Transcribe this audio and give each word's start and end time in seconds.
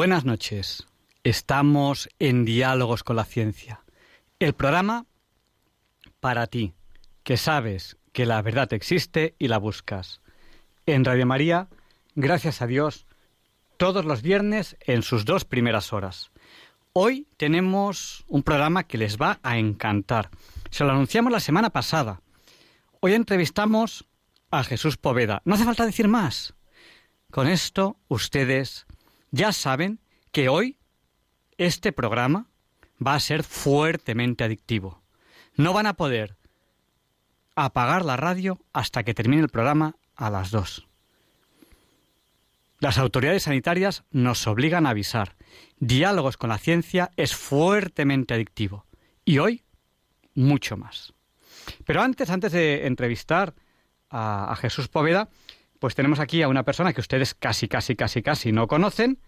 Buenas 0.00 0.24
noches. 0.24 0.86
Estamos 1.24 2.08
en 2.18 2.46
Diálogos 2.46 3.04
con 3.04 3.16
la 3.16 3.26
Ciencia. 3.26 3.84
El 4.38 4.54
programa 4.54 5.04
para 6.20 6.46
ti, 6.46 6.72
que 7.22 7.36
sabes 7.36 7.98
que 8.14 8.24
la 8.24 8.40
verdad 8.40 8.72
existe 8.72 9.34
y 9.38 9.48
la 9.48 9.58
buscas. 9.58 10.22
En 10.86 11.04
Radio 11.04 11.26
María, 11.26 11.68
gracias 12.14 12.62
a 12.62 12.66
Dios, 12.66 13.06
todos 13.76 14.06
los 14.06 14.22
viernes 14.22 14.78
en 14.80 15.02
sus 15.02 15.26
dos 15.26 15.44
primeras 15.44 15.92
horas. 15.92 16.30
Hoy 16.94 17.28
tenemos 17.36 18.24
un 18.26 18.42
programa 18.42 18.84
que 18.84 18.96
les 18.96 19.18
va 19.18 19.38
a 19.42 19.58
encantar. 19.58 20.30
Se 20.70 20.82
lo 20.82 20.92
anunciamos 20.92 21.30
la 21.30 21.40
semana 21.40 21.68
pasada. 21.68 22.22
Hoy 23.00 23.12
entrevistamos 23.12 24.08
a 24.50 24.64
Jesús 24.64 24.96
Poveda. 24.96 25.42
No 25.44 25.56
hace 25.56 25.66
falta 25.66 25.84
decir 25.84 26.08
más. 26.08 26.54
Con 27.30 27.48
esto 27.48 27.98
ustedes 28.08 28.86
ya 29.30 29.52
saben 29.52 30.00
que 30.32 30.48
hoy 30.48 30.78
este 31.58 31.92
programa 31.92 32.46
va 33.04 33.14
a 33.14 33.20
ser 33.20 33.42
fuertemente 33.42 34.44
adictivo. 34.44 35.02
No 35.56 35.72
van 35.72 35.86
a 35.86 35.94
poder 35.94 36.36
apagar 37.54 38.04
la 38.04 38.16
radio 38.16 38.58
hasta 38.72 39.02
que 39.02 39.14
termine 39.14 39.42
el 39.42 39.48
programa 39.48 39.96
a 40.16 40.30
las 40.30 40.50
dos. 40.50 40.86
Las 42.78 42.96
autoridades 42.96 43.42
sanitarias 43.42 44.04
nos 44.10 44.46
obligan 44.46 44.86
a 44.86 44.90
avisar. 44.90 45.36
Diálogos 45.78 46.36
con 46.36 46.48
la 46.48 46.58
ciencia 46.58 47.10
es 47.16 47.34
fuertemente 47.34 48.32
adictivo. 48.32 48.86
Y 49.24 49.38
hoy, 49.38 49.64
mucho 50.34 50.78
más. 50.78 51.12
Pero 51.84 52.00
antes, 52.00 52.30
antes 52.30 52.52
de 52.52 52.86
entrevistar 52.86 53.54
a, 54.08 54.50
a 54.50 54.56
Jesús 54.56 54.88
Poveda, 54.88 55.28
pues 55.80 55.94
tenemos 55.94 56.20
aquí 56.20 56.42
a 56.42 56.48
una 56.48 56.62
persona 56.62 56.92
que 56.92 57.00
ustedes 57.00 57.34
casi, 57.34 57.66
casi, 57.66 57.96
casi, 57.96 58.22
casi 58.22 58.52
no 58.52 58.68
conocen, 58.68 59.18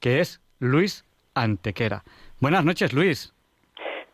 que 0.00 0.20
es 0.20 0.40
Luis 0.60 1.04
Antequera. 1.34 2.04
Buenas 2.40 2.64
noches, 2.64 2.92
Luis. 2.92 3.34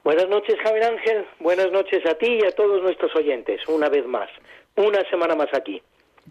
Buenas 0.02 0.28
noches, 0.28 0.56
Javier 0.64 0.84
Ángel. 0.84 1.24
Buenas 1.38 1.70
noches 1.70 2.04
a 2.06 2.14
ti 2.14 2.38
y 2.42 2.44
a 2.44 2.50
todos 2.52 2.82
nuestros 2.82 3.14
oyentes, 3.14 3.60
una 3.68 3.88
vez 3.88 4.06
más. 4.06 4.28
Una 4.74 5.08
semana 5.10 5.36
más 5.36 5.48
aquí. 5.54 5.80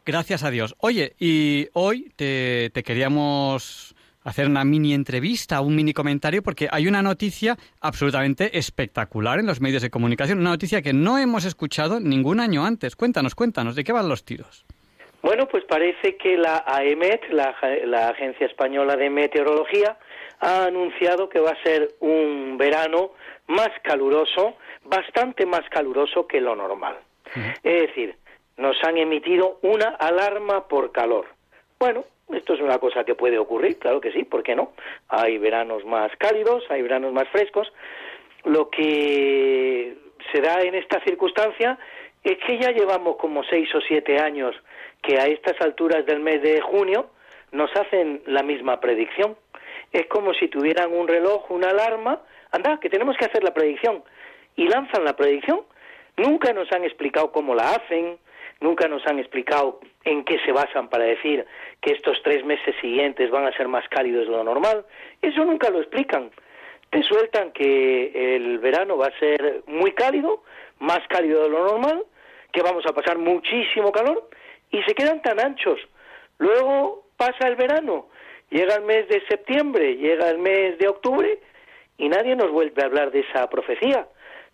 Gracias 0.03 0.43
a 0.43 0.49
Dios. 0.49 0.75
Oye, 0.79 1.13
y 1.19 1.69
hoy 1.73 2.11
te, 2.15 2.71
te 2.73 2.81
queríamos 2.81 3.95
hacer 4.23 4.47
una 4.47 4.63
mini 4.65 4.93
entrevista, 4.93 5.61
un 5.61 5.75
mini 5.75 5.93
comentario, 5.93 6.41
porque 6.41 6.69
hay 6.71 6.87
una 6.87 7.03
noticia 7.03 7.55
absolutamente 7.79 8.57
espectacular 8.57 9.39
en 9.39 9.45
los 9.45 9.61
medios 9.61 9.83
de 9.83 9.91
comunicación, 9.91 10.39
una 10.39 10.49
noticia 10.49 10.81
que 10.81 10.93
no 10.93 11.19
hemos 11.19 11.45
escuchado 11.45 11.99
ningún 11.99 12.39
año 12.39 12.65
antes. 12.65 12.95
Cuéntanos, 12.95 13.35
cuéntanos, 13.35 13.75
¿de 13.75 13.83
qué 13.83 13.91
van 13.91 14.09
los 14.09 14.25
tiros? 14.25 14.65
Bueno, 15.21 15.47
pues 15.47 15.63
parece 15.65 16.17
que 16.17 16.35
la 16.35 16.63
AEMET, 16.65 17.29
la, 17.29 17.55
la, 17.85 18.09
Agencia 18.09 18.47
Española 18.47 18.95
de 18.95 19.09
Meteorología, 19.09 19.97
ha 20.39 20.65
anunciado 20.65 21.29
que 21.29 21.39
va 21.39 21.51
a 21.51 21.63
ser 21.63 21.89
un 21.99 22.57
verano 22.57 23.11
más 23.47 23.69
caluroso, 23.83 24.55
bastante 24.83 25.45
más 25.45 25.61
caluroso 25.69 26.25
que 26.25 26.41
lo 26.41 26.55
normal. 26.55 26.97
Es 27.63 27.87
decir, 27.87 28.15
nos 28.57 28.75
han 28.83 28.97
emitido 28.97 29.59
una 29.61 29.89
alarma 29.89 30.67
por 30.67 30.91
calor. 30.91 31.27
Bueno, 31.79 32.03
esto 32.33 32.53
es 32.53 32.61
una 32.61 32.79
cosa 32.79 33.03
que 33.03 33.15
puede 33.15 33.37
ocurrir, 33.37 33.77
claro 33.77 34.01
que 34.01 34.11
sí, 34.11 34.23
¿por 34.23 34.43
qué 34.43 34.55
no? 34.55 34.73
Hay 35.07 35.37
veranos 35.37 35.85
más 35.85 36.11
cálidos, 36.17 36.63
hay 36.69 36.81
veranos 36.81 37.13
más 37.13 37.27
frescos. 37.29 37.71
Lo 38.43 38.69
que 38.69 39.95
se 40.31 40.41
da 40.41 40.61
en 40.61 40.75
esta 40.75 40.99
circunstancia 41.03 41.77
es 42.23 42.37
que 42.45 42.59
ya 42.59 42.71
llevamos 42.71 43.17
como 43.17 43.43
seis 43.43 43.73
o 43.75 43.81
siete 43.81 44.19
años 44.19 44.55
que 45.01 45.19
a 45.19 45.25
estas 45.25 45.59
alturas 45.61 46.05
del 46.05 46.19
mes 46.19 46.41
de 46.41 46.61
junio 46.61 47.09
nos 47.51 47.75
hacen 47.75 48.21
la 48.25 48.43
misma 48.43 48.79
predicción. 48.79 49.35
Es 49.91 50.07
como 50.07 50.33
si 50.33 50.47
tuvieran 50.47 50.93
un 50.93 51.07
reloj, 51.07 51.49
una 51.51 51.69
alarma, 51.69 52.21
anda, 52.51 52.79
que 52.79 52.89
tenemos 52.89 53.17
que 53.17 53.25
hacer 53.25 53.43
la 53.43 53.53
predicción, 53.53 54.03
y 54.55 54.67
lanzan 54.67 55.03
la 55.03 55.15
predicción. 55.15 55.61
Nunca 56.17 56.53
nos 56.53 56.71
han 56.71 56.83
explicado 56.83 57.31
cómo 57.31 57.55
la 57.55 57.71
hacen, 57.71 58.17
nunca 58.59 58.87
nos 58.87 59.05
han 59.07 59.19
explicado 59.19 59.79
en 60.03 60.23
qué 60.23 60.39
se 60.45 60.51
basan 60.51 60.89
para 60.89 61.05
decir 61.05 61.45
que 61.81 61.93
estos 61.93 62.21
tres 62.23 62.45
meses 62.45 62.75
siguientes 62.79 63.29
van 63.31 63.45
a 63.47 63.57
ser 63.57 63.67
más 63.67 63.87
cálidos 63.89 64.27
de 64.27 64.31
lo 64.31 64.43
normal. 64.43 64.85
Eso 65.21 65.43
nunca 65.43 65.69
lo 65.69 65.79
explican. 65.79 66.31
Te 66.89 67.03
sueltan 67.03 67.51
que 67.51 68.35
el 68.35 68.59
verano 68.59 68.97
va 68.97 69.07
a 69.07 69.19
ser 69.19 69.63
muy 69.67 69.93
cálido, 69.93 70.43
más 70.79 70.99
cálido 71.07 71.43
de 71.43 71.49
lo 71.49 71.63
normal, 71.65 72.03
que 72.51 72.61
vamos 72.61 72.85
a 72.85 72.93
pasar 72.93 73.17
muchísimo 73.17 73.91
calor 73.91 74.29
y 74.71 74.81
se 74.83 74.93
quedan 74.95 75.21
tan 75.21 75.39
anchos. 75.39 75.79
Luego 76.37 77.05
pasa 77.17 77.47
el 77.47 77.55
verano, 77.55 78.07
llega 78.49 78.75
el 78.75 78.83
mes 78.83 79.07
de 79.07 79.21
septiembre, 79.27 79.95
llega 79.95 80.29
el 80.29 80.39
mes 80.39 80.77
de 80.79 80.87
octubre 80.87 81.39
y 81.97 82.09
nadie 82.09 82.35
nos 82.35 82.51
vuelve 82.51 82.81
a 82.81 82.85
hablar 82.85 83.11
de 83.11 83.19
esa 83.19 83.49
profecía. 83.49 84.07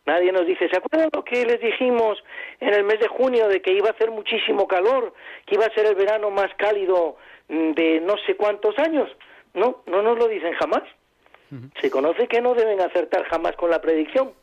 Nadie 0.05 0.31
nos 0.31 0.47
dice, 0.47 0.69
¿se 0.69 0.77
acuerdan 0.77 1.09
lo 1.13 1.23
que 1.23 1.45
les 1.45 1.59
dijimos 1.59 2.23
en 2.61 2.73
el 2.73 2.85
mes 2.85 2.99
de 2.99 3.09
junio 3.09 3.49
de 3.49 3.61
que 3.61 3.73
iba 3.73 3.89
a 3.89 3.91
hacer 3.91 4.09
muchísimo 4.09 4.65
calor, 4.65 5.13
que 5.45 5.55
iba 5.55 5.65
a 5.65 5.73
ser 5.73 5.85
el 5.85 5.95
verano 5.95 6.31
más 6.31 6.53
cálido 6.55 7.17
mm, 7.49 7.71
de 7.71 7.99
no 7.99 8.15
sé 8.25 8.35
cuántos 8.35 8.77
años? 8.79 9.09
No, 9.53 9.83
no 9.85 10.01
nos 10.01 10.17
lo 10.17 10.27
dicen 10.27 10.53
jamás. 10.53 10.83
Se 11.81 11.89
conoce 11.89 12.27
que 12.27 12.41
no 12.41 12.53
deben 12.53 12.81
acertar 12.81 13.23
jamás 13.25 13.55
con 13.55 13.69
la 13.69 13.81
predicción. 13.81 14.33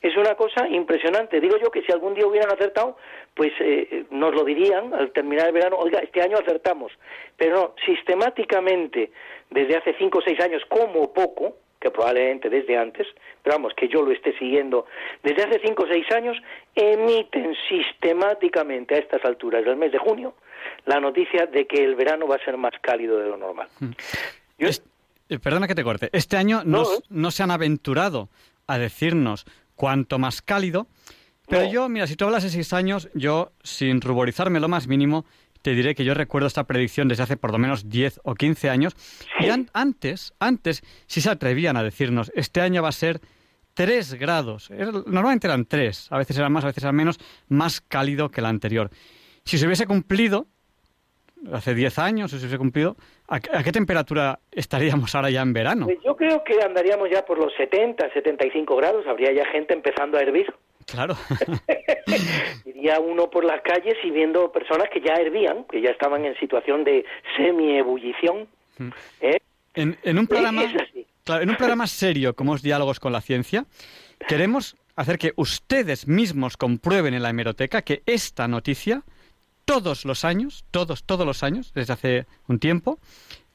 Es 0.00 0.16
una 0.16 0.34
cosa 0.34 0.68
impresionante. 0.68 1.40
Digo 1.40 1.56
yo 1.58 1.70
que 1.70 1.82
si 1.82 1.92
algún 1.92 2.14
día 2.14 2.26
hubieran 2.26 2.52
acertado, 2.52 2.96
pues 3.34 3.52
eh, 3.60 4.04
nos 4.10 4.34
lo 4.34 4.44
dirían 4.44 4.94
al 4.94 5.12
terminar 5.12 5.48
el 5.48 5.52
verano, 5.52 5.76
oiga, 5.76 6.00
este 6.00 6.20
año 6.20 6.36
acertamos. 6.38 6.92
Pero 7.36 7.56
no, 7.56 7.74
sistemáticamente, 7.84 9.10
desde 9.50 9.76
hace 9.76 9.94
cinco 9.98 10.18
o 10.18 10.22
seis 10.22 10.38
años, 10.40 10.62
como 10.68 11.12
poco, 11.12 11.56
que 11.80 11.90
probablemente 11.90 12.50
desde 12.50 12.76
antes, 12.76 13.06
pero 13.42 13.56
vamos, 13.56 13.72
que 13.74 13.88
yo 13.88 14.02
lo 14.02 14.10
esté 14.10 14.36
siguiendo, 14.38 14.86
desde 15.22 15.44
hace 15.44 15.60
cinco 15.64 15.84
o 15.84 15.86
seis 15.86 16.10
años, 16.12 16.36
emiten 16.74 17.54
sistemáticamente 17.68 18.96
a 18.96 18.98
estas 18.98 19.24
alturas 19.24 19.64
del 19.64 19.76
mes 19.76 19.92
de 19.92 19.98
junio 19.98 20.34
la 20.86 21.00
noticia 21.00 21.46
de 21.46 21.66
que 21.66 21.82
el 21.82 21.94
verano 21.94 22.26
va 22.26 22.36
a 22.36 22.44
ser 22.44 22.56
más 22.56 22.72
cálido 22.80 23.18
de 23.18 23.28
lo 23.28 23.36
normal. 23.36 23.68
Eh, 24.58 25.38
perdona 25.38 25.68
que 25.68 25.74
te 25.74 25.84
corte. 25.84 26.08
Este 26.12 26.36
año 26.36 26.62
no, 26.64 26.84
no 27.10 27.30
se 27.30 27.42
han 27.42 27.50
aventurado 27.50 28.28
a 28.68 28.78
decirnos 28.78 29.44
cuánto 29.74 30.18
más 30.18 30.40
cálido. 30.42 30.86
Pero 31.48 31.70
yo, 31.70 31.88
mira, 31.88 32.06
si 32.06 32.14
tú 32.14 32.26
hablas 32.26 32.42
de 32.42 32.50
seis 32.50 32.72
años, 32.72 33.08
yo, 33.14 33.52
sin 33.62 34.00
ruborizarme 34.00 34.60
lo 34.60 34.68
más 34.68 34.86
mínimo, 34.86 35.24
te 35.62 35.74
diré 35.74 35.94
que 35.94 36.04
yo 36.04 36.14
recuerdo 36.14 36.46
esta 36.46 36.64
predicción 36.64 37.08
desde 37.08 37.22
hace 37.22 37.36
por 37.36 37.52
lo 37.52 37.58
menos 37.58 37.88
10 37.88 38.20
o 38.24 38.34
15 38.34 38.70
años. 38.70 38.94
Y 39.40 39.48
antes, 39.72 40.32
antes, 40.38 40.82
si 41.06 41.20
se 41.20 41.30
atrevían 41.30 41.76
a 41.76 41.82
decirnos, 41.82 42.30
este 42.34 42.60
año 42.60 42.82
va 42.82 42.90
a 42.90 42.92
ser 42.92 43.20
3 43.74 44.14
grados. 44.14 44.70
Normalmente 44.70 45.46
eran 45.46 45.64
3, 45.64 46.08
a 46.10 46.18
veces 46.18 46.36
eran 46.38 46.52
más, 46.52 46.64
a 46.64 46.68
veces 46.68 46.84
eran 46.84 46.96
menos, 46.96 47.18
más 47.48 47.80
cálido 47.80 48.30
que 48.30 48.40
el 48.40 48.46
anterior. 48.46 48.90
Si 49.44 49.56
se 49.56 49.66
hubiese 49.66 49.86
cumplido, 49.86 50.48
hace 51.52 51.74
10 51.74 51.98
años, 51.98 52.30
si 52.30 52.38
se 52.38 52.44
hubiese 52.44 52.58
cumplido, 52.58 52.96
¿a, 53.28 53.40
qué 53.40 53.72
temperatura 53.72 54.40
estaríamos 54.50 55.14
ahora 55.14 55.30
ya 55.30 55.42
en 55.42 55.52
verano? 55.52 55.86
Pues 55.86 55.98
yo 56.04 56.16
creo 56.16 56.42
que 56.44 56.60
andaríamos 56.62 57.08
ya 57.10 57.24
por 57.24 57.38
los 57.38 57.52
70, 57.56 58.12
75 58.12 58.76
grados, 58.76 59.06
habría 59.06 59.32
ya 59.32 59.44
gente 59.46 59.74
empezando 59.74 60.18
a 60.18 60.22
hervir. 60.22 60.52
Claro. 60.86 61.16
Iría 62.64 62.98
uno 63.00 63.28
por 63.30 63.44
las 63.44 63.60
calles 63.62 63.96
y 64.02 64.10
viendo 64.10 64.50
personas 64.50 64.88
que 64.92 65.00
ya 65.00 65.14
hervían, 65.14 65.64
que 65.64 65.82
ya 65.82 65.90
estaban 65.90 66.24
en 66.24 66.34
situación 66.38 66.84
de 66.84 67.04
semi-ebullición. 67.36 68.48
Mm. 68.78 68.88
¿eh? 69.20 69.38
En, 69.74 70.18
un 70.18 70.26
programa, 70.26 70.62
en 70.62 71.50
un 71.50 71.56
programa 71.56 71.86
serio 71.86 72.34
como 72.34 72.54
es 72.54 72.62
Diálogos 72.62 72.98
con 72.98 73.12
la 73.12 73.20
Ciencia, 73.20 73.66
queremos 74.26 74.76
hacer 74.96 75.18
que 75.18 75.32
ustedes 75.36 76.08
mismos 76.08 76.56
comprueben 76.56 77.14
en 77.14 77.22
la 77.22 77.30
hemeroteca 77.30 77.82
que 77.82 78.02
esta 78.06 78.48
noticia 78.48 79.02
todos 79.68 80.06
los 80.06 80.24
años, 80.24 80.64
todos, 80.70 81.04
todos 81.04 81.26
los 81.26 81.42
años, 81.42 81.72
desde 81.74 81.92
hace 81.92 82.26
un 82.46 82.58
tiempo, 82.58 82.98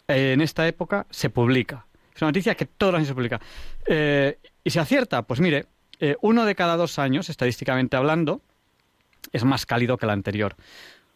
en 0.07 0.41
esta 0.41 0.67
época 0.67 1.07
se 1.09 1.31
publica. 1.31 1.87
Es 2.13 2.21
una 2.21 2.29
noticia 2.29 2.53
que 2.53 2.67
todos 2.67 2.93
los 2.93 2.99
años 2.99 3.07
se 3.07 3.15
publica. 3.15 3.41
Eh, 3.87 4.37
y 4.63 4.69
se 4.69 4.79
acierta, 4.79 5.23
pues 5.23 5.39
mire, 5.39 5.65
eh, 5.99 6.15
uno 6.21 6.45
de 6.45 6.53
cada 6.53 6.77
dos 6.77 6.99
años, 6.99 7.29
estadísticamente 7.29 7.97
hablando, 7.97 8.41
es 9.31 9.43
más 9.43 9.65
cálido 9.65 9.97
que 9.97 10.05
el 10.05 10.11
anterior. 10.11 10.55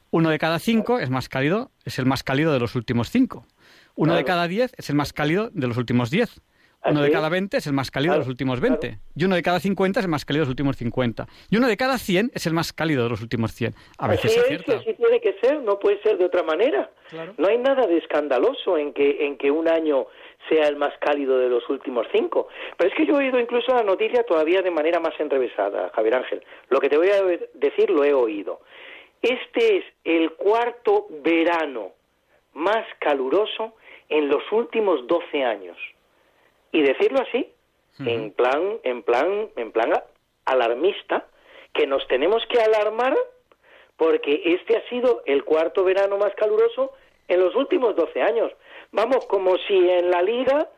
Uno 0.10 0.32
de 0.32 0.40
cada 0.40 0.58
cinco 0.58 0.98
es 0.98 1.12
más 1.12 1.30
cálido, 1.30 1.70
es 1.86 2.00
el 2.00 2.08
más 2.08 2.24
cálido 2.24 2.52
de 2.52 2.60
los 2.60 2.74
últimos 2.74 3.12
cinco. 3.12 3.46
Uno 3.94 4.16
de 4.16 4.26
cada 4.26 4.48
diez 4.48 4.74
es 4.78 4.90
el 4.90 4.96
más 4.96 5.14
cálido 5.14 5.52
de 5.54 5.68
los 5.68 5.78
últimos 5.78 6.10
diez. 6.10 6.42
Uno 6.90 7.02
de 7.02 7.12
cada 7.12 7.30
20 7.30 7.58
es 7.58 7.68
el 7.68 7.74
más 7.74 7.92
cálido 7.92 8.14
de 8.14 8.20
los 8.20 8.28
últimos 8.28 8.60
20. 8.60 8.98
Y 9.16 9.26
uno 9.26 9.36
de 9.36 9.44
cada 9.44 9.60
50 9.60 10.00
es 10.00 10.06
el 10.06 10.10
más 10.10 10.26
cálido 10.26 10.42
de 10.42 10.46
los 10.46 10.52
últimos 10.52 10.78
50. 10.78 11.28
Y 11.50 11.58
uno 11.58 11.68
de 11.68 11.78
cada 11.78 11.98
100 11.98 12.32
es 12.34 12.46
el 12.46 12.54
más 12.54 12.74
cálido 12.74 13.04
de 13.04 13.10
los 13.10 13.22
últimos 13.22 13.54
100. 13.54 13.74
A 13.98 14.08
veces 14.08 14.38
así 14.38 14.54
es, 14.54 14.70
así 14.70 14.94
tiene 14.94 15.20
que 15.20 15.36
ser, 15.42 15.62
no 15.62 15.80
puede 15.80 16.02
ser 16.02 16.18
de 16.18 16.26
otra 16.26 16.44
manera. 16.44 16.90
No 17.38 17.48
hay 17.48 17.58
nada 17.58 17.88
de 17.88 17.98
escandaloso 17.98 18.78
en 18.78 18.94
que, 18.94 19.26
en 19.26 19.38
que 19.38 19.52
un 19.52 19.68
año 19.68 20.08
sea 20.50 20.68
el 20.68 20.76
más 20.76 20.94
cálido 21.00 21.38
de 21.40 21.50
los 21.50 21.68
últimos 21.70 22.08
cinco. 22.12 22.48
Pero 22.78 22.90
es 22.90 22.96
que 22.96 23.06
yo 23.06 23.14
he 23.16 23.26
oído 23.26 23.40
incluso 23.40 23.74
la 23.74 23.84
noticia 23.84 24.24
todavía 24.24 24.62
de 24.62 24.72
manera 24.72 25.00
más 25.00 25.14
enrevesada, 25.20 25.92
Javier 25.94 26.16
Ángel. 26.16 26.44
Lo 26.70 26.80
que 26.80 26.90
te 26.90 26.98
voy 26.98 27.10
a 27.10 27.22
decir 27.54 27.90
lo 27.90 28.04
he 28.04 28.14
oído. 28.14 28.62
Este 29.22 29.78
es 29.78 29.86
el 30.04 30.32
cuarto 30.34 31.08
verano 31.24 31.92
más 32.54 32.86
caluroso 33.00 33.74
en 34.10 34.30
los 34.30 34.44
últimos 34.52 35.06
12 35.08 35.44
años 35.44 35.78
y 36.72 36.82
decirlo 36.82 37.20
así, 37.22 37.52
en 38.00 38.32
plan, 38.32 38.78
en 38.84 39.02
plan, 39.02 39.50
en 39.56 39.72
plan 39.72 39.92
alarmista, 40.46 41.26
que 41.74 41.88
nos 41.88 42.08
tenemos 42.08 42.46
que 42.48 42.60
alarmar 42.60 43.16
porque 43.96 44.42
este 44.46 44.78
ha 44.78 44.90
sido 44.90 45.24
el 45.26 45.44
cuarto 45.44 45.84
verano 45.84 46.18
más 46.18 46.34
caluroso 46.36 46.94
en 47.28 47.40
los 47.40 47.56
últimos 47.56 47.96
12 47.96 48.22
años. 48.22 48.52
Vamos, 48.92 49.26
como 49.26 49.58
si 49.68 49.76
en 49.76 50.12
la 50.12 50.22
liga 50.22 50.70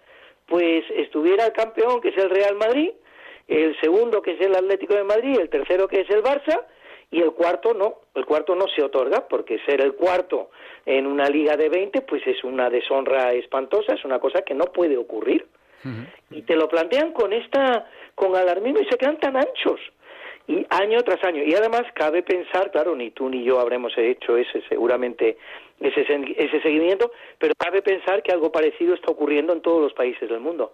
pues 0.46 0.84
estuviera 0.96 1.46
el 1.46 1.54
campeón 1.54 2.02
que 2.02 2.10
es 2.10 2.18
el 2.18 2.30
Real 2.30 2.56
Madrid, 2.56 2.92
el 3.48 3.80
segundo 3.82 4.22
que 4.22 4.32
es 4.32 4.42
el 4.42 4.56
Atlético 4.56 4.96
de 4.96 5.04
Madrid, 5.04 5.40
el 5.40 5.50
tercero 5.50 5.88
que 5.88 6.02
es 6.02 6.10
el 6.10 6.24
Barça 6.24 6.66
y 7.12 7.22
el 7.22 7.32
cuarto 7.34 7.74
no, 7.74 8.00
el 8.16 8.26
cuarto 8.26 8.56
no 8.56 8.68
se 8.68 8.84
otorga 8.84 9.28
porque 9.28 9.60
ser 9.66 9.82
el 9.82 9.94
cuarto 9.94 10.50
en 10.86 11.06
una 11.06 11.30
liga 11.30 11.56
de 11.56 11.70
20 11.70 12.02
pues 12.02 12.26
es 12.26 12.44
una 12.44 12.70
deshonra 12.70 13.34
espantosa, 13.34 13.94
es 13.94 14.06
una 14.06 14.20
cosa 14.20 14.42
que 14.42 14.56
no 14.56 14.66
puede 14.66 14.98
ocurrir. 14.98 15.48
Y 16.32 16.42
te 16.44 16.56
lo 16.56 16.68
plantean 16.68 17.14
con 17.14 17.34
esta, 17.34 17.88
con 18.16 18.36
alarmismo 18.36 18.80
y 18.82 18.86
se 18.86 18.98
quedan 18.98 19.20
tan 19.20 19.38
anchos. 19.38 19.80
Y 20.48 20.66
año 20.70 21.02
tras 21.04 21.24
año. 21.24 21.44
Y 21.44 21.54
además 21.54 21.84
cabe 21.94 22.24
pensar, 22.24 22.72
claro, 22.72 22.96
ni 22.96 23.12
tú 23.12 23.30
ni 23.30 23.44
yo 23.44 23.60
habremos 23.60 23.94
hecho 23.98 24.36
ese, 24.36 24.64
seguramente, 24.68 25.38
ese, 25.80 26.02
ese 26.38 26.62
seguimiento, 26.62 27.12
pero 27.38 27.54
cabe 27.58 27.82
pensar 27.82 28.24
que 28.24 28.32
algo 28.32 28.52
parecido 28.52 28.96
está 28.96 29.12
ocurriendo 29.12 29.54
en 29.54 29.62
todos 29.62 29.82
los 29.82 29.94
países 29.94 30.28
del 30.28 30.40
mundo. 30.40 30.74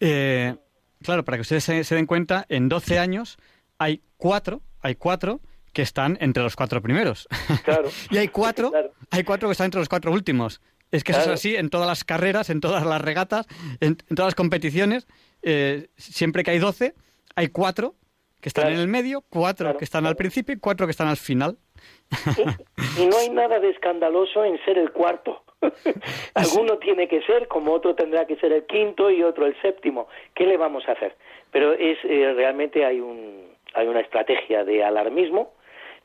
Eh, 0.00 0.54
claro, 1.02 1.24
para 1.24 1.36
que 1.36 1.42
ustedes 1.42 1.64
se, 1.64 1.94
den 1.94 2.06
cuenta, 2.06 2.46
en 2.48 2.68
12 2.68 2.98
años 2.98 3.38
hay 3.78 4.00
cuatro, 4.16 4.62
hay 4.80 4.94
cuatro 4.94 5.40
que 5.72 5.82
están 5.82 6.16
entre 6.20 6.42
los 6.42 6.56
cuatro 6.56 6.80
primeros. 6.80 7.28
Claro. 7.64 7.90
y 8.10 8.16
hay 8.16 8.28
cuatro, 8.28 8.72
hay 9.10 9.24
cuatro 9.24 9.48
que 9.48 9.52
están 9.52 9.66
entre 9.66 9.80
los 9.80 9.88
cuatro 9.88 10.10
últimos. 10.12 10.62
Es 10.90 11.04
que 11.04 11.12
eso 11.12 11.22
es 11.22 11.28
así 11.28 11.56
en 11.56 11.68
todas 11.68 11.86
las 11.86 12.04
carreras, 12.04 12.48
en 12.50 12.60
todas 12.60 12.86
las 12.86 13.00
regatas, 13.00 13.46
en, 13.80 13.96
todas 13.96 14.28
las 14.28 14.34
competiciones. 14.34 15.06
Eh, 15.42 15.88
siempre 15.96 16.42
que 16.42 16.52
hay 16.52 16.58
12, 16.58 16.94
hay 17.34 17.48
cuatro 17.48 17.94
que 18.40 18.48
están 18.48 18.72
en 18.72 18.78
el 18.78 18.88
medio, 18.88 19.22
cuatro 19.28 19.76
que 19.76 19.84
están 19.84 20.06
al 20.06 20.16
principio 20.16 20.54
y 20.54 20.58
cuatro 20.58 20.86
que 20.86 20.92
están 20.92 21.08
al 21.08 21.16
final. 21.16 21.58
Y, 22.98 23.06
no 23.06 23.18
hay 23.18 23.30
nada 23.30 23.58
de 23.58 23.70
escandaloso 23.70 24.44
en 24.44 24.62
ser 24.64 24.78
el 24.78 24.92
cuarto. 24.92 25.42
Alguno 26.34 26.78
tiene 26.78 27.08
que 27.08 27.22
ser, 27.22 27.48
como 27.48 27.72
otro 27.72 27.94
tendrá 27.94 28.26
que 28.26 28.36
ser 28.36 28.52
el 28.52 28.64
quinto 28.66 29.10
y 29.10 29.22
otro 29.22 29.46
el 29.46 29.60
séptimo. 29.60 30.08
¿Qué 30.34 30.46
le 30.46 30.56
vamos 30.56 30.88
a 30.88 30.92
hacer? 30.92 31.16
Pero 31.50 31.72
es 31.72 31.98
eh, 32.04 32.32
realmente 32.34 32.84
hay 32.84 33.00
un 33.00 33.46
hay 33.74 33.86
una 33.88 34.00
estrategia 34.00 34.64
de 34.64 34.84
alarmismo. 34.84 35.52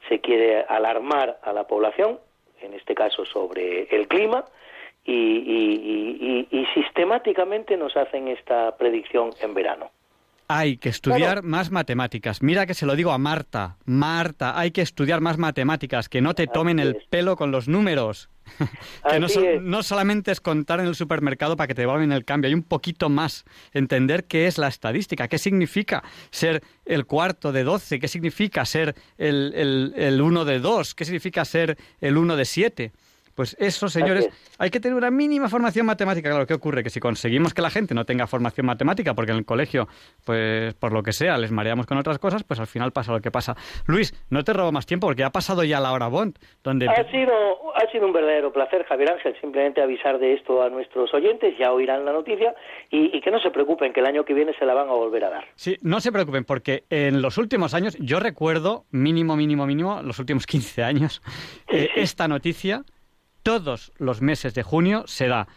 Se 0.10 0.20
quiere 0.20 0.64
alarmar 0.68 1.40
a 1.44 1.54
la 1.54 1.68
población, 1.68 2.20
en 2.62 2.74
este 2.74 2.96
caso 2.96 3.26
sobre 3.26 3.84
el 3.96 4.08
clima, 4.08 4.46
y, 5.06 6.48
y, 6.52 6.66
sistemáticamente 6.74 7.76
nos 7.76 7.96
hacen 7.98 8.28
esta 8.28 8.78
predicción 8.78 9.32
en 9.42 9.54
verano. 9.54 9.92
Hay 10.48 10.78
que 10.78 10.90
estudiar 10.90 11.44
más 11.44 11.72
matemáticas. 11.72 12.42
Mira 12.42 12.66
que 12.66 12.74
se 12.74 12.86
lo 12.86 12.96
digo 12.96 13.12
a 13.12 13.18
Marta. 13.18 13.78
Marta, 13.86 14.60
hay 14.60 14.72
que 14.72 14.82
estudiar 14.82 15.22
más 15.22 15.38
matemáticas, 15.38 16.10
que 16.10 16.20
no 16.22 16.34
te 16.34 16.46
tomen 16.46 16.80
el 16.80 16.98
pelo 17.10 17.38
con 17.38 17.52
los 17.52 17.70
números. 17.70 18.30
que 19.10 19.20
no, 19.20 19.28
no, 19.62 19.82
solamente 19.82 20.32
es 20.32 20.42
contar 20.42 20.82
en 20.82 20.88
el 20.88 20.96
supermercado 20.96 21.56
para 21.56 21.68
que 21.68 21.76
te 21.76 21.84
devuelvan 21.84 22.12
el 22.12 22.26
cambio, 22.26 22.50
hay 22.50 22.54
un 22.54 22.64
poquito 22.64 23.08
más. 23.08 23.46
Entender 23.72 24.26
qué 24.26 24.46
es 24.48 24.58
la 24.58 24.68
estadística, 24.68 25.30
qué 25.30 25.38
significa 25.38 26.04
ser 26.32 26.62
el 26.86 27.06
cuarto 27.06 27.54
de 27.54 27.64
doce, 27.64 28.00
qué 28.00 28.10
significa 28.10 28.66
ser 28.66 28.96
el, 29.18 29.54
el, 29.56 29.94
el 29.96 30.22
uno 30.22 30.44
de 30.44 30.60
dos, 30.60 30.96
qué 30.96 31.06
significa 31.06 31.46
ser 31.46 31.78
el 32.02 32.18
uno 32.18 32.36
de 32.36 32.44
siete. 32.44 32.92
Pues 33.36 33.56
eso, 33.60 33.88
señores, 33.88 34.30
hay 34.58 34.70
que 34.70 34.80
tener 34.80 34.98
una 34.98 35.12
mínima 35.12 35.50
formación 35.50 35.86
matemática. 35.86 36.30
Claro, 36.30 36.46
¿qué 36.46 36.54
ocurre? 36.54 36.84
Que 36.84 36.90
si 36.90 37.00
conseguimos 37.00 37.54
que 37.54 37.62
la 37.62 37.70
gente 37.70 37.94
no 37.94 38.06
tenga 38.06 38.28
formación 38.28 38.66
matemática, 38.66 39.14
porque 39.14 39.32
en 39.32 39.40
el 39.40 39.46
colegio, 39.46 39.88
pues 40.26 40.74
por 40.76 40.94
lo 40.94 41.04
que 41.04 41.14
sea, 41.14 41.38
les 41.38 41.52
mareamos 41.52 41.86
con 41.86 41.98
otras 41.98 42.20
cosas, 42.20 42.44
pues 42.44 42.60
al 42.60 42.68
final 42.68 42.92
pasa 42.92 43.12
lo 43.12 43.22
que 43.22 43.32
pasa. 43.32 43.56
Luis, 43.88 44.14
no 44.30 44.44
te 44.44 44.54
robo 44.54 44.72
más 44.72 44.86
tiempo 44.86 45.08
porque 45.08 45.24
ha 45.24 45.30
pasado 45.30 45.64
ya 45.64 45.80
la 45.80 45.92
hora 45.92 46.08
Bond. 46.08 46.38
Donde... 46.64 46.88
Ha, 46.88 47.10
sido, 47.12 47.34
ha 47.76 47.92
sido 47.92 48.06
un 48.06 48.14
verdadero 48.14 48.52
placer, 48.52 48.86
Javier 48.86 49.12
Ángel, 49.14 49.36
simplemente 49.40 49.82
avisar 49.82 50.20
de 50.20 50.34
esto 50.34 50.62
a 50.62 50.70
nuestros 50.70 51.14
oyentes, 51.14 51.58
ya 51.58 51.72
oirán 51.72 52.06
la 52.06 52.14
noticia 52.14 52.54
y, 52.90 53.20
que 53.22 53.32
no 53.32 53.40
se 53.40 53.52
preocupen, 53.52 53.94
que 53.94 54.00
el 54.00 54.06
año 54.06 54.26
que 54.26 54.34
viene 54.34 54.54
se 54.58 54.66
la 54.66 54.74
van 54.74 54.90
a 54.90 54.94
volver 54.94 55.24
a 55.26 55.30
dar. 55.30 55.46
Sí, 55.56 55.78
no 55.82 56.00
se 56.02 56.12
preocupen, 56.12 56.44
porque 56.44 56.84
en 56.90 57.22
los 57.22 57.38
últimos 57.38 57.74
años, 57.74 57.98
yo 58.00 58.20
recuerdo, 58.20 58.86
mínimo, 58.92 59.36
mínimo, 59.36 59.66
mínimo, 59.66 60.02
los 60.02 60.20
últimos 60.20 60.46
15 60.46 60.84
años, 60.84 61.22
eh, 61.70 61.90
esta 61.96 62.28
noticia 62.28 62.84
todos 63.44 63.92
los 63.98 64.22
meses 64.22 64.54
de 64.54 64.64
junio 64.64 65.04
se 65.08 65.28
da. 65.28 65.48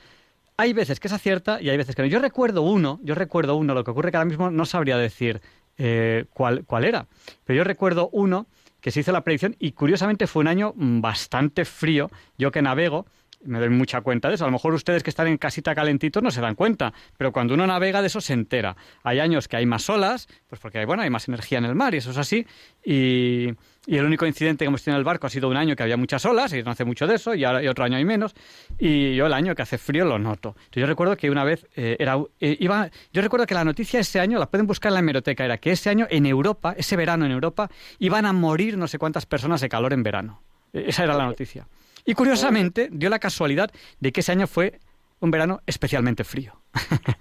Hay 0.57 0.73
veces 0.73 1.01
que 1.01 1.09
es 1.09 1.15
acierta 1.15 1.61
y 1.61 1.69
hay 1.71 1.77
veces 1.77 1.97
que 1.97 2.03
no. 2.03 2.09
Yo 2.09 2.21
recuerdo 2.21 2.63
uno, 2.63 3.01
yo 3.03 3.15
recuerdo 3.15 3.57
uno, 3.57 3.75
lo 3.75 3.85
que 3.85 3.91
ocurre 3.91 4.11
que 4.11 4.17
ahora 4.17 4.29
mismo 4.29 4.51
no 4.51 4.67
sabría 4.67 4.97
decir 4.97 5.41
eh, 5.79 6.27
cuál, 6.33 6.65
cuál 6.65 6.85
era, 6.85 7.07
pero 7.45 7.57
yo 7.57 7.65
recuerdo 7.65 8.09
uno 8.13 8.47
que 8.81 8.91
se 8.91 9.01
hizo 9.01 9.13
la 9.13 9.23
predicción 9.23 9.57
y 9.59 9.73
curiosamente 9.73 10.27
fue 10.27 10.41
un 10.41 10.49
año 10.49 10.75
bastante 10.77 11.65
frío. 11.65 12.11
Yo 12.37 12.53
que 12.53 12.61
navego, 12.61 13.07
me 13.43 13.59
doy 13.59 13.71
mucha 13.71 14.01
cuenta 14.03 14.29
de 14.29 14.35
eso. 14.35 14.45
A 14.45 14.49
lo 14.49 14.53
mejor 14.53 14.75
ustedes 14.75 15.03
que 15.03 15.11
están 15.11 15.27
en 15.27 15.39
casita 15.39 15.75
calentitos 15.75 16.23
no 16.23 16.31
se 16.31 16.41
dan 16.41 16.55
cuenta, 16.55 16.93
pero 17.17 17.33
cuando 17.33 17.55
uno 17.55 17.67
navega 17.67 18.01
de 18.01 18.09
eso 18.09 18.21
se 18.21 18.35
entera. 18.35 18.77
Hay 19.03 19.21
años 19.21 19.49
que 19.49 19.57
hay 19.57 19.67
más 19.67 19.89
olas, 19.89 20.29
pues 20.49 20.61
porque 20.61 20.85
bueno, 20.85 21.03
hay 21.03 21.11
más 21.11 21.29
energía 21.29 21.59
en 21.59 21.65
el 21.65 21.75
mar 21.75 21.95
y 21.95 21.99
eso 21.99 22.11
es 22.11 22.19
así. 22.19 22.47
Y, 22.85 23.55
el 23.87 24.05
único 24.05 24.27
incidente 24.27 24.65
que 24.65 24.69
hemos 24.69 24.83
tenido 24.83 24.97
en 24.97 25.01
el 25.01 25.05
barco 25.05 25.27
ha 25.27 25.31
sido 25.31 25.49
un 25.49 25.57
año 25.57 25.77
que 25.77 25.83
había 25.83 25.97
muchas 25.97 26.25
olas 26.25 26.53
y 26.53 26.63
no 26.63 26.71
hace 26.71 26.85
mucho 26.85 27.07
de 27.07 27.17
eso, 27.17 27.35
y, 27.35 27.45
ahora, 27.45 27.63
y 27.63 27.69
otro 27.69 27.85
año 27.85 27.97
hay 27.97 28.05
menos. 28.05 28.35
Y 28.79 29.15
yo 29.15 29.27
el 29.27 29.33
año 29.33 29.55
que 29.55 29.63
hace 29.63 29.79
frío 29.79 30.05
lo 30.05 30.19
noto. 30.19 30.57
yo 30.73 30.87
recuerdo 30.87 31.17
que 31.17 31.31
una 31.31 31.45
vez 31.45 31.67
eh, 31.77 31.97
era, 31.99 32.17
eh, 32.41 32.57
iba, 32.61 32.89
yo 33.13 33.23
recuerdo 33.23 33.47
que 33.47 33.55
la 33.55 33.65
noticia 33.65 34.01
ese 34.01 34.21
año, 34.21 34.39
la 34.39 34.47
pueden 34.47 34.67
buscar 34.67 34.91
en 34.91 34.95
la 34.95 35.01
hemeroteca, 35.01 35.45
era 35.45 35.59
que 35.59 35.73
ese 35.73 35.91
año 35.91 36.07
en 36.11 36.27
Europa, 36.27 36.75
ese 36.77 36.97
verano 36.97 37.27
en 37.27 37.33
Europa, 37.33 37.71
iban 37.99 38.27
a 38.27 38.33
morir 38.33 38.79
no 38.79 38.89
sé 38.89 38.99
cuántas 38.99 39.27
personas 39.27 39.61
de 39.61 39.69
calor 39.69 39.93
en 39.93 40.03
verano. 40.03 40.43
E, 40.73 40.85
esa 40.89 41.05
era 41.05 41.15
la 41.15 41.27
noticia. 41.27 41.67
Y 42.05 42.15
curiosamente 42.15 42.89
dio 42.93 43.09
la 43.09 43.19
casualidad 43.19 43.71
de 44.01 44.13
que 44.13 44.21
ese 44.21 44.33
año 44.33 44.47
fue 44.47 44.79
un 45.21 45.31
verano 45.31 45.61
especialmente 45.67 46.25
frío. 46.25 46.53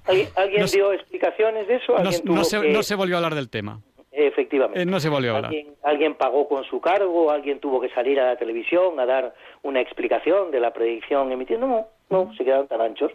¿Alguien, 0.05 0.65
dio 0.71 0.91
explicaciones 0.93 1.67
de 1.67 1.75
eso? 1.75 1.95
No, 2.25 2.43
se, 2.83 2.95
volvió 2.95 3.15
a 3.15 3.19
hablar 3.19 3.35
del 3.35 3.49
tema. 3.49 3.81
Efectivamente. 4.15 4.79
Eh, 4.79 4.85
no 4.85 4.99
se 4.99 5.09
volvió 5.09 5.33
a 5.33 5.37
hablar. 5.37 5.51
¿Alguien, 5.81 6.13
pagó 6.13 6.47
con 6.47 6.63
su 6.65 6.79
cargo? 6.79 7.31
¿Alguien 7.31 7.59
tuvo 7.59 7.81
que 7.81 7.89
salir 7.89 8.19
a 8.19 8.27
la 8.27 8.35
televisión 8.35 8.99
a 8.99 9.07
dar 9.07 9.33
una 9.63 9.81
explicación 9.81 10.51
de 10.51 10.59
la 10.59 10.71
predicción 10.71 11.31
emitiendo? 11.31 11.65
No, 11.67 11.87
no, 12.11 12.31
se 12.35 12.45
quedaron 12.45 12.67
tan 12.67 12.79
anchos. 12.79 13.11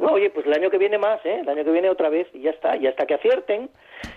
oye, 0.00 0.30
pues 0.30 0.46
el 0.46 0.54
año 0.54 0.70
que 0.70 0.78
viene 0.78 0.96
más, 0.96 1.24
¿eh? 1.26 1.40
El 1.40 1.48
año 1.50 1.64
que 1.64 1.70
viene 1.70 1.90
otra 1.90 2.08
vez 2.08 2.28
y 2.32 2.40
ya 2.40 2.50
está. 2.50 2.76
Y 2.76 2.86
hasta 2.86 3.04
que 3.04 3.14
acierten. 3.14 3.68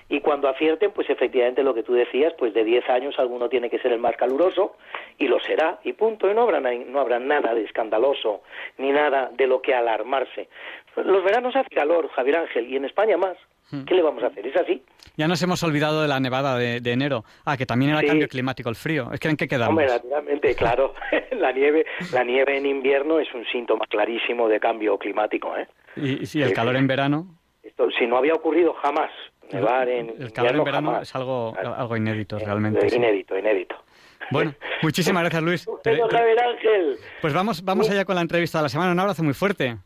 Y 0.07 0.21
cuando 0.21 0.47
acierten, 0.47 0.91
pues 0.91 1.09
efectivamente 1.09 1.63
lo 1.63 1.73
que 1.73 1.83
tú 1.83 1.93
decías, 1.93 2.33
pues 2.37 2.53
de 2.53 2.63
10 2.63 2.89
años 2.89 3.19
alguno 3.19 3.49
tiene 3.49 3.69
que 3.69 3.79
ser 3.79 3.91
el 3.91 3.99
más 3.99 4.15
caluroso 4.15 4.77
y 5.17 5.27
lo 5.27 5.41
será. 5.41 5.79
Y 5.83 5.93
punto. 5.93 6.31
Y 6.31 6.33
no 6.33 6.43
habrá, 6.43 6.61
no 6.61 6.99
habrá 7.01 7.19
nada 7.19 7.53
de 7.53 7.63
escandaloso 7.63 8.41
ni 8.77 8.91
nada 8.91 9.31
de 9.33 9.47
lo 9.47 9.61
que 9.61 9.75
alarmarse. 9.75 10.47
Los 10.95 11.25
veranos 11.25 11.57
hace 11.57 11.75
calor, 11.75 12.07
Javier 12.09 12.37
Ángel, 12.37 12.71
y 12.71 12.77
en 12.77 12.85
España 12.85 13.17
más. 13.17 13.37
Hmm. 13.71 13.83
¿Qué 13.83 13.95
le 13.95 14.01
vamos 14.01 14.23
a 14.23 14.27
hacer? 14.27 14.45
Es 14.45 14.55
así. 14.55 14.83
Ya 15.17 15.27
nos 15.27 15.41
hemos 15.41 15.63
olvidado 15.63 16.01
de 16.01 16.07
la 16.07 16.19
nevada 16.19 16.57
de, 16.57 16.91
enero. 16.91 17.23
Ah, 17.45 17.57
que 17.57 17.65
también 17.65 17.91
era 17.91 18.03
cambio 18.03 18.27
climático, 18.27 18.69
el 18.69 18.75
frío. 18.75 19.09
Es 19.11 19.19
que 19.19 19.29
en 19.29 19.37
qué 19.37 19.47
quedamos. 19.47 19.69
Hombre, 19.69 19.87
naturalmente, 19.87 20.55
claro. 20.55 20.93
la 21.31 21.51
nieve, 21.51 21.85
la 22.11 22.23
nieve 22.23 22.57
en 22.57 22.65
invierno 22.65 23.19
es 23.19 23.33
un 23.33 23.45
síntoma 23.45 23.85
clarísimo 23.87 24.47
de 24.47 24.59
cambio 24.59 24.97
climático, 24.97 25.55
¿eh? 25.57 25.67
Y, 25.95 26.25
sí, 26.25 26.41
el 26.41 26.53
calor 26.53 26.75
en 26.75 26.87
verano. 26.87 27.27
Esto, 27.63 27.89
si 27.97 28.05
no 28.05 28.17
había 28.17 28.33
ocurrido 28.33 28.73
jamás 28.73 29.09
nevar 29.51 29.87
en 29.87 30.13
el 30.19 30.33
calor 30.33 30.55
en 30.55 30.63
verano 30.63 31.01
es 31.01 31.15
algo, 31.15 31.55
algo 31.57 31.97
inédito 31.97 32.37
realmente. 32.39 32.93
Inédito, 32.95 33.37
inédito. 33.37 33.75
Bueno, 34.31 34.53
muchísimas 34.81 35.23
gracias 35.23 35.43
Luis. 35.43 35.65
Javier 35.83 36.43
Ángel. 36.43 36.97
Pues 37.21 37.33
vamos, 37.33 37.63
vamos 37.63 37.89
allá 37.89 38.05
con 38.05 38.15
la 38.15 38.21
entrevista 38.21 38.59
de 38.59 38.63
la 38.63 38.69
semana. 38.69 38.91
Un 38.91 38.99
abrazo 38.99 39.23
muy 39.23 39.33
fuerte. 39.33 39.77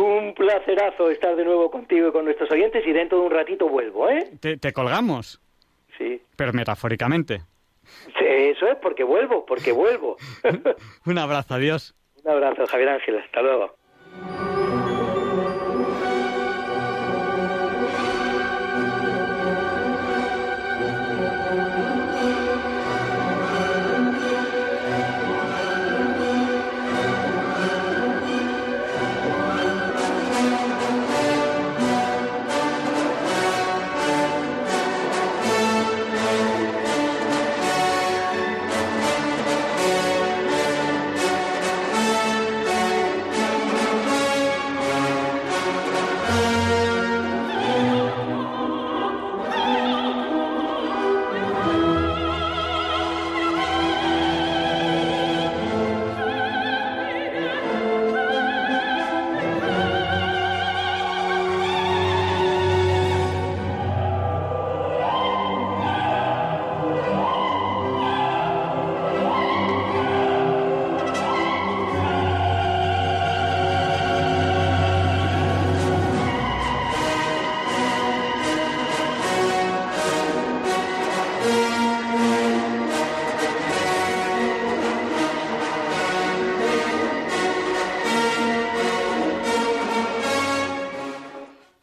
Un 0.00 0.32
placerazo 0.34 1.10
estar 1.10 1.36
de 1.36 1.44
nuevo 1.44 1.70
contigo 1.70 2.08
y 2.08 2.12
con 2.12 2.24
nuestros 2.24 2.50
oyentes 2.50 2.86
y 2.86 2.92
dentro 2.92 3.18
de 3.18 3.26
un 3.26 3.30
ratito 3.30 3.68
vuelvo, 3.68 4.08
¿eh? 4.08 4.30
Te, 4.40 4.72
colgamos. 4.72 5.40
Sí. 5.98 6.22
Pero 6.36 6.54
metafóricamente. 6.54 7.42
Eso 8.18 8.66
es, 8.66 8.76
porque 8.80 9.04
vuelvo, 9.04 9.44
porque 9.44 9.72
vuelvo. 9.72 10.16
Un 11.04 11.18
abrazo, 11.18 11.54
adiós. 11.54 11.94
Un 12.24 12.30
abrazo, 12.30 12.66
Javier 12.66 12.88
Ángel, 12.88 13.18
hasta 13.18 13.42
luego. 13.42 13.74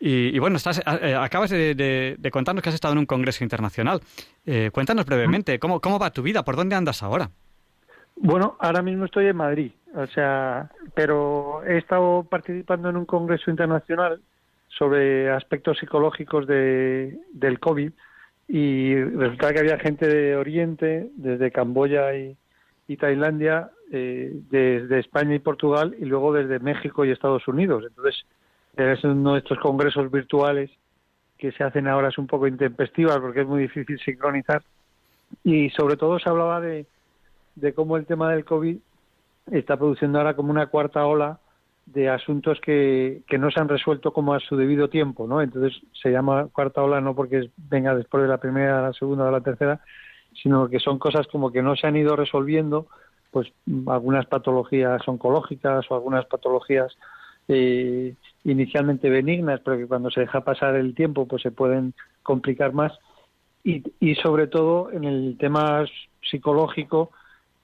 Y, 0.00 0.28
y 0.34 0.38
bueno, 0.38 0.58
estás, 0.58 0.80
eh, 1.02 1.14
acabas 1.18 1.50
de, 1.50 1.74
de- 1.74 2.14
de 2.18 2.30
contarnos 2.30 2.62
que 2.62 2.68
has 2.68 2.74
estado 2.74 2.92
en 2.92 2.98
un 2.98 3.06
congreso 3.06 3.42
internacional. 3.42 4.00
Eh, 4.46 4.70
cuéntanos 4.72 5.06
brevemente, 5.06 5.58
¿cómo, 5.58 5.80
¿cómo 5.80 5.98
va 5.98 6.12
tu 6.12 6.22
vida? 6.22 6.44
¿Por 6.44 6.54
dónde 6.54 6.76
andas 6.76 7.02
ahora? 7.02 7.30
Bueno, 8.20 8.56
ahora 8.58 8.82
mismo 8.82 9.04
estoy 9.04 9.26
en 9.26 9.36
Madrid, 9.36 9.72
o 9.94 10.06
sea, 10.08 10.70
pero 10.94 11.62
he 11.64 11.78
estado 11.78 12.24
participando 12.24 12.88
en 12.90 12.96
un 12.96 13.06
congreso 13.06 13.50
internacional 13.50 14.20
sobre 14.68 15.30
aspectos 15.30 15.78
psicológicos 15.78 16.46
de, 16.46 17.16
del 17.32 17.60
COVID 17.60 17.92
y 18.48 18.94
resulta 19.02 19.52
que 19.52 19.60
había 19.60 19.78
gente 19.78 20.06
de 20.08 20.36
Oriente, 20.36 21.10
desde 21.16 21.52
Camboya 21.52 22.14
y, 22.16 22.36
y 22.88 22.96
Tailandia, 22.96 23.70
eh, 23.92 24.32
desde 24.50 24.98
España 24.98 25.34
y 25.34 25.38
Portugal 25.38 25.94
y 25.98 26.04
luego 26.04 26.32
desde 26.32 26.58
México 26.58 27.04
y 27.04 27.10
Estados 27.10 27.46
Unidos. 27.46 27.84
Entonces, 27.86 28.24
es 28.76 29.04
uno 29.04 29.34
de 29.34 29.38
estos 29.40 29.58
congresos 29.58 30.10
virtuales 30.10 30.70
que 31.38 31.52
se 31.52 31.62
hacen 31.62 31.86
ahora 31.86 32.08
es 32.08 32.18
un 32.18 32.26
poco 32.26 32.48
intempestivas 32.48 33.18
porque 33.18 33.42
es 33.42 33.46
muy 33.46 33.62
difícil 33.62 33.98
sincronizar 34.00 34.62
y 35.44 35.70
sobre 35.70 35.96
todo 35.96 36.18
se 36.18 36.28
hablaba 36.28 36.60
de 36.60 36.86
de 37.60 37.74
cómo 37.74 37.96
el 37.96 38.06
tema 38.06 38.30
del 38.32 38.44
COVID 38.44 38.78
está 39.52 39.76
produciendo 39.76 40.18
ahora 40.18 40.34
como 40.34 40.50
una 40.50 40.66
cuarta 40.66 41.06
ola 41.06 41.40
de 41.86 42.08
asuntos 42.08 42.60
que, 42.60 43.22
que 43.26 43.38
no 43.38 43.50
se 43.50 43.60
han 43.60 43.68
resuelto 43.68 44.12
como 44.12 44.34
a 44.34 44.40
su 44.40 44.56
debido 44.56 44.88
tiempo, 44.88 45.26
¿no? 45.26 45.40
Entonces 45.40 45.80
se 46.00 46.10
llama 46.10 46.48
cuarta 46.52 46.82
ola 46.82 47.00
no 47.00 47.14
porque 47.14 47.50
venga 47.56 47.94
después 47.94 48.22
de 48.22 48.28
la 48.28 48.38
primera, 48.38 48.82
la 48.82 48.92
segunda 48.92 49.24
o 49.24 49.30
la 49.30 49.40
tercera, 49.40 49.80
sino 50.42 50.68
que 50.68 50.80
son 50.80 50.98
cosas 50.98 51.26
como 51.28 51.50
que 51.50 51.62
no 51.62 51.76
se 51.76 51.86
han 51.86 51.96
ido 51.96 52.14
resolviendo, 52.14 52.88
pues 53.30 53.50
algunas 53.86 54.26
patologías 54.26 55.06
oncológicas 55.08 55.90
o 55.90 55.94
algunas 55.94 56.26
patologías 56.26 56.94
eh, 57.48 58.14
inicialmente 58.44 59.08
benignas, 59.08 59.60
pero 59.64 59.78
que 59.78 59.86
cuando 59.86 60.10
se 60.10 60.20
deja 60.20 60.42
pasar 60.42 60.74
el 60.76 60.94
tiempo 60.94 61.26
pues 61.26 61.42
se 61.42 61.50
pueden 61.50 61.94
complicar 62.22 62.74
más 62.74 62.92
y, 63.64 63.82
y 63.98 64.14
sobre 64.16 64.46
todo 64.46 64.92
en 64.92 65.04
el 65.04 65.36
tema 65.38 65.86
psicológico 66.22 67.10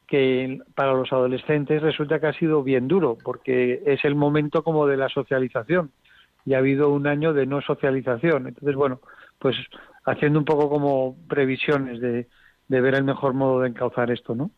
que 0.06 0.61
para 0.75 0.92
los 0.92 1.12
adolescentes 1.12 1.82
resulta 1.82 2.20
que 2.20 2.26
ha 2.26 2.32
sido 2.32 2.62
bien 2.62 2.88
duro 2.88 3.16
porque 3.23 3.82
es 3.87 4.04
el 4.04 4.14
momento 4.14 4.62
como 4.62 4.87
de 4.87 4.96
la 4.96 5.08
socialización. 5.08 5.90
Y 6.46 6.54
ha 6.54 6.58
habido 6.58 6.90
un 6.90 7.06
año 7.06 7.32
de 7.32 7.46
no 7.46 7.62
socialización. 7.62 8.49
Entonces 8.49 8.75
bueno 8.75 9.00
pues 9.38 9.56
haciendo 10.04 10.38
un 10.38 10.44
poco 10.44 10.68
como 10.68 11.16
previsiones 11.28 12.00
de, 12.00 12.28
de 12.68 12.80
ver 12.80 12.94
el 12.94 13.04
mejor 13.04 13.34
modo 13.34 13.61
de 13.61 13.68
encauzar 13.68 14.11
esto 14.11 14.34
no 14.34 14.50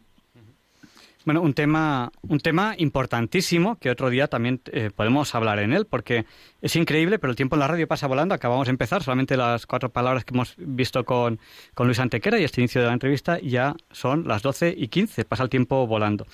Bueno, 1.27 1.43
un 1.43 1.55
tema, 1.55 2.13
un 2.23 2.39
tema 2.39 2.77
importantísimo 2.79 3.81
que 3.81 3.91
otro 3.91 4.11
día 4.11 4.29
también 4.29 4.61
eh, 4.67 4.91
podemos 4.95 5.35
hablar 5.35 5.59
en 5.59 5.73
él, 5.73 5.85
porque 5.85 6.25
es 6.63 6.77
increíble, 6.77 7.19
pero 7.19 7.33
el 7.33 7.37
tiempo 7.37 7.57
en 7.57 7.61
la 7.61 7.67
radio 7.67 7.89
pasa 7.89 8.07
volando. 8.07 8.33
Acabamos 8.33 8.69
de 8.69 8.71
empezar, 8.71 9.03
solamente 9.03 9.37
las 9.37 9.67
cuatro 9.67 9.89
palabras 9.89 10.25
que 10.25 10.33
hemos 10.33 10.55
visto 10.57 11.05
con, 11.05 11.41
con 11.75 11.89
Luis 11.89 11.99
Antequera 11.99 12.39
y 12.39 12.45
este 12.45 12.61
inicio 12.61 12.81
de 12.81 12.87
la 12.87 12.93
entrevista 12.93 13.41
ya 13.41 13.75
son 13.91 14.29
las 14.29 14.41
12 14.43 14.73
y 14.79 14.87
15, 14.87 15.25
pasa 15.25 15.43
el 15.43 15.49
tiempo 15.49 15.85
volando. 15.89 16.29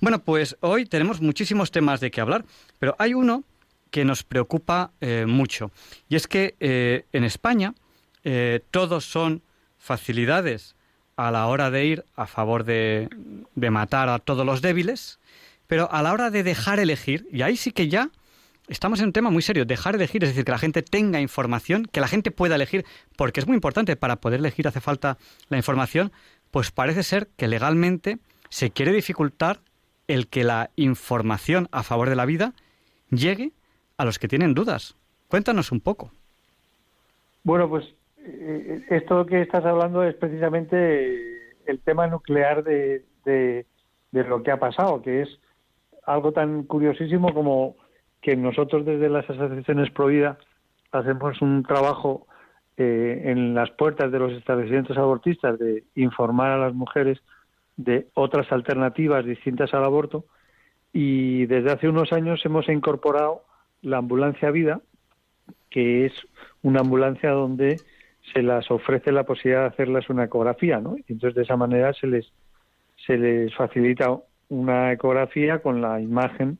Bueno, 0.00 0.20
pues 0.20 0.56
hoy 0.60 0.86
tenemos 0.86 1.20
muchísimos 1.20 1.70
temas 1.70 2.00
de 2.00 2.10
qué 2.10 2.22
hablar, 2.22 2.46
pero 2.78 2.96
hay 2.98 3.12
uno 3.12 3.44
que 3.90 4.06
nos 4.06 4.22
preocupa 4.22 4.92
eh, 5.02 5.26
mucho, 5.28 5.70
y 6.08 6.16
es 6.16 6.26
que 6.26 6.54
eh, 6.60 7.04
en 7.12 7.24
España 7.24 7.74
eh, 8.24 8.64
todos 8.70 9.04
son 9.04 9.42
facilidades 9.76 10.76
a 11.20 11.30
la 11.30 11.46
hora 11.48 11.70
de 11.70 11.84
ir 11.84 12.04
a 12.16 12.26
favor 12.26 12.64
de, 12.64 13.10
de 13.54 13.70
matar 13.70 14.08
a 14.08 14.18
todos 14.18 14.46
los 14.46 14.62
débiles, 14.62 15.18
Pero 15.66 15.92
a 15.92 16.02
la 16.02 16.12
hora 16.12 16.30
de 16.30 16.42
dejar 16.42 16.80
elegir, 16.80 17.28
y 17.30 17.42
ahí 17.42 17.56
sí 17.56 17.72
que 17.72 17.88
ya 17.88 18.10
estamos 18.68 19.00
en 19.00 19.06
un 19.06 19.12
tema 19.12 19.30
muy 19.30 19.42
serio, 19.42 19.66
dejar 19.66 19.94
elegir, 19.96 20.24
es 20.24 20.30
decir, 20.30 20.44
que 20.44 20.50
la 20.50 20.58
gente 20.58 20.82
tenga 20.82 21.20
información, 21.20 21.84
que 21.84 22.00
la 22.00 22.08
gente 22.08 22.30
pueda 22.30 22.54
elegir, 22.54 22.86
porque 23.16 23.40
es 23.40 23.46
muy 23.46 23.54
importante, 23.54 23.96
para 23.96 24.16
poder 24.16 24.40
elegir 24.40 24.66
hace 24.66 24.80
falta 24.80 25.18
la 25.50 25.58
información, 25.58 26.10
pues 26.50 26.70
parece 26.70 27.02
ser 27.02 27.28
que 27.36 27.48
legalmente 27.48 28.18
se 28.48 28.70
quiere 28.70 28.92
dificultar 28.92 29.60
el 30.08 30.26
que 30.26 30.42
la 30.42 30.70
información 30.74 31.68
a 31.70 31.82
favor 31.82 32.08
de 32.08 32.16
la 32.16 32.24
vida 32.24 32.54
llegue 33.10 33.52
a 33.98 34.06
los 34.06 34.18
que 34.18 34.26
tienen 34.26 34.54
dudas. 34.54 34.96
Cuéntanos 35.28 35.70
un 35.70 35.80
poco. 35.80 36.12
Bueno, 37.44 37.68
pues 37.68 37.84
esto 38.90 39.26
que 39.26 39.42
estás 39.42 39.64
hablando 39.64 40.02
es 40.02 40.14
precisamente 40.14 41.54
el 41.66 41.80
tema 41.80 42.06
nuclear 42.06 42.62
de, 42.64 43.04
de, 43.24 43.64
lo 44.12 44.42
que 44.42 44.50
ha 44.50 44.58
pasado, 44.58 45.02
que 45.02 45.22
es 45.22 45.28
algo 46.04 46.32
tan 46.32 46.64
curiosísimo 46.64 47.32
como 47.32 47.76
que 48.20 48.36
nosotros 48.36 48.84
desde 48.84 49.08
las 49.08 49.28
asociaciones 49.28 49.90
Provida 49.90 50.38
hacemos 50.92 51.40
un 51.40 51.62
trabajo 51.62 52.26
eh, 52.76 53.22
en 53.26 53.54
las 53.54 53.70
puertas 53.70 54.10
de 54.10 54.18
los 54.18 54.32
establecimientos 54.32 54.98
abortistas 54.98 55.58
de 55.58 55.84
informar 55.94 56.50
a 56.50 56.58
las 56.58 56.74
mujeres 56.74 57.18
de 57.76 58.08
otras 58.14 58.50
alternativas 58.52 59.24
distintas 59.24 59.72
al 59.72 59.84
aborto 59.84 60.24
y 60.92 61.46
desde 61.46 61.72
hace 61.72 61.88
unos 61.88 62.12
años 62.12 62.44
hemos 62.44 62.68
incorporado 62.68 63.44
la 63.82 63.98
ambulancia 63.98 64.50
vida, 64.50 64.80
que 65.70 66.06
es 66.06 66.12
una 66.62 66.80
ambulancia 66.80 67.30
donde 67.30 67.80
se 68.32 68.42
las 68.42 68.70
ofrece 68.70 69.12
la 69.12 69.24
posibilidad 69.24 69.62
de 69.62 69.68
hacerlas 69.68 70.08
una 70.10 70.24
ecografía, 70.24 70.80
¿no? 70.80 70.96
Y 70.96 71.04
entonces 71.12 71.34
de 71.34 71.42
esa 71.42 71.56
manera 71.56 71.92
se 71.92 72.06
les 72.06 72.32
se 73.06 73.16
les 73.16 73.54
facilita 73.54 74.18
una 74.48 74.92
ecografía 74.92 75.60
con 75.60 75.80
la 75.80 76.00
imagen 76.00 76.58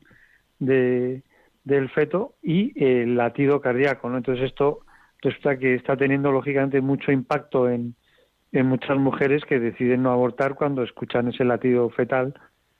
de, 0.59 1.21
del 1.63 1.89
feto 1.89 2.33
y 2.41 2.83
el 2.83 3.15
latido 3.15 3.61
cardíaco, 3.61 4.09
¿no? 4.09 4.17
Entonces 4.17 4.45
esto 4.45 4.79
resulta 5.21 5.57
que 5.57 5.75
está 5.75 5.95
teniendo 5.97 6.31
lógicamente 6.31 6.81
mucho 6.81 7.11
impacto 7.11 7.69
en, 7.69 7.95
en 8.51 8.65
muchas 8.65 8.97
mujeres 8.97 9.43
que 9.45 9.59
deciden 9.59 10.03
no 10.03 10.11
abortar 10.11 10.55
cuando 10.55 10.83
escuchan 10.83 11.27
ese 11.27 11.45
latido 11.45 11.89
fetal 11.89 12.33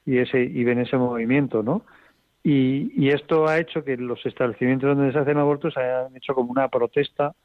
y 0.06 0.18
ese 0.18 0.42
y 0.42 0.64
ven 0.64 0.80
ese 0.80 0.98
movimiento, 0.98 1.62
¿no? 1.62 1.84
Y, 2.44 2.92
y 2.96 3.10
esto 3.10 3.48
ha 3.48 3.60
hecho 3.60 3.84
que 3.84 3.98
los 3.98 4.26
establecimientos 4.26 4.98
donde 4.98 5.14
se 5.14 5.20
hacen 5.20 5.38
abortos 5.38 5.78
hayan 5.78 6.16
hecho 6.16 6.34
como 6.34 6.52
una 6.52 6.70
protesta 6.70 7.36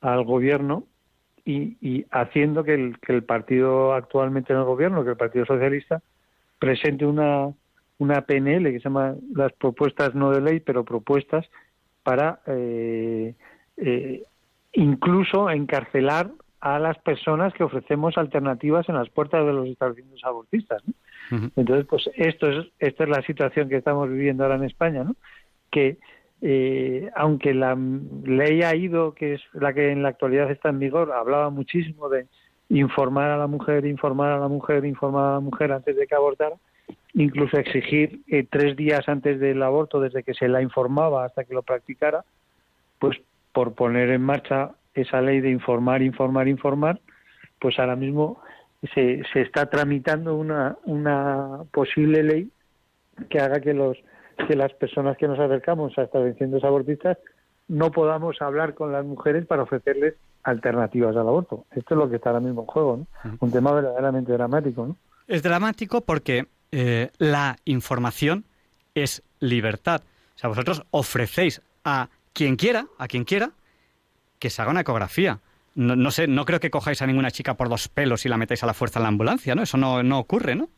al 0.00 0.24
gobierno 0.24 0.84
y, 1.44 1.76
y 1.80 2.06
haciendo 2.10 2.64
que 2.64 2.74
el, 2.74 2.98
que 3.00 3.12
el 3.14 3.24
partido 3.24 3.94
actualmente 3.94 4.52
en 4.52 4.58
el 4.58 4.64
gobierno, 4.64 5.04
que 5.04 5.10
el 5.10 5.16
Partido 5.16 5.46
Socialista, 5.46 6.02
presente 6.58 7.06
una, 7.06 7.52
una 7.98 8.22
PNL 8.22 8.64
que 8.64 8.78
se 8.78 8.84
llama 8.84 9.14
las 9.34 9.52
propuestas 9.54 10.14
no 10.14 10.30
de 10.30 10.40
ley, 10.40 10.60
pero 10.60 10.84
propuestas 10.84 11.46
para 12.02 12.40
eh, 12.46 13.34
eh, 13.76 14.22
incluso 14.72 15.50
encarcelar 15.50 16.30
a 16.60 16.78
las 16.78 16.98
personas 16.98 17.54
que 17.54 17.64
ofrecemos 17.64 18.18
alternativas 18.18 18.88
en 18.88 18.96
las 18.96 19.08
puertas 19.10 19.46
de 19.46 19.52
los 19.52 19.68
establecimientos 19.68 20.24
abortistas. 20.24 20.82
Entonces, 21.56 21.86
pues 21.86 22.10
esto 22.14 22.48
es, 22.48 22.66
esta 22.78 23.04
es 23.04 23.10
la 23.10 23.22
situación 23.22 23.68
que 23.68 23.76
estamos 23.76 24.08
viviendo 24.08 24.42
ahora 24.42 24.56
en 24.56 24.64
España, 24.64 25.04
¿no? 25.04 25.14
que 25.70 25.98
eh, 26.40 27.10
aunque 27.16 27.52
la 27.52 27.76
ley 28.24 28.62
ha 28.62 28.74
ido, 28.74 29.12
que 29.12 29.34
es 29.34 29.42
la 29.52 29.72
que 29.72 29.90
en 29.90 30.02
la 30.02 30.10
actualidad 30.10 30.50
está 30.50 30.68
en 30.68 30.78
vigor, 30.78 31.12
hablaba 31.12 31.50
muchísimo 31.50 32.08
de 32.08 32.26
informar 32.68 33.30
a 33.30 33.36
la 33.36 33.46
mujer, 33.46 33.86
informar 33.86 34.32
a 34.32 34.38
la 34.38 34.48
mujer, 34.48 34.84
informar 34.84 35.26
a 35.26 35.34
la 35.34 35.40
mujer 35.40 35.72
antes 35.72 35.96
de 35.96 36.06
que 36.06 36.14
abortara, 36.14 36.56
incluso 37.14 37.56
exigir 37.56 38.20
eh, 38.28 38.46
tres 38.48 38.76
días 38.76 39.08
antes 39.08 39.40
del 39.40 39.62
aborto, 39.62 40.00
desde 40.00 40.22
que 40.22 40.34
se 40.34 40.48
la 40.48 40.62
informaba 40.62 41.24
hasta 41.24 41.44
que 41.44 41.54
lo 41.54 41.62
practicara, 41.62 42.24
pues 42.98 43.18
por 43.52 43.74
poner 43.74 44.10
en 44.10 44.22
marcha 44.22 44.72
esa 44.94 45.20
ley 45.20 45.40
de 45.40 45.50
informar, 45.50 46.02
informar, 46.02 46.46
informar, 46.48 47.00
pues 47.58 47.78
ahora 47.78 47.96
mismo 47.96 48.40
se, 48.94 49.22
se 49.32 49.40
está 49.40 49.66
tramitando 49.66 50.36
una, 50.36 50.76
una 50.84 51.64
posible 51.72 52.22
ley 52.22 52.50
que 53.28 53.40
haga 53.40 53.60
que 53.60 53.74
los 53.74 53.96
que 54.46 54.56
las 54.56 54.72
personas 54.74 55.16
que 55.16 55.28
nos 55.28 55.38
acercamos 55.38 55.96
a 55.98 56.02
establecimientos 56.02 56.64
abortistas 56.64 57.18
no 57.68 57.90
podamos 57.90 58.40
hablar 58.40 58.74
con 58.74 58.92
las 58.92 59.04
mujeres 59.04 59.46
para 59.46 59.62
ofrecerles 59.62 60.14
alternativas 60.42 61.14
al 61.16 61.28
aborto. 61.28 61.66
Esto 61.74 61.94
es 61.94 61.98
lo 61.98 62.08
que 62.08 62.16
está 62.16 62.30
ahora 62.30 62.40
mismo 62.40 62.62
en 62.62 62.66
juego, 62.66 62.96
¿no? 62.96 63.36
Un 63.40 63.50
tema 63.50 63.72
verdaderamente 63.72 64.32
dramático, 64.32 64.86
¿no? 64.86 64.96
Es 65.26 65.42
dramático 65.42 66.00
porque 66.00 66.46
eh, 66.72 67.10
la 67.18 67.56
información 67.66 68.44
es 68.94 69.22
libertad. 69.40 70.00
O 70.36 70.38
sea, 70.38 70.48
vosotros 70.48 70.82
ofrecéis 70.90 71.60
a 71.84 72.08
quien 72.32 72.56
quiera, 72.56 72.86
a 72.98 73.08
quien 73.08 73.24
quiera, 73.24 73.50
que 74.38 74.48
se 74.48 74.62
haga 74.62 74.70
una 74.70 74.80
ecografía. 74.80 75.40
No, 75.74 76.10
sé, 76.10 76.26
no 76.26 76.44
creo 76.44 76.58
que 76.58 76.70
cojáis 76.70 77.02
a 77.02 77.06
ninguna 77.06 77.30
chica 77.30 77.54
por 77.54 77.68
dos 77.68 77.88
pelos 77.88 78.24
y 78.26 78.28
la 78.28 78.36
metáis 78.36 78.64
a 78.64 78.66
la 78.66 78.74
fuerza 78.74 78.98
en 78.98 79.04
la 79.04 79.08
ambulancia, 79.10 79.54
¿no? 79.54 79.62
Eso 79.62 79.76
no, 79.76 80.02
no 80.02 80.18
ocurre, 80.18 80.56
¿no? 80.56 80.68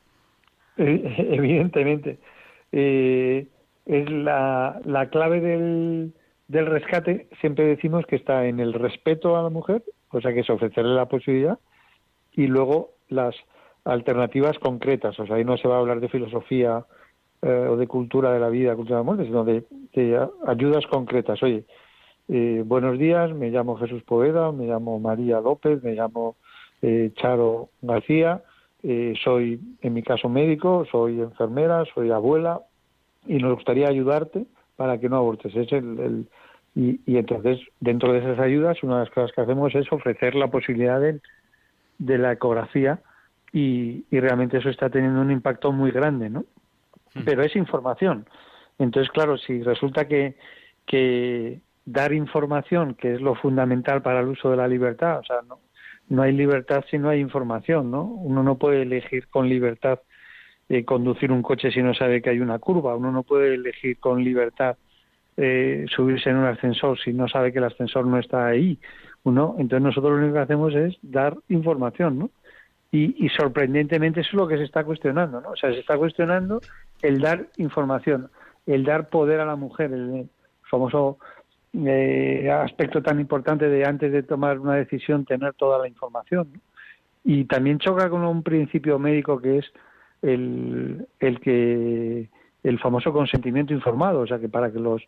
Eh, 0.77 1.15
evidentemente. 1.31 2.19
Eh, 2.73 3.49
es 3.87 4.11
la, 4.11 4.81
la 4.85 5.11
clave 5.11 5.41
del, 5.41 6.13
del 6.49 6.67
rescate, 6.67 7.29
siempre 7.41 7.65
decimos 7.65 8.07
que 8.07 8.17
está 8.17 8.47
en 8.47 8.61
el 8.61 8.73
respeto 8.73 9.37
a 9.37 9.43
la 9.43 9.51
mujer, 9.51 9.83
o 10.11 10.21
sea, 10.21 10.33
que 10.33 10.41
es 10.41 10.51
ofrecerle 10.51 10.95
la 10.95 11.07
posibilidad, 11.07 11.59
y 12.33 12.47
luego 12.47 12.91
las 13.09 13.35
alternativas 13.85 14.59
concretas, 14.59 15.19
o 15.19 15.27
sea, 15.27 15.37
ahí 15.37 15.45
no 15.45 15.57
se 15.57 15.69
va 15.69 15.77
a 15.77 15.79
hablar 15.79 16.01
de 16.01 16.09
filosofía 16.09 16.85
eh, 17.43 17.67
o 17.71 17.77
de 17.77 17.87
cultura 17.87 18.33
de 18.33 18.41
la 18.41 18.49
vida, 18.49 18.75
cultura 18.75 18.99
de 18.99 19.01
la 19.01 19.05
muerte, 19.05 19.25
sino 19.25 19.45
de, 19.45 19.65
ayudas 20.47 20.87
concretas. 20.87 21.43
Oye, 21.43 21.65
eh, 22.29 22.63
buenos 22.67 22.99
días, 22.99 23.33
me 23.33 23.51
llamo 23.51 23.77
Jesús 23.77 24.03
Poveda, 24.03 24.53
me 24.53 24.67
llamo 24.67 25.01
María 25.01 25.41
López, 25.41 25.83
me 25.83 25.93
llamo 25.93 26.37
eh, 26.83 27.13
Charo 27.15 27.71
García, 27.81 28.43
soy, 29.23 29.61
en 29.83 29.95
mi 29.95 30.03
caso, 30.03 30.29
médico, 30.29 30.87
soy 30.91 31.21
enfermera, 31.21 31.85
soy 31.95 32.11
abuela, 32.11 32.61
y 33.27 33.39
nos 33.39 33.55
gustaría 33.55 33.89
ayudarte 33.89 34.47
para 34.77 34.99
que 34.99 35.09
no 35.09 35.17
abortes. 35.17 35.55
Es 35.55 35.71
el, 35.73 36.27
y, 36.75 37.01
y, 37.05 37.19
entonces, 37.19 37.61
dentro 37.81 38.13
de 38.13 38.21
esas 38.21 38.39
ayudas, 38.39 38.83
una 38.83 38.95
de 38.95 39.05
las 39.05 39.11
cosas 39.11 39.33
que 39.33 39.41
hacemos 39.41 39.75
es 39.75 39.93
ofrecer 39.93 40.35
la 40.35 40.49
posibilidad 40.49 41.01
de, 41.01 41.21
de 41.99 42.19
la 42.19 42.33
ecografía 42.33 43.01
y, 43.53 44.05
realmente 44.11 44.59
eso 44.59 44.71
está 44.71 44.91
teniendo 44.91 45.21
un 45.21 45.31
impacto 45.31 45.73
muy 45.73 45.91
grande, 45.91 46.31
¿no? 46.31 46.45
Pero 47.25 47.43
es 47.43 47.57
información. 47.57 48.27
Entonces, 48.79 49.11
claro, 49.13 49.37
si 49.37 49.63
resulta 49.63 50.07
que, 50.07 50.37
que 50.87 51.61
dar 51.85 52.13
información, 52.13 52.95
que 52.95 53.15
es 53.15 53.21
lo 53.21 53.35
fundamental 53.35 54.01
para 54.01 54.21
el 54.21 54.29
uso 54.29 54.51
de 54.51 54.57
la 54.57 54.69
libertad, 54.69 55.19
o 55.19 55.25
sea, 55.25 55.43
no, 55.47 55.59
no 56.11 56.23
hay 56.23 56.33
libertad 56.33 56.85
si 56.91 56.99
no 56.99 57.09
hay 57.09 57.21
información, 57.21 57.91
¿no? 57.91 58.05
Uno 58.05 58.43
no 58.43 58.59
puede 58.59 58.83
elegir 58.83 59.29
con 59.29 59.49
libertad 59.49 60.01
eh, 60.69 60.85
conducir 60.85 61.33
un 61.33 61.43
coche 61.43 61.73
si 61.73 61.83
no 61.83 61.95
sabe 61.95 62.21
que 62.21 62.31
hay 62.31 62.41
una 62.41 62.59
curva, 62.59 62.95
uno 62.95 63.11
no 63.11 63.23
puede 63.23 63.55
elegir 63.55 63.99
con 63.99 64.23
libertad 64.23 64.77
eh, 65.37 65.87
subirse 65.89 66.31
en 66.31 66.37
un 66.37 66.47
ascensor 66.47 66.99
si 66.99 67.13
no 67.13 67.29
sabe 67.29 67.53
que 67.53 67.59
el 67.59 67.65
ascensor 67.65 68.07
no 68.07 68.19
está 68.19 68.47
ahí, 68.47 68.79
uno, 69.23 69.55
entonces 69.59 69.83
nosotros 69.83 70.13
lo 70.13 70.19
único 70.19 70.35
que 70.35 70.41
hacemos 70.41 70.75
es 70.75 70.97
dar 71.03 71.37
información, 71.49 72.19
¿no? 72.19 72.31
Y, 72.93 73.29
sorprendentemente 73.31 74.21
eso 74.21 74.31
es 74.31 74.35
lo 74.35 74.49
que 74.49 74.57
se 74.57 74.65
está 74.65 74.83
cuestionando, 74.83 75.41
¿no? 75.41 75.51
O 75.51 75.57
sea, 75.57 75.73
se 75.73 75.79
está 75.79 75.97
cuestionando 75.97 76.61
el 77.03 77.21
dar 77.21 77.47
información, 77.59 78.31
el 78.67 78.85
dar 78.85 79.09
poder 79.09 79.39
a 79.39 79.47
la 79.47 79.55
mujer, 79.55 79.93
el 79.93 80.29
famoso 80.69 81.19
eh, 81.73 82.51
aspecto 82.51 83.03
tan 83.03 83.21
importante 83.21 83.69
de 83.69 83.85
antes 83.85 84.13
de 84.13 84.23
tomar 84.23 84.59
una 84.59 84.75
decisión 84.75 85.25
tener 85.25 85.55
toda 85.55 85.79
la 85.79 85.89
información. 85.89 86.61
Y 87.25 87.45
también 87.45 87.79
choca 87.79 88.09
con 88.09 88.25
un 88.25 88.43
principio 88.43 88.99
médico 88.99 89.41
que 89.41 89.59
es 89.59 89.67
el, 90.23 91.07
el 91.19 91.41
que 91.41 92.29
el 92.63 92.79
famoso 92.79 93.13
consentimiento 93.13 93.73
informado, 93.73 94.21
o 94.21 94.27
sea 94.27 94.39
que 94.39 94.49
para 94.49 94.71
que 94.71 94.79
los 94.79 95.03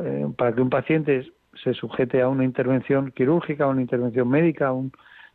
eh, 0.00 0.26
para 0.36 0.52
que 0.52 0.60
un 0.60 0.70
paciente 0.70 1.32
se 1.62 1.72
sujete 1.74 2.20
a 2.20 2.28
una 2.28 2.44
intervención 2.44 3.12
quirúrgica, 3.12 3.64
a 3.64 3.68
una 3.68 3.80
intervención 3.80 4.28
médica, 4.28 4.72
un, 4.72 4.92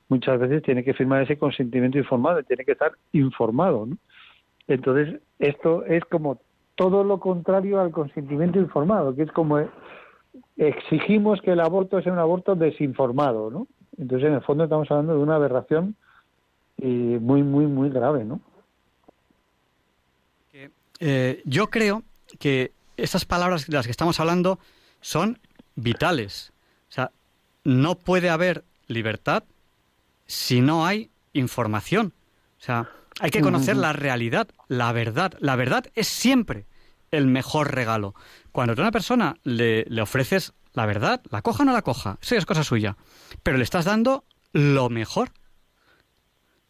muchas 0.10 0.40
veces 0.40 0.64
tiene 0.64 0.84
que 0.84 0.94
firmar 0.94 1.24
ese 1.24 1.38
consentimiento 1.38 1.98
informado, 1.98 2.44
tiene 2.44 2.66
que 2.66 2.74
estar 2.74 2.92
informado. 3.14 3.86
¿no? 3.86 3.98
Entonces, 4.68 5.22
esto 5.40 5.86
es 5.86 6.04
como 6.06 6.42
todo 6.76 7.04
lo 7.04 7.20
contrario 7.20 7.80
al 7.80 7.92
consentimiento 7.92 8.60
informado, 8.60 9.16
que 9.16 9.24
es 9.24 9.32
como 9.32 9.60
exigimos 10.60 11.42
que 11.42 11.52
el 11.52 11.62
aborto 11.62 12.02
sea 12.02 12.12
un 12.12 12.20
aborto 12.20 12.54
desinformado, 12.54 13.50
¿no? 13.50 13.68
Entonces, 13.98 14.28
en 14.28 14.36
el 14.36 14.42
fondo 14.42 14.66
estamos 14.66 14.92
hablando 14.92 15.14
de 15.14 15.20
una 15.20 15.36
aberración 15.36 15.96
eh, 16.78 17.18
muy, 17.22 17.44
muy, 17.44 17.66
muy 17.66 17.90
grave, 17.90 18.26
¿no? 18.26 18.42
Eh, 21.02 21.42
yo 21.46 21.68
creo 21.68 22.04
que 22.40 22.74
estas 22.98 23.24
palabras 23.24 23.68
de 23.68 23.74
las 23.74 23.86
que 23.86 23.92
estamos 23.92 24.20
hablando 24.20 24.60
son 25.00 25.40
vitales. 25.76 26.52
O 26.90 26.92
sea, 26.92 27.12
no 27.64 27.96
puede 27.96 28.30
haber 28.30 28.66
libertad 28.88 29.44
si 30.26 30.60
no 30.60 30.86
hay 30.86 31.10
información. 31.32 32.12
O 32.60 32.62
sea, 32.62 32.90
Hay 33.22 33.32
que 33.32 33.42
conocer 33.42 33.78
la 33.78 33.94
realidad, 33.94 34.50
la 34.68 34.92
verdad. 34.92 35.34
La 35.40 35.56
verdad 35.56 35.86
es 35.96 36.08
siempre 36.08 36.66
el 37.12 37.28
mejor 37.28 37.74
regalo. 37.74 38.14
Cuando 38.52 38.74
a 38.74 38.82
una 38.82 38.92
persona 38.92 39.36
le, 39.44 39.86
le 39.88 40.02
ofreces 40.02 40.54
la 40.74 40.86
verdad, 40.86 41.22
la 41.32 41.42
coja 41.42 41.64
o 41.64 41.66
no 41.66 41.74
la 41.74 41.82
coja, 41.82 42.18
eso 42.22 42.36
es 42.36 42.46
cosa 42.46 42.64
suya. 42.64 42.96
Pero 43.44 43.58
le 43.58 43.64
estás 43.64 43.86
dando 43.86 44.24
lo 44.54 44.90
mejor. 44.90 45.30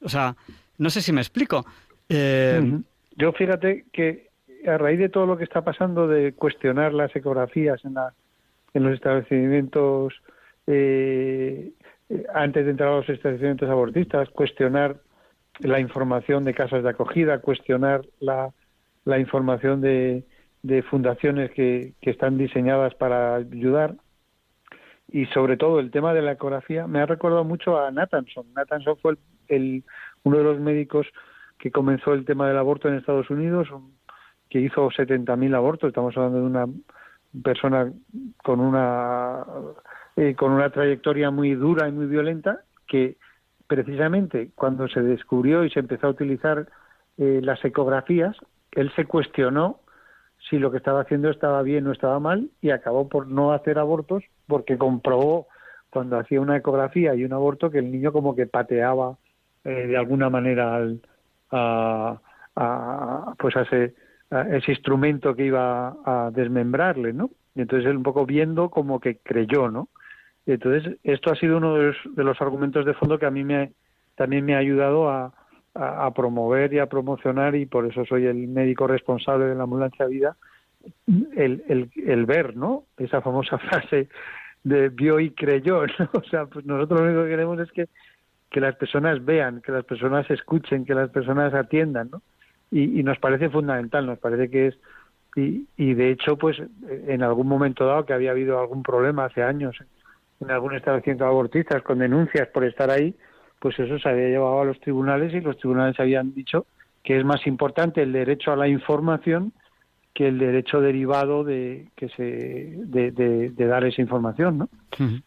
O 0.02 0.10
sea, 0.10 0.36
no 0.78 0.90
sé 0.90 1.02
si 1.02 1.12
me 1.12 1.22
explico. 1.22 1.66
Eh, 2.08 2.80
Yo 3.16 3.34
fíjate 3.34 3.86
que 3.92 4.30
a 4.68 4.78
raíz 4.78 5.00
de 5.00 5.10
todo 5.10 5.26
lo 5.26 5.38
que 5.38 5.44
está 5.44 5.64
pasando 5.64 6.08
de 6.08 6.34
cuestionar 6.34 6.94
las 6.94 7.16
ecografías 7.16 7.84
en, 7.86 7.96
la, 7.96 8.14
en 8.74 8.84
los 8.84 8.94
establecimientos, 8.94 10.14
eh, 10.68 11.72
antes 12.34 12.66
de 12.66 12.72
entrar 12.72 12.90
a 12.90 12.98
los 12.98 13.10
establecimientos 13.10 13.70
abortistas, 13.70 14.30
cuestionar 14.30 14.98
la 15.60 15.80
información 15.80 16.46
de 16.46 16.54
casas 16.54 16.84
de 16.84 16.90
acogida, 16.90 17.40
cuestionar 17.40 18.02
la, 18.20 18.52
la 19.06 19.20
información 19.20 19.82
de, 19.82 20.26
de 20.64 20.84
fundaciones 20.84 21.52
que, 21.52 21.94
que 22.02 22.12
están 22.12 22.38
diseñadas 22.38 22.94
para 22.96 23.36
ayudar 23.36 23.96
y 25.12 25.26
sobre 25.28 25.58
todo 25.58 25.80
el 25.80 25.92
tema 25.92 26.14
de 26.14 26.22
la 26.22 26.34
ecografía 26.34 26.88
me 26.88 27.00
ha 27.00 27.06
recordado 27.06 27.44
mucho 27.44 27.80
a 27.80 27.92
Nathanson. 27.92 28.54
Nathanson 28.54 28.98
fue 28.98 29.18
el, 29.48 29.84
uno 30.24 30.38
de 30.38 30.44
los 30.44 30.60
médicos 30.60 31.08
que 31.58 31.72
comenzó 31.72 32.14
el 32.14 32.26
tema 32.26 32.48
del 32.48 32.58
aborto 32.58 32.88
en 32.88 32.96
Estados 32.96 33.30
Unidos, 33.30 33.68
que 34.50 34.60
hizo 34.60 34.90
70.000 34.90 35.56
abortos. 35.56 35.90
Estamos 35.90 36.16
hablando 36.16 36.40
de 36.40 36.46
una 36.46 36.66
persona 37.44 37.92
con 38.44 38.60
una 38.60 39.46
eh, 40.16 40.36
con 40.36 40.52
una 40.52 40.70
trayectoria 40.70 41.32
muy 41.32 41.54
dura 41.56 41.88
y 41.88 41.92
muy 41.92 42.06
violenta 42.06 42.62
que 42.88 43.18
precisamente 43.68 44.52
cuando 44.56 44.88
se 44.88 45.02
descubrió 45.02 45.64
y 45.64 45.70
se 45.70 45.80
empezó 45.80 46.08
a 46.08 46.12
utilizar 46.12 46.68
eh, 47.18 47.40
las 47.44 47.64
ecografías, 47.64 48.36
él 48.72 48.92
se 48.96 49.06
cuestionó 49.06 49.80
si 50.50 50.58
lo 50.58 50.72
que 50.72 50.78
estaba 50.78 51.02
haciendo 51.02 51.30
estaba 51.30 51.62
bien 51.62 51.88
o 51.88 51.92
estaba 51.92 52.20
mal 52.20 52.50
y 52.62 52.72
acabó 52.72 53.10
por 53.10 53.28
no 53.28 53.52
hacer 53.52 53.78
abortos 53.78 54.24
porque 54.48 54.78
comprobó 54.78 55.48
cuando 55.90 56.18
hacía 56.18 56.40
una 56.40 56.58
ecografía 56.58 57.16
y 57.16 57.26
un 57.26 57.34
aborto 57.34 57.70
que 57.70 57.80
el 57.80 57.92
niño 57.92 58.12
como 58.12 58.36
que 58.36 58.48
pateaba 58.48 59.18
eh, 59.64 59.88
de 59.88 59.98
alguna 59.98 60.30
manera 60.30 60.76
al, 60.76 61.02
a, 61.52 62.22
pues 63.38 63.56
a 63.58 63.62
ese, 63.62 63.96
ese 64.52 64.72
instrumento 64.72 65.36
que 65.36 65.46
iba 65.46 65.96
a 66.06 66.32
desmembrarle, 66.32 67.14
¿no? 67.14 67.32
Y 67.56 67.62
entonces 67.62 67.90
él 67.90 67.98
un 67.98 68.04
poco 68.04 68.26
viendo 68.26 68.70
como 68.70 69.00
que 69.00 69.18
creyó, 69.18 69.70
¿no? 69.70 69.90
Y 70.46 70.54
entonces 70.54 70.98
esto 71.04 71.32
ha 71.32 71.36
sido 71.36 71.58
uno 71.58 71.76
de 71.76 71.88
los, 71.88 71.98
de 72.16 72.24
los 72.24 72.40
argumentos 72.42 72.86
de 72.86 72.94
fondo 72.94 73.20
que 73.20 73.26
a 73.26 73.32
mí 73.32 73.44
me, 73.44 73.74
también 74.16 74.46
me 74.46 74.56
ha 74.56 74.60
ayudado 74.60 75.10
a, 75.10 75.34
a, 75.80 76.14
promover 76.14 76.74
y 76.74 76.80
a 76.80 76.88
promocionar 76.88 77.56
y 77.56 77.66
por 77.66 77.86
eso 77.86 78.06
soy 78.06 78.26
el 78.26 78.48
médico 78.48 78.86
responsable 78.86 79.46
de 79.46 79.56
la 79.56 79.64
ambulancia 79.64 80.06
vida, 80.06 80.36
el, 81.36 81.64
el, 81.68 81.90
el 82.06 82.26
ver, 82.26 82.58
¿no? 82.58 82.84
Esa 82.98 83.22
famosa 83.22 83.58
frase 83.70 84.10
de 84.64 84.90
vio 84.90 85.20
y 85.20 85.32
creyó, 85.32 85.86
¿no? 85.88 86.10
O 86.14 86.24
sea, 86.24 86.46
pues 86.48 86.66
nosotros 86.66 87.00
lo 87.00 87.06
único 87.08 87.24
que 87.24 87.30
queremos 87.30 87.60
es 87.60 87.72
que, 87.72 87.88
que 88.50 88.60
las 88.60 88.76
personas 88.76 89.24
vean, 89.24 89.62
que 89.62 89.72
las 89.72 89.86
personas 89.86 90.30
escuchen, 90.30 90.86
que 90.86 90.94
las 90.94 91.10
personas 91.10 91.54
atiendan, 91.54 92.10
¿no? 92.12 92.22
Y, 92.72 93.00
y 93.00 93.04
nos 93.04 93.18
parece 93.18 93.50
fundamental, 93.50 94.06
nos 94.06 94.20
parece 94.20 94.50
que 94.50 94.68
es 94.68 94.78
y, 95.36 95.68
y 95.78 95.94
de 95.94 96.12
hecho, 96.12 96.38
pues 96.38 96.58
en 96.90 97.24
algún 97.24 97.48
momento 97.48 97.86
dado 97.86 98.06
que 98.06 98.14
había 98.14 98.32
habido 98.32 98.60
algún 98.60 98.84
problema 98.84 99.26
hace 99.26 99.44
años 99.44 99.78
en 100.42 100.52
algún 100.52 100.76
establecimiento 100.76 101.24
de 101.24 101.30
abortistas 101.30 101.84
con 101.84 102.00
denuncias 102.00 102.48
por 102.50 102.64
estar 102.64 102.90
ahí, 102.90 103.14
pues 103.60 103.78
eso 103.80 104.00
se 104.00 104.10
había 104.10 104.30
llevado 104.30 104.62
a 104.62 104.66
los 104.66 104.80
tribunales 104.80 105.34
y 105.34 105.42
los 105.42 105.58
tribunales 105.58 106.00
habían 106.00 106.34
dicho 106.34 106.66
que 107.04 107.18
es 107.18 107.26
más 107.26 107.46
importante 107.48 108.02
el 108.02 108.14
derecho 108.14 108.52
a 108.52 108.56
la 108.56 108.68
información 108.68 109.54
que 110.14 110.28
el 110.28 110.38
derecho 110.38 110.82
derivado 110.82 111.44
de 111.44 111.88
que 111.96 112.10
se 112.10 112.24
de, 112.24 113.12
de, 113.12 113.68
dar 113.68 113.86
esa 113.86 114.02
información, 114.02 114.58
¿no? 114.58 114.70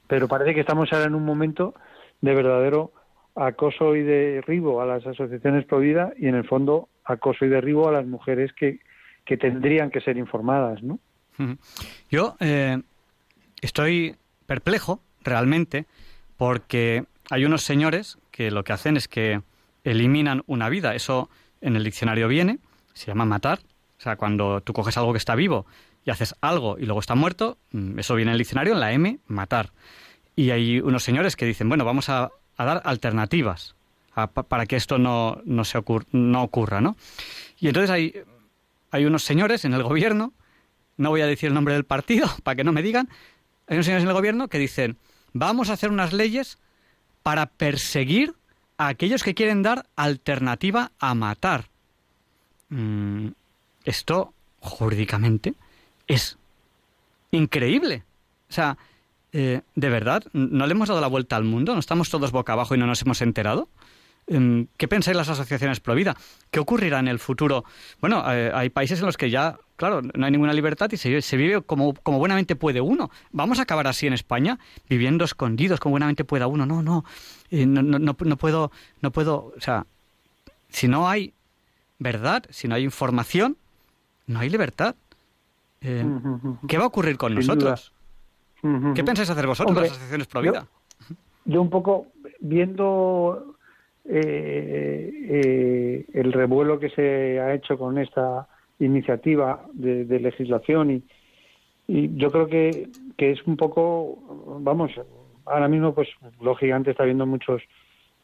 Pero 0.07 0.29
parece 0.29 0.55
que 0.55 0.61
estamos 0.61 0.93
ahora 0.93 1.07
en 1.07 1.15
un 1.15 1.25
momento 1.25 1.75
de 2.21 2.35
verdadero 2.35 2.93
acoso 3.35 3.97
y 3.97 4.03
derribo 4.03 4.83
a 4.83 4.87
las 4.87 5.07
asociaciones 5.07 5.65
pro 5.65 5.79
vida 5.79 6.13
y 6.19 6.29
en 6.29 6.35
el 6.35 6.45
fondo 6.45 6.89
acoso 7.05 7.45
y 7.45 7.49
derribo 7.49 7.89
a 7.89 7.93
las 7.93 8.07
mujeres 8.07 8.53
que, 8.53 8.81
que 9.25 9.37
tendrían 9.37 9.91
que 9.91 10.01
ser 10.01 10.17
informadas, 10.19 10.83
¿no? 10.83 10.99
Yo 12.11 12.37
eh, 12.41 12.83
estoy 13.63 14.17
perplejo 14.47 15.01
realmente 15.25 15.87
porque 16.37 17.05
hay 17.31 17.45
unos 17.45 17.63
señores 17.63 18.19
que 18.33 18.51
lo 18.51 18.65
que 18.65 18.73
hacen 18.73 18.97
es 18.97 19.07
que 19.07 19.41
eliminan 19.85 20.43
una 20.47 20.69
vida. 20.69 20.97
Eso 20.97 21.31
en 21.61 21.77
el 21.77 21.85
diccionario 21.85 22.27
viene, 22.27 22.59
se 22.95 23.07
llama 23.07 23.25
matar. 23.25 23.61
O 23.99 24.03
sea, 24.03 24.17
cuando 24.17 24.61
tú 24.63 24.73
coges 24.73 24.97
algo 24.97 25.13
que 25.13 25.19
está 25.19 25.37
vivo 25.37 25.67
y 26.05 26.11
haces 26.11 26.35
algo 26.41 26.77
y 26.79 26.87
luego 26.87 26.99
está 26.99 27.15
muerto, 27.15 27.59
mm, 27.71 28.01
eso 28.01 28.17
viene 28.17 28.31
en 28.31 28.33
el 28.33 28.39
diccionario, 28.39 28.73
en 28.73 28.81
la 28.81 28.93
M, 28.93 29.19
matar. 29.29 29.71
Y 30.35 30.51
hay 30.51 30.81
unos 30.81 31.05
señores 31.05 31.37
que 31.37 31.47
dicen, 31.47 31.69
bueno, 31.69 31.85
vamos 31.85 32.09
a, 32.09 32.33
dar 32.59 32.81
alternativas 32.85 33.75
para 34.49 34.67
que 34.67 34.77
esto 34.77 34.97
no, 34.97 35.41
no, 35.45 35.65
se 35.65 35.83
no 36.13 36.43
ocurra, 36.45 36.81
¿no? 36.81 36.97
Y 37.59 37.67
entonces 37.67 37.91
hay, 37.91 38.15
hay 38.93 39.05
unos 39.05 39.25
señores 39.25 39.65
en 39.65 39.75
el 39.75 39.83
gobierno, 39.83 40.33
no 40.97 41.11
voy 41.11 41.23
a 41.23 41.27
decir 41.27 41.49
el 41.49 41.55
nombre 41.55 41.75
del 41.75 41.85
partido 41.85 42.29
para 42.45 42.55
que 42.55 42.63
no 42.63 42.71
me 42.71 42.83
digan, 42.83 43.09
hay 43.67 43.77
unos 43.77 43.87
señores 43.87 44.05
en 44.05 44.09
el 44.09 44.15
gobierno 44.15 44.47
que 44.47 44.59
dicen, 44.59 44.97
vamos 45.33 45.71
a 45.71 45.73
hacer 45.73 45.91
unas 45.91 46.13
leyes 46.13 46.59
para 47.23 47.47
perseguir 47.47 48.35
a 48.79 48.89
aquellos 48.89 49.23
que 49.23 49.35
quieren 49.35 49.63
dar 49.63 49.87
alternativa 49.97 50.91
a 50.99 51.15
matar. 51.15 51.69
Mm, 52.69 53.29
esto, 53.85 54.33
jurídicamente, 54.61 55.55
es 56.07 56.39
increíble. 57.31 58.03
O 58.49 58.53
sea, 58.53 58.77
eh, 59.33 59.63
¿de 59.75 59.89
verdad? 59.89 60.25
¿No 60.33 60.67
le 60.67 60.73
hemos 60.73 60.89
dado 60.89 61.01
la 61.01 61.07
vuelta 61.07 61.37
al 61.37 61.45
mundo? 61.45 61.75
¿No 61.75 61.81
estamos 61.81 62.11
todos 62.11 62.33
boca 62.33 62.53
abajo 62.53 62.75
y 62.75 62.79
no 62.79 62.87
nos 62.87 63.03
hemos 63.03 63.23
enterado? 63.23 63.69
¿Qué 64.77 64.89
pensáis 64.89 65.17
las 65.17 65.29
asociaciones 65.29 65.81
pro 65.81 65.95
vida? 65.95 66.17
¿Qué 66.51 66.61
ocurrirá 66.61 66.99
en 66.99 67.09
el 67.09 67.19
futuro? 67.19 67.65
Bueno, 68.01 68.25
eh, 68.33 68.51
hay 68.55 68.71
países 68.71 69.01
en 69.01 69.07
los 69.07 69.17
que 69.17 69.31
ya, 69.31 69.59
claro, 69.77 70.01
no 70.03 70.25
hay 70.25 70.33
ninguna 70.33 70.53
libertad 70.53 70.91
y 70.93 70.97
se, 70.97 71.37
vive 71.37 71.63
como, 71.63 71.95
como, 71.95 72.19
buenamente 72.19 72.57
puede 72.57 72.81
uno. 72.81 73.11
¿Vamos 73.31 73.59
a 73.59 73.63
acabar 73.63 73.87
así 73.87 74.07
en 74.07 74.13
España? 74.13 74.59
Viviendo 74.89 75.25
escondidos 75.25 75.81
como 75.81 75.93
buenamente 75.93 76.25
pueda 76.25 76.47
uno. 76.47 76.67
No, 76.67 76.83
no, 76.83 77.05
eh, 77.51 77.67
no, 77.67 77.83
no, 77.83 77.99
no, 77.99 78.37
puedo, 78.37 78.73
no 79.01 79.11
puedo, 79.11 79.53
o 79.57 79.61
sea, 79.61 79.87
si 80.69 80.89
no 80.89 81.09
hay 81.09 81.35
verdad, 81.99 82.45
si 82.51 82.69
no 82.69 82.75
hay 82.75 82.85
información, 82.85 83.57
no 84.27 84.41
hay 84.41 84.49
libertad. 84.49 84.97
Eh, 85.81 86.05
¿Qué 86.69 86.79
va 86.79 86.85
a 86.85 86.87
ocurrir 86.87 87.17
con 87.19 87.35
nosotros? 87.35 87.93
¿Qué 88.95 89.03
pensáis 89.03 89.29
hacer 89.29 89.47
vosotros, 89.47 89.77
las 89.77 89.91
asociaciones 89.91 90.27
pro 90.27 90.41
vida? 90.41 90.67
yo 91.45 91.61
un 91.61 91.71
poco 91.71 92.07
viendo 92.41 93.52
eh, 94.09 95.11
eh, 95.29 96.07
el 96.13 96.33
revuelo 96.33 96.79
que 96.79 96.91
se 96.91 97.41
ha 97.41 97.55
hecho 97.55 97.79
con 97.79 97.99
esta 97.99 98.49
iniciativa 98.79 99.65
de, 99.73 100.05
legislación 100.19 100.91
y, 100.91 101.03
y, 101.87 102.17
yo 102.17 102.31
creo 102.31 102.47
que, 102.47 102.89
que 103.17 103.31
es 103.31 103.47
un 103.47 103.57
poco, 103.57 104.19
vamos, 104.61 104.91
ahora 105.47 105.69
mismo 105.69 105.95
pues 105.95 106.09
lógicamente 106.41 106.91
está 106.91 107.05
viendo 107.05 107.27
muchos 107.27 107.63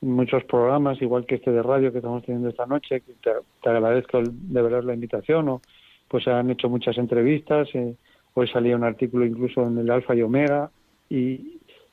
muchos 0.01 0.45
programas, 0.45 1.01
igual 1.03 1.27
que 1.27 1.37
este 1.37 1.51
de 1.51 1.63
radio 1.63 1.91
que 1.91 1.99
estamos 1.99 2.25
teniendo 2.25 2.49
esta 2.49 2.67
noche, 2.67 3.01
que 3.01 3.15
te, 3.15 3.69
agradezco 3.69 4.23
de 4.23 4.63
verdad 4.63 4.85
la 4.85 4.95
invitación, 4.95 5.49
o 5.49 5.61
pues 6.09 6.27
han 6.29 6.51
hecho 6.51 6.69
muchas 6.69 6.97
entrevistas, 6.99 7.69
eh, 7.75 7.95
hoy 8.35 8.49
salía 8.49 8.77
un 8.77 8.85
artículo 8.85 9.27
incluso 9.27 9.67
en 9.67 9.79
el 9.79 9.91
Alfa 9.91 10.15
y 10.15 10.23
Omega, 10.23 10.71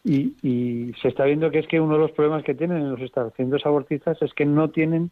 y, 0.06 0.36
y, 0.44 0.94
se 1.02 1.08
está 1.08 1.26
viendo 1.26 1.50
que 1.50 1.60
es 1.60 1.68
que 1.68 1.82
uno 1.82 1.96
de 1.96 2.00
los 2.00 2.12
problemas 2.12 2.44
que 2.44 2.54
tienen 2.54 2.78
en 2.78 2.92
los 2.92 3.02
establecimientos 3.02 3.66
abortistas 3.66 4.22
es 4.22 4.34
que 4.34 4.46
no 4.46 4.70
tienen 4.70 5.12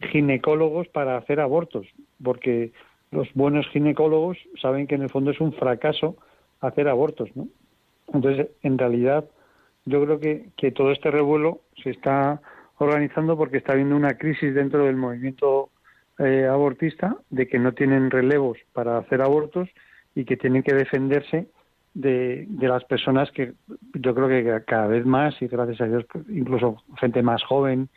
ginecólogos 0.00 0.86
para 0.88 1.16
hacer 1.16 1.40
abortos, 1.40 1.86
porque 2.22 2.72
los 3.10 3.32
buenos 3.34 3.66
ginecólogos 3.68 4.36
saben 4.60 4.86
que 4.86 4.96
en 4.96 5.02
el 5.02 5.10
fondo 5.10 5.30
es 5.30 5.40
un 5.40 5.54
fracaso 5.54 6.16
hacer 6.60 6.88
abortos, 6.88 7.30
¿no? 7.34 7.48
Entonces, 8.12 8.48
en 8.62 8.76
realidad, 8.76 9.24
yo 9.86 10.04
creo 10.04 10.20
que, 10.20 10.50
que 10.56 10.72
todo 10.72 10.92
este 10.92 11.10
revuelo 11.10 11.60
se 11.82 11.90
está 11.90 12.42
organizando 12.78 13.36
porque 13.36 13.58
está 13.58 13.72
habiendo 13.72 13.96
una 13.96 14.18
crisis 14.18 14.54
dentro 14.54 14.84
del 14.84 14.96
movimiento 14.96 15.70
eh, 16.18 16.46
abortista 16.46 17.16
de 17.30 17.48
que 17.48 17.58
no 17.58 17.72
tienen 17.72 18.10
relevos 18.10 18.58
para 18.72 18.98
hacer 18.98 19.22
abortos 19.22 19.68
y 20.14 20.24
que 20.24 20.36
tienen 20.36 20.62
que 20.62 20.74
defenderse 20.74 21.46
de, 21.94 22.46
las 22.60 22.84
personas 22.84 23.30
que 23.30 23.52
yo 23.94 24.14
creo 24.14 24.28
que 24.28 24.64
cada 24.66 24.88
vez 24.88 25.06
más 25.06 25.40
y 25.40 25.46
gracias 25.46 25.80
a 25.80 25.86
Dios 25.86 26.04
incluso 26.28 26.82
gente 26.98 27.22
más 27.22 27.42
joven 27.44 27.88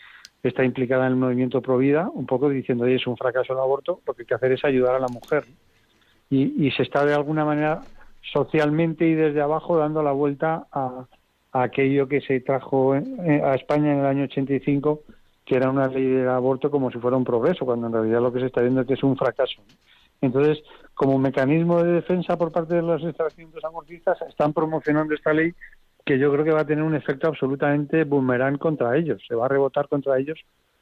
está 0.44 0.64
implicada 0.64 1.08
en 1.08 1.14
el 1.14 1.18
movimiento 1.18 1.62
pro 1.62 1.78
vida 1.78 2.10
un 2.14 2.26
poco 2.26 2.50
diciendo 2.50 2.86
oye 2.86 2.96
es 2.96 3.08
un 3.08 3.18
fracaso 3.18 3.54
el 3.54 3.60
aborto 3.60 4.02
lo 4.06 4.14
que 4.14 4.22
hay 4.22 4.28
que 4.28 4.36
hacer 4.36 4.52
es 4.52 4.64
ayudar 4.64 4.96
a 4.96 5.00
la 5.00 5.08
mujer 5.08 5.46
y, 6.30 6.70
se 6.72 6.84
está 6.84 7.06
de 7.06 7.14
alguna 7.14 7.46
manera 7.46 7.82
socialmente 8.34 9.08
y 9.08 9.16
desde 9.16 9.42
abajo 9.42 9.78
dando 9.78 10.04
la 10.04 10.12
vuelta 10.12 10.68
a, 10.72 11.06
aquello 11.54 12.08
que 12.08 12.22
se 12.22 12.42
trajo 12.42 12.94
a 12.94 13.56
España 13.56 13.94
en 13.94 14.00
el 14.00 14.06
año 14.06 14.24
85 14.26 15.04
que 15.48 15.56
era 15.56 15.70
una 15.70 15.88
ley 15.88 16.06
de 16.06 16.28
aborto 16.28 16.70
como 16.70 16.92
si 16.92 17.00
fuera 17.00 17.16
un 17.16 17.24
progreso, 17.24 17.66
cuando 17.66 17.88
en 17.88 17.94
realidad 17.94 18.22
lo 18.22 18.34
que 18.34 18.42
se 18.42 18.48
está 18.48 18.62
viendo 18.62 18.82
es 18.82 18.88
que 18.88 18.96
es 18.96 19.04
un 19.04 19.16
fracaso. 19.16 19.62
Entonces, 20.22 20.64
como 20.94 21.20
mecanismo 21.20 21.84
de 21.84 21.94
defensa 21.94 22.38
por 22.38 22.52
parte 22.52 22.76
de 22.76 22.82
los 22.82 23.04
establecimientos 23.04 23.64
abortistas, 23.64 24.18
están 24.28 24.54
promocionando 24.54 25.14
esta 25.14 25.34
ley 25.34 25.54
que 26.06 26.18
yo 26.18 26.32
creo 26.32 26.46
que 26.46 26.52
va 26.52 26.62
a 26.62 26.66
tener 26.66 26.84
un 26.84 26.96
efecto 26.96 27.28
absolutamente 27.28 28.04
boomerang 28.06 28.58
contra 28.58 28.96
ellos, 28.96 29.22
se 29.28 29.36
va 29.36 29.46
a 29.46 29.50
rebotar 29.50 29.88
contra 29.90 30.18
ellos, 30.18 30.40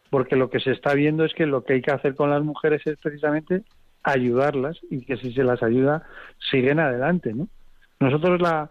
porque 0.10 0.36
lo 0.36 0.50
que 0.50 0.60
se 0.60 0.72
está 0.72 0.94
viendo 0.94 1.26
es 1.26 1.34
que 1.34 1.48
lo 1.48 1.64
que 1.64 1.74
hay 1.74 1.82
que 1.82 1.92
hacer 1.92 2.16
con 2.16 2.30
las 2.30 2.44
mujeres 2.44 2.82
es 2.86 2.98
precisamente 3.00 3.64
ayudarlas 4.04 4.78
y 4.90 5.04
que 5.04 5.18
si 5.18 5.34
se 5.34 5.44
las 5.44 5.64
ayuda 5.64 6.04
siguen 6.52 6.80
adelante, 6.80 7.34
¿no? 7.34 7.48
Nosotros 8.00 8.40
la, 8.40 8.70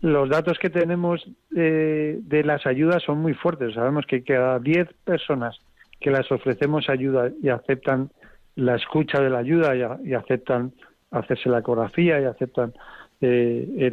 los 0.00 0.28
datos 0.28 0.58
que 0.58 0.70
tenemos 0.70 1.28
de, 1.50 2.18
de 2.22 2.44
las 2.44 2.64
ayudas 2.66 3.02
son 3.02 3.18
muy 3.18 3.34
fuertes. 3.34 3.74
Sabemos 3.74 4.06
que 4.06 4.22
cada 4.22 4.60
10 4.60 4.88
personas 5.04 5.58
que 6.00 6.10
las 6.10 6.30
ofrecemos 6.30 6.88
ayuda 6.88 7.30
y 7.42 7.48
aceptan 7.48 8.10
la 8.58 8.74
escucha 8.74 9.20
de 9.20 9.30
la 9.30 9.38
ayuda 9.38 9.74
y, 10.04 10.14
aceptan 10.14 10.72
hacerse 11.10 11.48
la 11.48 11.60
ecografía 11.60 12.20
y 12.20 12.24
aceptan 12.24 12.74
eh, 13.20 13.90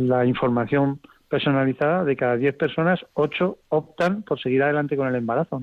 la 0.00 0.24
información 0.24 1.00
personalizada, 1.28 2.04
de 2.04 2.16
cada 2.16 2.36
10 2.36 2.56
personas, 2.56 3.00
8 3.12 3.58
optan 3.68 4.22
por 4.22 4.40
seguir 4.40 4.62
adelante 4.62 4.96
con 4.96 5.06
el 5.06 5.14
embarazo. 5.14 5.60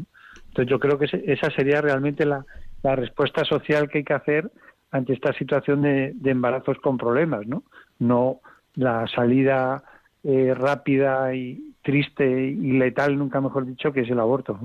Entonces 0.50 0.70
yo 0.70 0.80
creo 0.80 1.00
que 1.00 1.08
esa 1.26 1.50
sería 1.50 1.82
realmente 1.82 2.26
la, 2.26 2.46
la 2.84 2.96
respuesta 2.96 3.44
social 3.44 3.90
que 3.90 4.00
hay 4.00 4.04
que 4.04 4.14
hacer 4.14 4.52
ante 4.92 5.14
esta 5.14 5.34
situación 5.34 5.82
de, 5.82 6.14
embarazos 6.24 6.78
con 6.78 6.98
problemas, 6.98 7.48
¿no? 7.48 7.64
No 7.98 8.42
la 8.76 9.08
salida 9.08 9.84
eh, 10.24 10.54
rápida 10.56 11.34
y 11.34 11.74
triste 11.82 12.26
y 12.26 12.74
letal, 12.74 13.18
nunca 13.18 13.42
mejor 13.42 13.66
dicho, 13.66 13.92
que 13.92 14.02
es 14.02 14.10
el 14.10 14.20
aborto. 14.20 14.60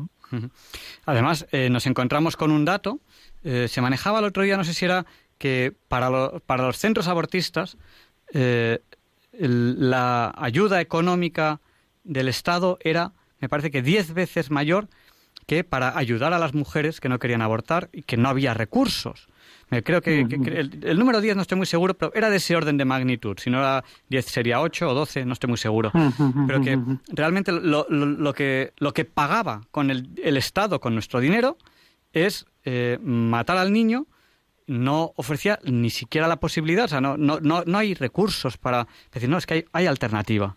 Además, 1.06 1.46
eh, 1.52 1.70
nos 1.70 1.86
encontramos 1.86 2.36
con 2.36 2.50
un 2.50 2.64
dato, 2.64 3.00
eh, 3.42 3.66
se 3.68 3.80
manejaba 3.80 4.20
el 4.20 4.24
otro 4.24 4.42
día, 4.42 4.56
no 4.56 4.64
sé 4.64 4.74
si 4.74 4.84
era 4.84 5.06
que 5.38 5.74
para, 5.88 6.38
para 6.40 6.66
los 6.66 6.78
centros 6.78 7.08
abortistas 7.08 7.76
la 9.32 10.34
ayuda 10.36 10.80
económica 10.80 11.60
del 12.04 12.28
Estado 12.28 12.78
era, 12.80 13.12
me 13.40 13.48
parece 13.48 13.70
que 13.70 13.82
diez 13.82 14.12
veces 14.12 14.50
mayor 14.50 14.88
que 15.46 15.64
para 15.64 15.98
ayudar 15.98 16.32
a 16.32 16.38
las 16.38 16.54
mujeres 16.54 17.00
que 17.00 17.08
no 17.08 17.18
querían 17.18 17.42
abortar 17.42 17.88
y 17.92 18.02
que 18.02 18.16
no 18.16 18.28
había 18.28 18.54
recursos. 18.54 19.26
Me 19.70 19.82
creo 19.82 20.00
que, 20.00 20.20
el, 20.20 20.98
número 20.98 21.20
10 21.20 21.36
no 21.36 21.42
estoy 21.42 21.56
muy 21.56 21.66
seguro, 21.66 21.94
pero 21.94 22.12
era 22.14 22.28
de 22.28 22.36
ese 22.36 22.56
orden 22.56 22.76
de 22.76 22.84
magnitud. 22.84 23.36
Si 23.38 23.50
no 23.50 23.58
era 23.58 23.84
10 24.08 24.24
sería 24.24 24.60
8 24.60 24.88
o 24.88 24.94
12, 24.94 25.24
no 25.24 25.32
estoy 25.32 25.48
muy 25.48 25.58
seguro. 25.58 25.92
Pero 26.46 26.60
que 26.60 26.78
realmente 27.12 27.52
lo, 27.52 27.86
lo, 27.88 28.32
que, 28.32 28.72
lo 28.78 28.92
que 28.92 29.04
pagaba 29.04 29.62
con 29.70 29.90
el, 29.90 30.10
el 30.22 30.36
Estado, 30.36 30.80
con 30.80 30.94
nuestro 30.94 31.20
dinero, 31.20 31.56
es 32.12 32.46
eh, 32.64 32.98
matar 33.02 33.58
al 33.58 33.72
niño. 33.72 34.06
No 34.66 35.12
ofrecía 35.16 35.58
ni 35.64 35.90
siquiera 35.90 36.28
la 36.28 36.36
posibilidad, 36.36 36.84
o 36.84 36.88
sea, 36.88 37.00
no, 37.00 37.16
no, 37.16 37.40
no, 37.40 37.64
no 37.66 37.78
hay 37.78 37.94
recursos 37.94 38.56
para 38.56 38.86
decir, 39.12 39.28
no, 39.28 39.36
es 39.36 39.46
que 39.46 39.54
hay, 39.54 39.64
hay 39.72 39.86
alternativa. 39.86 40.56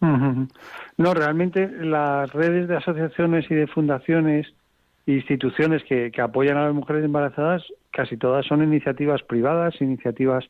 No, 0.00 1.14
realmente 1.14 1.68
las 1.68 2.32
redes 2.32 2.68
de 2.68 2.76
asociaciones 2.76 3.50
y 3.50 3.54
de 3.54 3.66
fundaciones 3.66 4.46
e 5.06 5.12
instituciones 5.12 5.82
que, 5.84 6.10
apoyan 6.20 6.56
a 6.56 6.66
las 6.66 6.74
mujeres 6.74 7.04
embarazadas, 7.04 7.62
casi 7.96 8.18
todas 8.18 8.44
son 8.44 8.62
iniciativas 8.62 9.22
privadas, 9.22 9.80
iniciativas 9.80 10.44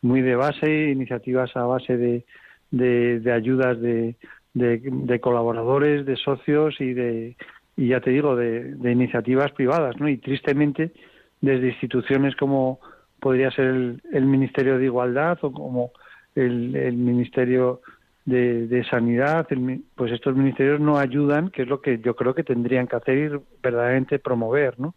muy 0.00 0.22
de 0.22 0.36
base, 0.36 0.90
iniciativas 0.90 1.50
a 1.56 1.64
base 1.64 1.96
de, 1.96 2.24
de, 2.70 3.32
ayudas 3.32 3.80
de, 3.80 4.14
de, 4.52 5.20
colaboradores, 5.20 6.06
de 6.06 6.14
socios 6.14 6.80
y 6.80 6.92
de 6.94 7.36
y 7.76 7.88
ya 7.88 8.00
te 8.00 8.10
digo 8.10 8.36
de, 8.36 8.76
iniciativas 8.84 9.50
privadas, 9.50 9.98
¿no? 9.98 10.08
Y 10.08 10.18
tristemente 10.18 10.92
desde 11.40 11.70
instituciones 11.70 12.36
como 12.36 12.78
podría 13.18 13.50
ser 13.50 13.64
el, 13.64 14.02
el 14.12 14.26
Ministerio 14.26 14.78
de 14.78 14.84
Igualdad 14.84 15.38
o 15.42 15.50
como 15.50 15.90
el, 16.36 16.76
el 16.76 16.96
Ministerio 16.96 17.80
de, 18.24 18.86
sanidad, 18.88 19.48
pues 19.96 20.12
estos 20.12 20.36
ministerios 20.36 20.80
no 20.80 20.96
ayudan, 20.96 21.50
que 21.50 21.62
es 21.62 21.68
lo 21.68 21.80
que 21.80 21.98
yo 21.98 22.14
creo 22.14 22.34
que 22.34 22.44
tendrían 22.44 22.86
que 22.86 22.96
hacer 22.96 23.18
y 23.18 23.40
verdaderamente 23.60 24.20
promover, 24.20 24.78
¿no? 24.78 24.94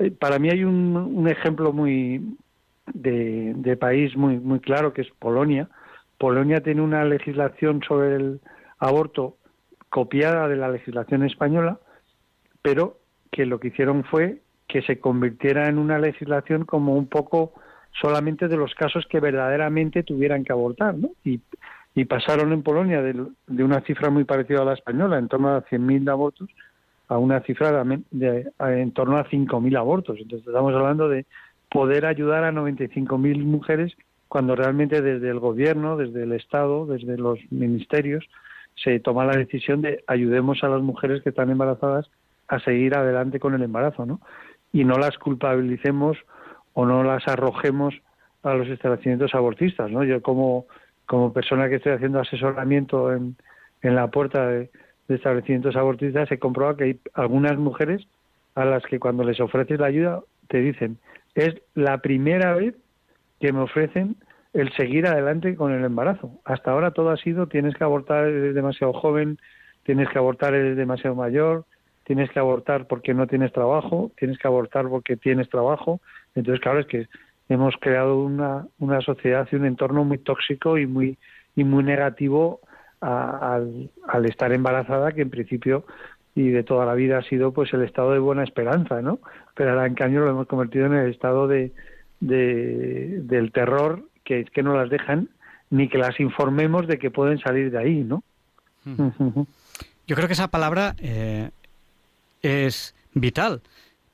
Eh, 0.00 0.10
para 0.10 0.38
mí 0.38 0.50
hay 0.50 0.64
un, 0.64 0.96
un 0.96 1.28
ejemplo 1.28 1.72
muy 1.72 2.36
de, 2.92 3.52
de, 3.56 3.76
país 3.76 4.16
muy 4.16 4.38
muy 4.38 4.60
claro 4.60 4.92
que 4.92 5.02
es 5.02 5.10
Polonia. 5.18 5.68
Polonia 6.18 6.60
tiene 6.60 6.82
una 6.82 7.04
legislación 7.04 7.82
sobre 7.86 8.16
el 8.16 8.40
aborto 8.78 9.36
copiada 9.88 10.48
de 10.48 10.56
la 10.56 10.68
legislación 10.68 11.24
española, 11.24 11.78
pero 12.62 12.98
que 13.30 13.46
lo 13.46 13.60
que 13.60 13.68
hicieron 13.68 14.04
fue 14.04 14.40
que 14.66 14.82
se 14.82 14.98
convirtiera 15.00 15.68
en 15.68 15.78
una 15.78 15.98
legislación 15.98 16.64
como 16.64 16.94
un 16.94 17.06
poco 17.06 17.52
solamente 18.00 18.48
de 18.48 18.56
los 18.56 18.74
casos 18.74 19.06
que 19.08 19.20
verdaderamente 19.20 20.02
tuvieran 20.02 20.44
que 20.44 20.52
abortar, 20.52 20.94
¿no? 20.94 21.10
Y 21.24 21.40
y 21.94 22.04
pasaron 22.04 22.52
en 22.52 22.62
Polonia 22.62 23.02
de, 23.02 23.64
una 23.64 23.80
cifra 23.82 24.10
muy 24.10 24.24
parecida 24.24 24.62
a 24.62 24.64
la 24.64 24.74
española, 24.74 25.18
en 25.18 25.28
torno 25.28 25.50
a 25.50 25.64
100.000 25.64 26.10
abortos, 26.10 26.48
a 27.10 27.18
una 27.18 27.40
cifra 27.40 27.84
de, 28.12 28.52
en 28.60 28.92
torno 28.92 29.18
a 29.18 29.26
5.000 29.26 29.76
abortos. 29.76 30.16
Entonces 30.20 30.46
estamos 30.46 30.72
hablando 30.72 31.08
de 31.08 31.26
poder 31.68 32.06
ayudar 32.06 32.44
a 32.44 32.52
95.000 32.52 33.44
mujeres 33.44 33.96
cuando 34.28 34.54
realmente 34.54 35.02
desde 35.02 35.28
el 35.28 35.40
gobierno, 35.40 35.96
desde 35.96 36.22
el 36.22 36.32
Estado, 36.32 36.86
desde 36.86 37.18
los 37.18 37.40
ministerios, 37.50 38.24
se 38.76 39.00
toma 39.00 39.24
la 39.24 39.36
decisión 39.36 39.82
de 39.82 40.04
ayudemos 40.06 40.62
a 40.62 40.68
las 40.68 40.82
mujeres 40.82 41.20
que 41.24 41.30
están 41.30 41.50
embarazadas 41.50 42.08
a 42.46 42.60
seguir 42.60 42.94
adelante 42.94 43.40
con 43.40 43.54
el 43.54 43.62
embarazo, 43.64 44.06
¿no? 44.06 44.20
Y 44.72 44.84
no 44.84 44.96
las 44.96 45.18
culpabilicemos 45.18 46.16
o 46.74 46.86
no 46.86 47.02
las 47.02 47.26
arrojemos 47.26 47.92
a 48.44 48.54
los 48.54 48.68
establecimientos 48.68 49.34
abortistas, 49.34 49.90
¿no? 49.90 50.04
Yo 50.04 50.22
como 50.22 50.66
como 51.06 51.32
persona 51.32 51.68
que 51.68 51.74
estoy 51.74 51.90
haciendo 51.90 52.20
asesoramiento 52.20 53.12
en, 53.12 53.34
en 53.82 53.96
la 53.96 54.12
puerta 54.12 54.46
de, 54.46 54.70
establecimientos 55.10 55.76
abortistas, 55.76 56.28
se 56.28 56.38
comprueba 56.38 56.76
que 56.76 56.84
hay 56.84 57.00
algunas 57.14 57.56
mujeres 57.58 58.06
a 58.54 58.64
las 58.64 58.84
que 58.84 58.98
cuando 58.98 59.24
les 59.24 59.40
ofreces 59.40 59.78
la 59.78 59.86
ayuda 59.86 60.20
te 60.48 60.58
dicen, 60.58 60.98
es 61.34 61.54
la 61.74 61.98
primera 61.98 62.54
vez 62.54 62.74
que 63.40 63.52
me 63.52 63.60
ofrecen 63.60 64.16
el 64.52 64.72
seguir 64.72 65.06
adelante 65.06 65.54
con 65.54 65.72
el 65.72 65.84
embarazo. 65.84 66.32
Hasta 66.44 66.72
ahora 66.72 66.90
todo 66.90 67.10
ha 67.10 67.16
sido 67.16 67.46
tienes 67.46 67.74
que 67.74 67.84
abortar 67.84 68.26
eres 68.26 68.54
demasiado 68.54 68.92
joven, 68.92 69.38
tienes 69.84 70.08
que 70.08 70.18
abortar 70.18 70.54
eres 70.54 70.76
demasiado 70.76 71.14
mayor, 71.14 71.64
tienes 72.04 72.30
que 72.30 72.40
abortar 72.40 72.86
porque 72.86 73.14
no 73.14 73.26
tienes 73.26 73.52
trabajo, 73.52 74.10
tienes 74.18 74.38
que 74.38 74.48
abortar 74.48 74.88
porque 74.88 75.16
tienes 75.16 75.48
trabajo. 75.48 76.00
Entonces, 76.34 76.60
claro, 76.60 76.80
es 76.80 76.86
que 76.86 77.06
hemos 77.48 77.74
creado 77.80 78.18
una, 78.18 78.66
una 78.78 79.00
sociedad 79.00 79.46
y 79.50 79.56
un 79.56 79.66
entorno 79.66 80.04
muy 80.04 80.18
tóxico 80.18 80.78
y 80.78 80.86
muy, 80.86 81.18
y 81.54 81.64
muy 81.64 81.84
negativo 81.84 82.60
al, 83.00 83.90
al, 84.06 84.26
estar 84.26 84.52
embarazada, 84.52 85.12
que 85.12 85.22
en 85.22 85.30
principio 85.30 85.84
y 86.34 86.48
de 86.50 86.62
toda 86.62 86.86
la 86.86 86.94
vida 86.94 87.18
ha 87.18 87.22
sido 87.22 87.52
pues 87.52 87.72
el 87.72 87.82
estado 87.82 88.12
de 88.12 88.18
buena 88.18 88.44
esperanza, 88.44 89.02
¿no? 89.02 89.18
Pero 89.54 89.70
ahora 89.70 89.86
en 89.86 89.94
cambio 89.94 90.20
lo 90.20 90.30
hemos 90.30 90.46
convertido 90.46 90.86
en 90.86 90.94
el 90.94 91.10
estado 91.10 91.48
de, 91.48 91.72
de 92.20 93.20
del 93.22 93.52
terror, 93.52 94.04
que 94.24 94.40
es 94.40 94.50
que 94.50 94.62
no 94.62 94.76
las 94.76 94.90
dejan 94.90 95.28
ni 95.70 95.88
que 95.88 95.98
las 95.98 96.18
informemos 96.20 96.86
de 96.86 96.98
que 96.98 97.10
pueden 97.10 97.38
salir 97.38 97.70
de 97.70 97.78
ahí, 97.78 98.04
¿no? 98.04 98.22
Yo 100.06 100.16
creo 100.16 100.26
que 100.26 100.32
esa 100.32 100.48
palabra 100.48 100.94
eh, 100.98 101.50
es 102.42 102.94
vital 103.14 103.60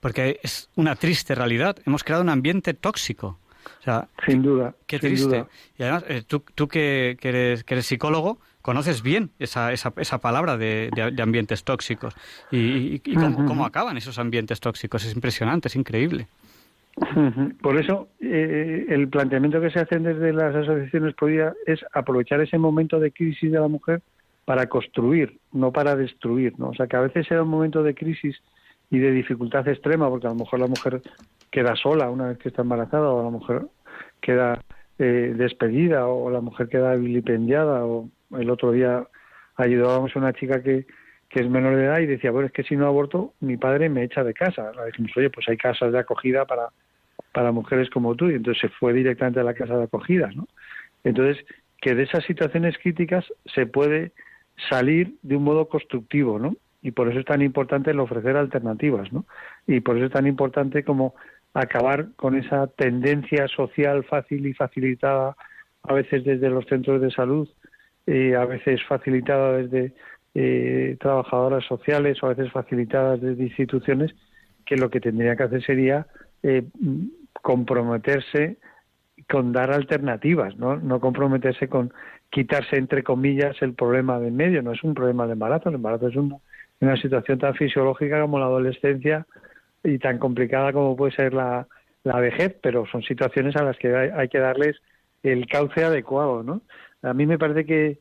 porque 0.00 0.38
es 0.42 0.68
una 0.76 0.94
triste 0.94 1.34
realidad. 1.34 1.78
Hemos 1.84 2.04
creado 2.04 2.22
un 2.22 2.28
ambiente 2.28 2.74
tóxico. 2.74 3.38
O 3.80 3.82
sea, 3.82 4.08
sin 4.24 4.42
duda. 4.42 4.72
Qué 4.86 5.00
triste. 5.00 5.46
Y 5.76 5.82
además, 5.82 6.04
eh, 6.06 6.22
tú, 6.24 6.44
tú 6.54 6.68
que, 6.68 7.16
eres, 7.20 7.64
que 7.64 7.74
eres 7.74 7.86
psicólogo, 7.86 8.38
conoces 8.66 9.00
bien 9.00 9.30
esa, 9.38 9.72
esa, 9.72 9.92
esa 9.96 10.18
palabra 10.18 10.56
de, 10.56 10.90
de, 10.92 11.22
ambientes 11.22 11.62
tóxicos 11.62 12.16
y, 12.50 12.96
y, 12.96 13.14
cómo, 13.46 13.64
acaban 13.64 13.96
esos 13.96 14.18
ambientes 14.18 14.58
tóxicos. 14.58 15.04
Es 15.04 15.14
impresionante, 15.14 15.68
es 15.68 15.76
increíble. 15.76 16.26
Por 17.62 17.78
eso, 17.78 18.08
eh, 18.18 18.86
el 18.88 19.08
planteamiento 19.08 19.60
que 19.60 19.70
se 19.70 19.78
hacen 19.78 20.02
desde 20.02 20.32
las 20.32 20.52
asociaciones 20.52 21.14
podía 21.14 21.52
es 21.64 21.78
aprovechar 21.94 22.40
ese 22.40 22.58
momento 22.58 22.98
de 22.98 23.12
crisis 23.12 23.52
de 23.52 23.60
la 23.60 23.68
mujer 23.68 24.02
para 24.44 24.66
construir, 24.66 25.38
no 25.52 25.70
para 25.70 25.94
destruir. 25.94 26.58
¿no? 26.58 26.70
O 26.70 26.74
sea, 26.74 26.88
que 26.88 26.96
a 26.96 27.02
veces 27.02 27.30
era 27.30 27.44
un 27.44 27.50
momento 27.50 27.84
de 27.84 27.94
crisis 27.94 28.34
y 28.90 28.98
de 28.98 29.12
dificultad 29.12 29.68
extrema, 29.68 30.08
porque 30.08 30.26
a 30.26 30.30
lo 30.30 30.40
mejor 30.40 30.58
la 30.58 30.66
mujer 30.66 31.02
queda 31.52 31.76
sola 31.76 32.10
una 32.10 32.26
vez 32.30 32.38
que 32.38 32.48
está 32.48 32.62
embarazada, 32.62 33.10
o 33.10 33.22
la 33.22 33.30
mujer 33.30 33.62
queda 34.20 34.60
eh, 34.98 35.34
despedida, 35.36 36.08
o 36.08 36.30
la 36.32 36.40
mujer 36.40 36.68
queda 36.68 36.96
vilipendiada, 36.96 37.84
o 37.84 38.10
el 38.32 38.50
otro 38.50 38.72
día 38.72 39.06
ayudábamos 39.56 40.14
a 40.14 40.18
una 40.18 40.32
chica 40.32 40.62
que, 40.62 40.86
que 41.28 41.40
es 41.40 41.48
menor 41.48 41.76
de 41.76 41.84
edad 41.84 42.00
y 42.00 42.06
decía, 42.06 42.30
bueno, 42.30 42.46
es 42.46 42.52
que 42.52 42.62
si 42.62 42.76
no 42.76 42.86
aborto, 42.86 43.34
mi 43.40 43.56
padre 43.56 43.88
me 43.88 44.04
echa 44.04 44.24
de 44.24 44.34
casa. 44.34 44.72
Le 44.72 44.86
dijimos, 44.86 45.12
oye, 45.16 45.30
pues 45.30 45.48
hay 45.48 45.56
casas 45.56 45.92
de 45.92 45.98
acogida 45.98 46.44
para, 46.44 46.68
para 47.32 47.52
mujeres 47.52 47.90
como 47.90 48.14
tú, 48.14 48.30
y 48.30 48.34
entonces 48.34 48.60
se 48.60 48.68
fue 48.68 48.92
directamente 48.92 49.40
a 49.40 49.44
la 49.44 49.54
casa 49.54 49.76
de 49.76 49.84
acogida, 49.84 50.30
¿no? 50.34 50.46
Entonces, 51.04 51.44
que 51.80 51.94
de 51.94 52.02
esas 52.02 52.24
situaciones 52.24 52.76
críticas 52.78 53.24
se 53.54 53.66
puede 53.66 54.12
salir 54.70 55.14
de 55.22 55.36
un 55.36 55.44
modo 55.44 55.68
constructivo, 55.68 56.38
¿no? 56.38 56.56
y 56.86 56.92
por 56.92 57.08
eso 57.08 57.18
es 57.18 57.24
tan 57.24 57.42
importante 57.42 57.90
el 57.90 57.98
ofrecer 57.98 58.36
alternativas, 58.36 59.12
¿no? 59.12 59.26
Y 59.66 59.80
por 59.80 59.96
eso 59.96 60.06
es 60.06 60.12
tan 60.12 60.28
importante 60.28 60.84
como 60.84 61.16
acabar 61.52 62.10
con 62.14 62.36
esa 62.36 62.68
tendencia 62.68 63.48
social 63.48 64.04
fácil 64.04 64.46
y 64.46 64.54
facilitada 64.54 65.36
a 65.82 65.92
veces 65.92 66.22
desde 66.22 66.48
los 66.48 66.64
centros 66.66 67.00
de 67.00 67.10
salud, 67.10 67.48
eh, 68.06 68.34
a 68.36 68.44
veces 68.44 68.80
facilitada 68.84 69.58
desde 69.58 69.92
eh, 70.34 70.96
trabajadoras 71.00 71.64
sociales 71.64 72.22
o 72.22 72.26
a 72.26 72.34
veces 72.34 72.52
facilitadas 72.52 73.20
desde 73.20 73.42
instituciones, 73.42 74.14
que 74.64 74.76
lo 74.76 74.90
que 74.90 75.00
tendría 75.00 75.36
que 75.36 75.44
hacer 75.44 75.64
sería 75.64 76.06
eh, 76.42 76.64
comprometerse 77.42 78.58
con 79.28 79.52
dar 79.52 79.72
alternativas, 79.72 80.56
¿no? 80.56 80.76
no 80.76 81.00
comprometerse 81.00 81.68
con 81.68 81.92
quitarse 82.30 82.76
entre 82.76 83.02
comillas 83.02 83.56
el 83.62 83.74
problema 83.74 84.18
de 84.18 84.28
en 84.28 84.36
medio, 84.36 84.62
no 84.62 84.72
es 84.72 84.82
un 84.84 84.94
problema 84.94 85.26
de 85.26 85.32
embarazo, 85.32 85.68
el 85.68 85.76
embarazo 85.76 86.08
es 86.08 86.16
una, 86.16 86.96
situación 87.00 87.38
tan 87.38 87.54
fisiológica 87.54 88.20
como 88.20 88.38
la 88.38 88.44
adolescencia 88.46 89.26
y 89.82 89.98
tan 89.98 90.18
complicada 90.18 90.72
como 90.72 90.96
puede 90.96 91.12
ser 91.12 91.32
la, 91.32 91.66
la 92.04 92.20
vejez, 92.20 92.54
pero 92.62 92.84
son 92.86 93.02
situaciones 93.02 93.56
a 93.56 93.64
las 93.64 93.78
que 93.78 93.96
hay, 93.96 94.28
que 94.28 94.38
darles 94.38 94.76
el 95.22 95.46
cauce 95.46 95.82
adecuado, 95.82 96.42
¿no? 96.42 96.60
A 97.06 97.14
mí 97.14 97.26
me 97.26 97.38
parece 97.38 97.64
que, 97.64 97.98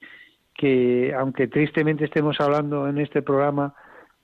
que 0.53 1.13
aunque 1.17 1.47
tristemente 1.47 2.05
estemos 2.05 2.39
hablando 2.39 2.87
en 2.87 2.97
este 2.97 3.21
programa 3.21 3.73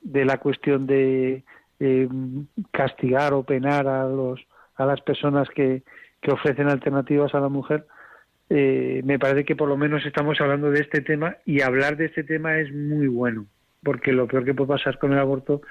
de 0.01 0.25
la 0.25 0.37
cuestión 0.37 0.87
de 0.87 1.43
eh, 1.79 2.07
castigar 2.71 3.33
o 3.33 3.43
penar 3.43 3.87
a 3.87 4.05
los 4.05 4.39
a 4.75 4.85
las 4.85 5.01
personas 5.01 5.47
que, 5.49 5.83
que 6.21 6.31
ofrecen 6.31 6.67
alternativas 6.67 7.35
a 7.35 7.39
la 7.39 7.49
mujer, 7.49 7.85
eh, 8.49 9.01
me 9.03 9.19
parece 9.19 9.45
que 9.45 9.55
por 9.55 9.69
lo 9.69 9.77
menos 9.77 10.05
estamos 10.05 10.41
hablando 10.41 10.71
de 10.71 10.79
este 10.81 11.01
tema 11.01 11.37
y 11.45 11.61
hablar 11.61 11.97
de 11.97 12.05
este 12.05 12.23
tema 12.23 12.57
es 12.57 12.73
muy 12.73 13.07
bueno, 13.07 13.45
porque 13.83 14.11
lo 14.11 14.27
peor 14.27 14.43
que 14.43 14.55
puede 14.55 14.69
pasar 14.69 14.97
con 14.97 15.13
el 15.13 15.19
aborto 15.19 15.61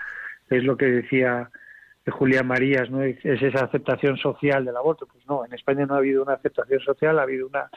es 0.49 0.62
lo 0.62 0.77
que 0.77 0.87
decía 0.87 1.51
Julia 2.09 2.42
Marías, 2.42 2.90
¿no? 2.90 3.03
Es 3.03 3.18
esa 3.25 3.64
aceptación 3.64 4.16
social 4.16 4.64
del 4.64 4.77
aborto. 4.77 5.07
Pues 5.07 5.27
no, 5.27 5.44
en 5.44 5.53
España 5.53 5.87
no 5.87 5.94
ha 5.94 5.99
habido 5.99 6.23
una 6.23 6.35
aceptación 6.35 6.81
social, 6.81 7.18
ha 7.18 7.23
habido 7.23 7.46
una 7.46 7.70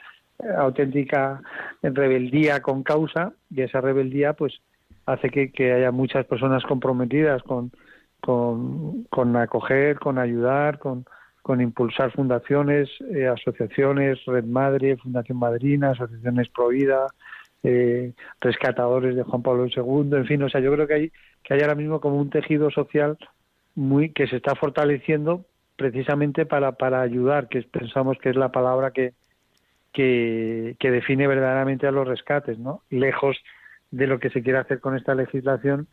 auténtica 0.57 1.41
rebeldía 1.81 2.61
con 2.61 2.83
causa 2.83 3.33
y 3.49 3.61
esa 3.61 3.81
rebeldía 3.81 4.33
pues 4.33 4.59
hace 5.05 5.29
que, 5.29 5.73
haya 5.73 5.91
muchas 5.91 6.25
personas 6.25 6.63
comprometidas 6.63 7.43
con, 7.43 7.71
con, 8.19 9.35
acoger, 9.35 9.99
con 9.99 10.17
ayudar, 10.17 10.79
con, 10.79 11.05
con 11.41 11.61
impulsar 11.61 12.11
fundaciones, 12.11 12.89
eh, 13.13 13.27
asociaciones, 13.27 14.23
Red 14.25 14.45
Madre, 14.45 14.97
Fundación 14.97 15.39
Madrina, 15.39 15.91
asociaciones 15.91 16.49
Provida, 16.49 17.07
eh, 17.63 18.13
rescatadores 18.39 19.15
de 19.15 19.23
Juan 19.23 19.41
Pablo 19.41 19.67
II, 19.67 20.17
en 20.17 20.25
fin, 20.25 20.43
o 20.43 20.49
sea, 20.49 20.61
yo 20.61 20.71
creo 20.73 20.87
que 20.87 20.93
hay 20.93 21.11
que 21.43 21.53
hay 21.53 21.61
ahora 21.61 21.75
mismo 21.75 21.99
como 21.99 22.19
un 22.19 22.29
tejido 22.29 22.71
social 22.71 23.17
muy 23.75 24.11
que 24.11 24.27
se 24.27 24.37
está 24.37 24.55
fortaleciendo 24.55 25.45
precisamente 25.75 26.45
para 26.45 26.73
para 26.73 27.01
ayudar, 27.01 27.49
que 27.49 27.61
pensamos 27.63 28.17
que 28.19 28.29
es 28.29 28.35
la 28.35 28.51
palabra 28.51 28.91
que 28.91 29.13
que, 29.93 30.75
define 30.81 31.27
verdaderamente 31.27 31.87
a 31.87 31.91
los 31.91 32.07
rescates, 32.07 32.59
¿no? 32.59 32.81
Lejos 32.89 33.37
de 33.91 34.07
lo 34.07 34.19
que 34.19 34.31
se 34.31 34.41
quiere 34.41 34.59
hacer 34.59 34.79
con 34.79 34.97
esta 34.97 35.15
legislación, 35.15 35.87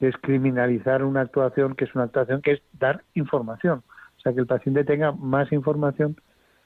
es 0.00 0.14
criminalizar 0.22 1.04
una 1.04 1.20
actuación 1.20 1.74
que 1.74 1.84
es 1.84 1.94
una 1.94 2.04
actuación 2.04 2.40
que 2.40 2.52
es 2.52 2.62
dar 2.72 3.02
información 3.12 3.82
o 4.20 4.22
sea, 4.22 4.34
que 4.34 4.40
el 4.40 4.46
paciente 4.46 4.84
tenga 4.84 5.12
más 5.12 5.50
información 5.50 6.20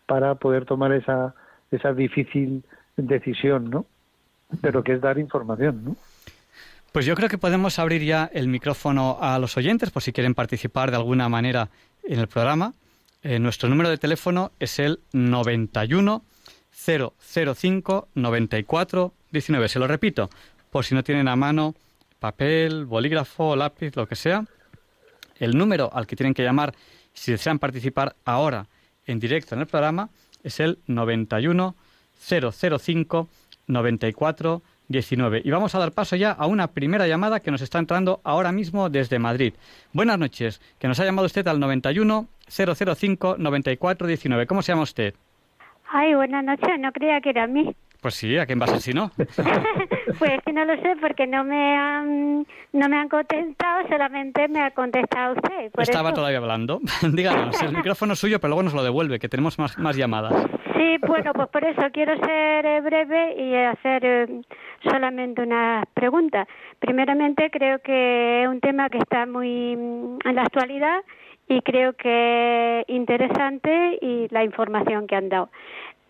para 0.06 0.34
poder 0.34 0.64
tomar 0.64 0.92
esa, 0.92 1.34
esa 1.70 1.92
difícil 1.92 2.64
decisión, 2.96 3.70
¿no? 3.70 3.86
Pero 4.60 4.82
que 4.82 4.94
es 4.94 5.00
dar 5.00 5.18
información, 5.18 5.84
¿no? 5.84 5.96
Pues 6.90 7.06
yo 7.06 7.14
creo 7.14 7.28
que 7.28 7.38
podemos 7.38 7.78
abrir 7.78 8.02
ya 8.02 8.28
el 8.32 8.48
micrófono 8.48 9.18
a 9.20 9.38
los 9.38 9.56
oyentes 9.56 9.90
por 9.90 10.02
si 10.02 10.12
quieren 10.12 10.34
participar 10.34 10.90
de 10.90 10.96
alguna 10.96 11.28
manera 11.28 11.68
en 12.02 12.18
el 12.18 12.26
programa. 12.26 12.74
Eh, 13.22 13.38
nuestro 13.38 13.68
número 13.68 13.88
de 13.88 13.98
teléfono 13.98 14.50
es 14.58 14.80
el 14.80 14.98
91 15.12 16.22
005 16.84 18.08
94 18.14 19.12
19. 19.30 19.68
Se 19.68 19.78
lo 19.78 19.86
repito, 19.86 20.30
por 20.70 20.84
si 20.84 20.94
no 20.94 21.02
tienen 21.02 21.28
a 21.28 21.36
mano 21.36 21.74
papel, 22.18 22.86
bolígrafo, 22.86 23.56
lápiz, 23.56 23.94
lo 23.96 24.06
que 24.06 24.16
sea. 24.16 24.44
El 25.38 25.56
número 25.56 25.90
al 25.92 26.06
que 26.06 26.16
tienen 26.16 26.34
que 26.34 26.42
llamar 26.42 26.74
si 27.12 27.32
desean 27.32 27.58
participar 27.58 28.16
ahora 28.24 28.66
en 29.06 29.20
directo 29.20 29.54
en 29.54 29.60
el 29.60 29.66
programa, 29.66 30.10
es 30.42 30.60
el 30.60 30.78
91 30.86 31.74
005 32.18 33.28
94 33.66 34.62
19. 34.88 35.42
Y 35.44 35.50
vamos 35.50 35.74
a 35.74 35.78
dar 35.78 35.92
paso 35.92 36.16
ya 36.16 36.30
a 36.32 36.46
una 36.46 36.68
primera 36.68 37.06
llamada 37.06 37.40
que 37.40 37.50
nos 37.50 37.62
está 37.62 37.78
entrando 37.78 38.20
ahora 38.24 38.52
mismo 38.52 38.90
desde 38.90 39.18
Madrid. 39.18 39.54
Buenas 39.92 40.18
noches, 40.18 40.60
que 40.78 40.88
nos 40.88 41.00
ha 41.00 41.04
llamado 41.04 41.26
usted 41.26 41.46
al 41.48 41.60
91 41.60 42.28
005 42.48 43.36
94 43.38 44.06
19. 44.06 44.46
¿Cómo 44.46 44.62
se 44.62 44.72
llama 44.72 44.82
usted? 44.82 45.14
Ay, 45.96 46.12
buenas 46.12 46.42
noches, 46.42 46.70
no 46.80 46.90
creía 46.90 47.20
que 47.20 47.30
era 47.30 47.44
a 47.44 47.46
mí. 47.46 47.72
Pues 48.02 48.16
sí, 48.16 48.36
¿a 48.36 48.46
quién 48.46 48.60
va 48.60 48.64
a 48.64 48.66
ser 48.66 48.80
si 48.80 48.92
no? 48.92 49.12
pues 50.18 50.42
que 50.44 50.52
no 50.52 50.64
lo 50.64 50.74
sé 50.82 50.96
porque 51.00 51.24
no 51.24 51.44
me 51.44 51.76
han, 51.76 52.44
no 52.72 52.88
me 52.88 52.96
han 52.96 53.08
contestado, 53.08 53.86
solamente 53.88 54.48
me 54.48 54.60
ha 54.60 54.72
contestado 54.72 55.34
usted. 55.36 55.70
Estaba 55.78 56.12
todavía 56.12 56.38
hablando. 56.38 56.80
Díganos, 57.12 57.62
el 57.62 57.72
micrófono 57.76 58.14
es 58.14 58.18
suyo, 58.18 58.40
pero 58.40 58.48
luego 58.48 58.64
nos 58.64 58.74
lo 58.74 58.82
devuelve, 58.82 59.20
que 59.20 59.28
tenemos 59.28 59.56
más, 59.60 59.78
más 59.78 59.96
llamadas. 59.96 60.34
Sí, 60.76 60.96
bueno, 61.06 61.32
pues 61.32 61.48
por 61.50 61.62
eso 61.62 61.82
quiero 61.92 62.16
ser 62.18 62.66
eh, 62.66 62.80
breve 62.80 63.36
y 63.40 63.54
hacer 63.54 64.04
eh, 64.04 64.40
solamente 64.82 65.42
una 65.42 65.84
pregunta. 65.94 66.48
Primeramente, 66.80 67.50
creo 67.52 67.78
que 67.78 68.42
es 68.42 68.48
un 68.48 68.58
tema 68.58 68.90
que 68.90 68.98
está 68.98 69.26
muy 69.26 69.76
mm, 69.76 70.18
en 70.24 70.34
la 70.34 70.42
actualidad 70.42 71.02
y 71.48 71.60
creo 71.60 71.92
que 71.94 72.80
es 72.80 72.88
interesante 72.88 73.98
y 74.00 74.28
la 74.30 74.44
información 74.44 75.06
que 75.06 75.16
han 75.16 75.28
dado. 75.28 75.50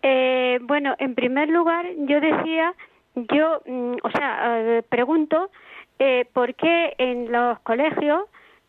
Eh, 0.07 0.59
bueno, 0.61 0.93
en 0.99 1.15
primer 1.15 1.49
lugar, 1.49 1.83
yo 1.97 2.21
decía, 2.21 2.75
yo, 3.15 3.59
mm, 3.65 3.95
o 4.03 4.11
sea, 4.11 4.59
eh, 4.59 4.83
pregunto 4.87 5.49
eh, 5.97 6.27
por 6.31 6.53
qué 6.53 6.93
en 6.99 7.31
los 7.31 7.57
colegios 7.61 8.21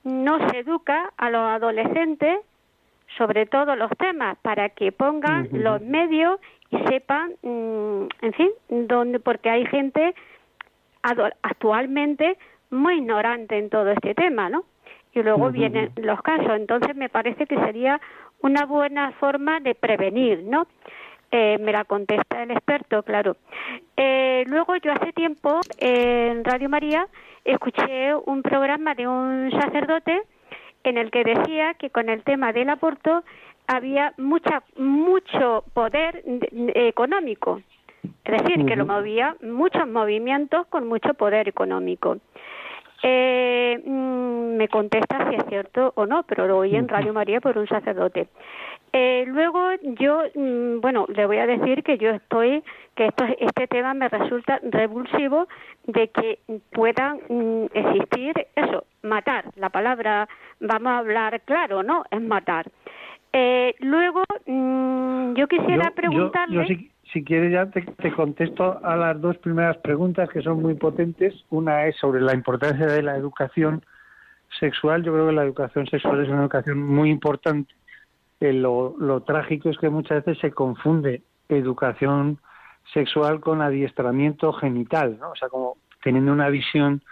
no 0.03 0.38
se 0.49 0.61
educa 0.61 1.12
a 1.18 1.29
los 1.29 1.42
adolescentes 1.42 2.38
sobre 3.18 3.44
todo 3.44 3.77
los 3.77 3.90
temas 3.99 4.38
para 4.38 4.70
que 4.70 4.92
pongan 4.92 5.49
los 5.53 5.83
medios 5.83 6.40
y 6.70 6.79
sepan, 6.88 7.33
mm, 7.42 8.09
en 8.22 8.33
fin, 8.33 8.51
dónde, 8.70 9.20
porque 9.20 9.51
hay 9.51 9.66
gente 9.66 10.14
actualmente 11.42 12.38
muy 12.70 12.94
ignorante 12.96 13.59
en 13.59 13.68
todo 13.68 13.90
este 13.90 14.14
tema, 14.14 14.49
¿no? 14.49 14.64
Y 15.12 15.22
luego 15.22 15.51
vienen 15.51 15.92
los 15.96 16.20
casos. 16.22 16.53
Entonces 16.57 16.96
me 16.96 17.11
parece 17.11 17.46
que 17.46 17.57
sería 17.57 18.01
una 18.40 18.64
buena 18.64 19.12
forma 19.12 19.61
de 19.61 19.75
prevenir, 19.75 20.42
¿no? 20.42 20.66
Eh, 21.30 21.58
me 21.58 21.72
la 21.72 21.84
contesta 21.84 22.42
el 22.42 22.52
experto, 22.52 23.02
claro. 23.02 23.36
Eh, 23.96 24.44
luego 24.46 24.76
yo 24.76 24.92
hace 24.92 25.12
tiempo 25.12 25.60
en 25.78 26.44
Radio 26.44 26.68
María 26.68 27.08
escuché 27.44 28.14
un 28.14 28.42
programa 28.42 28.94
de 28.94 29.06
un 29.06 29.50
sacerdote 29.50 30.22
en 30.84 30.98
el 30.98 31.10
que 31.10 31.24
decía 31.24 31.74
que 31.74 31.90
con 31.90 32.08
el 32.08 32.22
tema 32.22 32.52
del 32.52 32.70
aborto 32.70 33.24
había 33.66 34.14
mucha 34.16 34.62
mucho 34.76 35.64
poder 35.74 36.22
económico, 36.74 37.60
es 38.24 38.42
decir, 38.42 38.64
que 38.64 38.76
lo 38.76 38.86
movía 38.86 39.36
muchos 39.42 39.88
movimientos 39.88 40.66
con 40.68 40.86
mucho 40.86 41.14
poder 41.14 41.48
económico. 41.48 42.18
Eh, 43.02 43.80
mm, 43.84 44.56
me 44.56 44.68
contesta 44.68 45.28
si 45.28 45.36
es 45.36 45.44
cierto 45.48 45.92
o 45.96 46.06
no, 46.06 46.22
pero 46.22 46.46
lo 46.46 46.58
oí 46.58 46.76
en 46.76 46.88
Radio 46.88 47.12
María 47.12 47.40
por 47.40 47.58
un 47.58 47.66
sacerdote. 47.66 48.28
Eh, 48.98 49.24
luego 49.26 49.61
yo, 50.00 50.22
mm, 50.35 50.80
bueno, 50.80 51.04
le 51.14 51.26
voy 51.26 51.37
a 51.37 51.46
decir 51.46 51.82
que 51.82 51.98
yo 51.98 52.09
estoy, 52.12 52.64
que 52.94 53.09
esto, 53.09 53.26
este 53.40 53.66
tema 53.66 53.92
me 53.92 54.09
resulta 54.09 54.59
revulsivo 54.62 55.48
de 55.87 56.09
que 56.09 56.38
puedan 56.72 57.18
mm, 57.28 57.66
existir 57.74 58.46
eso, 58.54 58.87
matar. 59.02 59.44
La 59.56 59.68
palabra, 59.68 60.26
vamos 60.61 60.88
a 60.88 60.98
hablar 60.98 61.42
claro, 61.42 61.82
¿no? 61.82 62.04
Es 62.11 62.22
matar. 62.22 62.70
Eh, 63.35 63.74
luego, 63.80 64.22
mm, 64.47 65.34
yo 65.34 65.47
quisiera 65.47 65.90
preguntarle. 65.90 66.66
si, 66.66 66.90
si, 67.12 67.22
quieres, 67.22 67.53
ya 67.53 67.66
te, 67.66 67.82
te, 67.82 68.11
contesto 68.12 68.80
a 68.82 68.97
las 68.97 69.20
dos 69.20 69.36
primeras 69.36 69.76
preguntas 69.76 70.30
que 70.30 70.40
son 70.40 70.62
muy 70.62 70.72
potentes. 70.72 71.34
Una 71.51 71.84
es 71.84 71.97
sobre 71.97 72.22
la 72.22 72.32
importancia 72.32 72.86
de 72.86 73.03
la 73.03 73.14
educación 73.14 73.84
sexual. 74.59 75.03
Yo 75.03 75.12
creo 75.12 75.26
que 75.26 75.34
la 75.34 75.44
educación 75.44 75.86
sexual 75.86 76.22
es 76.22 76.30
una 76.30 76.40
educación 76.40 76.78
muy 76.78 77.11
importante 77.11 77.74
lo, 78.41 79.22
trágico 79.26 79.70
es 79.70 79.78
que 79.78 79.89
muchas 79.89 80.24
veces 80.24 80.41
se 80.41 80.53
confunde 80.53 81.22
educación 81.49 82.39
sexual 82.93 83.41
con 83.41 83.62
adiestramiento 83.62 84.53
genital, 84.53 85.18
¿no? 85.18 85.30
O 85.30 85.37
sea, 85.37 85.49
como 85.49 85.76
teniendo 86.03 86.32
una 86.32 86.49
visión 86.49 87.03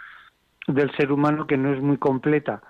del 0.67 0.91
ser 0.95 1.11
humano 1.11 1.47
que 1.47 1.57
no 1.57 1.73
es 1.73 1.81
muy 1.81 1.97
completa. 1.97 2.61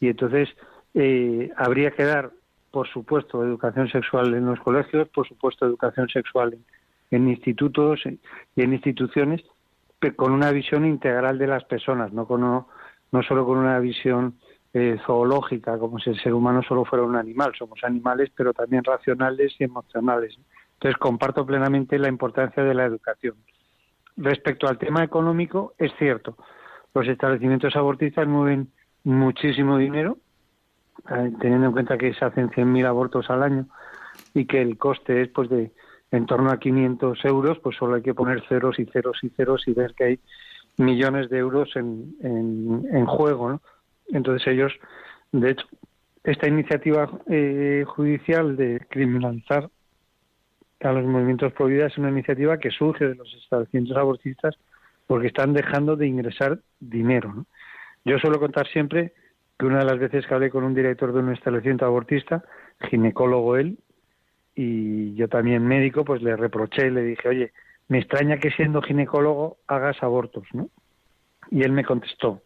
Y 0.00 0.08
entonces 0.08 0.48
eh, 0.94 1.50
habría 1.56 1.90
que 1.90 2.04
dar, 2.04 2.30
por 2.70 2.88
supuesto, 2.88 3.44
educación 3.44 3.88
sexual 3.88 4.34
en 4.34 4.46
los 4.46 4.60
colegios, 4.60 5.08
por 5.08 5.26
supuesto, 5.26 5.66
educación 5.66 6.08
sexual 6.08 6.56
en, 7.10 7.28
institutos 7.28 8.00
y 8.06 8.62
en 8.62 8.72
instituciones, 8.72 9.42
pero 9.98 10.16
con 10.16 10.32
una 10.32 10.50
visión 10.50 10.84
integral 10.86 11.38
de 11.38 11.46
las 11.46 11.64
personas, 11.64 12.12
no 12.12 12.26
con, 12.26 12.40
no 12.40 13.22
solo 13.26 13.44
con 13.44 13.58
una 13.58 13.78
visión 13.78 14.34
eh, 14.74 14.98
zoológica, 15.06 15.78
como 15.78 15.98
si 16.00 16.10
el 16.10 16.20
ser 16.20 16.34
humano 16.34 16.60
solo 16.62 16.84
fuera 16.84 17.04
un 17.04 17.16
animal. 17.16 17.52
Somos 17.56 17.82
animales, 17.84 18.30
pero 18.34 18.52
también 18.52 18.82
racionales 18.84 19.54
y 19.58 19.64
emocionales. 19.64 20.36
Entonces, 20.74 20.98
comparto 20.98 21.46
plenamente 21.46 21.98
la 21.98 22.08
importancia 22.08 22.62
de 22.62 22.74
la 22.74 22.84
educación. 22.84 23.36
Respecto 24.16 24.66
al 24.66 24.78
tema 24.78 25.02
económico, 25.02 25.74
es 25.78 25.92
cierto, 25.96 26.36
los 26.92 27.06
establecimientos 27.06 27.74
abortistas 27.76 28.26
mueven 28.26 28.72
muchísimo 29.04 29.78
dinero, 29.78 30.18
eh, 31.08 31.32
teniendo 31.40 31.66
en 31.66 31.72
cuenta 31.72 31.96
que 31.96 32.12
se 32.12 32.24
hacen 32.24 32.50
100.000 32.50 32.86
abortos 32.86 33.30
al 33.30 33.42
año 33.42 33.66
y 34.34 34.46
que 34.46 34.60
el 34.60 34.76
coste 34.76 35.22
es 35.22 35.28
pues 35.28 35.48
de 35.48 35.72
en 36.10 36.26
torno 36.26 36.50
a 36.50 36.58
500 36.58 37.24
euros, 37.24 37.58
pues 37.58 37.76
solo 37.76 37.94
hay 37.96 38.02
que 38.02 38.14
poner 38.14 38.46
ceros 38.48 38.78
y 38.78 38.86
ceros 38.86 39.18
y 39.22 39.30
ceros 39.30 39.66
y 39.66 39.72
ver 39.72 39.94
que 39.94 40.04
hay 40.04 40.20
millones 40.76 41.28
de 41.28 41.38
euros 41.38 41.74
en, 41.76 42.14
en, 42.22 43.06
juego. 43.06 43.50
¿no? 43.50 43.62
Entonces 44.08 44.46
ellos, 44.46 44.72
de 45.32 45.50
hecho, 45.50 45.66
esta 46.22 46.48
iniciativa 46.48 47.10
eh, 47.28 47.84
judicial 47.86 48.56
de 48.56 48.80
criminalizar 48.88 49.68
a 50.80 50.92
los 50.92 51.04
movimientos 51.04 51.52
pro 51.52 51.68
es 51.68 51.96
una 51.98 52.10
iniciativa 52.10 52.58
que 52.58 52.70
surge 52.70 53.08
de 53.08 53.14
los 53.14 53.32
establecimientos 53.34 53.96
abortistas 53.96 54.54
porque 55.06 55.28
están 55.28 55.52
dejando 55.52 55.96
de 55.96 56.06
ingresar 56.06 56.60
dinero. 56.80 57.46
Yo 58.04 58.18
suelo 58.18 58.38
contar 58.38 58.66
siempre 58.68 59.12
que 59.58 59.66
una 59.66 59.78
de 59.78 59.84
las 59.84 59.98
veces 59.98 60.26
que 60.26 60.34
hablé 60.34 60.50
con 60.50 60.64
un 60.64 60.74
director 60.74 61.12
de 61.12 61.20
un 61.20 61.32
establecimiento 61.32 61.86
abortista, 61.86 62.44
ginecólogo 62.90 63.56
él, 63.56 63.78
y 64.54 65.14
yo 65.14 65.28
también 65.28 65.66
médico, 65.66 66.04
pues 66.04 66.22
le 66.22 66.36
reproché, 66.36 66.90
le 66.90 67.02
dije, 67.02 67.28
oye, 67.28 67.52
me 67.88 67.98
extraña 67.98 68.38
que 68.38 68.50
siendo 68.50 68.82
ginecólogo 68.82 69.58
hagas 69.66 70.02
abortos, 70.02 70.46
¿no? 70.52 70.68
Y 71.50 71.62
él 71.62 71.72
me 71.72 71.84
contestó, 71.84 72.42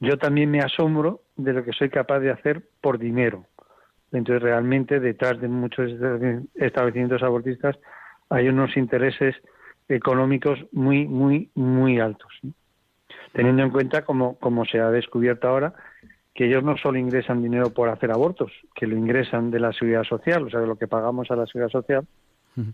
yo 0.00 0.16
también 0.18 0.50
me 0.50 0.60
asombro 0.60 1.22
de 1.36 1.52
lo 1.52 1.64
que 1.64 1.72
soy 1.72 1.90
capaz 1.90 2.20
de 2.20 2.30
hacer 2.30 2.62
por 2.80 2.98
dinero. 2.98 3.44
Entonces, 4.12 4.42
realmente, 4.42 4.98
detrás 4.98 5.40
de 5.40 5.48
muchos 5.48 5.92
establecimientos 6.54 7.22
abortistas 7.22 7.78
hay 8.28 8.48
unos 8.48 8.76
intereses 8.76 9.36
económicos 9.88 10.58
muy, 10.72 11.06
muy, 11.06 11.50
muy 11.54 12.00
altos. 12.00 12.32
Teniendo 13.32 13.62
en 13.62 13.70
cuenta, 13.70 14.04
como, 14.04 14.36
como 14.38 14.64
se 14.64 14.80
ha 14.80 14.90
descubierto 14.90 15.48
ahora, 15.48 15.74
que 16.34 16.46
ellos 16.46 16.64
no 16.64 16.76
solo 16.76 16.98
ingresan 16.98 17.42
dinero 17.42 17.70
por 17.70 17.88
hacer 17.88 18.10
abortos, 18.10 18.52
que 18.74 18.86
lo 18.86 18.96
ingresan 18.96 19.50
de 19.50 19.60
la 19.60 19.72
seguridad 19.72 20.04
social, 20.04 20.44
o 20.44 20.50
sea, 20.50 20.60
de 20.60 20.66
lo 20.66 20.76
que 20.76 20.88
pagamos 20.88 21.30
a 21.30 21.36
la 21.36 21.46
seguridad 21.46 21.70
social, 21.70 22.06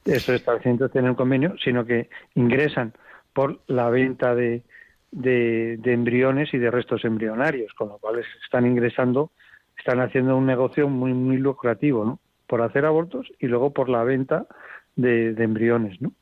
estos 0.05 0.37
establecimientos 0.37 0.91
tienen 0.93 1.11
un 1.11 1.17
convenio, 1.17 1.55
sino 1.63 1.85
que 1.85 2.09
ingresan 2.35 2.93
por 3.33 3.61
la 3.67 3.91
venta 3.91 4.35
de, 4.35 4.63
de, 5.11 5.79
embriones 5.85 6.53
y 6.53 6.59
de 6.59 6.71
restos 6.71 7.05
embrionarios, 7.05 7.73
con 7.75 7.89
lo 7.89 7.99
cual 7.99 8.23
están 8.45 8.67
ingresando, 8.67 9.31
están 9.79 10.01
haciendo 10.01 10.37
un 10.37 10.47
negocio 10.47 10.89
muy, 10.89 11.13
muy 11.15 11.39
lucrativo, 11.39 12.05
¿no? 12.05 12.21
Por 12.47 12.63
hacer 12.63 12.85
abortos 12.85 13.27
y 13.41 13.47
luego 13.47 13.73
por 13.73 13.89
la 13.89 14.05
venta 14.05 14.47
de, 14.95 15.31
embriones, 15.39 16.01
¿no? 16.01 16.13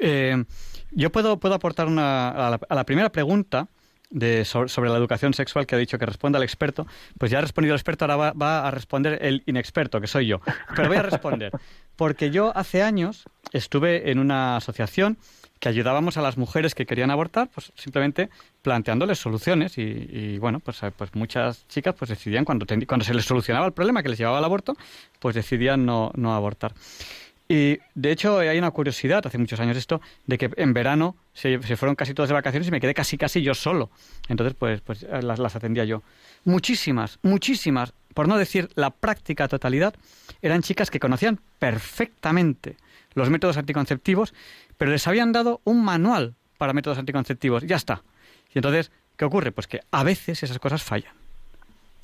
Eh, 0.00 0.44
yo 0.92 1.10
puedo, 1.12 1.38
puedo 1.38 1.54
aportar 1.54 1.88
una, 1.88 2.28
a, 2.30 2.58
la, 2.70 2.84
primera 2.84 3.10
pregunta 3.10 3.68
de, 4.08 4.46
sobre, 4.46 4.88
la 4.88 4.96
educación 4.96 5.34
sexual 5.34 5.66
que 5.66 5.74
ha 5.74 5.78
dicho 5.78 5.98
que 5.98 6.06
responda 6.06 6.38
al 6.38 6.42
experto, 6.42 6.86
pues 7.18 7.30
ya 7.30 7.38
ha 7.38 7.42
respondido 7.42 7.74
el 7.74 7.78
experto, 7.78 8.04
ahora 8.04 8.16
va, 8.16 8.32
va, 8.32 8.66
a 8.66 8.70
responder 8.70 9.18
el 9.20 9.42
inexperto, 9.44 10.00
que 10.00 10.06
soy 10.06 10.26
yo. 10.26 10.40
Pero 10.74 10.88
voy 10.88 10.96
a 10.96 11.02
responder, 11.02 11.52
porque 11.96 12.30
yo 12.30 12.56
hace 12.56 12.82
años 12.82 13.24
estuve 13.52 14.10
en 14.10 14.18
una 14.18 14.56
asociación 14.56 15.18
que 15.58 15.68
ayudábamos 15.68 16.16
a 16.16 16.22
las 16.22 16.36
mujeres 16.36 16.74
que 16.74 16.86
querían 16.86 17.10
abortar, 17.10 17.48
pues 17.48 17.72
simplemente 17.76 18.28
planteándoles 18.62 19.18
soluciones 19.18 19.78
y, 19.78 20.38
bueno, 20.38 20.60
pues, 20.60 20.82
eh, 20.82 20.92
pues 20.96 21.14
muchas 21.14 21.66
chicas 21.68 21.94
pues 21.98 22.08
decidían 22.10 22.44
cuando, 22.44 22.66
cuando 22.86 23.04
se 23.04 23.14
les 23.14 23.24
solucionaba 23.24 23.66
el 23.66 23.72
problema 23.72 24.02
que 24.02 24.08
les 24.08 24.18
llevaba 24.18 24.38
al 24.38 24.44
aborto, 24.44 24.76
pues 25.18 25.34
decidían 25.34 25.86
no, 25.86 26.10
no 26.14 26.34
abortar. 26.34 26.74
Y 27.48 27.78
de 27.94 28.10
hecho 28.10 28.38
hay 28.38 28.58
una 28.58 28.72
curiosidad, 28.72 29.24
hace 29.24 29.38
muchos 29.38 29.60
años 29.60 29.76
esto, 29.76 30.00
de 30.26 30.36
que 30.36 30.50
en 30.56 30.72
verano 30.72 31.16
se, 31.32 31.58
fueron 31.58 31.94
casi 31.94 32.12
todas 32.12 32.28
de 32.28 32.34
vacaciones 32.34 32.66
y 32.66 32.70
me 32.72 32.80
quedé 32.80 32.92
casi 32.92 33.16
casi 33.16 33.40
yo 33.40 33.54
solo. 33.54 33.90
Entonces 34.28 34.56
pues, 34.58 34.80
pues 34.80 35.04
eh, 35.04 35.22
las, 35.22 35.38
las 35.38 35.54
atendía 35.54 35.84
yo. 35.84 36.02
Muchísimas, 36.44 37.20
muchísimas, 37.22 37.92
por 38.14 38.26
no 38.26 38.36
decir 38.36 38.68
la 38.74 38.90
práctica 38.90 39.46
totalidad, 39.46 39.94
eran 40.42 40.62
chicas 40.62 40.90
que 40.90 40.98
conocían 40.98 41.38
perfectamente 41.60 42.76
los 43.16 43.30
métodos 43.30 43.56
anticonceptivos 43.56 44.32
pero 44.78 44.90
les 44.90 45.06
habían 45.06 45.32
dado 45.32 45.60
un 45.64 45.84
manual 45.84 46.34
para 46.58 46.72
métodos 46.72 46.98
anticonceptivos. 46.98 47.64
Ya 47.64 47.76
está. 47.76 48.02
Y 48.54 48.58
entonces, 48.58 48.90
¿qué 49.16 49.24
ocurre? 49.24 49.52
Pues 49.52 49.66
que 49.66 49.80
a 49.90 50.04
veces 50.04 50.42
esas 50.42 50.58
cosas 50.58 50.82
fallan. 50.82 51.14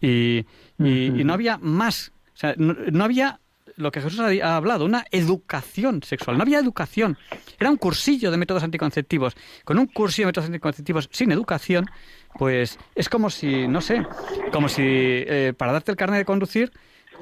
Y, 0.01 0.45
y, 0.79 1.25
no 1.25 1.33
había 1.33 1.59
más. 1.59 2.13
O 2.35 2.37
sea, 2.37 2.55
no, 2.57 3.05
había 3.05 3.39
lo 3.77 3.93
que 3.93 4.01
Jesús 4.01 4.21
ha 4.21 4.57
hablado, 4.57 4.85
una 4.85 5.05
educación 5.11 6.03
sexual. 6.03 6.37
No 6.37 6.43
había 6.43 6.59
educación. 6.59 7.17
Era 7.59 7.71
un 7.71 7.77
cursillo 7.77 8.31
de 8.31 8.37
métodos 8.37 8.63
anticonceptivos. 8.63 9.35
Con 9.65 9.79
un 9.79 9.87
cursillo 9.87 10.27
de 10.27 10.31
métodos 10.31 10.49
anticonceptivos 10.49 11.09
sin 11.13 11.31
educación, 11.31 11.89
pues 12.39 12.79
es 12.95 13.09
como 13.09 13.31
si, 13.31 13.69
no 13.69 13.81
sé, 13.81 14.05
como 14.51 14.69
si 14.69 14.83
eh, 14.85 15.55
para 15.57 15.73
darte 15.73 15.93
el 15.93 15.97
carnet 15.97 16.19
de 16.19 16.25
conducir 16.25 16.73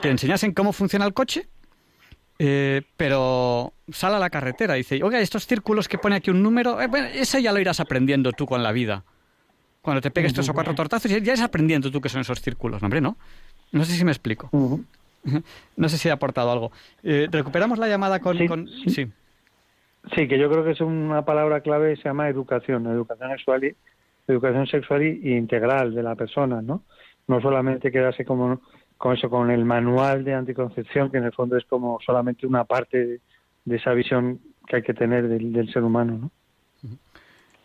te 0.00 0.08
enseñasen 0.08 0.54
cómo 0.54 0.72
funciona 0.72 1.04
el 1.04 1.12
coche 1.12 1.48
eh, 2.42 2.80
pero 2.96 3.74
sale 3.92 4.16
a 4.16 4.18
la 4.18 4.30
carretera 4.30 4.74
y 4.74 4.78
dice, 4.78 5.02
oiga, 5.02 5.20
estos 5.20 5.46
círculos 5.46 5.88
que 5.88 5.98
pone 5.98 6.16
aquí 6.16 6.30
un 6.30 6.42
número, 6.42 6.80
eh, 6.80 6.88
ese 7.12 7.42
ya 7.42 7.52
lo 7.52 7.60
irás 7.60 7.80
aprendiendo 7.80 8.32
tú 8.32 8.46
con 8.46 8.62
la 8.62 8.72
vida. 8.72 9.04
Cuando 9.82 10.00
te 10.00 10.10
pegues 10.10 10.32
tres 10.32 10.48
o 10.48 10.54
cuatro 10.54 10.74
tortazos, 10.74 11.10
ya 11.10 11.18
irás 11.18 11.42
aprendiendo 11.42 11.90
tú 11.90 12.00
qué 12.00 12.08
son 12.08 12.22
esos 12.22 12.40
círculos. 12.40 12.80
No, 12.80 12.86
hombre, 12.86 13.02
¿no? 13.02 13.18
No 13.72 13.84
sé 13.84 13.92
si 13.92 14.04
me 14.04 14.10
explico. 14.10 14.48
No 15.76 15.90
sé 15.90 15.98
si 15.98 16.08
he 16.08 16.12
aportado 16.12 16.50
algo. 16.50 16.72
Eh, 17.02 17.28
recuperamos 17.30 17.78
la 17.78 17.88
llamada 17.88 18.20
con 18.20 18.38
sí, 18.38 18.88
sí. 18.88 20.28
que 20.28 20.38
yo 20.38 20.50
creo 20.50 20.64
que 20.64 20.70
es 20.70 20.80
una 20.80 21.26
palabra 21.26 21.60
clave, 21.60 21.94
se 21.96 22.04
llama 22.04 22.30
educación, 22.30 22.86
educación 22.86 23.28
sexual 23.32 23.64
y, 23.64 23.76
educación 24.26 24.66
sexual 24.66 25.02
y 25.02 25.36
integral 25.36 25.94
de 25.94 26.02
la 26.02 26.14
persona, 26.14 26.62
¿no? 26.62 26.84
No 27.28 27.38
solamente 27.42 27.92
quedarse 27.92 28.24
como 28.24 28.62
con 29.00 29.16
eso, 29.16 29.30
con 29.30 29.50
el 29.50 29.64
manual 29.64 30.24
de 30.24 30.34
anticoncepción, 30.34 31.10
que 31.10 31.16
en 31.16 31.24
el 31.24 31.32
fondo 31.32 31.56
es 31.56 31.64
como 31.64 31.98
solamente 32.04 32.46
una 32.46 32.64
parte 32.64 33.18
de, 33.64 33.76
esa 33.76 33.94
visión 33.94 34.38
que 34.66 34.76
hay 34.76 34.82
que 34.82 34.92
tener 34.92 35.26
del, 35.26 35.72
ser 35.72 35.84
humano, 35.84 36.30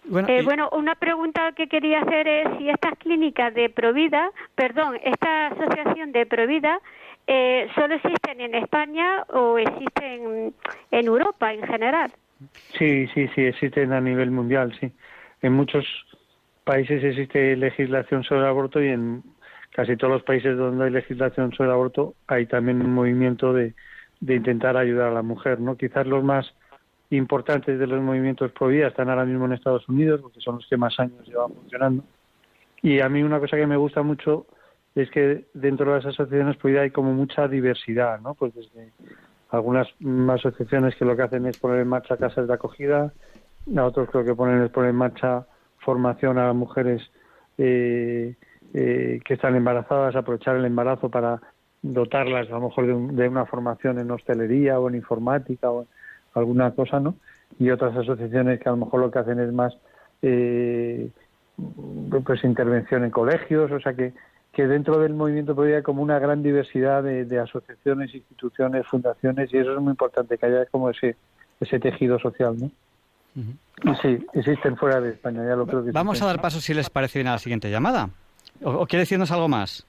¿no? 0.10 0.26
Eh, 0.30 0.44
bueno, 0.46 0.70
una 0.72 0.96
pregunta 0.96 1.52
que 1.52 1.68
quería 1.68 2.00
hacer 2.04 2.26
es 2.26 2.58
si 2.58 2.70
estas 2.70 2.98
clínicas 3.00 3.54
de 3.54 3.70
Provida, 3.70 4.32
perdón, 4.56 4.98
esta 5.04 5.48
asociación 5.48 6.14
de 6.14 6.26
Provida, 6.26 6.80
eh, 7.28 7.68
¿solo 7.76 7.96
existen 7.96 8.40
en 8.40 8.56
España 8.56 9.24
o 9.34 9.58
existen 9.58 10.54
en 10.92 11.06
Europa 11.06 11.52
en 11.52 11.64
general? 11.64 12.14
Sí, 12.78 13.08
sí, 13.08 13.28
sí, 13.36 13.42
existen 13.42 13.92
a 13.92 14.00
nivel 14.00 14.32
mundial, 14.32 14.74
sí. 14.80 14.90
En 15.42 15.52
muchos 15.52 15.86
países 16.64 17.04
existe 17.04 17.58
legislación 17.58 18.24
sobre 18.24 18.40
el 18.40 18.48
aborto 18.48 18.82
y 18.82 18.88
en 18.88 19.22
casi 19.76 19.98
todos 19.98 20.14
los 20.14 20.24
países 20.24 20.58
donde 20.58 20.86
hay 20.86 20.90
legislación 20.90 21.52
sobre 21.52 21.68
el 21.68 21.74
aborto 21.74 22.16
hay 22.28 22.46
también 22.46 22.82
un 22.82 22.94
movimiento 22.94 23.52
de, 23.52 23.74
intentar 24.22 24.78
ayudar 24.78 25.10
a 25.10 25.14
la 25.14 25.22
mujer, 25.22 25.60
¿no? 25.60 25.76
Quizás 25.76 26.08
los 26.08 26.24
más 26.24 26.54
importantes 27.10 27.78
de 27.78 27.86
los 27.86 28.02
movimientos 28.02 28.54
pro 28.54 28.70
están 28.72 29.10
ahora 29.10 29.26
mismo 29.26 29.46
en 29.46 29.52
Estados 29.52 29.88
Unidos, 29.90 30.22
porque 30.22 30.40
son 30.40 30.56
los 30.56 30.68
que 30.68 30.78
más 30.78 30.98
años 30.98 31.28
llevan 31.28 31.54
funcionando. 31.54 32.04
Y 32.82 33.02
a 33.02 33.10
mí 33.10 33.22
una 33.22 33.42
cosa 33.42 33.58
que 33.58 33.68
me 33.68 33.76
gusta 33.76 34.02
mucho 34.02 34.46
es 34.96 35.12
que 35.12 35.46
dentro 35.54 35.92
de 35.92 35.98
las 35.98 36.06
asociaciones 36.06 36.56
pro 36.56 36.70
vida 36.70 36.82
hay 36.82 36.92
como 36.92 37.12
mucha 37.12 37.50
diversidad, 37.50 38.22
¿no? 38.22 38.34
Pues 38.34 38.56
desde 38.56 38.94
algunas 39.50 39.90
asociaciones 40.30 40.96
que 40.96 41.04
lo 41.04 41.18
que 41.18 41.24
hacen 41.24 41.46
es 41.48 41.58
poner 41.58 41.82
en 41.82 41.90
marcha 41.90 42.16
casas 42.16 42.48
de 42.48 42.54
acogida, 42.54 43.12
a 43.76 43.84
otros 43.84 44.10
creo 44.10 44.24
que 44.24 44.34
ponen 44.34 44.64
es 44.64 44.72
poner 44.72 44.92
en 44.92 44.96
marcha 44.96 45.46
formación 45.80 46.38
a 46.38 46.54
mujeres 46.54 47.02
eh, 47.58 48.36
eh, 48.74 49.20
que 49.24 49.36
están 49.36 49.56
embarazadas, 49.56 50.16
aprovechar 50.16 50.56
el 50.56 50.66
embarazo 50.66 51.10
para 51.10 51.42
dotarlas 51.82 52.48
a 52.50 52.54
lo 52.54 52.62
mejor 52.62 52.88
de, 52.88 53.28
una 53.28 53.46
formación 53.46 54.00
en 54.00 54.10
hostelería 54.12 54.80
o 54.80 54.90
en 54.90 54.96
informática 54.96 55.70
o 55.70 55.86
alguna 56.34 56.72
cosa, 56.72 57.00
¿no? 57.00 57.16
Y 57.60 57.70
otras 57.70 57.96
asociaciones 57.96 58.60
que 58.60 58.68
a 58.68 58.72
lo 58.72 58.78
mejor 58.78 59.02
lo 59.02 59.12
que 59.12 59.20
hacen 59.20 59.40
es 59.40 59.54
más 59.54 59.78
eh, 60.22 61.10
pues 62.26 62.44
intervención 62.44 63.04
en 63.04 63.12
colegios, 63.12 63.72
o 63.72 63.80
sea 63.80 63.94
que, 63.94 64.14
que 64.52 64.68
dentro 64.68 65.00
del 65.00 65.14
movimiento 65.14 65.56
podría 65.56 65.84
como 65.84 66.02
una 66.02 66.20
gran 66.20 66.42
diversidad 66.44 67.04
de, 67.04 67.40
asociaciones, 67.40 68.14
instituciones, 68.14 68.88
fundaciones 68.88 69.54
y 69.54 69.58
eso 69.58 69.74
es 69.74 69.80
muy 69.80 69.92
importante 69.92 70.38
que 70.38 70.46
haya 70.46 70.66
como 70.66 70.90
ese 70.90 71.16
ese 71.62 71.80
tejido 71.80 72.20
social, 72.20 72.58
¿no? 72.60 72.70
Sí, 74.02 74.26
existen 74.34 74.78
fuera 74.78 75.00
de 75.02 75.12
España, 75.12 75.46
ya 75.46 75.56
lo 75.56 75.66
creo 75.66 75.84
que 75.84 75.92
Vamos 75.92 76.22
a 76.22 76.26
dar 76.26 76.42
paso, 76.42 76.60
si 76.60 76.74
les 76.74 76.90
parece 76.90 77.20
bien, 77.20 77.28
a 77.28 77.34
la 77.34 77.40
siguiente 77.40 77.70
llamada. 77.70 78.10
¿O, 78.64 78.86
quiere 78.86 79.02
decirnos 79.02 79.32
algo 79.32 79.48
más? 79.48 79.86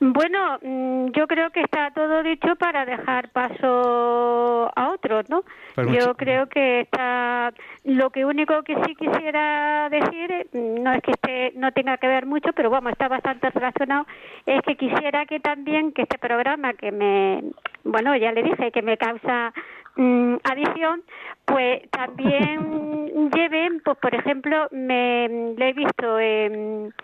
Bueno, 0.00 0.58
mm, 0.62 1.10
yo 1.10 1.26
creo 1.26 1.50
que 1.50 1.60
está 1.60 1.90
todo 1.90 2.22
dicho 2.22 2.54
para 2.54 2.86
dejar 2.86 3.30
paso 3.30 4.70
a 4.74 4.90
otros, 4.90 5.28
¿no? 5.28 5.42
Pues 5.74 5.88
yo 5.90 6.14
creo 6.14 6.48
que 6.48 6.82
está. 6.82 7.52
Lo 7.84 8.10
que 8.10 8.24
único 8.24 8.62
que 8.62 8.76
sí 8.84 8.94
quisiera 8.94 9.88
decir, 9.90 10.30
eh, 10.30 10.46
no 10.52 10.92
es 10.92 11.02
que 11.02 11.10
esté, 11.10 11.52
no 11.56 11.72
tenga 11.72 11.96
que 11.96 12.06
ver 12.06 12.26
mucho, 12.26 12.52
pero 12.52 12.70
vamos, 12.70 12.92
está 12.92 13.08
bastante 13.08 13.50
relacionado, 13.50 14.06
es 14.46 14.62
que 14.62 14.76
quisiera 14.76 15.26
que 15.26 15.40
también 15.40 15.92
que 15.92 16.02
este 16.02 16.18
programa 16.18 16.74
que 16.74 16.92
me, 16.92 17.42
bueno, 17.82 18.14
ya 18.16 18.30
le 18.30 18.44
dije 18.44 18.70
que 18.70 18.82
me 18.82 18.96
causa 18.98 19.52
mm, 19.96 20.36
adicción, 20.44 21.02
pues 21.44 21.90
también 21.90 23.30
lleven, 23.34 23.80
pues 23.84 23.98
por 23.98 24.14
ejemplo, 24.14 24.68
me 24.70 25.54
le 25.56 25.70
he 25.70 25.72
visto 25.72 26.20
en 26.20 26.94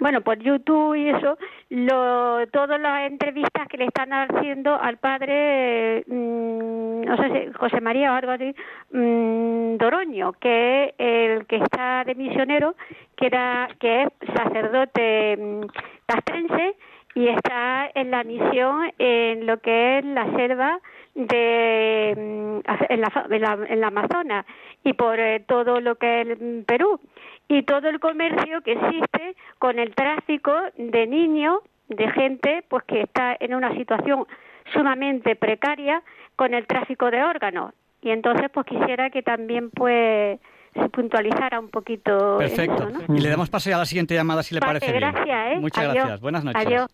bueno, 0.00 0.20
por 0.22 0.38
YouTube 0.38 0.96
y 0.96 1.08
eso, 1.08 1.38
lo, 1.70 2.46
todas 2.48 2.80
las 2.80 3.10
entrevistas 3.10 3.68
que 3.68 3.78
le 3.78 3.86
están 3.86 4.12
haciendo 4.12 4.74
al 4.74 4.98
padre, 4.98 6.04
no 6.08 7.16
sé 7.16 7.30
si 7.30 7.52
José 7.52 7.80
María 7.80 8.12
o 8.12 8.16
algo 8.16 8.32
así, 8.32 8.54
mm, 8.92 9.76
Doroño, 9.76 10.32
que 10.34 10.86
es 10.86 10.94
el 10.98 11.46
que 11.46 11.56
está 11.56 12.04
de 12.04 12.14
misionero, 12.14 12.74
que 13.16 13.26
era 13.26 13.68
que 13.78 14.02
es 14.02 14.08
sacerdote 14.34 15.36
mm, 15.36 15.66
castrense 16.06 16.74
y 17.14 17.28
está 17.28 17.90
en 17.94 18.10
la 18.10 18.24
misión 18.24 18.92
en 18.98 19.46
lo 19.46 19.58
que 19.58 19.98
es 19.98 20.04
la 20.04 20.30
selva 20.36 20.80
de 21.14 22.14
mm, 22.16 22.70
en 22.88 23.00
la, 23.00 23.26
en 23.30 23.40
la, 23.40 23.58
en 23.68 23.80
la 23.80 23.86
Amazonas 23.86 24.46
y 24.82 24.92
por 24.94 25.18
eh, 25.20 25.40
todo 25.46 25.80
lo 25.80 25.94
que 25.96 26.22
es 26.22 26.38
Perú 26.66 27.00
y 27.48 27.62
todo 27.62 27.88
el 27.88 28.00
comercio 28.00 28.60
que 28.62 28.72
existe 28.72 29.36
con 29.58 29.78
el 29.78 29.94
tráfico 29.94 30.52
de 30.76 31.06
niños, 31.06 31.58
de 31.88 32.10
gente 32.12 32.64
pues 32.68 32.84
que 32.84 33.02
está 33.02 33.36
en 33.38 33.54
una 33.54 33.74
situación 33.74 34.26
sumamente 34.72 35.36
precaria 35.36 36.02
con 36.36 36.54
el 36.54 36.66
tráfico 36.66 37.10
de 37.10 37.22
órganos. 37.22 37.72
Y 38.02 38.10
entonces 38.10 38.50
pues 38.52 38.66
quisiera 38.66 39.10
que 39.10 39.22
también 39.22 39.70
pues 39.70 40.38
se 40.74 40.88
puntualizara 40.88 41.60
un 41.60 41.68
poquito 41.68 42.38
Perfecto. 42.38 42.88
eso, 42.88 43.04
¿no? 43.08 43.14
Y 43.16 43.20
le 43.20 43.28
damos 43.28 43.48
paso 43.50 43.70
ya 43.70 43.76
a 43.76 43.80
la 43.80 43.84
siguiente 43.86 44.14
llamada 44.14 44.42
si 44.42 44.54
le 44.54 44.60
parece 44.60 44.90
bien. 44.90 45.00
gracias, 45.00 45.52
¿eh? 45.52 45.60
Muchas 45.60 45.84
Adiós. 45.84 45.94
gracias. 45.94 46.20
Buenas 46.20 46.44
noches. 46.44 46.66
Adiós. 46.66 46.86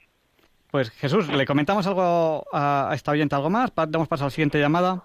Pues 0.71 0.91
Jesús, 0.91 1.29
¿le 1.33 1.47
comentamos 1.47 1.87
algo 1.87 2.45
a, 2.53 2.91
esta 2.95 3.11
oyente, 3.13 3.35
algo 3.35 3.51
más? 3.51 3.73
Damos 3.89 4.07
paso 4.07 4.25
a 4.25 4.27
la 4.27 4.31
siguiente 4.31 4.61
llamada. 4.61 5.03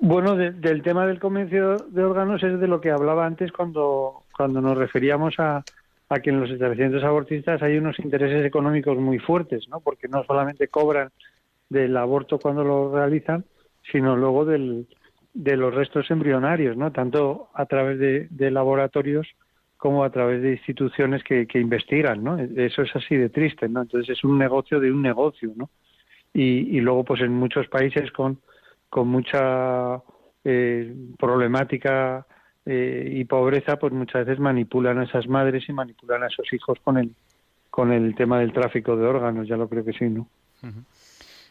Bueno, 0.00 0.34
de- 0.36 0.52
del 0.52 0.82
tema 0.82 1.06
del 1.06 1.20
comercio 1.20 1.76
de 1.76 2.04
órganos 2.04 2.42
es 2.42 2.58
de 2.58 2.66
lo 2.66 2.80
que 2.80 2.90
hablaba 2.90 3.26
antes 3.26 3.52
cuando, 3.52 4.22
cuando 4.38 4.60
nos 4.60 4.78
referíamos 4.78 5.34
a, 5.38 5.64
a 6.08 6.20
que 6.20 6.30
en 6.30 6.40
los 6.40 6.48
establecimientos 6.48 7.02
abortistas 7.02 7.60
hay 7.60 7.76
unos 7.76 7.98
intereses 7.98 8.46
económicos 8.46 8.96
muy 8.96 9.18
fuertes, 9.18 9.68
¿no? 9.68 9.80
Porque 9.80 10.06
no 10.06 10.22
solamente 10.22 10.68
cobran 10.68 11.10
del 11.68 11.96
aborto 11.96 12.38
cuando 12.38 12.62
lo 12.62 12.94
realizan, 12.94 13.44
sino 13.90 14.16
luego 14.16 14.44
del, 14.44 14.86
de 15.34 15.56
los 15.56 15.74
restos 15.74 16.08
embrionarios, 16.12 16.76
¿no? 16.76 16.92
Tanto 16.92 17.48
a 17.52 17.66
través 17.66 17.98
de, 17.98 18.50
laboratorios 18.52 19.26
como 19.76 20.04
a 20.04 20.10
través 20.10 20.40
de 20.40 20.52
instituciones 20.52 21.24
que, 21.24 21.48
que 21.48 21.58
investigan, 21.58 22.22
¿no? 22.22 22.38
Eso 22.38 22.82
es 22.82 22.94
así 22.94 23.16
de 23.16 23.30
triste, 23.30 23.68
¿no? 23.68 23.82
Entonces 23.82 24.16
es 24.16 24.22
un 24.22 24.38
negocio 24.38 24.78
de 24.78 24.92
un 24.92 25.02
negocio, 25.02 25.50
¿no? 25.56 25.68
Y, 26.32 26.76
y 26.76 26.80
luego, 26.80 27.02
pues 27.04 27.22
en 27.22 27.32
muchos 27.32 27.66
países 27.66 28.12
con, 28.12 28.38
con 28.88 29.08
mucha 29.08 30.00
eh, 30.44 30.94
problemática 31.18 32.24
eh, 32.70 33.08
y 33.14 33.24
pobreza, 33.24 33.78
pues 33.78 33.94
muchas 33.94 34.26
veces 34.26 34.38
manipulan 34.38 34.98
a 34.98 35.04
esas 35.04 35.26
madres 35.26 35.66
y 35.68 35.72
manipulan 35.72 36.22
a 36.22 36.26
esos 36.26 36.52
hijos 36.52 36.78
con 36.84 36.98
el 36.98 37.14
con 37.70 37.92
el 37.92 38.14
tema 38.14 38.40
del 38.40 38.52
tráfico 38.52 38.96
de 38.96 39.06
órganos, 39.06 39.46
ya 39.46 39.56
lo 39.56 39.68
creo 39.68 39.84
que 39.84 39.92
sí, 39.92 40.06
¿no? 40.06 40.26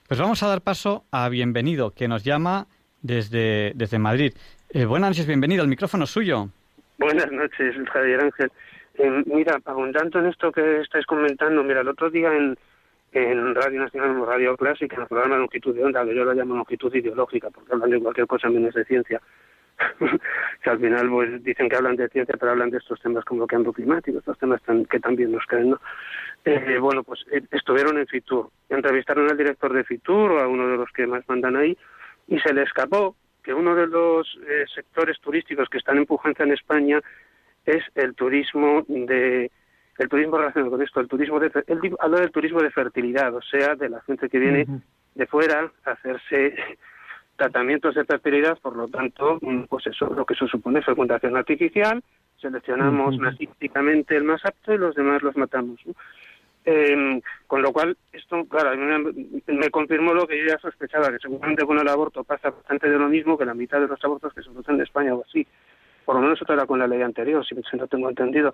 Pues 0.07 0.19
vamos 0.19 0.43
a 0.43 0.47
dar 0.47 0.61
paso 0.61 1.05
a 1.09 1.29
Bienvenido, 1.29 1.91
que 1.91 2.07
nos 2.07 2.23
llama 2.23 2.67
desde, 3.01 3.71
desde 3.75 3.97
Madrid. 3.97 4.33
Eh, 4.69 4.85
buenas 4.85 5.11
noches, 5.11 5.25
bienvenido, 5.25 5.63
el 5.63 5.69
micrófono 5.69 6.03
es 6.03 6.09
suyo. 6.09 6.49
Buenas 6.97 7.31
noches, 7.31 7.75
Javier 7.91 8.21
Ángel. 8.21 8.51
Eh, 8.95 9.23
mira, 9.25 9.59
abundando 9.65 10.19
en 10.19 10.27
esto 10.27 10.51
que 10.51 10.81
estáis 10.81 11.05
comentando, 11.05 11.63
mira, 11.63 11.81
el 11.81 11.87
otro 11.87 12.09
día 12.09 12.31
en, 12.35 12.57
en 13.13 13.55
Radio 13.55 13.79
Nacional, 13.79 14.11
en 14.11 14.25
Radio 14.25 14.57
Clásica, 14.57 14.97
en 14.97 15.03
el 15.03 15.07
programa 15.07 15.37
Longitud 15.37 15.73
de 15.73 15.85
Onda, 15.85 16.03
que 16.03 16.15
yo 16.15 16.25
lo 16.25 16.33
llamo 16.33 16.55
longitud 16.55 16.93
ideológica, 16.93 17.49
porque 17.49 17.71
hablan 17.71 17.89
de 17.89 18.01
cualquier 18.01 18.27
cosa 18.27 18.49
menos 18.49 18.73
de 18.73 18.85
ciencia, 18.85 19.21
que 20.63 20.69
al 20.69 20.79
final 20.79 21.09
pues 21.09 21.43
dicen 21.43 21.69
que 21.69 21.75
hablan 21.75 21.95
de 21.95 22.09
ciencia, 22.09 22.35
pero 22.39 22.51
hablan 22.51 22.69
de 22.69 22.77
estos 22.77 22.99
temas 23.01 23.23
como 23.25 23.43
el 23.43 23.49
cambio 23.49 23.73
climático, 23.73 24.19
estos 24.19 24.37
temas 24.39 24.61
tan- 24.63 24.85
que 24.85 24.99
también 24.99 25.31
nos 25.31 25.45
creen, 25.45 25.71
¿no? 25.71 25.81
Eh, 26.45 26.77
bueno, 26.79 27.03
pues 27.03 27.25
eh, 27.31 27.41
estuvieron 27.51 27.97
en 27.97 28.07
Fitur, 28.07 28.49
entrevistaron 28.69 29.29
al 29.29 29.37
director 29.37 29.73
de 29.73 29.83
Fitur 29.83 30.39
a 30.39 30.47
uno 30.47 30.67
de 30.67 30.77
los 30.77 30.89
que 30.91 31.05
más 31.05 31.27
mandan 31.27 31.55
ahí, 31.55 31.77
y 32.27 32.39
se 32.39 32.53
le 32.53 32.63
escapó 32.63 33.15
que 33.43 33.53
uno 33.53 33.75
de 33.75 33.87
los 33.87 34.37
eh, 34.47 34.65
sectores 34.73 35.19
turísticos 35.19 35.69
que 35.69 35.77
están 35.77 35.97
empujando 35.97 36.43
en 36.43 36.51
España 36.53 36.99
es 37.65 37.83
el 37.95 38.15
turismo 38.15 38.83
de 38.87 39.51
el 39.97 40.09
turismo 40.09 40.37
relacionado 40.37 40.71
con 40.71 40.81
esto, 40.81 40.99
el 40.99 41.07
turismo 41.07 41.39
de 41.39 41.51
él 41.67 41.95
habla 41.99 42.19
del 42.19 42.31
turismo 42.31 42.61
de 42.61 42.69
fertilidad, 42.69 43.33
o 43.33 43.41
sea, 43.41 43.75
de 43.75 43.89
la 43.89 43.99
gente 44.01 44.29
que 44.29 44.37
viene 44.37 44.65
de 45.15 45.25
fuera 45.25 45.71
a 45.85 45.91
hacerse 45.91 46.55
tratamientos 47.37 47.95
de 47.95 48.03
fertilidad, 48.03 48.57
por 48.59 48.75
lo 48.75 48.87
tanto, 48.87 49.37
mm, 49.41 49.63
pues 49.69 49.87
eso, 49.87 50.13
lo 50.13 50.25
que 50.25 50.33
eso 50.33 50.47
supone 50.47 50.81
fecundación 50.81 51.37
artificial, 51.37 52.03
seleccionamos 52.41 53.15
Ujú. 53.15 53.23
masísticamente 53.23 54.15
el 54.17 54.23
más 54.23 54.43
apto 54.45 54.73
y 54.73 54.77
los 54.77 54.95
demás 54.95 55.23
los 55.23 55.37
matamos. 55.37 55.79
¿no? 55.85 55.93
Eh, 56.65 57.21
con 57.47 57.61
lo 57.61 57.71
cual, 57.71 57.95
esto, 58.11 58.43
claro, 58.45 58.75
me, 58.75 59.53
me 59.53 59.69
confirmó 59.69 60.13
lo 60.13 60.27
que 60.27 60.37
yo 60.37 60.47
ya 60.47 60.57
sospechaba, 60.57 61.09
que 61.11 61.19
seguramente 61.19 61.65
con 61.65 61.79
el 61.79 61.87
aborto 61.87 62.25
pasa 62.25 62.49
bastante 62.49 62.89
de 62.89 62.99
lo 62.99 63.07
mismo 63.07 63.37
que 63.37 63.45
la 63.45 63.53
mitad 63.53 63.79
de 63.79 63.87
los 63.87 64.03
abortos 64.03 64.33
que 64.33 64.41
se 64.41 64.49
producen 64.49 64.75
en 64.75 64.81
España 64.81 65.15
o 65.15 65.23
así. 65.23 65.47
Por 66.03 66.15
lo 66.15 66.21
menos 66.21 66.41
eso 66.41 66.51
era 66.51 66.65
con 66.65 66.79
la 66.79 66.87
ley 66.87 67.01
anterior, 67.01 67.45
si 67.45 67.55
no 67.77 67.87
tengo 67.87 68.09
entendido. 68.09 68.53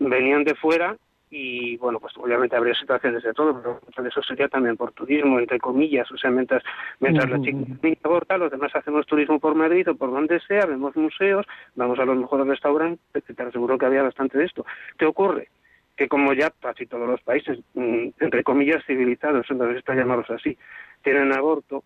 Venían 0.00 0.42
de 0.42 0.56
fuera 0.56 0.96
y, 1.30 1.76
bueno, 1.78 1.98
pues 1.98 2.12
obviamente 2.16 2.54
habría 2.56 2.74
situaciones 2.74 3.22
de 3.22 3.32
todo, 3.32 3.60
pero 3.60 3.80
mucho 3.84 4.02
de 4.02 4.08
eso 4.08 4.22
sería 4.22 4.48
también 4.48 4.76
por 4.76 4.92
turismo, 4.92 5.38
entre 5.38 5.58
comillas. 5.58 6.10
O 6.12 6.16
sea, 6.16 6.30
mientras, 6.30 6.62
mientras 7.00 7.28
la 7.28 7.36
Ujú, 7.36 7.44
chica 7.44 7.58
ujú. 7.58 7.78
niña 7.82 7.96
aborta, 8.04 8.38
los 8.38 8.50
demás 8.50 8.74
hacemos 8.76 9.06
turismo 9.06 9.40
por 9.40 9.54
Madrid 9.54 9.88
o 9.90 9.96
por 9.96 10.10
donde 10.12 10.38
sea, 10.40 10.66
vemos 10.66 10.94
museos, 10.96 11.46
vamos 11.74 11.98
a 11.98 12.04
los 12.04 12.16
mejores 12.16 12.46
restaurantes, 12.46 13.04
etcétera. 13.14 13.50
Seguro 13.50 13.78
que 13.78 13.86
había 13.86 14.02
bastante 14.02 14.38
de 14.38 14.44
esto. 14.44 14.64
¿Qué 14.96 15.06
ocurre? 15.06 15.48
que 15.96 16.08
como 16.08 16.32
ya 16.32 16.50
casi 16.50 16.86
todos 16.86 17.08
los 17.08 17.20
países, 17.22 17.58
mm, 17.74 18.08
entre 18.18 18.42
comillas, 18.42 18.84
civilizados, 18.84 19.46
entonces 19.48 19.78
está 19.78 19.94
llamados 19.94 20.28
así, 20.30 20.58
tienen 21.02 21.32
aborto, 21.32 21.84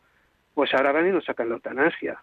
pues 0.54 0.72
ahora 0.74 0.92
van 0.92 1.08
y 1.08 1.12
nos 1.12 1.24
sacan 1.24 1.48
la 1.48 1.56
eutanasia. 1.56 2.18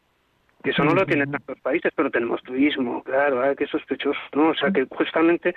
Que 0.65 0.71
eso 0.71 0.83
no 0.83 0.95
lo 0.95 1.05
tienen 1.05 1.29
tantos 1.31 1.59
países, 1.61 1.93
pero 1.95 2.09
tenemos 2.09 2.41
turismo, 2.41 3.03
claro, 3.03 3.39
ay, 3.43 3.55
qué 3.55 3.67
sospechoso, 3.67 4.19
¿no? 4.33 4.47
O 4.49 4.55
sea, 4.55 4.71
que 4.71 4.85
justamente 4.89 5.53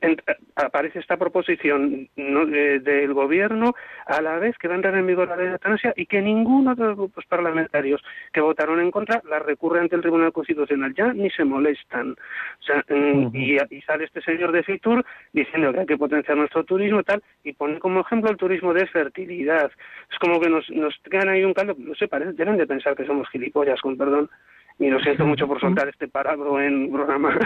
en- 0.00 0.16
aparece 0.54 1.00
esta 1.00 1.16
proposición 1.16 2.08
¿no? 2.16 2.46
de- 2.46 2.78
del 2.78 3.12
gobierno 3.12 3.74
a 4.06 4.22
la 4.22 4.38
vez 4.38 4.56
que 4.58 4.68
va 4.68 4.74
a 4.74 4.76
entrar 4.76 4.94
en 4.94 5.08
vigor 5.08 5.26
la 5.26 5.34
ley 5.36 5.46
de 5.46 5.52
eutanasia 5.54 5.92
y 5.96 6.06
que 6.06 6.22
ninguno 6.22 6.76
de 6.76 6.84
los 6.84 6.96
grupos 6.96 7.26
parlamentarios 7.26 8.00
que 8.32 8.40
votaron 8.40 8.78
en 8.80 8.92
contra 8.92 9.20
la 9.28 9.40
recurre 9.40 9.80
ante 9.80 9.96
el 9.96 10.02
Tribunal 10.02 10.32
Constitucional. 10.32 10.94
Ya 10.94 11.12
ni 11.12 11.28
se 11.30 11.44
molestan. 11.44 12.12
O 12.12 12.62
sea, 12.62 12.84
mm, 12.88 13.34
y, 13.34 13.56
y 13.70 13.82
sale 13.82 14.04
este 14.04 14.22
señor 14.22 14.52
de 14.52 14.62
Fitur 14.62 15.04
diciendo 15.32 15.72
que 15.72 15.80
hay 15.80 15.86
que 15.86 15.98
potenciar 15.98 16.36
nuestro 16.36 16.62
turismo 16.62 17.00
y 17.00 17.04
tal, 17.04 17.22
y 17.42 17.54
pone 17.54 17.80
como 17.80 18.02
ejemplo 18.02 18.30
el 18.30 18.36
turismo 18.36 18.72
de 18.72 18.86
fertilidad. 18.86 19.72
Es 20.12 20.18
como 20.20 20.40
que 20.40 20.48
nos, 20.48 20.70
nos 20.70 20.94
traen 21.02 21.28
ahí 21.28 21.42
un 21.44 21.54
caldo, 21.54 21.74
no 21.76 21.94
sé, 21.96 22.06
parece, 22.06 22.34
deben 22.34 22.56
de 22.56 22.68
pensar 22.68 22.94
que 22.94 23.04
somos 23.04 23.28
gilipollas, 23.30 23.80
con 23.80 23.96
perdón. 23.96 24.30
Y 24.78 24.90
lo 24.90 24.98
siento 24.98 25.24
mucho 25.24 25.46
por 25.46 25.60
soltar 25.60 25.88
este 25.88 26.08
parabro 26.08 26.60
en 26.60 26.90
programa. 26.92 27.38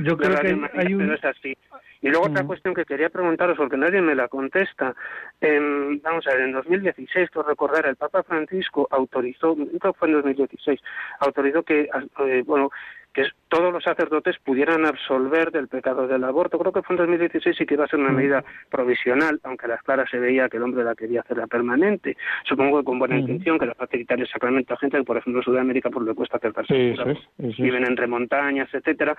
Yo 0.00 0.16
creo 0.18 0.38
que 0.40 0.46
hay- 0.74 0.92
un- 0.92 0.98
pero 1.00 1.14
es 1.14 1.24
así. 1.24 1.56
Y 2.02 2.08
luego 2.10 2.26
otra 2.26 2.44
cuestión 2.44 2.74
que 2.74 2.84
quería 2.84 3.08
preguntaros, 3.08 3.56
porque 3.56 3.78
nadie 3.78 4.02
me 4.02 4.14
la 4.14 4.28
contesta. 4.28 4.94
Em, 5.40 5.98
vamos 6.02 6.26
a 6.26 6.32
ver, 6.34 6.42
en 6.42 6.52
2016, 6.52 7.30
por 7.30 7.46
recordar, 7.46 7.86
el 7.86 7.96
Papa 7.96 8.22
Francisco 8.22 8.86
autorizó, 8.90 9.56
creo 9.56 9.92
que 9.92 9.98
fue 9.98 10.08
en 10.08 10.14
2016, 10.14 10.80
autorizó 11.20 11.62
que, 11.62 11.88
eh, 12.26 12.42
bueno, 12.44 12.70
que 13.14 13.28
todos 13.48 13.72
los 13.72 13.84
sacerdotes 13.84 14.36
pudieran 14.44 14.84
absolver 14.84 15.52
del 15.52 15.68
pecado 15.68 16.08
del 16.08 16.24
aborto. 16.24 16.58
Creo 16.58 16.72
que 16.72 16.82
fue 16.82 16.94
en 16.94 17.02
2016 17.02 17.60
y 17.60 17.64
que 17.64 17.74
iba 17.74 17.84
a 17.84 17.88
ser 17.88 18.00
una 18.00 18.10
medida 18.10 18.44
provisional, 18.68 19.40
aunque 19.44 19.66
a 19.66 19.68
las 19.68 19.82
claras 19.82 20.10
se 20.10 20.18
veía 20.18 20.48
que 20.48 20.56
el 20.56 20.64
hombre 20.64 20.82
la 20.82 20.96
quería 20.96 21.20
hacerla 21.20 21.46
permanente. 21.46 22.16
Supongo 22.42 22.80
que 22.80 22.84
con 22.84 22.98
buena 22.98 23.14
Ujú. 23.14 23.22
intención, 23.22 23.58
que 23.58 23.66
le 23.66 23.74
facilitar 23.74 24.18
el 24.18 24.28
sacramento 24.28 24.74
a 24.74 24.78
gente 24.78 24.98
que, 24.98 25.04
por 25.04 25.16
ejemplo, 25.16 25.40
en 25.40 25.44
Sudamérica 25.44 25.90
pues, 25.90 26.04
le 26.04 26.14
cuesta 26.14 26.38
acercarse. 26.38 26.74
Sí, 26.74 27.00
eso 27.00 27.08
es, 27.08 27.18
eso 27.38 27.48
es. 27.48 27.56
viven 27.58 27.86
entre 27.86 28.08
montañas, 28.08 28.68
etcétera, 28.74 29.16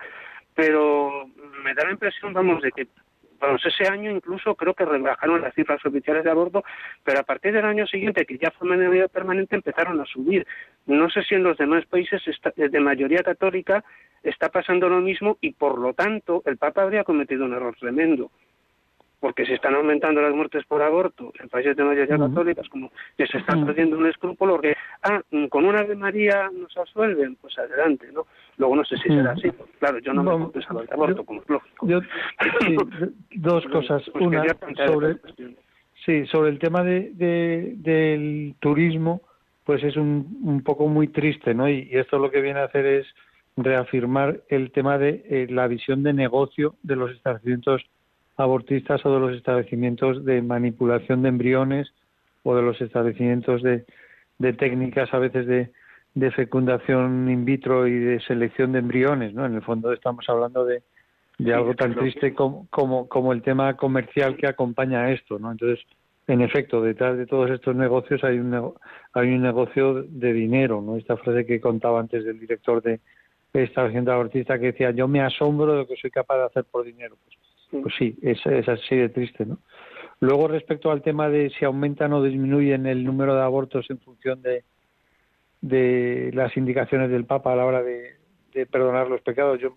pero 0.54 1.28
me 1.64 1.74
da 1.74 1.86
la 1.86 1.92
impresión, 1.92 2.34
vamos, 2.34 2.62
de 2.62 2.72
que 2.74 2.88
vamos, 3.40 3.66
ese 3.66 3.88
año 3.88 4.12
incluso 4.12 4.56
creo 4.56 4.74
que 4.74 4.86
rebajaron 4.86 5.42
las 5.42 5.54
cifras 5.54 5.86
oficiales 5.86 6.24
de 6.24 6.32
aborto, 6.32 6.64
pero 7.04 7.20
a 7.20 7.24
partir 7.24 7.54
del 7.54 7.66
año 7.66 7.86
siguiente, 7.88 8.26
que 8.26 8.38
ya 8.38 8.52
fue 8.52 8.68
manera 8.68 9.08
permanente, 9.08 9.56
empezaron 9.56 10.00
a 10.00 10.06
subir. 10.06 10.46
No 10.86 11.10
sé 11.10 11.24
si 11.24 11.36
en 11.36 11.44
los 11.44 11.58
demás 11.58 11.86
países 11.86 12.22
está- 12.28 12.54
de 12.56 12.80
mayoría 12.80 13.24
católica 13.24 13.84
está 14.24 14.50
pasando 14.50 14.90
lo 14.90 15.02
mismo 15.02 15.38
y 15.42 15.54
por 15.54 15.78
lo 15.78 15.94
tanto 15.94 16.42
el 16.46 16.58
Papa 16.58 16.82
habría 16.84 17.04
cometido 17.04 17.46
un 17.46 17.54
error 17.54 17.76
tremendo. 17.80 18.32
Porque 19.20 19.46
se 19.46 19.56
están 19.56 19.76
aumentando 19.76 20.22
las 20.22 20.34
muertes 20.34 20.66
por 20.66 20.82
aborto 20.82 21.32
en 21.40 21.50
países 21.50 21.76
de 21.76 21.84
mayoría 21.84 22.18
católicas, 22.18 22.68
como 22.70 22.92
que 23.18 23.26
se 23.28 23.38
están 23.38 23.66
perdiendo 23.66 23.98
un 23.98 24.08
escrúpulo 24.08 24.60
que, 24.60 24.76
ah, 25.04 25.22
con 25.50 25.66
una 25.66 25.84
de 25.84 25.96
María 25.96 26.50
nos 26.54 26.76
absuelven, 26.78 27.36
pues 27.36 27.58
adelante, 27.58 28.08
¿no? 28.14 28.26
Luego 28.58 28.76
no 28.76 28.86
sé 28.86 28.98
si 28.98 29.10
será 29.10 29.32
así, 29.32 29.52
claro, 29.80 30.00
yo 30.00 30.14
no 30.14 30.24
me 30.24 30.32
he 30.32 30.60
el 30.60 30.94
aborto, 30.94 31.26
como 31.26 31.42
es 31.42 31.50
lógico. 31.50 31.88
dos 33.36 33.66
cosas. 33.66 34.04
Pues 34.12 34.26
una, 34.26 34.44
sobre, 34.86 35.18
sí, 36.06 36.26
sobre 36.28 36.52
el 36.52 36.60
tema 36.60 36.84
de, 36.84 37.12
del 37.14 38.56
turismo, 38.60 39.22
pues 39.64 39.84
es 39.84 39.98
un, 39.98 40.40
un 40.44 40.64
poco 40.64 40.88
muy 40.88 41.08
triste, 41.08 41.54
¿no? 41.54 41.68
Y, 41.68 41.90
esto 41.92 42.20
lo 42.20 42.32
que 42.32 42.42
viene 42.42 42.60
a 42.60 42.66
hacer 42.66 42.86
es 42.86 43.08
reafirmar 43.58 44.42
el 44.50 44.72
tema 44.72 44.98
de 44.98 45.26
eh, 45.30 45.48
la 45.50 45.68
visión 45.68 46.04
de 46.04 46.14
negocio 46.14 46.76
de 46.84 46.96
los 46.96 47.12
establecimientos 47.12 47.84
abortistas 48.38 49.06
o 49.06 49.14
de 49.14 49.20
los 49.20 49.36
establecimientos 49.36 50.26
de 50.26 50.42
manipulación 50.42 51.22
de 51.22 51.30
embriones 51.30 51.94
o 52.44 52.56
de 52.56 52.62
los 52.62 52.80
establecimientos 52.82 53.62
de, 53.64 53.86
de 54.40 54.54
técnicas 54.54 55.14
a 55.14 55.20
veces 55.20 55.48
de, 55.48 55.72
de, 56.14 56.32
fecundación 56.32 57.30
in 57.30 57.46
vitro 57.46 57.88
y 57.88 57.98
de 57.98 58.20
selección 58.22 58.74
de 58.74 58.80
embriones, 58.80 59.34
¿no? 59.34 59.46
En 59.46 59.56
el 59.56 59.62
fondo 59.62 59.94
estamos 59.94 60.26
hablando 60.28 60.66
de, 60.66 60.84
de 61.38 61.54
algo 61.54 61.74
tan 61.76 61.96
triste 61.96 62.34
como, 62.34 62.68
como, 62.70 63.08
como, 63.08 63.34
el 63.34 63.42
tema 63.42 63.76
comercial 63.76 64.38
que 64.38 64.48
acompaña 64.48 65.04
a 65.04 65.12
esto, 65.12 65.40
¿no? 65.40 65.52
Entonces, 65.52 65.86
en 66.28 66.42
efecto, 66.42 66.82
detrás 66.82 67.18
de 67.18 67.26
todos 67.26 67.52
estos 67.52 67.76
negocios 67.76 68.24
hay 68.24 68.40
un, 68.40 68.74
hay 69.14 69.28
un 69.30 69.42
negocio 69.42 70.04
de 70.04 70.34
dinero, 70.34 70.82
¿no? 70.82 70.98
Esta 70.98 71.18
frase 71.18 71.46
que 71.46 71.62
contaba 71.62 72.00
antes 72.00 72.24
del 72.24 72.40
director 72.40 72.82
de 72.82 73.00
establecimiento 73.54 74.12
abortista 74.12 74.60
que 74.60 74.68
decía, 74.68 74.92
yo 74.92 75.08
me 75.08 75.22
asombro 75.22 75.72
de 75.72 75.78
lo 75.80 75.88
que 75.88 75.96
soy 75.96 76.12
capaz 76.12 76.38
de 76.38 76.46
hacer 76.46 76.66
por 76.66 76.84
dinero. 76.84 77.16
Pues, 77.24 77.38
pues 77.72 77.94
sí, 77.98 78.18
es, 78.22 78.46
es 78.46 78.68
así 78.70 78.96
de 78.96 79.10
triste, 79.10 79.46
¿no? 79.46 79.60
Luego, 80.22 80.48
respecto 80.48 80.92
al 80.92 81.02
tema 81.02 81.30
de 81.30 81.50
si 81.52 81.66
aumentan 81.66 82.14
o 82.14 82.24
disminuyen 82.24 82.86
el 82.86 83.04
número 83.04 83.36
de 83.36 83.42
abortos 83.42 83.86
en 83.90 84.00
función 84.00 84.42
de, 84.42 84.64
de 85.62 86.32
las 86.34 86.56
indicaciones 86.56 87.10
del 87.10 87.26
Papa 87.26 87.52
a 87.52 87.56
la 87.56 87.66
hora 87.66 87.84
de, 87.84 88.16
perdonar 88.72 89.10
los 89.10 89.20
pecados, 89.20 89.60
yo, 89.60 89.76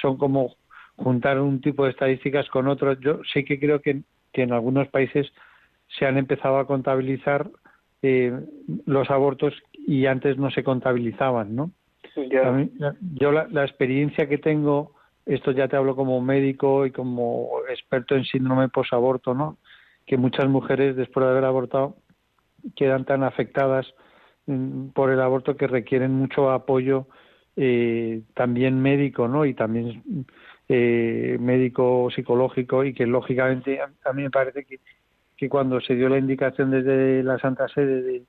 son 0.00 0.16
como 0.16 0.54
juntar 0.96 1.38
un 1.38 1.60
tipo 1.60 1.84
de 1.84 1.90
estadísticas 1.90 2.48
con 2.48 2.66
otros. 2.66 2.98
Yo 3.00 3.20
sí 3.30 3.44
que 3.44 3.60
creo 3.60 3.82
que, 3.82 4.00
que 4.32 4.42
en 4.42 4.52
algunos 4.52 4.88
países 4.88 5.30
se 5.98 6.06
han 6.06 6.16
empezado 6.16 6.58
a 6.58 6.66
contabilizar 6.66 7.50
eh, 8.00 8.32
los 8.86 9.10
abortos 9.10 9.52
y 9.86 10.06
antes 10.06 10.38
no 10.38 10.50
se 10.50 10.64
contabilizaban, 10.64 11.54
¿no? 11.54 11.70
yo 13.14 13.30
la, 13.32 13.46
la, 13.50 13.64
experiencia 13.64 14.26
que 14.26 14.38
tengo 14.38 14.95
esto 15.26 15.50
ya 15.50 15.68
te 15.68 15.76
hablo 15.76 15.96
como 15.96 16.20
médico 16.20 16.86
y 16.86 16.92
como 16.92 17.50
experto 17.68 18.14
en 18.14 18.24
síndrome 18.24 18.68
posaborto, 18.68 19.34
¿no? 19.34 19.58
Que 20.06 20.16
muchas 20.16 20.48
mujeres 20.48 20.94
después 20.96 21.26
de 21.26 21.32
haber 21.32 21.44
abortado 21.44 21.96
quedan 22.76 23.04
tan 23.04 23.24
afectadas 23.24 23.86
mm, 24.46 24.88
por 24.90 25.10
el 25.10 25.20
aborto 25.20 25.56
que 25.56 25.66
requieren 25.66 26.12
mucho 26.12 26.50
apoyo 26.50 27.08
eh, 27.56 28.22
también 28.34 28.80
médico, 28.80 29.26
¿no? 29.26 29.44
Y 29.44 29.54
también 29.54 30.02
eh, 30.68 31.36
médico 31.40 32.08
psicológico 32.14 32.84
y 32.84 32.94
que 32.94 33.06
lógicamente 33.06 33.80
a, 33.80 34.12
mí 34.12 34.22
me 34.22 34.30
parece 34.30 34.64
que, 34.64 34.78
que 35.36 35.48
cuando 35.48 35.80
se 35.80 35.96
dio 35.96 36.08
la 36.08 36.18
indicación 36.18 36.70
desde 36.70 37.24
la 37.24 37.38
Santa 37.38 37.66
Sede 37.68 38.02
de, 38.02 38.22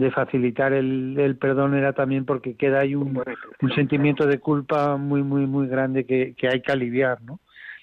de 0.00 0.10
facilitar 0.10 0.72
el, 0.72 1.14
el, 1.18 1.36
perdón 1.36 1.74
era 1.74 1.92
también 1.92 2.24
porque 2.24 2.56
queda 2.56 2.80
ahí 2.80 2.94
un, 2.94 3.22
un 3.60 3.74
sentimiento 3.74 4.26
de 4.26 4.38
culpa 4.38 4.96
muy, 4.96 5.22
muy, 5.22 5.46
muy 5.46 5.68
grande 5.68 6.06
que, 6.06 6.34
que, 6.36 6.48
hay 6.48 6.62
que 6.62 6.72
aliviar, 6.72 7.20
¿no? 7.22 7.38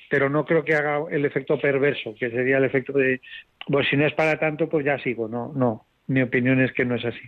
Pero 0.10 0.28
no 0.30 0.44
creo 0.44 0.64
que 0.64 0.74
haga 0.74 1.02
el 1.12 1.26
efecto 1.26 1.60
perverso, 1.60 2.16
que 2.18 2.32
sería 2.32 2.58
el 2.58 2.64
efecto 2.64 2.94
de, 2.94 3.22
pues 3.68 3.88
si 3.88 3.98
no 3.98 4.08
es 4.08 4.14
para 4.14 4.40
tanto, 4.40 4.68
pues 4.68 4.84
ya 4.84 4.98
sigo, 4.98 5.28
no, 5.28 5.52
no. 5.56 5.86
Mi 6.08 6.22
opinión 6.22 6.60
es 6.62 6.72
que 6.72 6.86
no 6.86 6.96
es 6.96 7.06
así. 7.06 7.20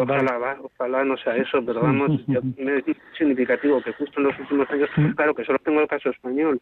ojalá, 0.00 0.56
ojalá 0.62 1.04
no 1.04 1.16
sea 1.18 1.36
eso, 1.36 1.62
pero 1.66 1.82
vamos, 1.82 2.24
yo, 2.26 2.40
es 2.56 2.96
significativo 3.18 3.82
que 3.82 3.92
justo 3.92 4.20
en 4.20 4.28
los 4.28 4.38
últimos 4.38 4.70
años, 4.70 4.88
mm. 4.96 5.10
claro 5.10 5.34
que 5.34 5.44
solo 5.44 5.58
tengo 5.58 5.80
el 5.80 5.88
caso 5.88 6.08
español, 6.08 6.60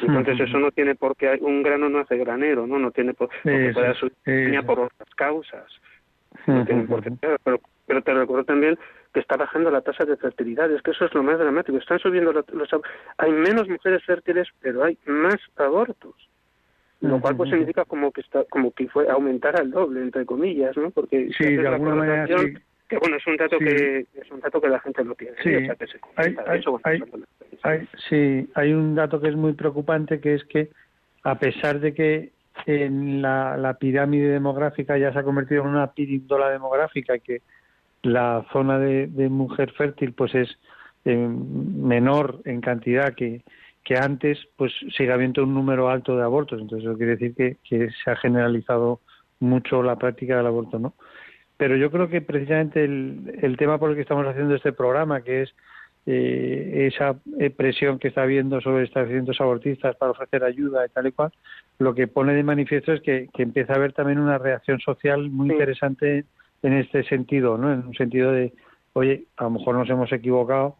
entonces 0.00 0.38
eso 0.38 0.58
no 0.58 0.70
tiene 0.70 0.94
por 0.94 1.16
qué, 1.16 1.38
un 1.40 1.64
grano 1.64 1.88
no 1.88 1.98
hace 1.98 2.16
granero, 2.18 2.68
¿no? 2.68 2.78
No 2.78 2.92
tiene 2.92 3.14
por, 3.14 3.30
qué 3.42 3.72
puede 3.74 3.94
ser 3.94 4.64
por 4.64 4.78
otras 4.78 5.08
causas 5.16 5.66
pero, 6.46 7.60
pero 7.86 8.02
te 8.02 8.14
recuerdo 8.14 8.44
también 8.44 8.78
que 9.12 9.20
está 9.20 9.36
bajando 9.36 9.70
la 9.70 9.80
tasa 9.80 10.04
de 10.04 10.16
fertilidad, 10.16 10.70
es 10.70 10.82
que 10.82 10.92
eso 10.92 11.04
es 11.04 11.14
lo 11.14 11.22
más 11.22 11.38
dramático, 11.38 11.76
están 11.78 11.98
subiendo 11.98 12.32
los, 12.32 12.44
hay 13.18 13.32
menos 13.32 13.68
mujeres 13.68 14.04
fértiles, 14.04 14.48
pero 14.60 14.84
hay 14.84 14.96
más 15.06 15.36
abortos, 15.56 16.14
lo 17.00 17.20
cual 17.20 17.36
pues 17.36 17.50
significa 17.50 17.84
como 17.84 18.12
que 18.12 18.20
está 18.20 18.44
como 18.44 18.70
que 18.72 18.88
fue 18.88 19.08
aumentar 19.08 19.58
al 19.58 19.70
doble 19.70 20.02
entre 20.02 20.24
comillas, 20.24 20.76
¿no? 20.76 20.90
Porque 20.90 21.30
sí, 21.36 21.56
de 21.56 21.66
alguna 21.66 21.96
manera 21.96 22.26
que 22.88 22.98
bueno 22.98 23.16
es 23.16 23.26
un 23.26 23.36
dato 23.36 23.58
que 23.58 24.06
es 24.14 24.30
un 24.30 24.40
dato 24.40 24.60
que 24.60 24.68
la 24.68 24.80
gente 24.80 25.04
no 25.04 25.14
tiene, 25.14 25.36
sí. 25.42 25.50
hay, 26.16 26.36
hay, 27.62 27.88
sí, 28.08 28.50
hay 28.54 28.72
un 28.72 28.94
dato 28.94 29.20
que 29.20 29.28
es 29.28 29.36
muy 29.36 29.54
preocupante 29.54 30.20
que 30.20 30.34
es 30.34 30.44
que 30.44 30.70
a 31.22 31.38
pesar 31.38 31.80
de 31.80 31.94
que 31.94 32.30
en 32.66 33.22
la, 33.22 33.76
pirámide 33.78 34.28
demográfica 34.28 34.98
ya 34.98 35.12
se 35.12 35.18
ha 35.18 35.24
convertido 35.24 35.62
en 35.62 35.68
una 35.68 35.92
pirindola 35.92 36.50
demográfica 36.50 37.18
que 37.18 37.42
la 38.02 38.44
zona 38.52 38.78
de, 38.78 39.28
mujer 39.28 39.72
fértil 39.72 40.12
pues 40.12 40.34
es 40.34 40.58
eh, 41.04 41.16
menor 41.16 42.40
en 42.44 42.60
cantidad 42.60 43.14
que, 43.14 43.42
que 43.84 43.96
antes, 43.96 44.38
pues 44.56 44.72
sigue 44.96 45.12
habiendo 45.12 45.42
un 45.42 45.54
número 45.54 45.88
alto 45.88 46.16
de 46.16 46.22
abortos. 46.22 46.60
Entonces 46.60 46.86
eso 46.88 46.96
quiere 46.96 47.16
decir 47.16 47.34
que, 47.34 47.56
que 47.68 47.90
se 48.04 48.10
ha 48.10 48.16
generalizado 48.16 49.00
mucho 49.40 49.82
la 49.82 49.96
práctica 49.96 50.36
del 50.36 50.46
aborto, 50.46 50.78
¿no? 50.78 50.94
Pero 51.56 51.76
yo 51.76 51.90
creo 51.90 52.08
que 52.08 52.22
precisamente 52.22 52.84
el, 52.84 53.38
el 53.42 53.56
tema 53.56 53.78
por 53.78 53.90
el 53.90 53.96
que 53.96 54.02
estamos 54.02 54.26
haciendo 54.26 54.54
este 54.54 54.72
programa, 54.72 55.22
que 55.22 55.42
es 55.42 55.54
eh, 56.06 56.88
esa 56.92 57.16
eh, 57.38 57.50
presión 57.50 57.98
que 57.98 58.08
está 58.08 58.22
habiendo 58.22 58.60
sobre 58.60 58.84
establecimientos 58.84 59.40
abortistas 59.40 59.96
para 59.96 60.12
ofrecer 60.12 60.42
ayuda 60.44 60.86
y 60.86 60.88
tal 60.88 61.06
y 61.06 61.12
cual, 61.12 61.32
lo 61.78 61.94
que 61.94 62.08
pone 62.08 62.34
de 62.34 62.42
manifiesto 62.42 62.92
es 62.92 63.02
que, 63.02 63.28
empieza 63.38 63.74
a 63.74 63.76
haber 63.76 63.92
también 63.92 64.18
una 64.18 64.38
reacción 64.38 64.80
social 64.80 65.30
muy 65.30 65.50
interesante 65.50 66.24
en 66.62 66.72
este 66.74 67.04
sentido, 67.04 67.58
¿no? 67.58 67.72
En 67.72 67.86
un 67.86 67.94
sentido 67.94 68.32
de, 68.32 68.52
oye, 68.94 69.24
a 69.36 69.44
lo 69.44 69.50
mejor 69.50 69.74
nos 69.76 69.88
hemos 69.88 70.12
equivocado. 70.12 70.76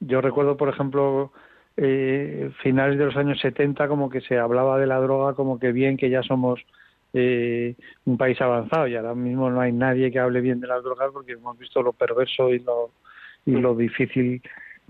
Yo 0.00 0.20
recuerdo, 0.20 0.56
por 0.56 0.68
ejemplo, 0.68 1.32
eh, 1.76 2.50
finales 2.62 2.98
de 2.98 3.06
los 3.06 3.16
años 3.16 3.38
70 3.40 3.88
como 3.88 4.10
que 4.10 4.20
se 4.20 4.38
hablaba 4.38 4.78
de 4.78 4.86
la 4.86 4.98
droga 4.98 5.34
como 5.34 5.58
que 5.58 5.72
bien 5.72 5.96
que 5.96 6.10
ya 6.10 6.22
somos 6.22 6.60
eh, 7.12 7.74
un 8.04 8.16
país 8.16 8.40
avanzado 8.40 8.86
y 8.86 8.96
ahora 8.96 9.14
mismo 9.14 9.50
no 9.50 9.60
hay 9.60 9.72
nadie 9.72 10.10
que 10.10 10.18
hable 10.18 10.40
bien 10.40 10.60
de 10.60 10.68
las 10.68 10.82
drogas 10.82 11.10
porque 11.12 11.32
hemos 11.32 11.58
visto 11.58 11.82
lo 11.82 11.92
perverso 11.92 12.50
y 12.50 12.60
lo 12.60 12.90
y 13.46 13.52
lo 13.52 13.74
difícil 13.74 14.42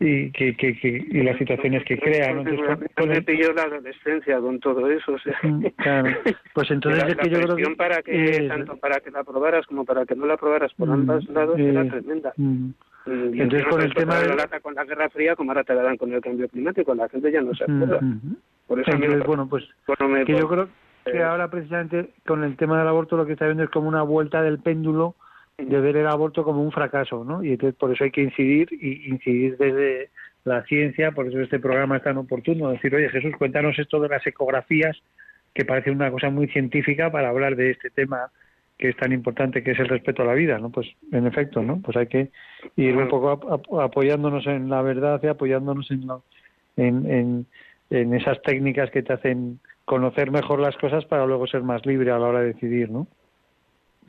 y 0.03 0.33
que, 0.33 0.57
que, 0.57 0.79
que 0.81 1.07
y 1.11 1.23
las 1.23 1.37
situaciones 1.37 1.85
que 1.85 1.99
crea 1.99 2.33
¿no? 2.33 2.41
Entonces, 2.41 3.23
pilló 3.25 3.53
la 3.53 3.65
adolescencia 3.65 4.41
con 4.41 4.59
todo 4.59 4.91
eso 4.91 5.13
o 5.13 5.19
sea. 5.19 5.39
Claro. 5.77 6.17
pues 6.55 6.71
entonces 6.71 7.05
la, 7.05 7.15
que 7.15 7.29
yo 7.29 7.41
creo 7.41 7.57
que 7.57 7.77
para 7.77 8.03
que 8.03 8.47
tanto 8.49 8.77
para 8.79 9.01
que 9.01 9.11
la 9.11 9.21
aprobaras 9.21 9.67
como 9.67 9.85
para 9.85 10.07
que 10.07 10.17
no 10.17 10.25
la 10.25 10.35
aprobaras 10.35 10.73
por 10.73 10.89
mm, 10.89 10.93
ambos 10.93 11.29
lados 11.29 11.59
era 11.59 11.87
tremenda 11.87 12.33
mm. 12.35 12.71
entonces 13.07 13.67
con 13.69 13.83
el 13.83 13.93
tema 13.93 14.21
de 14.21 14.29
la 14.29 14.37
lata 14.37 14.61
con 14.61 14.75
la 14.75 14.85
guerra 14.85 15.11
fría 15.11 15.37
como 15.37 15.51
ahora 15.51 15.65
te 15.65 15.75
la 15.75 15.83
dan 15.83 15.99
con 15.99 16.11
el 16.15 16.23
cambio 16.23 16.49
climático 16.49 16.95
la 16.95 17.09
gente 17.11 17.31
ya 17.31 17.43
no 17.43 17.55
se 17.55 17.65
acuerda 17.65 18.01
por 18.67 18.81
eso 18.81 18.91
entonces, 18.93 19.27
bueno 19.27 19.49
pues 19.51 19.65
que 20.27 20.35
yo 20.35 20.49
creo 20.49 20.69
que 21.05 21.19
eh, 21.19 21.23
ahora 21.23 21.51
precisamente 21.51 22.09
con 22.27 22.43
el 22.43 22.57
tema 22.57 22.79
del 22.79 22.89
aborto 22.89 23.19
lo 23.19 23.27
que 23.27 23.33
está 23.33 23.45
viendo 23.45 23.65
es 23.65 23.71
como 23.71 23.89
una 23.89 24.03
vuelta 24.03 24.41
del 24.43 24.61
péndulo 24.61 25.15
de 25.65 25.81
ver 25.81 25.97
el 25.97 26.07
aborto 26.07 26.45
como 26.45 26.63
un 26.63 26.73
fracaso, 26.73 27.25
¿no? 27.25 27.43
Y 27.43 27.53
entonces 27.53 27.79
por 27.79 27.93
eso 27.93 28.05
hay 28.05 28.11
que 28.11 28.23
incidir 28.23 28.69
y 28.73 29.09
incidir 29.09 29.57
desde 29.57 30.11
la 30.45 30.63
ciencia, 30.65 31.13
por 31.13 31.27
eso 31.27 31.41
este 31.41 31.59
programa 31.59 31.97
es 31.97 32.03
tan 32.03 32.17
oportuno, 32.17 32.71
decir, 32.71 32.95
oye 32.95 33.09
Jesús, 33.09 33.33
cuéntanos 33.37 33.79
esto 33.79 34.01
de 34.01 34.09
las 34.09 34.27
ecografías, 34.27 34.97
que 35.55 35.65
parece 35.65 35.91
una 35.91 36.11
cosa 36.11 36.31
muy 36.31 36.49
científica 36.49 37.11
para 37.11 37.29
hablar 37.29 37.57
de 37.57 37.71
este 37.71 37.91
tema 37.91 38.31
que 38.79 38.89
es 38.89 38.97
tan 38.97 39.13
importante 39.13 39.63
que 39.63 39.73
es 39.73 39.79
el 39.79 39.89
respeto 39.89 40.23
a 40.23 40.27
la 40.27 40.33
vida, 40.33 40.59
¿no? 40.59 40.71
Pues 40.71 40.87
en 41.13 41.27
efecto, 41.27 41.63
¿no? 41.63 41.81
Pues 41.83 41.99
hay 41.99 42.07
que 42.07 42.31
ir 42.77 42.97
un 42.97 43.09
poco 43.09 43.61
apoyándonos 43.79 44.47
en 44.47 44.71
la 44.71 44.81
verdad 44.81 45.21
y 45.23 45.27
apoyándonos 45.27 45.91
en, 45.91 46.09
en, 46.79 47.11
en, 47.11 47.47
en 47.91 48.15
esas 48.15 48.41
técnicas 48.41 48.91
que 48.91 49.03
te 49.03 49.13
hacen 49.13 49.61
conocer 49.85 50.31
mejor 50.31 50.61
las 50.61 50.77
cosas 50.79 51.05
para 51.05 51.27
luego 51.27 51.47
ser 51.47 51.63
más 51.63 51.85
libre 51.85 52.11
a 52.11 52.19
la 52.19 52.27
hora 52.27 52.41
de 52.41 52.55
decidir, 52.55 52.91
¿no? 52.91 53.07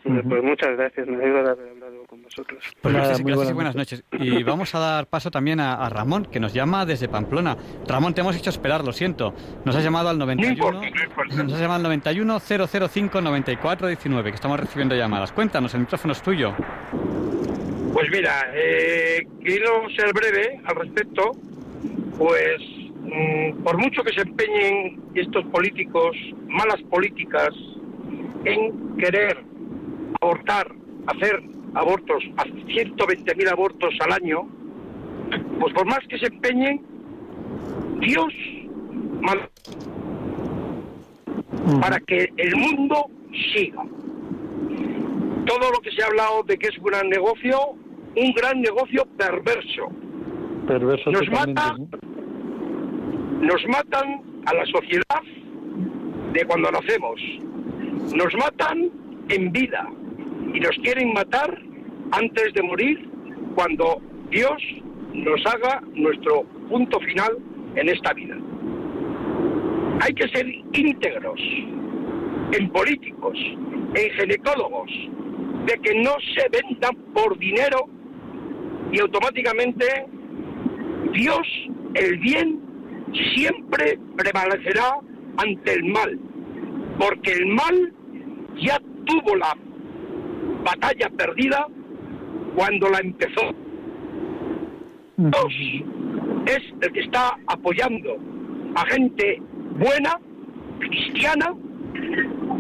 Pues 0.04 0.44
muchas 0.44 0.76
gracias, 0.78 1.08
me 1.08 1.16
alegro 1.16 1.44
de 1.44 1.52
haber 1.52 1.70
hablado 1.70 2.04
con 2.08 2.24
vosotros. 2.24 2.64
Pues 2.82 2.94
gracias, 2.94 3.22
muy 3.22 3.34
buenas, 3.54 3.76
noches. 3.76 4.04
Y 4.14 4.42
vamos 4.44 4.74
a 4.74 4.80
dar 4.80 5.08
paso 5.08 5.30
también 5.30 5.60
a, 5.60 5.88
Ramón, 5.90 6.26
que 6.26 6.40
nos 6.40 6.54
llama 6.54 6.86
desde 6.86 7.08
Pamplona. 7.08 7.56
Ramón, 7.88 8.14
te 8.14 8.22
hemos 8.22 8.36
hecho 8.36 8.50
esperar, 8.50 8.84
lo 8.84 8.94
siento. 8.94 9.34
Nos 9.64 9.76
has 9.76 9.84
llamado 9.84 10.10
al 10.10 10.18
91, 10.18 10.82
nos 11.44 11.54
has 11.54 11.60
llamado 11.60 11.76
al 11.76 11.84
91 11.84 12.40
005 12.40 13.22
94 13.22 13.88
19, 13.88 14.30
que 14.32 14.36
estamos 14.36 14.60
recibiendo 14.60 14.96
llamadas. 14.96 15.32
Cuéntanos, 15.32 15.74
el 15.76 15.82
micrófono 15.82 16.14
es 16.14 16.22
tuyo. 16.22 16.56
Pues 17.94 18.10
mira, 18.10 18.52
eh, 18.54 19.28
quiero 19.44 19.88
ser 19.96 20.12
breve 20.14 20.62
al 20.64 20.76
respecto, 20.78 21.32
pues 22.18 22.58
mm, 23.02 23.64
por 23.64 23.78
mucho 23.78 24.02
que 24.04 24.14
se 24.14 24.22
empeñen 24.22 25.00
estos 25.14 25.46
políticos, 25.48 26.16
malas 26.48 26.82
políticas, 26.90 27.50
en 28.46 28.96
querer 28.98 29.52
abortar, 30.20 30.68
hacer 31.08 31.42
abortos, 31.74 32.24
a 32.38 32.46
120.000 32.46 33.52
abortos 33.52 33.94
al 34.02 34.12
año, 34.12 34.48
pues 35.60 35.74
por 35.74 35.86
más 35.86 36.00
que 36.10 36.18
se 36.18 36.28
empeñen, 36.28 36.82
Dios 38.00 38.34
para 41.80 42.00
que 42.00 42.30
el 42.38 42.56
mundo 42.56 43.06
siga. 43.54 43.84
Todo 45.46 45.72
lo 45.72 45.80
que 45.80 45.92
se 45.92 46.04
ha 46.04 46.08
hablado 46.08 46.44
de 46.44 46.58
que 46.58 46.68
es 46.68 46.78
un 46.78 46.86
gran 46.86 47.10
negocio, 47.10 47.60
un 48.16 48.34
gran 48.34 48.62
negocio 48.62 49.06
perverso. 49.18 49.90
Perverso 50.68 51.12
nos 51.12 51.28
mata, 51.30 51.76
nos 53.42 53.68
matan 53.68 54.22
a 54.46 54.54
la 54.54 54.66
sociedad 54.66 55.22
de 56.34 56.46
cuando 56.46 56.72
nacemos. 56.72 57.20
Nos 58.16 58.34
matan 58.36 58.90
en 59.32 59.52
vida 59.52 59.88
y 60.54 60.60
nos 60.60 60.76
quieren 60.84 61.14
matar 61.14 61.58
antes 62.12 62.54
de 62.54 62.64
morir 62.64 63.10
cuando 63.56 64.02
Dios 64.30 64.62
nos 65.14 65.46
haga 65.46 65.82
nuestro 65.94 66.44
punto 66.70 67.00
final 67.00 67.38
en 67.76 67.90
esta 67.90 68.14
vida. 68.14 68.36
Hay 70.02 70.14
que 70.14 70.28
ser 70.30 70.48
íntegros 70.74 71.40
en 72.52 72.70
políticos, 72.72 73.38
en 73.96 74.12
ginecólogos, 74.20 74.92
de 75.66 75.74
que 75.80 76.02
no 76.02 76.12
se 76.36 76.50
vendan 76.50 76.96
por 77.14 77.38
dinero 77.38 77.88
y 78.92 79.00
automáticamente 79.00 79.86
Dios, 81.14 81.48
el 81.94 82.18
bien, 82.20 82.60
siempre 83.36 83.98
prevalecerá 84.18 84.98
ante 85.38 85.74
el 85.74 85.84
mal, 85.86 86.20
porque 87.00 87.32
el 87.34 87.48
mal 87.48 87.94
ya 88.62 88.80
tuvo 89.06 89.36
la 89.36 89.56
batalla 90.64 91.10
perdida 91.18 91.68
cuando 92.56 92.90
la 92.90 93.00
empezó. 93.00 93.54
Dios 95.18 95.54
es 96.48 96.60
el 96.82 96.92
que 96.94 97.02
está 97.02 97.38
apoyando 97.48 98.18
a 98.76 98.86
gente 98.88 99.42
buena, 99.78 100.20
cristiana, 100.80 101.54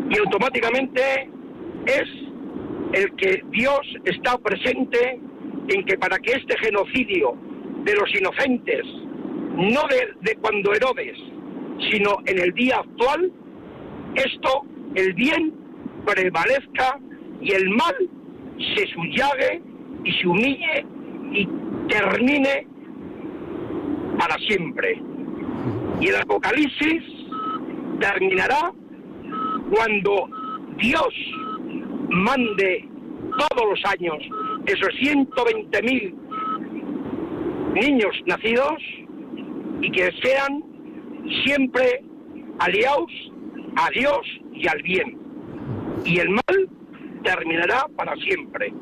y 0.09 0.17
automáticamente 0.19 1.01
es 1.85 2.03
el 2.93 3.15
que 3.15 3.43
Dios 3.51 3.79
está 4.05 4.37
presente 4.37 5.19
en 5.69 5.85
que 5.85 5.97
para 5.97 6.17
que 6.19 6.31
este 6.31 6.57
genocidio 6.59 7.35
de 7.85 7.95
los 7.95 8.13
inocentes, 8.13 8.85
no 9.55 9.81
de, 9.89 10.13
de 10.21 10.35
cuando 10.37 10.73
Herodes, 10.73 11.17
sino 11.89 12.17
en 12.25 12.39
el 12.39 12.51
día 12.53 12.77
actual, 12.77 13.31
esto, 14.15 14.61
el 14.95 15.13
bien, 15.13 15.53
prevalezca 16.05 16.99
y 17.41 17.51
el 17.51 17.69
mal 17.69 17.95
se 18.75 18.87
suyague 18.87 19.61
y 20.03 20.11
se 20.13 20.27
humille 20.27 20.85
y 21.31 21.47
termine 21.87 22.67
para 24.17 24.35
siempre. 24.47 25.01
Y 25.99 26.07
el 26.07 26.15
Apocalipsis 26.15 27.03
terminará 27.99 28.71
cuando 29.71 30.29
Dios 30.77 31.13
mande 32.09 32.87
todos 33.37 33.69
los 33.69 33.91
años 33.91 34.17
esos 34.65 34.89
120 34.99 35.81
mil 35.83 36.15
niños 37.73 38.15
nacidos 38.25 38.81
y 39.81 39.91
que 39.91 40.11
sean 40.21 40.63
siempre 41.45 42.03
aliados 42.59 43.11
a 43.77 43.89
Dios 43.91 44.19
y 44.53 44.67
al 44.67 44.81
bien. 44.83 45.20
Y 46.05 46.19
el 46.19 46.29
mal 46.29 46.69
terminará 47.23 47.85
para 47.95 48.15
siempre. 48.17 48.73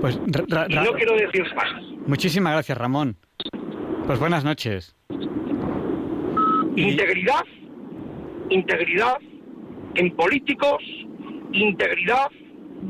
Pues, 0.00 0.18
y 0.68 0.74
no 0.74 0.92
quiero 0.92 1.14
decir 1.16 1.44
más. 1.54 1.82
Muchísimas 2.06 2.52
gracias, 2.52 2.78
Ramón. 2.78 3.16
Pues 4.06 4.18
buenas 4.18 4.44
noches. 4.44 4.94
Integridad, 6.76 7.44
integridad 8.50 9.16
en 9.94 10.14
políticos, 10.14 10.82
integridad 11.52 12.30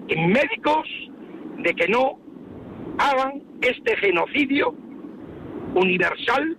en 0.08 0.28
médicos, 0.28 0.86
de 1.58 1.74
que 1.74 1.88
no 1.88 2.18
hagan 2.98 3.42
este 3.62 3.96
genocidio 3.96 4.74
universal, 5.74 6.56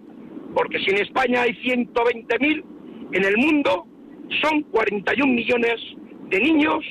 porque 0.53 0.79
si 0.79 0.91
en 0.91 0.97
España 0.97 1.41
hay 1.41 1.51
120.000, 1.63 2.63
en 3.11 3.23
el 3.23 3.37
mundo 3.37 3.85
son 4.41 4.63
41 4.63 5.33
millones 5.33 5.75
de 6.29 6.39
niños 6.39 6.83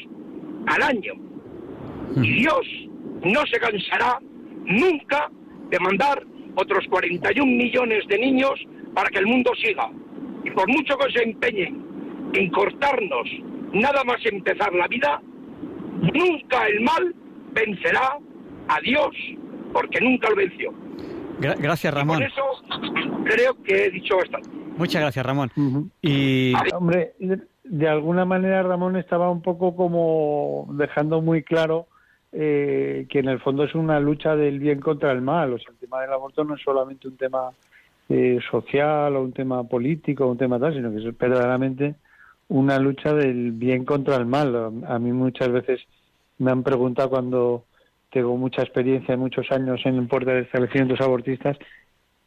al 0.66 0.82
año. 0.82 1.12
Y 2.16 2.32
Dios 2.41 2.66
no 3.22 3.41
se 3.47 3.59
cansará 3.59 4.18
nunca 4.64 5.30
de 5.70 5.78
mandar 5.80 6.24
otros 6.55 6.84
41 6.89 7.45
millones 7.47 8.07
de 8.09 8.18
niños 8.18 8.55
para 8.95 9.11
que 9.11 9.18
el 9.18 9.26
mundo 9.26 9.53
siga. 9.62 9.91
Y 10.45 10.51
por 10.51 10.68
mucho 10.68 10.97
que 10.97 11.12
se 11.12 11.24
empeñen 11.24 11.84
en 12.32 12.51
cortarnos 12.51 13.28
nada 13.72 14.03
más 14.05 14.16
empezar 14.24 14.72
la 14.74 14.89
vida, 14.89 15.20
nunca 16.01 16.66
el 16.68 16.80
mal 16.80 17.14
vencerá 17.53 18.18
a 18.68 18.80
Dios, 18.80 19.14
porque 19.72 20.01
nunca 20.01 20.30
lo 20.30 20.37
venció. 20.37 20.72
gracias, 21.39 21.93
Ramón. 21.93 22.18
por 22.18 22.26
eso 22.26 22.43
creo 23.24 23.62
que 23.62 23.87
he 23.87 23.91
dicho 23.91 24.16
bastante. 24.16 24.49
Muchas 24.76 25.01
gracias, 25.03 25.24
Ramón. 25.24 25.51
Y 26.03 26.53
hombre, 26.74 27.14
de 27.69 27.89
alguna 27.89 28.25
manera 28.25 28.62
Ramón 28.62 28.97
estaba 28.97 29.31
un 29.31 29.43
poco 29.43 29.75
como 29.75 30.69
dejando 30.73 31.21
muy 31.21 31.43
claro 31.43 31.87
eh, 32.33 33.07
que 33.09 33.21
en 33.21 33.29
el 33.29 33.41
fondo 33.41 33.64
es 33.64 33.75
una 33.75 33.99
lucha 34.01 34.37
del 34.37 34.59
bien 34.59 34.81
contra 34.81 35.12
el 35.12 35.23
mal. 35.23 35.53
O 35.53 35.59
sea, 35.59 35.71
el 35.71 35.79
tema 35.79 36.01
del 36.01 36.12
aborto 36.12 36.45
no 36.45 36.55
es 36.55 36.62
solamente 36.62 37.09
un 37.09 37.17
tema 37.17 37.51
eh, 38.09 38.39
social 38.51 39.17
o 39.17 39.23
un 39.23 39.33
tema 39.33 39.64
político 39.64 40.25
o 40.25 40.31
un 40.33 40.39
tema 40.39 40.59
tal, 40.59 40.75
sino 40.75 40.91
que 40.91 40.99
es 40.99 41.19
verdaderamente 41.19 41.97
una 42.49 42.79
lucha 42.79 43.12
del 43.14 43.53
bien 43.53 43.85
contra 43.85 44.17
el 44.17 44.27
mal. 44.27 44.85
A 44.87 44.99
mí 44.99 45.12
muchas 45.12 45.51
veces 45.51 45.81
me 46.39 46.51
han 46.51 46.62
preguntado 46.62 47.11
cuando 47.11 47.64
tengo 48.11 48.37
mucha 48.37 48.62
experiencia, 48.62 49.17
muchos 49.17 49.51
años 49.51 49.81
en 49.85 50.07
puerta 50.09 50.33
de 50.33 50.43
establecimientos 50.43 51.01
abortistas, 51.01 51.59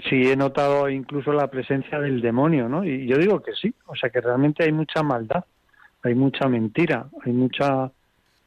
si 0.07 0.29
he 0.29 0.35
notado 0.35 0.89
incluso 0.89 1.33
la 1.33 1.47
presencia 1.47 1.99
del 1.99 2.21
demonio, 2.21 2.69
¿no? 2.69 2.85
Y 2.85 3.05
yo 3.05 3.17
digo 3.17 3.41
que 3.41 3.53
sí, 3.53 3.73
o 3.85 3.95
sea 3.95 4.09
que 4.09 4.21
realmente 4.21 4.63
hay 4.63 4.71
mucha 4.71 5.03
maldad, 5.03 5.43
hay 6.03 6.15
mucha 6.15 6.47
mentira, 6.47 7.07
hay 7.25 7.33
mucha 7.33 7.91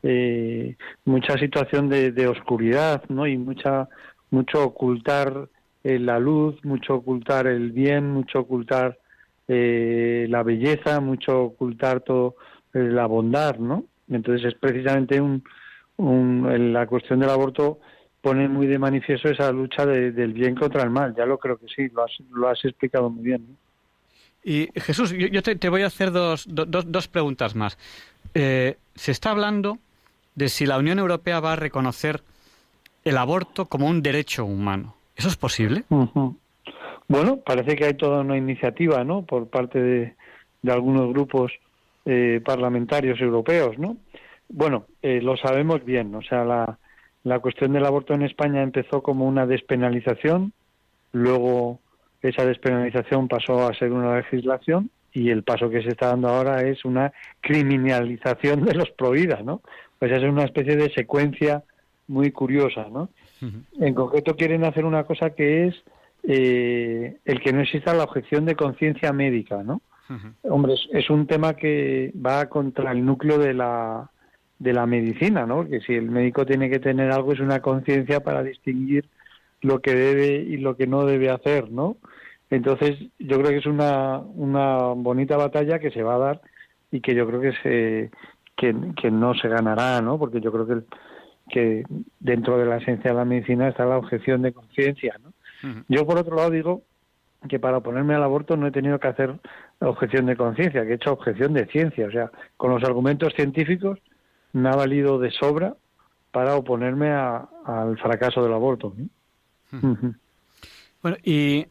eh, 0.03 0.77
mucha 1.05 1.39
situación 1.39 1.89
de, 1.89 2.27
oscuridad, 2.27 3.05
¿no? 3.09 3.27
Y 3.27 3.37
mucha 3.37 3.89
mucho 4.31 4.65
ocultar 4.65 5.49
eh, 5.85 5.99
la 5.99 6.19
luz, 6.19 6.57
mucho 6.65 6.95
ocultar 6.95 7.47
el 7.47 7.71
bien, 7.71 8.11
mucho 8.11 8.41
ocultar 8.41 8.99
eh, 9.47 10.27
la 10.31 10.43
belleza, 10.43 11.01
mucho 11.01 11.43
ocultar 11.43 12.01
todo 12.01 12.37
la 12.73 13.05
bondad, 13.07 13.59
¿no? 13.59 13.85
Entonces 14.09 14.49
es 14.49 14.55
precisamente 14.55 15.21
un, 15.21 15.45
un, 15.99 16.73
la 16.73 16.87
cuestión 16.87 17.21
del 17.21 17.29
aborto 17.29 17.81
pone 18.23 18.49
muy 18.49 18.67
de 18.67 18.79
manifiesto 18.79 19.29
esa 19.29 19.53
lucha 19.53 19.85
del 19.85 20.33
bien 20.33 20.55
contra 20.55 20.83
el 20.83 20.91
mal. 20.91 21.15
Ya 21.15 21.27
lo 21.27 21.39
creo 21.39 21.59
que 21.59 21.67
sí, 21.67 21.89
lo 21.93 22.05
has, 22.05 22.13
lo 22.31 22.49
has 22.49 22.65
explicado 22.65 23.11
muy 23.11 23.25
bien. 23.25 23.59
Y 24.45 24.69
Jesús, 24.77 25.13
yo, 25.13 25.43
te, 25.43 25.69
voy 25.69 25.83
a 25.83 25.87
hacer 25.87 26.11
dos, 26.11 26.47
dos 26.49 27.09
preguntas 27.09 27.55
más. 27.55 27.77
Eh, 28.35 28.77
se 28.95 29.13
está 29.13 29.31
hablando 29.31 29.79
de 30.35 30.49
si 30.49 30.67
la 30.67 30.79
Unión 30.79 30.99
Europea 30.99 31.41
va 31.41 31.53
a 31.53 31.57
reconocer 31.57 32.23
el 33.05 33.19
aborto 33.19 33.67
como 33.67 33.89
un 33.89 34.03
derecho 34.03 34.45
humano. 34.45 34.95
¿Eso 35.17 35.29
es 35.29 35.37
posible? 35.37 35.85
Bueno, 37.09 37.39
parece 37.45 37.77
que 37.77 37.85
hay 37.85 37.95
toda 37.95 38.21
una 38.21 38.37
iniciativa, 38.37 39.05
¿no? 39.05 39.23
Por 39.23 39.49
parte 39.49 39.81
de, 39.81 40.15
de 40.63 40.73
algunos 40.73 41.09
grupos 41.13 41.53
eh, 42.05 42.41
parlamentarios 42.45 43.21
europeos, 43.21 43.79
¿no? 43.79 43.97
Bueno, 44.49 44.87
eh, 45.03 45.21
lo 45.21 45.37
sabemos 45.37 45.85
bien, 45.85 46.15
o 46.15 46.23
sea, 46.23 46.45
la, 46.45 46.79
la 47.25 47.39
cuestión 47.39 47.73
del 47.73 47.87
aborto 47.87 48.15
en 48.15 48.23
España 48.23 48.63
empezó 48.63 49.03
como 49.03 49.27
una 49.27 49.47
despenalización, 49.47 50.53
luego 51.13 51.81
esa 52.21 52.45
despenalización 52.45 53.29
pasó 53.29 53.67
a 53.67 53.75
ser 53.75 53.93
una 53.93 54.17
legislación 54.17 54.91
y 55.13 55.31
el 55.31 55.43
paso 55.43 55.69
que 55.69 55.83
se 55.83 55.91
está 55.91 56.09
dando 56.09 56.29
ahora 56.29 56.63
es 56.63 56.85
una 56.85 57.13
criminalización 57.41 58.65
de 58.65 58.75
los 58.75 58.91
prohibidas, 58.91 59.45
¿no? 59.45 59.61
Pues 59.99 60.11
es 60.13 60.23
una 60.23 60.45
especie 60.45 60.77
de 60.77 60.91
secuencia 60.91 61.63
muy 62.09 62.33
curiosa, 62.33 62.87
¿no? 62.91 63.09
En 63.81 63.95
concreto 63.95 64.37
quieren 64.37 64.65
hacer 64.65 64.85
una 64.85 65.03
cosa 65.05 65.31
que 65.31 65.67
es 65.67 65.75
eh, 66.23 67.17
el 67.25 67.41
que 67.41 67.53
no 67.53 67.61
exista 67.61 67.93
la 67.93 68.05
objeción 68.05 68.45
de 68.45 68.55
conciencia 68.55 69.13
médica, 69.13 69.63
¿no? 69.63 69.83
Hombre, 70.43 70.75
es, 70.93 71.09
un 71.09 71.27
tema 71.27 71.55
que 71.55 72.13
va 72.15 72.47
contra 72.47 72.93
el 72.93 73.05
núcleo 73.05 73.39
de 73.39 73.55
la 73.55 74.11
de 74.63 74.73
la 74.73 74.87
medicina, 74.87 75.45
¿no? 75.45 75.67
Que 75.69 75.81
si 75.81 75.95
el 75.95 76.09
médico 76.09 76.47
tiene 76.47 76.71
que 76.71 76.79
tener 76.79 77.11
algo 77.11 77.33
es 77.33 77.41
una 77.41 77.61
conciencia 77.61 78.21
para 78.21 78.45
distinguir 78.45 79.09
lo 79.61 79.81
que 79.81 79.95
debe 79.95 80.37
y 80.37 80.57
lo 80.57 80.77
que 80.77 80.87
no 80.87 81.05
debe 81.05 81.31
hacer, 81.31 81.71
¿no? 81.71 81.97
Entonces, 82.49 82.99
yo 83.19 83.39
creo 83.39 83.51
que 83.51 83.57
es 83.57 83.67
una, 83.67 84.19
una 84.19 84.77
bonita 84.95 85.37
batalla 85.37 85.79
que 85.81 85.91
se 85.91 86.03
va 86.03 86.15
a 86.15 86.19
dar 86.19 86.41
y 86.93 87.01
que 87.01 87.15
yo 87.15 87.27
creo 87.27 87.41
que 87.41 87.53
se 87.63 88.11
que, 88.57 88.75
que 89.01 89.11
no 89.11 89.35
se 89.35 89.49
ganará, 89.49 90.01
¿no? 90.01 90.19
Porque 90.19 90.41
yo 90.41 90.53
creo 90.53 90.67
que, 90.67 90.83
que 91.49 91.85
dentro 92.21 92.59
de 92.59 92.67
la 92.67 92.77
esencia 92.77 93.11
de 93.11 93.17
la 93.17 93.25
medicina 93.25 93.69
está 93.69 93.85
la 93.85 93.99
objeción 93.99 94.43
de 94.43 94.53
conciencia, 94.53 95.17
¿no? 95.23 95.33
Yo, 95.89 96.05
por 96.07 96.19
otro 96.19 96.37
lado, 96.37 96.51
digo 96.51 96.83
que 97.49 97.61
para 97.61 97.79
oponerme 97.79 98.15
al 98.15 98.23
aborto 98.25 98.57
no 98.57 98.67
he 98.67 98.73
tenido 98.73 98.99
que 98.99 99.09
hacer 99.09 99.39
objeción 99.79 100.27
de 100.27 100.37
conciencia, 100.37 100.85
que 100.85 100.93
he 100.93 100.95
hecho 100.95 101.13
objeción 101.13 101.53
de 101.53 101.67
ciencia. 101.67 102.07
O 102.07 102.11
sea, 102.11 102.31
con 102.57 102.73
los 102.73 102.83
argumentos 102.83 103.33
científicos 103.35 104.01
me 104.53 104.69
ha 104.69 104.77
valido 104.77 105.19
de 105.19 105.31
sobra 105.31 105.77
para 106.31 106.57
oponerme 106.57 107.11
al 107.11 107.99
fracaso 107.99 108.43
del 108.43 108.53
aborto. 108.53 108.95
Bueno, 111.03 111.17
y 111.23 111.67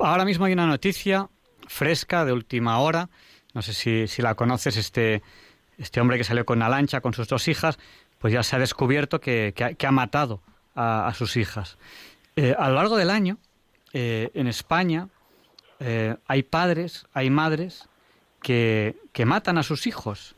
ahora 0.00 0.24
mismo 0.24 0.46
hay 0.46 0.52
una 0.52 0.66
noticia 0.66 1.28
fresca 1.66 2.24
de 2.24 2.32
última 2.32 2.78
hora. 2.78 3.08
No 3.54 3.62
sé 3.62 3.72
si, 3.72 4.06
si 4.06 4.22
la 4.22 4.34
conoces, 4.34 4.76
este, 4.76 5.22
este 5.78 6.00
hombre 6.00 6.18
que 6.18 6.24
salió 6.24 6.44
con 6.44 6.58
una 6.58 6.68
lancha 6.68 7.00
con 7.00 7.14
sus 7.14 7.28
dos 7.28 7.48
hijas, 7.48 7.78
pues 8.18 8.32
ya 8.32 8.42
se 8.42 8.56
ha 8.56 8.58
descubierto 8.58 9.20
que, 9.20 9.54
que, 9.54 9.86
ha, 9.86 9.92
matado 9.92 10.40
a, 10.74 11.12
sus 11.14 11.36
hijas. 11.36 11.78
Eh, 12.36 12.54
a 12.58 12.68
lo 12.68 12.76
largo 12.76 12.96
del 12.96 13.10
año, 13.10 13.38
eh, 13.92 14.30
en 14.34 14.46
España, 14.46 15.08
eh, 15.80 16.16
hay 16.26 16.42
padres, 16.42 17.06
hay 17.12 17.30
madres 17.30 17.88
que, 18.42 18.96
que 19.12 19.24
matan 19.24 19.58
a 19.58 19.62
sus 19.62 19.86
hijos. 19.86 20.34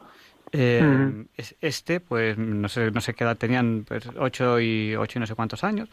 Este, 0.53 2.01
pues 2.01 2.36
no 2.36 2.68
sé, 2.68 2.90
no 2.90 3.01
sé 3.01 3.14
qué 3.14 3.24
edad 3.24 3.36
tenían, 3.36 3.84
pues, 3.86 4.05
ocho 4.18 4.61
y 4.61 4.96
ocho 4.96 5.18
y 5.18 5.20
no 5.20 5.26
sé 5.26 5.34
cuántos 5.34 5.64
años. 5.64 5.88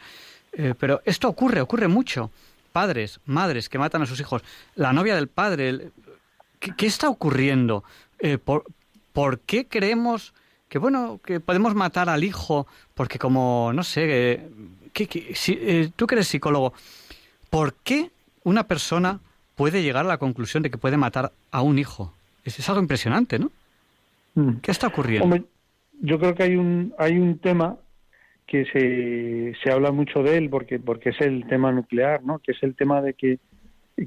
pero 0.80 1.02
esto 1.06 1.30
ocurre, 1.30 1.62
ocurre 1.62 1.88
mucho. 1.88 2.32
Padres, 2.72 3.20
madres 3.26 3.70
que 3.70 3.80
matan 3.80 4.02
a 4.02 4.06
sus 4.06 4.20
hijos. 4.20 4.44
La 4.76 4.94
novia 4.94 5.16
del 5.16 5.28
padre. 5.28 5.90
¿Qué, 6.60 6.86
está 6.86 7.10
ocurriendo? 7.10 7.84
por, 8.44 8.64
¿por 9.14 9.40
qué 9.40 9.68
creemos 9.68 10.34
que 10.70 10.80
bueno 10.80 11.20
que 11.24 11.40
podemos 11.40 11.76
matar 11.76 12.10
al 12.10 12.24
hijo 12.24 12.68
porque 12.94 13.20
como 13.20 13.72
no 13.74 13.84
sé 13.84 14.48
si, 15.34 15.58
eh, 15.60 15.92
tú 15.96 16.08
que 16.08 16.16
eres 16.16 16.28
psicólogo 16.28 16.74
¿por 17.50 17.74
qué 17.74 18.12
una 18.44 18.68
persona 18.68 19.20
puede 19.56 19.82
llegar 19.82 20.06
a 20.06 20.08
la 20.08 20.18
conclusión 20.18 20.64
de 20.64 20.70
que 20.70 20.78
puede 20.78 20.98
matar 20.98 21.32
a 21.52 21.62
un 21.62 21.80
hijo? 21.80 22.14
Es, 22.44 22.70
algo 22.70 22.82
impresionante, 22.82 23.40
¿no? 23.40 23.52
Mm. 24.38 24.58
¿Qué 24.62 24.70
está 24.70 24.86
ocurriendo? 24.86 25.36
yo 26.00 26.20
creo 26.20 26.36
que 26.36 26.44
hay 26.44 26.56
un 26.56 26.94
hay 27.00 27.18
un 27.18 27.40
tema 27.40 27.78
que 28.46 28.66
se, 28.66 29.56
se 29.64 29.72
habla 29.72 29.92
mucho 29.92 30.22
de 30.22 30.38
él 30.38 30.48
porque 30.48 30.78
porque 30.80 31.10
es 31.10 31.20
el 31.22 31.48
tema 31.48 31.72
nuclear, 31.72 32.24
¿no? 32.24 32.38
Que 32.38 32.52
es 32.52 32.62
el 32.62 32.76
tema 32.76 33.02
de 33.02 33.16
que 33.16 33.40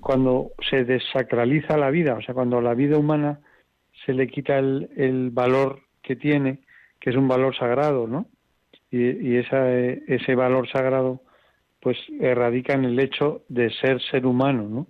cuando 0.01 0.53
se 0.70 0.85
desacraliza 0.85 1.76
la 1.76 1.91
vida, 1.91 2.14
o 2.14 2.22
sea, 2.22 2.33
cuando 2.33 2.61
la 2.61 2.74
vida 2.74 2.97
humana 2.97 3.41
se 4.07 4.12
le 4.12 4.28
quita 4.28 4.57
el, 4.57 4.89
el 4.97 5.31
valor 5.31 5.81
que 6.01 6.14
tiene, 6.14 6.61
que 7.01 7.11
es 7.11 7.16
un 7.16 7.26
valor 7.26 7.57
sagrado, 7.57 8.07
¿no? 8.07 8.26
Y, 8.89 9.33
y 9.33 9.37
esa, 9.37 9.68
ese 9.74 10.37
valor 10.37 10.70
sagrado, 10.70 11.22
pues, 11.81 11.99
radica 12.20 12.74
en 12.74 12.85
el 12.85 13.01
hecho 13.01 13.43
de 13.49 13.68
ser 13.70 14.01
ser 14.01 14.26
humano, 14.26 14.68
¿no? 14.68 14.87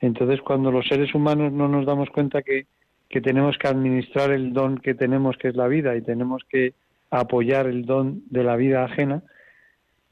Entonces, 0.00 0.40
cuando 0.40 0.72
los 0.72 0.88
seres 0.88 1.14
humanos 1.14 1.52
no 1.52 1.68
nos 1.68 1.84
damos 1.84 2.08
cuenta 2.08 2.40
que, 2.40 2.66
que 3.08 3.20
tenemos 3.20 3.56
que 3.58 3.68
administrar 3.68 4.30
el 4.30 4.52
don 4.52 4.78
que 4.78 4.94
tenemos, 4.94 5.36
que 5.36 5.48
es 5.48 5.56
la 5.56 5.68
vida, 5.68 5.96
y 5.96 6.02
tenemos 6.02 6.42
que 6.48 6.74
apoyar 7.10 7.66
el 7.66 7.86
don 7.86 8.22
de 8.30 8.44
la 8.44 8.56
vida 8.56 8.84
ajena, 8.84 9.22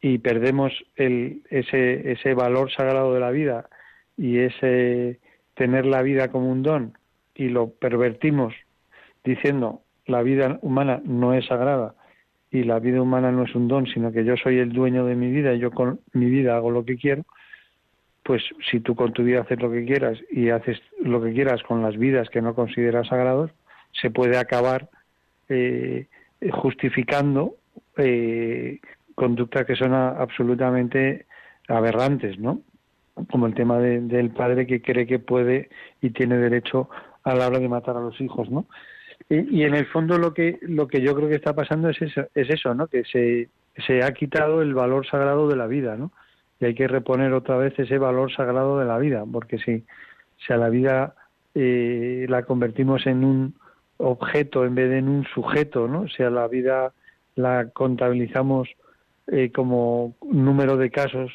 y 0.00 0.18
perdemos 0.18 0.72
el, 0.96 1.42
ese, 1.50 2.12
ese 2.12 2.34
valor 2.34 2.70
sagrado 2.70 3.12
de 3.14 3.20
la 3.20 3.30
vida 3.30 3.68
y 4.16 4.38
ese 4.38 5.18
tener 5.54 5.86
la 5.86 6.02
vida 6.02 6.28
como 6.28 6.50
un 6.50 6.62
don 6.62 6.92
y 7.34 7.48
lo 7.48 7.70
pervertimos 7.70 8.54
diciendo 9.24 9.82
la 10.06 10.22
vida 10.22 10.58
humana 10.62 11.00
no 11.04 11.34
es 11.34 11.46
sagrada 11.46 11.94
y 12.50 12.62
la 12.62 12.78
vida 12.78 13.02
humana 13.02 13.32
no 13.32 13.44
es 13.44 13.54
un 13.54 13.68
don, 13.68 13.86
sino 13.86 14.12
que 14.12 14.24
yo 14.24 14.36
soy 14.36 14.58
el 14.58 14.72
dueño 14.72 15.04
de 15.04 15.16
mi 15.16 15.30
vida 15.30 15.52
y 15.54 15.58
yo 15.58 15.70
con 15.70 16.00
mi 16.12 16.26
vida 16.26 16.56
hago 16.56 16.70
lo 16.70 16.84
que 16.84 16.96
quiero, 16.96 17.24
pues 18.26 18.42
si 18.68 18.80
tú 18.80 18.96
con 18.96 19.12
tu 19.12 19.22
vida 19.22 19.42
haces 19.42 19.62
lo 19.62 19.70
que 19.70 19.84
quieras 19.84 20.18
y 20.30 20.50
haces 20.50 20.80
lo 21.00 21.22
que 21.22 21.32
quieras 21.32 21.62
con 21.62 21.80
las 21.80 21.96
vidas 21.96 22.28
que 22.28 22.42
no 22.42 22.56
consideras 22.56 23.06
sagrados, 23.06 23.52
se 23.92 24.10
puede 24.10 24.36
acabar 24.36 24.88
eh, 25.48 26.08
justificando 26.50 27.54
eh, 27.96 28.80
conductas 29.14 29.64
que 29.64 29.76
son 29.76 29.94
absolutamente 29.94 31.26
aberrantes, 31.68 32.36
¿no? 32.38 32.62
Como 33.30 33.46
el 33.46 33.54
tema 33.54 33.78
del 33.78 34.30
padre 34.30 34.66
que 34.66 34.82
cree 34.82 35.06
que 35.06 35.20
puede 35.20 35.70
y 36.02 36.10
tiene 36.10 36.36
derecho 36.36 36.90
a 37.22 37.34
la 37.34 37.46
hora 37.46 37.60
de 37.60 37.68
matar 37.68 37.96
a 37.96 38.00
los 38.00 38.20
hijos, 38.20 38.50
¿no? 38.50 38.66
Y, 39.28 39.62
en 39.62 39.74
el 39.74 39.86
fondo 39.86 40.18
lo 40.18 40.34
que 40.34 40.58
lo 40.62 40.88
que 40.88 41.00
yo 41.00 41.14
creo 41.14 41.28
que 41.28 41.36
está 41.36 41.54
pasando 41.54 41.88
es 41.90 42.02
eso, 42.02 42.26
es 42.34 42.50
eso, 42.50 42.74
¿no? 42.74 42.88
Que 42.88 43.04
se, 43.04 43.48
se 43.86 44.02
ha 44.02 44.12
quitado 44.12 44.62
el 44.62 44.74
valor 44.74 45.06
sagrado 45.06 45.48
de 45.48 45.56
la 45.56 45.68
vida, 45.68 45.96
¿no? 45.96 46.10
Y 46.60 46.64
hay 46.64 46.74
que 46.74 46.88
reponer 46.88 47.32
otra 47.32 47.56
vez 47.56 47.78
ese 47.78 47.98
valor 47.98 48.32
sagrado 48.34 48.78
de 48.78 48.86
la 48.86 48.98
vida, 48.98 49.24
porque 49.30 49.58
si, 49.58 49.84
si 50.38 50.52
a 50.52 50.56
la 50.56 50.68
vida 50.68 51.14
eh, 51.54 52.26
la 52.28 52.44
convertimos 52.44 53.06
en 53.06 53.24
un 53.24 53.54
objeto 53.98 54.64
en 54.64 54.74
vez 54.74 54.90
de 54.90 54.98
en 54.98 55.08
un 55.08 55.24
sujeto, 55.24 55.88
¿no? 55.88 56.08
Si 56.08 56.22
a 56.22 56.30
la 56.30 56.48
vida 56.48 56.92
la 57.34 57.70
contabilizamos 57.70 58.68
eh, 59.26 59.50
como 59.52 60.14
número 60.22 60.76
de 60.76 60.90
casos 60.90 61.32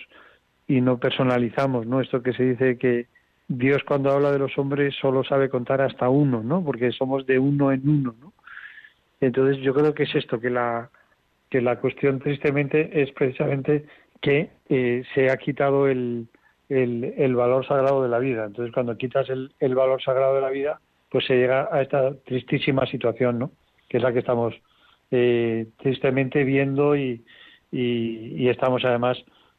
y 0.67 0.81
no 0.81 0.97
personalizamos, 0.99 1.85
¿no? 1.85 2.01
Esto 2.01 2.21
que 2.21 2.33
se 2.33 2.43
dice 2.43 2.77
que 2.77 3.07
Dios 3.47 3.83
cuando 3.85 4.11
habla 4.11 4.31
de 4.31 4.39
los 4.39 4.57
hombres 4.57 4.95
solo 4.95 5.23
sabe 5.23 5.49
contar 5.49 5.81
hasta 5.81 6.07
uno, 6.09 6.41
¿no? 6.43 6.63
Porque 6.63 6.91
somos 6.91 7.25
de 7.25 7.37
uno 7.37 7.71
en 7.71 7.87
uno, 7.87 8.15
¿no? 8.19 8.33
Entonces 9.19 9.57
yo 9.61 9.73
creo 9.73 9.93
que 9.93 10.03
es 10.03 10.15
esto, 10.15 10.39
que 10.39 10.49
la, 10.49 10.89
que 11.49 11.61
la 11.61 11.79
cuestión 11.79 12.19
tristemente 12.19 13.01
es 13.01 13.11
precisamente 13.11 13.85
que 14.21 14.49
eh, 14.69 15.03
se 15.13 15.29
ha 15.29 15.37
quitado 15.37 15.87
el, 15.87 16.27
el, 16.69 17.35
valor 17.35 17.65
sagrado 17.67 18.03
de 18.03 18.09
la 18.09 18.19
vida. 18.19 18.45
Entonces 18.45 18.73
cuando 18.73 18.97
quitas 18.97 19.29
el, 19.29 19.51
el 19.59 19.75
valor 19.75 20.01
sagrado 20.01 20.35
de 20.35 20.41
la 20.41 20.49
vida, 20.49 20.79
pues 21.09 21.25
se 21.25 21.35
llega 21.35 21.67
a 21.71 21.81
esta 21.81 22.13
tristísima 22.23 22.85
situación, 22.85 23.39
¿no? 23.39 23.51
Que 23.89 23.97
es 23.97 24.03
la 24.03 24.13
que 24.13 24.19
estamos 24.19 24.53
eh, 25.11 25.67
tristemente 25.77 26.43
viendo 26.45 26.95
y, 26.95 27.25
y, 27.71 28.47
estamos 28.47 28.83
además 28.85 29.17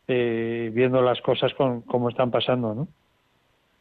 eh, 0.08 0.70
viendo 0.72 1.02
las 1.02 1.20
cosas 1.20 1.52
con, 1.54 1.82
como 1.82 2.08
están 2.08 2.30
pasando, 2.30 2.74
¿no? 2.74 2.88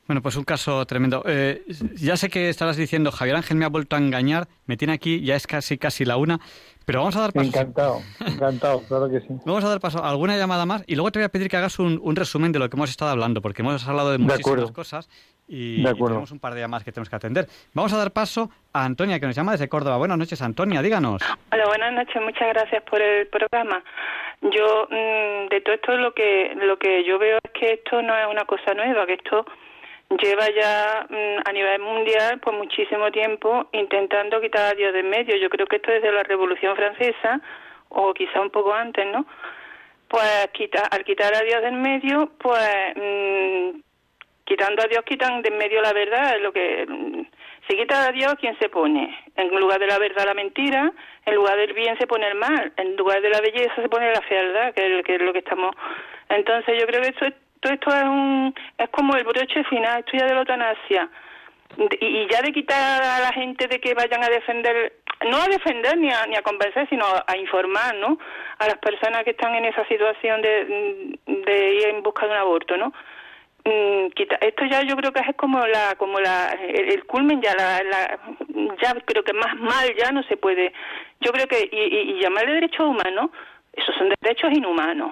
Bueno, 0.08 0.22
pues 0.22 0.36
un 0.36 0.44
caso 0.44 0.86
tremendo. 0.86 1.24
Eh, 1.26 1.64
ya 1.96 2.18
sé 2.18 2.30
que 2.30 2.50
estarás 2.50 2.76
diciendo, 2.76 3.12
Javier 3.12 3.38
Ángel 3.38 3.58
me 3.58 3.66
ha 3.66 3.70
vuelto 3.70 3.96
a 3.96 4.00
engañar, 4.00 4.48
me 4.66 4.76
tiene 4.76 4.94
aquí, 4.94 5.22
ya 5.22 5.36
es 5.36 5.48
casi 5.48 5.78
casi 5.78 6.06
la 6.06 6.18
una, 6.18 6.40
pero 6.86 7.00
vamos 7.00 7.16
a 7.16 7.22
dar 7.22 7.34
paso. 7.34 7.48
Encantado, 7.48 8.02
encantado, 8.20 8.82
claro 8.88 9.10
que 9.10 9.22
sí. 9.22 9.28
Vamos 9.46 9.64
a 9.64 9.70
dar 9.70 9.80
paso 9.80 10.04
a 10.04 10.10
alguna 10.10 10.36
llamada 10.38 10.66
más 10.66 10.84
y 10.88 10.96
luego 10.96 11.12
te 11.12 11.20
voy 11.20 11.26
a 11.26 11.30
pedir 11.30 11.50
que 11.50 11.58
hagas 11.58 11.80
un, 11.80 12.16
resumen 12.16 12.52
de 12.52 12.60
lo 12.60 12.70
que 12.70 12.76
hemos 12.76 12.90
estado 12.90 13.12
hablando, 13.12 13.42
porque 13.42 13.62
hemos 13.62 13.88
hablado 13.88 14.12
de 14.12 14.18
muchísimas 14.18 14.72
cosas 14.72 15.10
y, 15.48 15.84
tenemos 15.84 16.32
un 16.32 16.40
par 16.40 16.56
de 16.56 16.62
llamadas 16.62 16.84
que 16.84 16.92
tenemos 16.92 17.10
que 17.10 17.16
atender. 17.16 17.48
Vamos 17.74 17.94
a 17.94 17.98
dar 17.98 18.12
paso 18.12 18.50
a 18.74 18.84
Antonia, 18.84 19.20
que 19.20 19.28
nos 19.28 19.36
llama 19.36 19.52
desde 19.52 19.70
Córdoba. 19.70 19.98
Buenas 19.98 20.18
noches, 20.18 20.42
Antonia, 20.42 20.82
díganos. 20.82 21.22
Hola, 21.52 21.66
buenas 21.68 21.94
noches, 21.94 22.22
muchas 22.22 22.48
gracias 22.50 22.84
por 22.84 23.02
el 23.02 23.28
programa. 23.28 23.84
Yo, 24.42 24.88
mm, 24.90 25.50
de 25.50 25.62
todo 25.62 25.76
esto, 25.76 25.96
lo 25.98 26.14
que, 26.14 26.56
lo 26.56 26.78
que 26.80 27.04
yo 27.06 27.20
veo 27.20 27.38
es 27.44 27.52
que 27.52 27.74
esto 27.74 28.02
no 28.02 28.18
es 28.18 28.26
una 28.30 28.46
cosa 28.46 28.74
nueva, 28.74 29.06
que 29.06 29.14
esto 29.14 29.46
lleva 30.18 30.50
ya 30.50 31.06
mm, 31.10 31.42
a 31.46 31.52
nivel 31.52 31.82
mundial 31.82 32.40
pues 32.40 32.56
muchísimo 32.58 33.12
tiempo 33.12 33.68
intentando 33.72 34.42
quitar 34.42 34.74
a 34.74 34.76
Dios 34.76 34.94
de 34.94 35.04
medio. 35.04 35.36
Yo 35.38 35.50
creo 35.50 35.68
que 35.68 35.78
esto 35.78 35.92
desde 35.92 36.12
la 36.12 36.24
Revolución 36.24 36.76
Francesa 36.76 37.42
o 37.90 38.14
quizá 38.14 38.42
un 38.42 38.50
poco 38.50 38.74
antes, 38.74 39.06
¿no? 39.08 39.26
Pues 40.08 40.50
quita, 40.54 40.88
al 40.92 41.04
quitar 41.04 41.34
a 41.34 41.42
Dios 41.42 41.62
de 41.62 41.68
en 41.70 41.82
medio, 41.82 42.32
pues 42.38 42.96
mm, 42.96 43.80
quitando 44.44 44.84
a 44.84 44.88
Dios 44.88 45.04
quitan 45.06 45.42
de 45.42 45.50
en 45.50 45.58
medio 45.58 45.82
la 45.82 45.94
verdad, 45.94 46.36
es 46.36 46.42
lo 46.42 46.52
que 46.52 46.86
mm, 46.88 47.22
si 47.70 47.78
quita 47.78 48.08
a 48.08 48.12
Dios, 48.12 48.34
¿quién 48.40 48.58
se 48.60 48.70
pone? 48.70 49.18
En 49.36 49.48
lugar 49.58 49.80
de 49.80 49.88
la 49.88 49.98
verdad 49.98 50.26
la 50.26 50.34
mentira, 50.34 50.92
en 51.26 51.36
lugar 51.36 51.58
del 51.58 51.74
bien 51.74 51.98
se 51.98 52.08
pone 52.08 52.28
el 52.28 52.36
mal, 52.36 52.74
en 52.76 52.96
lugar 52.96 53.22
de 53.22 53.30
la 53.30 53.40
belleza 53.40 53.76
se 53.76 53.88
pone 53.88 54.12
la 54.12 54.22
fealdad, 54.22 54.74
que 54.74 55.00
es, 55.00 55.22
lo 55.22 55.32
que 55.32 55.40
estamos. 55.40 55.76
Entonces 56.28 56.80
yo 56.80 56.86
creo 56.88 57.02
que 57.02 57.10
esto 57.10 57.26
es 57.26 57.34
todo 57.62 57.74
esto 57.74 57.90
es, 57.96 58.04
un, 58.04 58.54
es 58.78 58.90
como 58.90 59.16
el 59.16 59.24
broche 59.24 59.64
final, 59.66 60.00
esto 60.00 60.18
ya 60.18 60.26
de 60.26 60.34
la 60.34 60.40
eutanasia. 60.40 61.10
Y, 62.02 62.28
ya 62.28 62.42
de 62.42 62.52
quitar 62.52 63.02
a 63.02 63.20
la 63.22 63.32
gente 63.32 63.68
de 63.68 63.80
que 63.80 63.94
vayan 63.94 64.22
a 64.24 64.28
defender, 64.28 64.94
no 65.30 65.38
a 65.38 65.48
defender 65.48 65.98
ni 65.98 66.12
a, 66.12 66.26
ni 66.26 66.36
a 66.36 66.42
convencer, 66.42 66.90
sino 66.90 67.06
a, 67.06 67.38
informar, 67.38 67.96
¿no? 67.96 68.18
A 68.60 68.68
las 68.68 68.78
personas 68.80 69.24
que 69.24 69.30
están 69.32 69.56
en 69.56 69.66
esa 69.66 69.88
situación 69.88 70.42
de, 70.42 71.18
de 71.28 71.76
ir 71.76 71.88
en 71.88 72.04
busca 72.04 72.26
de 72.26 72.34
un 72.34 72.38
aborto, 72.40 72.76
¿no? 72.76 72.92
Mm, 73.64 74.08
esto 74.42 74.66
ya 74.66 74.82
yo 74.82 74.96
creo 74.96 75.14
que 75.14 75.22
es 75.22 75.36
como 75.36 75.60
la 75.60 75.94
como 75.96 76.20
la 76.20 76.50
el, 76.50 77.06
culmen 77.06 77.44
ya 77.44 77.54
la, 77.54 77.84
la, 77.84 78.20
ya 78.82 78.96
creo 79.06 79.24
que 79.24 79.34
más 79.34 79.56
mal 79.56 79.88
ya 79.96 80.12
no 80.12 80.24
se 80.24 80.36
puede 80.36 80.74
yo 81.20 81.32
creo 81.32 81.46
que 81.46 81.70
y, 81.72 81.78
y, 81.80 82.00
y 82.12 82.22
llamarle 82.22 82.54
derechos 82.54 82.88
humanos 82.88 83.30
esos 83.74 83.94
son 83.98 84.12
derechos 84.20 84.52
inhumanos 84.52 85.12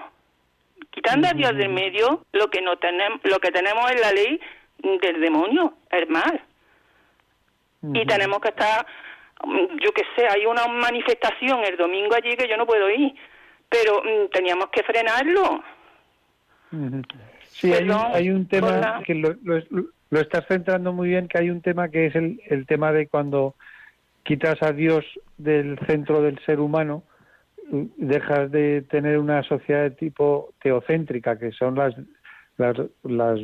Quitando 0.99 1.29
a 1.29 1.33
Dios 1.33 1.55
del 1.55 1.69
medio, 1.69 2.25
lo 2.33 2.49
que 2.49 2.61
no 2.61 2.77
tenemos, 2.77 3.21
lo 3.23 3.39
que 3.39 3.51
tenemos 3.51 3.89
es 3.89 4.01
la 4.01 4.11
ley 4.11 4.37
del 5.01 5.21
demonio, 5.21 5.75
el 5.91 6.09
mal. 6.09 6.41
Y 7.93 8.05
tenemos 8.05 8.39
que 8.41 8.49
estar, 8.49 8.85
yo 9.81 9.93
qué 9.93 10.03
sé, 10.17 10.27
hay 10.27 10.45
una 10.45 10.67
manifestación 10.67 11.63
el 11.63 11.77
domingo 11.77 12.15
allí 12.15 12.35
que 12.35 12.49
yo 12.49 12.57
no 12.57 12.67
puedo 12.67 12.89
ir, 12.89 13.13
pero 13.69 14.01
mm, 14.03 14.29
teníamos 14.33 14.67
que 14.71 14.83
frenarlo. 14.83 15.63
Sí, 17.43 17.71
hay 17.71 17.85
un, 17.85 17.91
hay 17.91 18.29
un 18.29 18.45
tema 18.49 19.01
que 19.05 19.15
lo, 19.15 19.37
lo, 19.41 20.19
estás 20.19 20.45
centrando 20.49 20.91
muy 20.91 21.07
bien, 21.07 21.29
que 21.29 21.37
hay 21.37 21.49
un 21.49 21.61
tema 21.61 21.87
que 21.87 22.07
es 22.07 22.15
el, 22.15 22.41
el 22.47 22.65
tema 22.65 22.91
de 22.91 23.07
cuando 23.07 23.55
quitas 24.23 24.61
a 24.61 24.73
Dios 24.73 25.05
del 25.37 25.79
centro 25.87 26.21
del 26.21 26.37
ser 26.45 26.59
humano, 26.59 27.03
dejas 27.71 28.51
de 28.51 28.81
tener 28.83 29.17
una 29.19 29.43
sociedad 29.43 29.83
de 29.83 29.91
tipo 29.91 30.53
teocéntrica, 30.61 31.37
que 31.37 31.51
son 31.51 31.75
las, 31.75 31.95
las, 33.03 33.39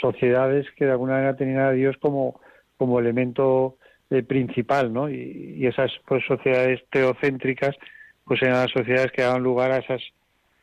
sociedades 0.00 0.66
que 0.76 0.84
de 0.84 0.90
alguna 0.90 1.12
manera 1.14 1.36
tenían 1.36 1.60
a 1.60 1.70
Dios 1.70 1.96
como, 2.00 2.40
como 2.76 2.98
elemento 2.98 3.76
eh, 4.10 4.22
principal, 4.22 4.92
¿no? 4.92 5.08
Y, 5.08 5.64
esas 5.66 5.92
pues, 6.06 6.24
sociedades 6.26 6.82
teocéntricas, 6.90 7.76
pues 8.24 8.42
eran 8.42 8.56
las 8.56 8.70
sociedades 8.72 9.12
que 9.12 9.22
daban 9.22 9.42
lugar 9.42 9.70
a 9.70 9.78
esas 9.78 10.02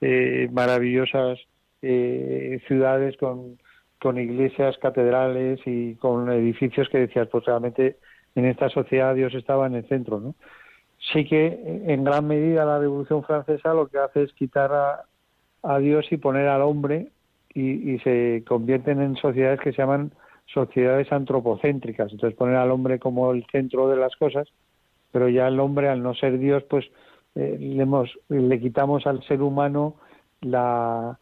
eh, 0.01 0.49
maravillosas 0.51 1.39
eh, 1.81 2.59
ciudades 2.67 3.15
con, 3.17 3.57
con 3.99 4.17
iglesias, 4.17 4.77
catedrales 4.81 5.59
y 5.65 5.95
con 5.95 6.29
edificios 6.31 6.89
que 6.89 6.99
decías, 6.99 7.27
pues 7.29 7.45
realmente 7.45 7.97
en 8.35 8.45
esta 8.45 8.69
sociedad 8.69 9.15
Dios 9.15 9.33
estaba 9.33 9.67
en 9.67 9.75
el 9.75 9.87
centro, 9.87 10.19
¿no? 10.19 10.35
Sí 10.99 11.25
que 11.25 11.83
en 11.87 12.03
gran 12.03 12.27
medida 12.27 12.65
la 12.65 12.79
Revolución 12.79 13.23
Francesa 13.23 13.73
lo 13.73 13.87
que 13.87 13.97
hace 13.97 14.23
es 14.23 14.33
quitar 14.33 14.71
a, 14.71 15.05
Dios 15.79 16.05
y 16.11 16.17
poner 16.17 16.47
al 16.47 16.61
hombre 16.61 17.09
y, 17.53 17.99
se 17.99 18.43
convierten 18.47 19.01
en 19.01 19.17
sociedades 19.17 19.59
que 19.59 19.71
se 19.71 19.79
llaman 19.79 20.11
sociedades 20.45 21.11
antropocéntricas. 21.11 22.11
Entonces 22.11 22.37
poner 22.37 22.55
al 22.55 22.71
hombre 22.71 22.99
como 22.99 23.31
el 23.31 23.45
centro 23.51 23.89
de 23.89 23.97
las 23.97 24.15
cosas, 24.15 24.47
pero 25.11 25.27
ya 25.27 25.47
el 25.47 25.59
hombre 25.59 25.89
al 25.89 26.01
no 26.01 26.13
ser 26.13 26.37
Dios, 26.39 26.63
pues 26.69 26.85
eh, 27.35 27.57
le, 27.59 27.85
le 28.39 28.59
quitamos 28.59 29.05
al 29.05 29.21
ser 29.23 29.41
humano 29.41 29.95
las 30.41 31.17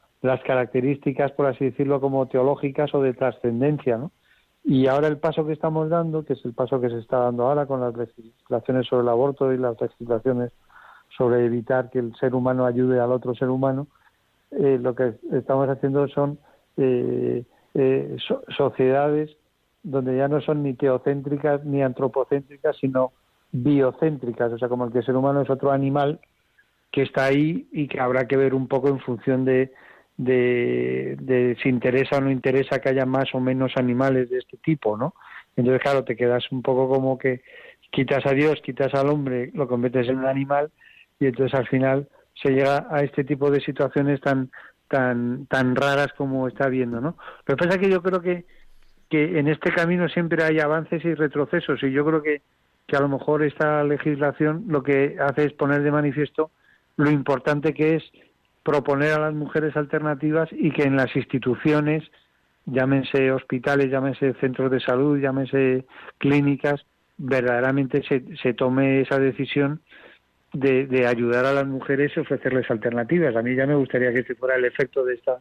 características, 0.46 1.32
por 1.32 1.48
así 1.48 1.66
decirlo, 1.66 2.00
como 2.00 2.28
teológicas 2.28 2.94
o 2.94 3.02
de 3.02 3.14
trascendencia, 3.14 3.98
¿no? 3.98 4.12
Y 4.70 4.86
ahora 4.88 5.08
el 5.08 5.18
paso 5.18 5.46
que 5.46 5.54
estamos 5.54 5.90
dando, 5.90 6.26
que 6.26 6.34
es 6.34 6.44
el 6.44 6.52
paso 6.52 6.82
que 6.82 6.90
se 6.90 6.98
está 6.98 7.20
dando 7.20 7.48
ahora 7.48 7.66
con 7.66 7.80
las 7.80 7.96
legislaciones 7.96 8.86
sobre 8.86 9.04
el 9.04 9.08
aborto 9.08 9.54
y 9.54 9.58
las 9.58 9.80
legislaciones 9.80 10.52
sobre 11.18 11.46
evitar 11.46 11.90
que 11.90 12.00
el 12.00 12.14
ser 12.18 12.36
humano 12.36 12.66
ayude 12.66 13.00
al 13.00 13.14
otro 13.14 13.34
ser 13.34 13.48
humano, 13.48 13.88
eh, 14.52 14.78
lo 14.78 14.94
que 14.94 15.14
estamos 15.32 15.70
haciendo 15.70 16.10
son 16.10 16.38
eh, 16.76 17.46
eh, 17.76 18.18
sociedades 18.58 19.38
donde 19.84 20.18
ya 20.18 20.28
no 20.28 20.42
son 20.42 20.64
ni 20.64 20.74
teocéntricas 20.74 21.64
ni 21.64 21.82
antropocéntricas, 21.82 22.76
sino 22.76 23.14
biocéntricas, 23.54 24.52
o 24.52 24.58
sea, 24.58 24.68
como 24.68 24.84
el 24.84 24.92
que 24.92 25.00
el 25.00 25.06
ser 25.06 25.16
humano 25.16 25.40
es 25.40 25.50
otro 25.50 25.72
animal 25.72 26.20
que 26.92 27.04
está 27.04 27.24
ahí 27.24 27.70
y 27.72 27.88
que 27.88 28.02
habrá 28.02 28.28
que 28.28 28.36
ver 28.36 28.54
un 28.54 28.68
poco 28.68 28.90
en 28.90 29.00
función 29.00 29.46
de, 29.46 29.72
de, 30.18 31.56
si 31.62 31.70
interesa 31.70 32.18
o 32.18 32.22
no 32.22 32.32
interesa 32.32 32.80
que 32.80 32.90
haya 32.90 33.06
más 33.06 33.34
o 33.34 33.40
menos 33.40 33.74
animales 33.76 34.30
de 34.30 34.40
este 34.40 34.58
tipo, 34.58 34.98
¿no? 34.98 35.14
Entonces, 35.56 35.82
claro, 35.82 36.04
te 36.04 36.16
quedas 36.16 36.52
un 36.52 36.62
poco 36.62 36.90
como 36.90 37.18
que 37.18 37.42
quitas 37.92 38.26
a 38.26 38.32
Dios, 38.32 38.62
quitas 38.64 38.94
al 38.94 39.10
hombre, 39.10 39.52
lo 39.54 39.68
conviertes 39.68 40.10
en 40.10 40.20
un 40.20 40.26
animal 40.26 40.72
y 41.20 41.28
entonces 41.28 41.58
al 41.58 41.68
final 41.68 42.08
se 42.42 42.50
llega 42.52 42.88
a 42.90 43.04
este 43.04 43.24
tipo 43.24 43.50
de 43.50 43.62
situaciones 43.62 44.22
tan 44.22 44.52
tan 44.88 45.48
tan 45.48 45.76
raras 45.76 46.14
como 46.18 46.48
está 46.48 46.68
viendo, 46.68 47.02
¿no? 47.02 47.18
Lo 47.46 47.56
que 47.56 47.64
pasa 47.64 47.76
es 47.76 47.82
que 47.86 47.92
yo 47.92 48.02
creo 48.02 48.22
que 48.22 48.46
que 49.10 49.40
en 49.40 49.48
este 49.48 49.72
camino 49.72 50.10
siempre 50.10 50.44
hay 50.44 50.60
avances 50.60 51.04
y 51.06 51.14
retrocesos 51.14 51.82
y 51.84 51.92
yo 51.92 52.06
creo 52.06 52.22
que 52.22 52.42
que 52.88 52.96
a 52.96 53.02
lo 53.02 53.10
mejor 53.10 53.44
esta 53.44 53.84
legislación 53.84 54.66
lo 54.68 54.82
que 54.82 55.18
hace 55.20 55.46
es 55.46 55.54
poner 55.54 55.82
de 55.82 55.92
manifiesto 55.92 56.52
lo 56.96 57.12
importante 57.12 57.74
que 57.74 57.96
es 57.96 58.04
proponer 58.68 59.14
a 59.14 59.20
las 59.20 59.34
mujeres 59.34 59.78
alternativas 59.78 60.50
y 60.52 60.72
que 60.72 60.84
en 60.84 60.98
las 60.98 61.16
instituciones, 61.16 62.04
llámense 62.66 63.32
hospitales, 63.32 63.90
llámense 63.90 64.34
centros 64.42 64.70
de 64.70 64.82
salud, 64.82 65.18
llámense 65.22 65.86
clínicas, 66.18 66.86
verdaderamente 67.18 68.04
se, 68.04 68.26
se 68.44 68.54
tome 68.54 69.00
esa 69.00 69.20
decisión 69.20 69.80
de, 70.52 70.86
de, 70.86 71.08
ayudar 71.08 71.46
a 71.46 71.54
las 71.54 71.66
mujeres 71.66 72.12
y 72.18 72.20
ofrecerles 72.20 72.70
alternativas. 72.70 73.38
A 73.38 73.42
mí 73.42 73.56
ya 73.56 73.66
me 73.66 73.76
gustaría 73.76 74.12
que 74.12 74.20
este 74.20 74.36
fuera 74.36 74.58
el 74.58 74.66
efecto 74.66 75.06
de 75.06 75.14
esta, 75.14 75.38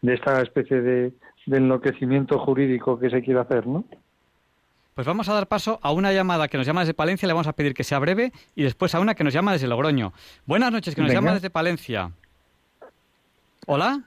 de 0.00 0.14
esta 0.14 0.40
especie 0.40 0.80
de, 0.80 1.12
de 1.44 1.56
enloquecimiento 1.58 2.38
jurídico 2.38 2.98
que 2.98 3.10
se 3.10 3.20
quiere 3.20 3.40
hacer, 3.40 3.66
¿no? 3.66 3.84
Pues 4.94 5.06
vamos 5.06 5.28
a 5.28 5.34
dar 5.34 5.48
paso 5.48 5.80
a 5.82 5.92
una 5.92 6.14
llamada 6.14 6.48
que 6.48 6.56
nos 6.56 6.66
llama 6.66 6.80
desde 6.80 6.94
Palencia, 6.94 7.26
le 7.26 7.34
vamos 7.34 7.48
a 7.48 7.52
pedir 7.52 7.74
que 7.74 7.84
sea 7.84 7.98
breve, 7.98 8.32
y 8.54 8.62
después 8.62 8.94
a 8.94 9.00
una 9.00 9.14
que 9.14 9.24
nos 9.24 9.34
llama 9.34 9.52
desde 9.52 9.66
Logroño. 9.66 10.14
Buenas 10.46 10.72
noches, 10.72 10.94
que 10.94 11.02
nos 11.02 11.12
llama 11.12 11.34
desde 11.34 11.50
Palencia. 11.50 12.12
Hola. 13.66 14.02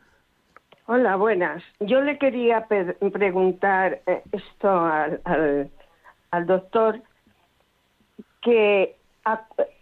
Hola, 0.86 1.16
buenas. 1.16 1.64
Yo 1.80 2.01
le 2.01 2.18
quería 2.18 2.68
preguntar 2.68 4.01
eh, 4.05 4.22
esto 4.32 4.70
al, 4.70 5.20
al, 6.32 6.45
doctor, 6.45 7.01
que 8.41 8.95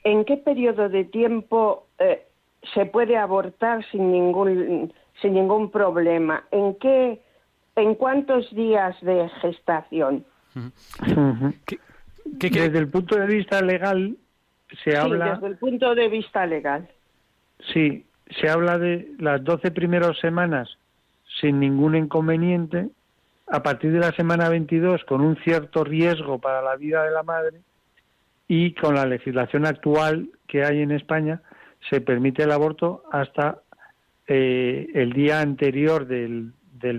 en 0.04 0.26
qué 0.26 0.38
periodo 0.38 0.90
de 0.90 1.06
tiempo 1.06 1.88
eh, 2.00 2.26
se 2.74 2.86
puede 2.86 3.18
abortar 3.18 3.86
sin 3.92 4.12
ningún 4.12 4.94
sin 5.22 5.34
ningún 5.34 5.70
problema. 5.70 6.44
¿En 6.52 6.76
qué 6.76 7.22
en 7.76 7.96
cuántos 7.96 8.50
días 8.56 9.00
de 9.02 9.30
gestación? 9.42 10.26
desde 12.26 12.80
el 12.80 12.90
punto 12.90 13.18
de 13.18 13.28
vista 13.28 13.62
legal 13.62 14.18
se 14.84 14.98
habla. 14.98 15.36
Desde 15.36 15.48
el 15.48 15.58
punto 15.58 15.94
de 15.94 16.10
vista 16.10 16.46
legal. 16.46 16.90
Sí, 17.74 18.06
se 18.30 18.50
habla 18.50 18.78
de 18.78 19.12
las 19.20 19.44
doce 19.44 19.72
primeras 19.72 20.18
semanas 20.20 20.78
sin 21.40 21.60
ningún 21.60 21.96
inconveniente, 21.96 22.90
a 23.48 23.62
partir 23.62 23.92
de 23.92 24.00
la 24.00 24.12
semana 24.12 24.50
22 24.50 25.04
con 25.06 25.22
un 25.22 25.36
cierto 25.44 25.84
riesgo 25.84 26.40
para 26.40 26.62
la 26.62 26.76
vida 26.76 27.04
de 27.04 27.12
la 27.12 27.24
madre 27.24 27.62
y 28.48 28.74
con 28.74 28.96
la 28.96 29.06
legislación 29.06 29.66
actual 29.66 30.30
que 30.48 30.64
hay 30.64 30.82
en 30.82 30.92
España 30.92 31.42
se 31.90 32.02
permite 32.02 32.44
el 32.44 32.52
aborto 32.52 33.04
hasta 33.12 33.62
eh, 34.28 34.88
el 34.94 35.14
día 35.14 35.42
anterior 35.42 36.08
del, 36.08 36.54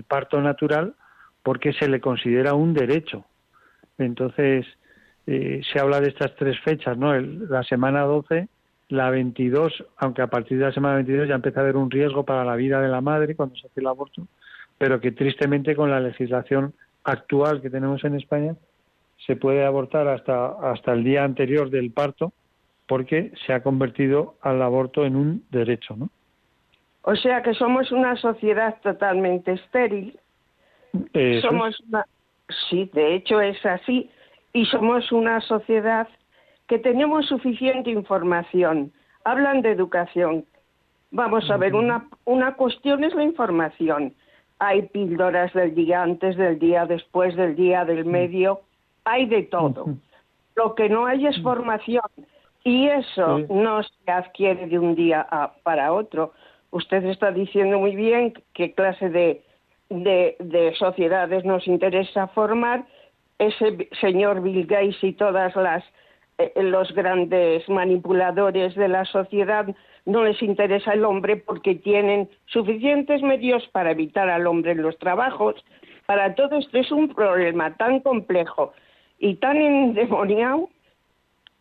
parto 0.07 0.41
natural 0.41 0.95
porque 1.43 1.73
se 1.73 1.87
le 1.87 2.01
considera 2.01 2.53
un 2.53 2.73
derecho. 2.73 3.25
Entonces, 3.97 4.65
eh, 5.25 5.61
se 5.71 5.79
habla 5.79 6.01
de 6.01 6.09
estas 6.09 6.35
tres 6.35 6.59
fechas, 6.59 6.97
¿no? 6.97 7.17
la 7.17 7.63
semana 7.63 8.01
12, 8.01 8.47
la 8.89 9.09
22, 9.09 9.85
aunque 9.97 10.21
a 10.21 10.27
partir 10.27 10.57
de 10.57 10.65
la 10.65 10.71
semana 10.71 10.95
22 10.95 11.27
ya 11.27 11.35
empieza 11.35 11.59
a 11.59 11.63
haber 11.63 11.75
un 11.75 11.91
riesgo 11.91 12.23
para 12.23 12.45
la 12.45 12.55
vida 12.55 12.81
de 12.81 12.87
la 12.87 13.01
madre 13.01 13.35
cuando 13.35 13.55
se 13.55 13.67
hace 13.67 13.79
el 13.81 13.87
aborto, 13.87 14.27
pero 14.77 15.01
que 15.01 15.11
tristemente 15.11 15.75
con 15.75 15.91
la 15.91 15.99
legislación 15.99 16.73
actual 17.03 17.61
que 17.61 17.69
tenemos 17.69 18.03
en 18.03 18.15
España 18.15 18.55
se 19.25 19.35
puede 19.35 19.65
abortar 19.65 20.07
hasta, 20.07 20.71
hasta 20.71 20.93
el 20.93 21.03
día 21.03 21.23
anterior 21.23 21.69
del 21.69 21.91
parto 21.91 22.31
porque 22.87 23.33
se 23.45 23.53
ha 23.53 23.63
convertido 23.63 24.35
al 24.41 24.61
aborto 24.61 25.05
en 25.05 25.15
un 25.15 25.43
derecho, 25.51 25.95
¿no? 25.97 26.09
O 27.01 27.15
sea 27.15 27.41
que 27.41 27.53
somos 27.53 27.91
una 27.91 28.15
sociedad 28.17 28.77
totalmente 28.81 29.53
estéril. 29.53 30.19
somos 31.41 31.81
Sí, 32.69 32.89
de 32.93 33.15
hecho 33.15 33.41
es 33.41 33.63
así. 33.65 34.09
Y 34.53 34.65
somos 34.65 35.11
una 35.11 35.41
sociedad 35.41 36.07
que 36.67 36.79
tenemos 36.79 37.25
suficiente 37.27 37.89
información. 37.89 38.91
Hablan 39.23 39.61
de 39.61 39.71
educación. 39.71 40.45
Vamos 41.11 41.49
a 41.49 41.57
ver, 41.57 41.73
una, 41.73 42.07
una 42.25 42.55
cuestión 42.55 43.03
es 43.03 43.13
la 43.15 43.23
información. 43.23 44.13
Hay 44.59 44.83
píldoras 44.83 45.53
del 45.53 45.73
día 45.75 46.03
antes, 46.03 46.35
del 46.35 46.59
día 46.59 46.85
después, 46.85 47.35
del 47.35 47.55
día 47.55 47.85
del 47.85 48.05
medio, 48.05 48.61
hay 49.05 49.25
de 49.25 49.43
todo. 49.43 49.85
Lo 50.55 50.75
que 50.75 50.89
no 50.89 51.05
hay 51.05 51.25
es 51.27 51.41
formación 51.41 52.03
y 52.63 52.87
eso 52.87 53.39
no 53.49 53.81
se 53.83 54.11
adquiere 54.11 54.67
de 54.67 54.77
un 54.77 54.95
día 54.95 55.25
para 55.63 55.93
otro. 55.93 56.33
Usted 56.71 57.05
está 57.05 57.31
diciendo 57.31 57.79
muy 57.79 57.95
bien 57.95 58.33
qué 58.53 58.73
clase 58.73 59.09
de, 59.09 59.41
de, 59.89 60.35
de 60.39 60.75
sociedades 60.75 61.45
nos 61.45 61.65
interesa 61.67 62.27
formar. 62.27 62.85
Ese 63.39 63.87
señor 64.01 64.41
Bill 64.41 64.65
Gates 64.65 65.01
y 65.03 65.13
todas 65.13 65.55
las 65.55 65.83
los 66.55 66.93
grandes 66.93 67.67
manipuladores 67.67 68.75
de 68.75 68.87
la 68.87 69.05
sociedad 69.05 69.67
no 70.05 70.23
les 70.23 70.41
interesa 70.41 70.93
el 70.93 71.03
hombre 71.03 71.37
porque 71.37 71.75
tienen 71.75 72.29
suficientes 72.45 73.21
medios 73.21 73.67
para 73.69 73.91
evitar 73.91 74.29
al 74.29 74.47
hombre 74.47 74.71
en 74.71 74.81
los 74.81 74.97
trabajos. 74.99 75.55
Para 76.05 76.35
todo 76.35 76.57
esto 76.57 76.77
es 76.77 76.91
un 76.91 77.13
problema 77.13 77.75
tan 77.75 77.99
complejo 77.99 78.73
y 79.19 79.35
tan 79.35 79.57
endemoniado 79.57 80.69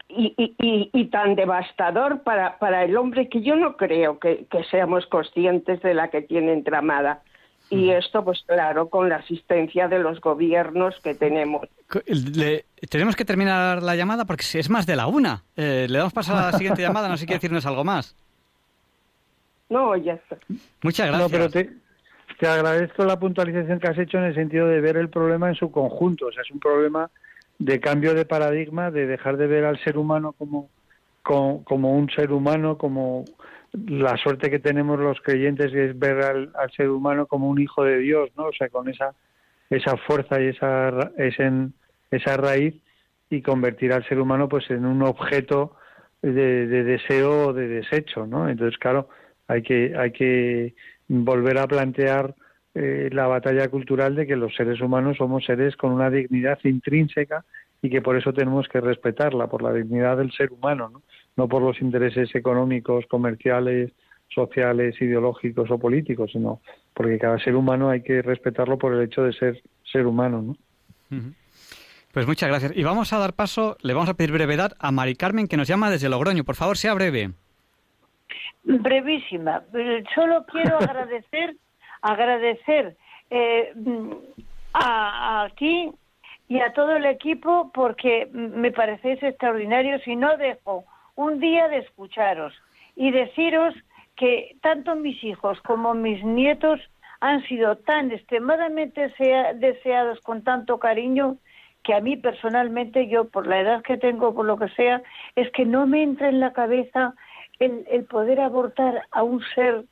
y, 0.09 1.05
tan 1.11 1.35
devastador 1.35 2.23
para, 2.23 2.85
el 2.85 2.97
hombre 2.97 3.29
que 3.29 3.43
yo 3.43 3.57
no 3.57 3.77
creo 3.77 4.19
que, 4.19 4.47
seamos 4.71 5.07
conscientes 5.07 5.83
de 5.83 5.95
la 5.95 6.09
que 6.09 6.23
tiene 6.23 6.53
entramada. 6.53 7.23
Y 7.69 7.91
esto, 7.91 8.25
pues 8.25 8.45
claro, 8.47 8.89
con 8.89 9.09
la 9.09 9.17
asistencia 9.17 9.89
de 9.89 9.99
los 9.99 10.21
gobiernos 10.21 10.95
que 11.03 11.15
tenemos. 11.15 11.69
tenemos 12.89 13.17
que 13.17 13.25
terminar 13.25 13.83
la 13.83 13.97
llamada 13.97 14.25
porque 14.25 14.45
es 14.55 14.71
más 14.71 14.87
de 14.87 14.95
la 14.97 15.09
una. 15.09 15.43
Eh, 15.57 15.87
le 15.89 15.99
damos 15.99 16.13
paso 16.13 16.35
a 16.37 16.53
la 16.53 16.53
siguiente 16.53 16.83
llamada, 16.87 17.09
no 17.09 17.17
sé 17.17 17.23
si 17.23 17.27
quiere 17.27 17.39
decirnos 17.39 17.67
algo 17.67 17.83
más. 17.83 18.15
No, 19.69 19.97
ya 19.97 20.13
está. 20.13 20.39
Muchas 20.83 21.09
gracias. 21.09 21.23
No, 21.23 21.29
pero 21.29 21.51
te, 21.51 21.71
te 22.39 22.47
agradezco 22.47 23.05
la 23.05 23.19
puntualización 23.19 23.81
que 23.81 23.89
has 23.89 23.99
hecho 23.99 24.19
en 24.19 24.25
el 24.25 24.35
sentido 24.35 24.69
de 24.69 24.81
ver 24.81 24.97
el 24.97 25.09
problema 25.09 25.49
en 25.49 25.55
su 25.55 25.71
conjunto. 25.71 26.27
O 26.27 26.33
sea, 26.33 26.43
es 26.43 26.51
un 26.51 26.61
problema 26.61 27.11
de 27.59 27.81
cambio 27.81 28.15
de 28.15 28.25
paradigma, 28.25 28.91
de 28.91 29.07
dejar 29.07 29.37
de 29.37 29.47
ver 29.47 29.65
al 29.65 29.83
ser 29.83 29.97
humano 29.97 30.33
como, 30.33 30.69
como, 31.23 31.93
un 31.93 32.11
ser 32.11 32.33
humano, 32.33 32.77
como 32.77 33.25
la 33.87 34.17
suerte 34.17 34.51
que 34.51 34.59
tenemos 34.59 34.99
los 34.99 35.21
creyentes 35.21 35.73
es 35.75 35.99
ver 35.99 36.23
al, 36.23 36.53
ser 36.77 36.89
humano 36.89 37.27
como 37.27 37.49
un 37.49 37.61
hijo 37.61 37.85
de 37.85 37.99
Dios, 37.99 38.31
¿no? 38.37 38.47
O 38.47 38.53
sea, 38.53 38.69
con 38.69 38.89
esa, 38.89 39.15
esa 39.71 39.97
fuerza 39.97 40.41
y 40.41 40.49
esa, 40.49 41.13
esa, 41.17 41.69
esa 42.11 42.37
raíz 42.37 42.75
y 43.29 43.43
convertir 43.43 43.93
al 43.93 44.07
ser 44.09 44.21
humano 44.21 44.49
pues 44.49 44.71
en 44.71 44.87
un 44.87 45.03
objeto 45.03 45.77
de, 46.23 46.67
de 46.67 46.85
deseo 46.85 47.49
o 47.49 47.53
de 47.53 47.69
desecho, 47.69 48.27
¿no? 48.27 48.49
Entonces, 48.49 48.79
claro, 48.79 49.09
hay 49.49 49.63
que, 49.63 49.95
hay 49.97 50.13
que 50.13 50.75
volver 51.09 51.59
a 51.59 51.67
plantear 51.67 52.35
eh, 52.75 53.09
la 53.13 53.27
batalla 53.27 53.69
cultural 53.69 54.15
de 54.15 54.27
que 54.27 54.37
los 54.37 54.55
seres 54.55 54.81
humanos 54.81 55.17
somos 55.19 55.45
seres 55.45 55.77
con 55.77 55.93
una 55.93 56.11
dignidad 56.11 56.59
intrínseca 56.65 57.45
y 57.83 57.91
que 57.91 58.03
por 58.03 58.17
eso 58.17 58.33
tenemos 58.33 58.69
que 58.69 58.81
respetarla, 58.81 59.47
por 59.47 59.63
la 59.63 59.73
dignidad 59.73 60.17
del 60.17 60.33
ser 60.33 60.53
humano, 60.53 60.91
¿no? 60.91 61.03
No 61.37 61.49
por 61.49 61.63
los 61.63 61.81
intereses 61.81 62.35
económicos, 62.35 63.05
comerciales, 63.07 63.93
sociales, 64.29 65.01
ideológicos 65.01 65.71
o 65.71 65.79
políticos, 65.79 66.31
sino 66.33 66.61
porque 66.95 67.19
cada 67.19 67.39
ser 67.39 67.55
humano 67.55 67.91
hay 67.91 68.03
que 68.03 68.23
respetarlo 68.23 68.79
por 68.79 68.95
el 68.95 69.03
hecho 69.03 69.23
de 69.23 69.33
ser 69.33 69.63
ser 69.91 70.07
humano. 70.07 70.43
¿no? 70.43 70.57
Pues 72.13 72.27
muchas 72.27 72.49
gracias. 72.49 72.73
Y 72.75 72.83
vamos 72.83 73.13
a 73.13 73.19
dar 73.19 73.35
paso, 73.35 73.77
le 73.83 73.95
vamos 73.95 74.09
a 74.09 74.15
pedir 74.15 74.33
brevedad 74.33 74.73
a 74.79 74.91
Mari 74.91 75.15
Carmen, 75.15 75.47
que 75.47 75.57
nos 75.57 75.69
llama 75.69 75.91
desde 75.91 76.09
Logroño. 76.09 76.45
Por 76.45 76.57
favor, 76.57 76.77
sea 76.77 76.95
breve. 76.95 77.31
Brevísima. 78.65 79.63
Solo 80.15 80.45
quiero 80.51 80.77
agradecer 80.81 81.57
agradecer 82.03 82.97
eh, 83.31 83.73
a, 84.73 85.45
a, 85.45 85.49
ti 85.51 85.91
y 86.49 86.61
a 86.61 86.73
todo 86.73 86.97
el 86.97 87.07
equipo 87.07 87.71
porque 87.75 88.29
me 88.33 88.71
parecéis 88.71 89.23
extraordinarios 89.23 90.07
y 90.07 90.15
no 90.15 90.37
dejo 90.37 90.85
un 91.17 91.41
día 91.41 91.69
de 91.69 91.79
escucharos 91.79 92.55
y 92.95 93.11
deciros 93.11 93.75
que 94.17 94.57
tanto 94.63 94.95
mis 94.95 95.23
hijos 95.25 95.61
como 95.63 95.95
mis 95.95 96.23
nietos 96.25 96.81
han 97.21 97.43
sido 97.45 97.77
tan 97.77 98.13
extremadamente 98.13 99.13
deseados 99.55 100.21
con 100.21 100.43
tanto 100.43 100.79
cariño 100.79 101.37
que 101.83 101.95
a 101.95 102.01
mí 102.01 102.17
personalmente, 102.17 103.09
yo 103.09 103.29
por 103.29 103.47
la 103.47 103.61
edad 103.61 103.83
que 103.83 103.97
tengo, 103.97 104.35
por 104.35 104.45
lo 104.45 104.59
que 104.59 104.69
sea, 104.71 105.03
es 105.37 105.51
que 105.53 105.65
no 105.65 105.87
me 105.87 106.03
entra 106.03 106.29
en 106.29 106.41
la 106.41 106.53
cabeza 106.53 107.15
el, 107.59 107.85
el 107.89 108.05
poder 108.05 108.41
abortar 108.41 109.03
a 109.13 109.23
un 109.23 109.41
ser 109.55 109.85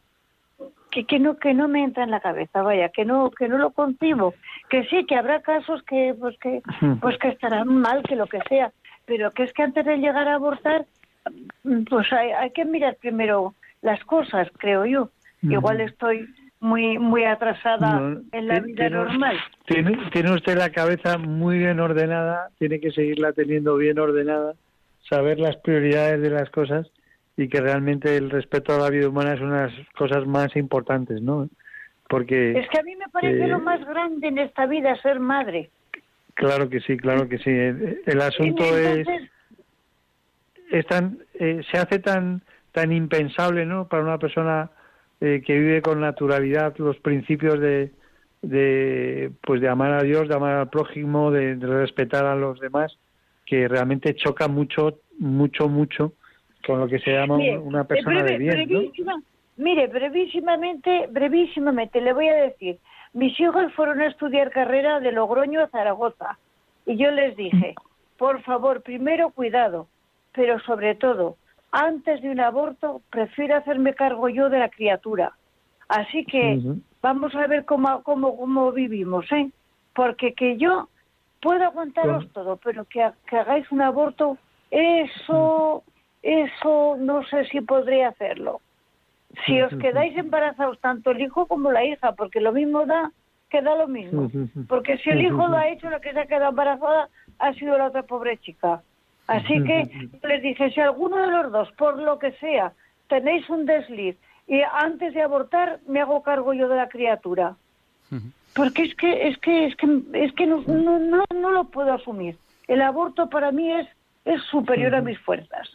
que, 0.90 1.04
que 1.06 1.18
no 1.18 1.36
que 1.36 1.54
no 1.54 1.68
me 1.68 1.82
entra 1.82 2.04
en 2.04 2.10
la 2.10 2.20
cabeza 2.20 2.62
vaya 2.62 2.88
que 2.88 3.04
no 3.04 3.30
que 3.30 3.48
no 3.48 3.58
lo 3.58 3.70
concibo. 3.70 4.34
Que 4.68 4.84
sí 4.86 5.04
que 5.06 5.16
habrá 5.16 5.40
casos 5.40 5.82
que 5.84 6.14
pues 6.18 6.38
que 6.38 6.62
pues 7.00 7.18
que 7.18 7.28
estarán 7.28 7.68
mal 7.68 8.02
que 8.02 8.16
lo 8.16 8.26
que 8.26 8.40
sea 8.48 8.72
pero 9.06 9.32
que 9.32 9.44
es 9.44 9.52
que 9.52 9.62
antes 9.62 9.84
de 9.84 9.98
llegar 9.98 10.28
a 10.28 10.34
abortar 10.34 10.86
pues 11.88 12.12
hay, 12.12 12.30
hay 12.32 12.50
que 12.50 12.64
mirar 12.64 12.96
primero 13.00 13.54
las 13.82 14.02
cosas 14.04 14.48
creo 14.58 14.84
yo 14.86 15.10
igual 15.42 15.80
estoy 15.80 16.26
muy 16.60 16.98
muy 16.98 17.24
atrasada 17.24 18.16
en 18.32 18.48
la 18.48 18.60
vida 18.60 18.88
normal 18.88 19.36
tiene, 19.66 19.98
tiene 20.12 20.32
usted 20.32 20.56
la 20.56 20.70
cabeza 20.70 21.18
muy 21.18 21.58
bien 21.58 21.80
ordenada 21.80 22.48
tiene 22.58 22.80
que 22.80 22.90
seguirla 22.92 23.32
teniendo 23.32 23.76
bien 23.76 23.98
ordenada 23.98 24.54
saber 25.08 25.38
las 25.38 25.56
prioridades 25.56 26.20
de 26.22 26.30
las 26.30 26.50
cosas 26.50 26.90
y 27.36 27.48
que 27.48 27.60
realmente 27.60 28.16
el 28.16 28.30
respeto 28.30 28.74
a 28.74 28.78
la 28.78 28.90
vida 28.90 29.08
humana 29.08 29.34
es 29.34 29.40
una 29.40 29.66
de 29.66 29.72
las 29.72 29.88
cosas 29.90 30.26
más 30.26 30.54
importantes, 30.56 31.20
¿no? 31.20 31.48
Porque 32.08 32.52
es 32.58 32.68
que 32.68 32.78
a 32.78 32.82
mí 32.82 32.94
me 32.96 33.08
parece 33.10 33.46
lo 33.48 33.58
más 33.58 33.84
grande 33.84 34.28
en 34.28 34.38
esta 34.38 34.66
vida 34.66 34.94
ser 35.02 35.18
madre. 35.20 35.70
Claro 36.34 36.68
que 36.68 36.80
sí, 36.80 36.96
claro 36.96 37.28
que 37.28 37.38
sí. 37.38 37.50
El, 37.50 38.20
asunto 38.20 38.62
es 38.76 39.06
es 40.78 40.86
tan 40.86 41.18
eh, 41.34 41.62
se 41.70 41.78
hace 41.78 41.98
tan 41.98 42.42
tan 42.72 42.92
impensable, 42.92 43.64
¿no? 43.64 43.86
Para 43.86 44.02
una 44.02 44.18
persona 44.18 44.70
eh, 45.20 45.42
que 45.46 45.58
vive 45.58 45.82
con 45.82 46.00
naturalidad 46.00 46.76
los 46.78 46.96
principios 46.98 47.60
de 47.60 47.92
de 48.42 49.30
pues 49.42 49.60
de 49.60 49.68
amar 49.68 49.92
a 49.92 50.02
Dios, 50.02 50.28
de 50.28 50.34
amar 50.34 50.54
al 50.54 50.68
prójimo, 50.68 51.30
de 51.30 51.54
respetar 51.56 52.26
a 52.26 52.34
los 52.34 52.60
demás, 52.60 52.98
que 53.46 53.68
realmente 53.68 54.14
choca 54.16 54.48
mucho, 54.48 54.98
mucho, 55.18 55.68
mucho 55.68 56.12
con 56.66 56.80
lo 56.80 56.88
que 56.88 56.98
se 56.98 57.12
llama 57.12 57.36
una 57.36 57.84
persona 57.84 58.22
de 58.22 58.38
bien. 58.38 58.90
Mire, 59.56 59.86
brevísimamente, 59.86 61.06
brevísimamente 61.10 62.00
le 62.00 62.12
voy 62.12 62.26
a 62.26 62.34
decir, 62.34 62.78
mis 63.12 63.38
hijos 63.38 63.72
fueron 63.74 64.00
a 64.00 64.08
estudiar 64.08 64.50
carrera 64.50 64.98
de 64.98 65.12
Logroño 65.12 65.60
a 65.60 65.68
Zaragoza 65.68 66.38
y 66.86 66.96
yo 66.96 67.12
les 67.12 67.36
dije, 67.36 67.74
por 68.18 68.42
favor, 68.42 68.82
primero 68.82 69.30
cuidado, 69.30 69.86
pero 70.34 70.58
sobre 70.60 70.94
todo, 70.94 71.36
antes 71.70 72.20
de 72.22 72.30
un 72.30 72.40
aborto, 72.40 73.02
prefiero 73.10 73.56
hacerme 73.56 73.94
cargo 73.94 74.28
yo 74.28 74.50
de 74.50 74.58
la 74.58 74.68
criatura. 74.68 75.32
Así 75.88 76.24
que 76.24 76.60
vamos 77.02 77.34
a 77.34 77.46
ver 77.46 77.64
cómo, 77.64 78.02
cómo, 78.02 78.36
cómo 78.36 78.72
vivimos, 78.72 79.30
¿eh? 79.32 79.50
Porque 79.94 80.34
que 80.34 80.56
yo 80.56 80.88
puedo 81.40 81.64
aguantaros 81.64 82.30
todo, 82.32 82.56
pero 82.56 82.84
que, 82.84 83.06
que 83.28 83.36
hagáis 83.36 83.70
un 83.70 83.82
aborto, 83.82 84.38
eso 84.70 85.84
eso 86.24 86.96
no 86.98 87.22
sé 87.26 87.44
si 87.46 87.60
podría 87.60 88.08
hacerlo. 88.08 88.62
Si 89.44 89.60
os 89.60 89.74
quedáis 89.76 90.16
embarazados 90.16 90.80
tanto 90.80 91.10
el 91.10 91.20
hijo 91.20 91.46
como 91.46 91.70
la 91.70 91.84
hija, 91.84 92.12
porque 92.12 92.40
lo 92.40 92.52
mismo 92.52 92.86
da, 92.86 93.12
que 93.50 93.60
da 93.60 93.74
lo 93.76 93.88
mismo. 93.88 94.30
Porque 94.68 94.96
si 94.98 95.10
el 95.10 95.20
hijo 95.20 95.48
lo 95.48 95.56
ha 95.56 95.68
hecho, 95.68 95.90
la 95.90 96.00
que 96.00 96.12
se 96.12 96.20
ha 96.20 96.26
quedado 96.26 96.50
embarazada 96.50 97.10
ha 97.38 97.52
sido 97.54 97.76
la 97.76 97.88
otra 97.88 98.04
pobre 98.04 98.38
chica. 98.38 98.82
Así 99.26 99.62
que 99.64 100.08
les 100.22 100.42
dije, 100.42 100.70
si 100.70 100.80
alguno 100.80 101.16
de 101.16 101.28
los 101.28 101.52
dos, 101.52 101.72
por 101.72 101.98
lo 101.98 102.18
que 102.18 102.32
sea, 102.32 102.72
tenéis 103.08 103.48
un 103.48 103.64
desliz 103.64 104.16
y 104.46 104.60
antes 104.60 105.14
de 105.14 105.22
abortar 105.22 105.80
me 105.86 106.00
hago 106.00 106.22
cargo 106.22 106.52
yo 106.52 106.68
de 106.68 106.76
la 106.76 106.88
criatura. 106.88 107.56
Porque 108.54 108.82
es 108.84 108.94
que 108.94 109.28
es 109.28 109.38
que 109.38 109.66
es 109.66 109.76
que 109.76 109.86
es 110.12 110.32
que 110.34 110.46
no, 110.46 110.62
no, 110.66 110.98
no, 110.98 111.24
no 111.34 111.50
lo 111.50 111.64
puedo 111.64 111.92
asumir. 111.92 112.36
El 112.68 112.82
aborto 112.82 113.28
para 113.28 113.50
mí 113.50 113.72
es 113.72 113.88
es 114.24 114.42
superior 114.44 114.94
a 114.94 115.00
mis 115.00 115.18
fuerzas. 115.18 115.68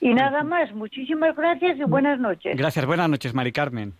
Y 0.00 0.14
nada 0.14 0.42
más, 0.42 0.72
muchísimas 0.72 1.36
gracias 1.36 1.78
y 1.78 1.84
buenas 1.84 2.18
noches. 2.18 2.56
Gracias, 2.56 2.86
buenas 2.86 3.08
noches, 3.08 3.34
Mari 3.34 3.52
Carmen. 3.52 3.92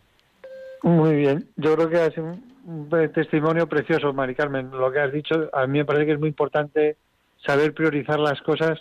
Muy 0.83 1.17
bien, 1.17 1.47
yo 1.57 1.77
creo 1.77 1.91
que 1.91 2.11
sido 2.11 2.37
un 2.65 2.89
testimonio 3.13 3.67
precioso, 3.67 4.13
Mari 4.13 4.35
Carmen. 4.35 4.71
Lo 4.71 4.91
que 4.91 5.01
has 5.01 5.13
dicho, 5.13 5.51
a 5.53 5.67
mí 5.67 5.79
me 5.79 5.85
parece 5.85 6.07
que 6.07 6.13
es 6.13 6.19
muy 6.19 6.29
importante 6.29 6.97
saber 7.45 7.75
priorizar 7.75 8.19
las 8.19 8.41
cosas 8.43 8.79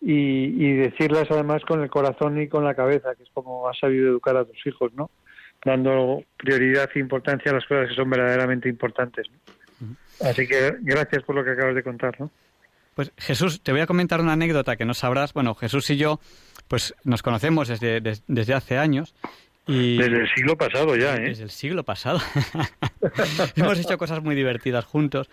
y, 0.00 0.72
decirlas 0.76 1.26
además 1.30 1.62
con 1.66 1.82
el 1.82 1.90
corazón 1.90 2.40
y 2.40 2.48
con 2.48 2.64
la 2.64 2.74
cabeza, 2.74 3.14
que 3.14 3.22
es 3.22 3.28
como 3.34 3.68
has 3.68 3.78
sabido 3.78 4.08
educar 4.08 4.36
a 4.36 4.44
tus 4.44 4.66
hijos, 4.66 4.92
¿no? 4.94 5.10
Dando 5.64 6.22
prioridad 6.38 6.88
e 6.94 7.00
importancia 7.00 7.50
a 7.50 7.54
las 7.54 7.66
cosas 7.66 7.88
que 7.88 7.94
son 7.94 8.08
verdaderamente 8.08 8.68
importantes. 8.68 9.26
Así 10.20 10.46
que 10.46 10.76
gracias 10.80 11.22
por 11.24 11.36
lo 11.36 11.44
que 11.44 11.50
acabas 11.50 11.74
de 11.74 11.82
contar, 11.82 12.18
¿no? 12.18 12.30
Pues 12.94 13.12
Jesús, 13.16 13.62
te 13.62 13.72
voy 13.72 13.80
a 13.80 13.86
comentar 13.86 14.20
una 14.20 14.32
anécdota 14.32 14.76
que 14.76 14.84
no 14.84 14.94
sabrás. 14.94 15.32
Bueno, 15.32 15.54
Jesús 15.54 15.88
y 15.90 15.96
yo 15.96 16.20
pues 16.68 16.94
nos 17.04 17.22
conocemos 17.22 17.68
desde, 17.68 18.00
desde, 18.00 18.54
hace 18.54 18.78
años. 18.78 19.14
Y 19.66 19.96
desde 19.96 20.20
el 20.20 20.28
siglo 20.34 20.56
pasado 20.56 20.96
ya, 20.96 21.16
¿eh? 21.16 21.30
Desde 21.30 21.44
el 21.44 21.50
siglo 21.50 21.84
pasado. 21.84 22.20
Hemos 23.56 23.78
hecho 23.78 23.98
cosas 23.98 24.22
muy 24.22 24.34
divertidas 24.34 24.84
juntos. 24.84 25.28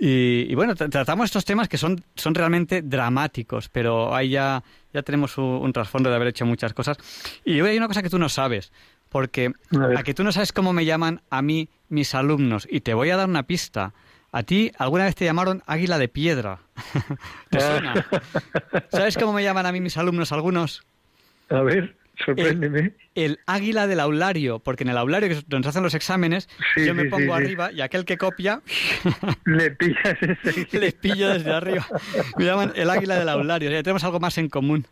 Y, 0.00 0.54
bueno, 0.54 0.74
tratamos 0.74 1.26
estos 1.26 1.44
temas 1.44 1.68
que 1.68 1.78
son, 1.78 2.02
son 2.14 2.34
realmente 2.34 2.82
dramáticos, 2.82 3.68
pero 3.68 4.14
ahí 4.14 4.30
ya, 4.30 4.62
ya 4.92 5.02
tenemos 5.02 5.38
un, 5.38 5.72
trasfondo 5.72 6.10
de 6.10 6.16
haber 6.16 6.28
hecho 6.28 6.44
muchas 6.46 6.74
cosas. 6.74 6.96
Y 7.44 7.60
hoy 7.60 7.70
hay 7.70 7.76
una 7.76 7.88
cosa 7.88 8.02
que 8.02 8.10
tú 8.10 8.18
no 8.18 8.28
sabes, 8.28 8.72
porque 9.08 9.52
a, 9.78 10.00
a, 10.00 10.02
que 10.02 10.14
tú 10.14 10.24
no 10.24 10.32
sabes 10.32 10.52
cómo 10.52 10.72
me 10.72 10.84
llaman 10.84 11.22
a 11.30 11.42
mí 11.42 11.68
mis 11.88 12.14
alumnos, 12.14 12.66
y 12.70 12.80
te 12.80 12.94
voy 12.94 13.10
a 13.10 13.16
dar 13.16 13.28
una 13.28 13.44
pista. 13.44 13.94
A 14.32 14.42
ti 14.42 14.72
alguna 14.78 15.04
vez 15.04 15.14
te 15.14 15.24
llamaron 15.24 15.62
águila 15.64 15.96
de 15.96 16.08
piedra. 16.08 16.58
¿Te 17.50 17.60
suena? 17.60 18.06
¿Sabes 18.90 19.16
cómo 19.16 19.32
me 19.32 19.44
llaman 19.44 19.64
a 19.64 19.70
mí 19.70 19.80
mis 19.80 19.96
alumnos 19.96 20.32
algunos? 20.32 20.82
A 21.50 21.60
ver. 21.60 21.96
Sorpréndeme. 22.24 22.92
El, 23.14 23.38
águila 23.46 23.86
del 23.86 24.00
aulario, 24.00 24.58
porque 24.58 24.84
en 24.84 24.90
el 24.90 24.98
aulario 24.98 25.28
que 25.28 25.36
donde 25.46 25.66
se 25.66 25.70
hacen 25.70 25.82
los 25.82 25.94
exámenes, 25.94 26.48
yo 26.76 26.94
me 26.94 27.06
pongo 27.06 27.34
arriba 27.34 27.72
y 27.72 27.80
aquel 27.80 28.04
que 28.04 28.18
copia 28.18 28.60
le 29.44 29.70
pillas 29.70 30.16
ese. 30.20 30.66
le 30.78 30.92
pillo 30.92 31.28
desde 31.30 31.52
arriba. 31.52 31.86
Me 32.36 32.44
llaman 32.44 32.72
el 32.76 32.90
águila 32.90 33.18
del 33.18 33.28
aulario, 33.28 33.70
ya 33.70 33.82
tenemos 33.82 34.04
algo 34.04 34.20
más 34.20 34.36
en 34.38 34.48
común. 34.48 34.86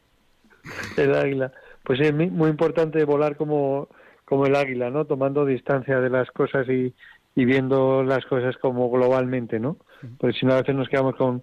El 0.97 1.15
águila. 1.15 1.53
Pues 1.83 2.01
es 2.01 2.15
muy 2.15 2.49
importante 2.49 3.05
volar 3.05 3.37
como, 3.37 3.89
como 4.25 4.47
el 4.47 4.55
águila, 4.55 4.91
¿no? 4.91 5.05
Tomando 5.05 5.45
distancia 5.45 6.01
de 6.01 6.11
las 6.11 6.31
cosas 6.31 6.69
y, 6.69 6.95
y 7.35 7.45
viendo 7.45 8.03
las 8.05 8.25
cosas 8.27 8.57
como 8.59 8.91
globalmente, 8.91 9.59
¿no? 9.59 9.79
Porque 10.19 10.39
si 10.39 10.47
no 10.47 10.55
a 10.55 10.61
veces 10.61 10.75
nos 10.75 10.89
quedamos 10.89 11.17
con 11.17 11.43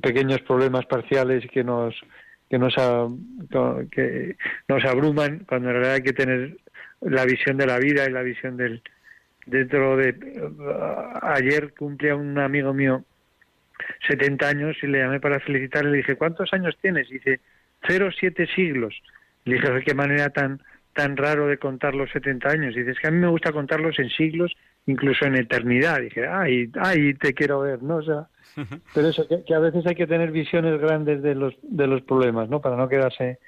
pequeños 0.00 0.40
problemas 0.42 0.86
parciales 0.86 1.44
que 1.52 1.64
nos 1.64 1.94
que 2.48 2.58
nos 2.58 2.74
que 3.90 4.36
nos 4.68 4.84
abruman 4.84 5.40
cuando 5.40 5.68
en 5.68 5.74
realidad 5.74 5.94
hay 5.94 6.02
que 6.02 6.12
tener 6.12 6.56
la 7.00 7.24
visión 7.24 7.56
de 7.56 7.66
la 7.66 7.78
vida 7.78 8.06
y 8.06 8.12
la 8.12 8.22
visión 8.22 8.56
del 8.56 8.82
dentro 9.46 9.96
de 9.96 10.14
ayer 11.22 11.72
cumplía 11.74 12.16
un 12.16 12.38
amigo 12.38 12.72
mío 12.74 13.04
70 14.08 14.48
años 14.48 14.76
y 14.82 14.86
le 14.86 14.98
llamé 14.98 15.20
para 15.20 15.40
felicitarle 15.40 15.90
le 15.90 15.96
dije 15.98 16.16
¿cuántos 16.16 16.52
años 16.52 16.76
tienes? 16.80 17.10
y 17.10 17.14
dice 17.14 17.40
cero 17.86 18.10
siete 18.18 18.46
siglos 18.54 19.00
le 19.44 19.56
dije 19.56 19.84
qué 19.84 19.94
manera 19.94 20.30
tan 20.30 20.60
tan 20.94 21.16
raro 21.16 21.46
de 21.46 21.58
contar 21.58 21.94
los 21.94 22.10
70 22.10 22.48
años 22.48 22.74
y 22.74 22.80
dices 22.80 22.98
que 23.00 23.08
a 23.08 23.10
mí 23.10 23.18
me 23.18 23.28
gusta 23.28 23.52
contarlos 23.52 23.98
en 23.98 24.10
siglos 24.10 24.52
incluso 24.86 25.26
en 25.26 25.36
eternidad 25.36 26.00
dije 26.00 26.26
ay 26.26 26.70
ay 26.80 27.14
te 27.14 27.34
quiero 27.34 27.60
ver 27.60 27.82
no 27.82 27.96
o 27.96 28.02
sea 28.02 28.28
pero 28.94 29.08
eso, 29.08 29.26
que, 29.28 29.54
a 29.54 29.58
veces 29.58 29.86
hay 29.86 29.94
que 29.94 30.06
tener 30.06 30.30
visiones 30.30 30.80
grandes 30.80 31.22
de 31.22 31.34
los, 31.34 31.54
de 31.62 31.86
los 31.86 32.02
problemas, 32.02 32.48
¿no? 32.48 32.60
Para 32.60 32.76
no 32.76 32.88
quedarse 32.88 33.38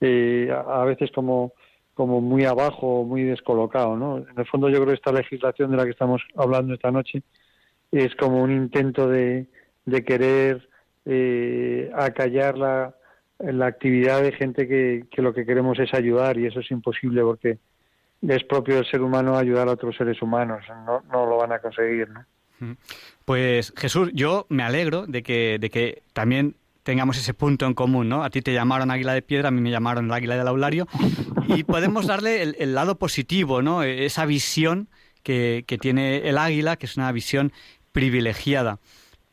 eh, 0.00 0.52
a, 0.52 0.84
veces 0.84 1.10
como, 1.12 1.52
como 1.94 2.20
muy 2.20 2.44
abajo, 2.44 3.04
muy 3.04 3.22
descolocado, 3.22 3.96
¿no? 3.96 4.18
En 4.18 4.38
el 4.38 4.46
fondo 4.46 4.68
yo 4.68 4.76
creo 4.76 4.88
que 4.88 4.94
esta 4.94 5.12
legislación 5.12 5.70
de 5.70 5.76
la 5.76 5.84
que 5.84 5.90
estamos 5.90 6.22
hablando 6.36 6.74
esta 6.74 6.90
noche 6.90 7.22
es 7.90 8.14
como 8.16 8.42
un 8.42 8.50
intento 8.52 9.08
de, 9.08 9.46
de 9.84 10.04
querer 10.04 10.68
eh, 11.04 11.90
acallar 11.94 12.58
la, 12.58 12.94
la 13.38 13.66
actividad 13.66 14.22
de 14.22 14.32
gente 14.32 14.68
que, 14.68 15.04
que 15.10 15.22
lo 15.22 15.34
que 15.34 15.44
queremos 15.46 15.78
es 15.78 15.92
ayudar 15.94 16.38
y 16.38 16.46
eso 16.46 16.60
es 16.60 16.70
imposible 16.70 17.22
porque 17.22 17.58
es 18.22 18.44
propio 18.44 18.76
del 18.76 18.86
ser 18.86 19.02
humano 19.02 19.36
ayudar 19.36 19.68
a 19.68 19.72
otros 19.72 19.96
seres 19.96 20.22
humanos, 20.22 20.64
no, 20.86 21.02
no 21.12 21.26
lo 21.26 21.38
van 21.38 21.52
a 21.52 21.58
conseguir, 21.58 22.08
¿no? 22.08 22.24
Pues 23.24 23.72
Jesús, 23.76 24.10
yo 24.14 24.46
me 24.48 24.62
alegro 24.62 25.06
de 25.06 25.22
que, 25.22 25.58
de 25.60 25.70
que 25.70 26.02
también 26.12 26.56
tengamos 26.82 27.16
ese 27.16 27.34
punto 27.34 27.66
en 27.66 27.74
común, 27.74 28.08
¿no? 28.08 28.24
A 28.24 28.30
ti 28.30 28.42
te 28.42 28.52
llamaron 28.52 28.90
águila 28.90 29.14
de 29.14 29.22
piedra, 29.22 29.48
a 29.48 29.50
mí 29.50 29.60
me 29.60 29.70
llamaron 29.70 30.06
el 30.06 30.12
águila 30.12 30.36
del 30.36 30.48
aulario, 30.48 30.88
y 31.48 31.64
podemos 31.64 32.06
darle 32.06 32.42
el, 32.42 32.74
lado 32.74 32.98
positivo, 32.98 33.62
¿no? 33.62 33.82
Esa 33.82 34.26
visión 34.26 34.88
que, 35.22 35.64
que, 35.66 35.78
tiene 35.78 36.28
el 36.28 36.38
águila, 36.38 36.76
que 36.76 36.86
es 36.86 36.96
una 36.96 37.12
visión 37.12 37.52
privilegiada. 37.92 38.80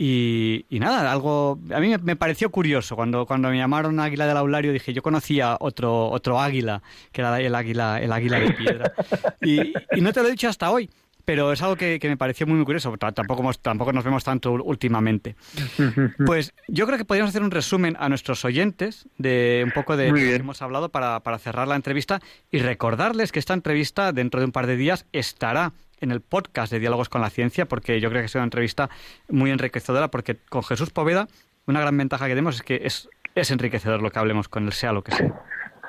Y, 0.01 0.65
nada, 0.69 1.11
algo 1.11 1.59
a 1.73 1.79
mí 1.81 1.93
me, 2.01 2.15
pareció 2.15 2.49
curioso 2.51 2.95
cuando, 2.95 3.25
cuando 3.25 3.49
me 3.49 3.57
llamaron 3.57 3.99
águila 3.99 4.27
del 4.27 4.37
aulario 4.37 4.71
dije 4.71 4.93
yo 4.93 5.01
conocía 5.01 5.57
otro 5.59 6.09
otro 6.09 6.39
águila 6.39 6.81
que 7.11 7.19
era 7.19 7.37
el 7.41 7.53
águila 7.53 7.99
el 7.99 8.13
águila 8.13 8.39
de 8.39 8.53
piedra 8.53 8.93
y 9.41 9.99
no 9.99 10.13
te 10.13 10.21
lo 10.21 10.29
he 10.29 10.31
dicho 10.31 10.47
hasta 10.47 10.71
hoy 10.71 10.89
pero 11.29 11.53
es 11.53 11.61
algo 11.61 11.75
que, 11.75 11.99
me 12.01 12.17
pareció 12.17 12.47
muy, 12.47 12.55
muy 12.55 12.65
curioso. 12.65 12.97
Tampoco, 12.97 13.53
tampoco 13.61 13.93
nos 13.93 14.03
vemos 14.03 14.23
tanto 14.23 14.51
últimamente. 14.53 15.35
Pues 16.25 16.55
yo 16.67 16.87
creo 16.87 16.97
que 16.97 17.05
podríamos 17.05 17.29
hacer 17.29 17.43
un 17.43 17.51
resumen 17.51 17.95
a 17.99 18.09
nuestros 18.09 18.43
oyentes 18.45 19.07
de 19.19 19.61
un 19.63 19.71
poco 19.71 19.95
de 19.95 20.09
lo 20.09 20.15
que 20.15 20.35
hemos 20.35 20.63
hablado 20.63 20.89
para, 20.89 21.19
para 21.19 21.37
cerrar 21.37 21.67
la 21.67 21.75
entrevista 21.75 22.19
y 22.51 22.57
recordarles 22.57 23.31
que 23.31 23.37
esta 23.37 23.53
entrevista 23.53 24.11
dentro 24.11 24.39
de 24.39 24.47
un 24.47 24.51
par 24.51 24.65
de 24.65 24.75
días 24.75 25.05
estará 25.11 25.73
en 26.01 26.09
el 26.09 26.21
podcast 26.21 26.71
de 26.71 26.79
Diálogos 26.79 27.09
con 27.09 27.21
la 27.21 27.29
Ciencia, 27.29 27.67
porque 27.67 28.01
yo 28.01 28.09
creo 28.09 28.23
que 28.23 28.25
es 28.25 28.33
una 28.33 28.45
entrevista 28.45 28.89
muy 29.29 29.51
enriquecedora, 29.51 30.09
porque 30.09 30.35
con 30.49 30.63
Jesús 30.63 30.89
Poveda 30.89 31.27
una 31.67 31.79
gran 31.81 31.95
ventaja 31.95 32.25
que 32.25 32.31
tenemos 32.31 32.55
es 32.55 32.63
que 32.63 32.81
es, 32.85 33.07
es 33.35 33.51
enriquecedor 33.51 34.01
lo 34.01 34.09
que 34.09 34.17
hablemos 34.17 34.49
con 34.49 34.65
él, 34.65 34.73
sea 34.73 34.93
lo 34.93 35.03
que 35.03 35.11
sea. 35.11 35.39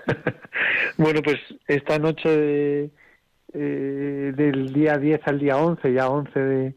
bueno, 0.98 1.22
pues 1.22 1.38
esta 1.66 1.98
noche 1.98 2.28
de 2.28 2.90
eh, 3.52 4.32
del 4.36 4.72
día 4.72 4.96
10 4.98 5.20
al 5.26 5.38
día 5.38 5.56
11, 5.56 5.92
ya 5.92 6.08
11 6.08 6.74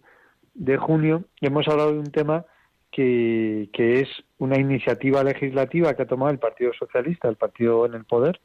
de, 0.54 0.78
junio, 0.78 1.24
hemos 1.42 1.68
hablado 1.68 1.94
de 1.94 2.00
un 2.00 2.12
tema 2.12 2.46
que, 2.92 3.70
que, 3.74 4.02
es 4.02 4.10
una 4.38 4.60
iniciativa 4.60 5.24
legislativa 5.24 5.94
que 5.94 6.04
ha 6.04 6.08
tomado 6.08 6.32
el 6.32 6.40
Partido 6.40 6.72
Socialista, 6.78 7.28
el 7.28 7.36
partido 7.36 7.86
en 7.86 7.96
el 7.96 8.06
poder, 8.06 8.40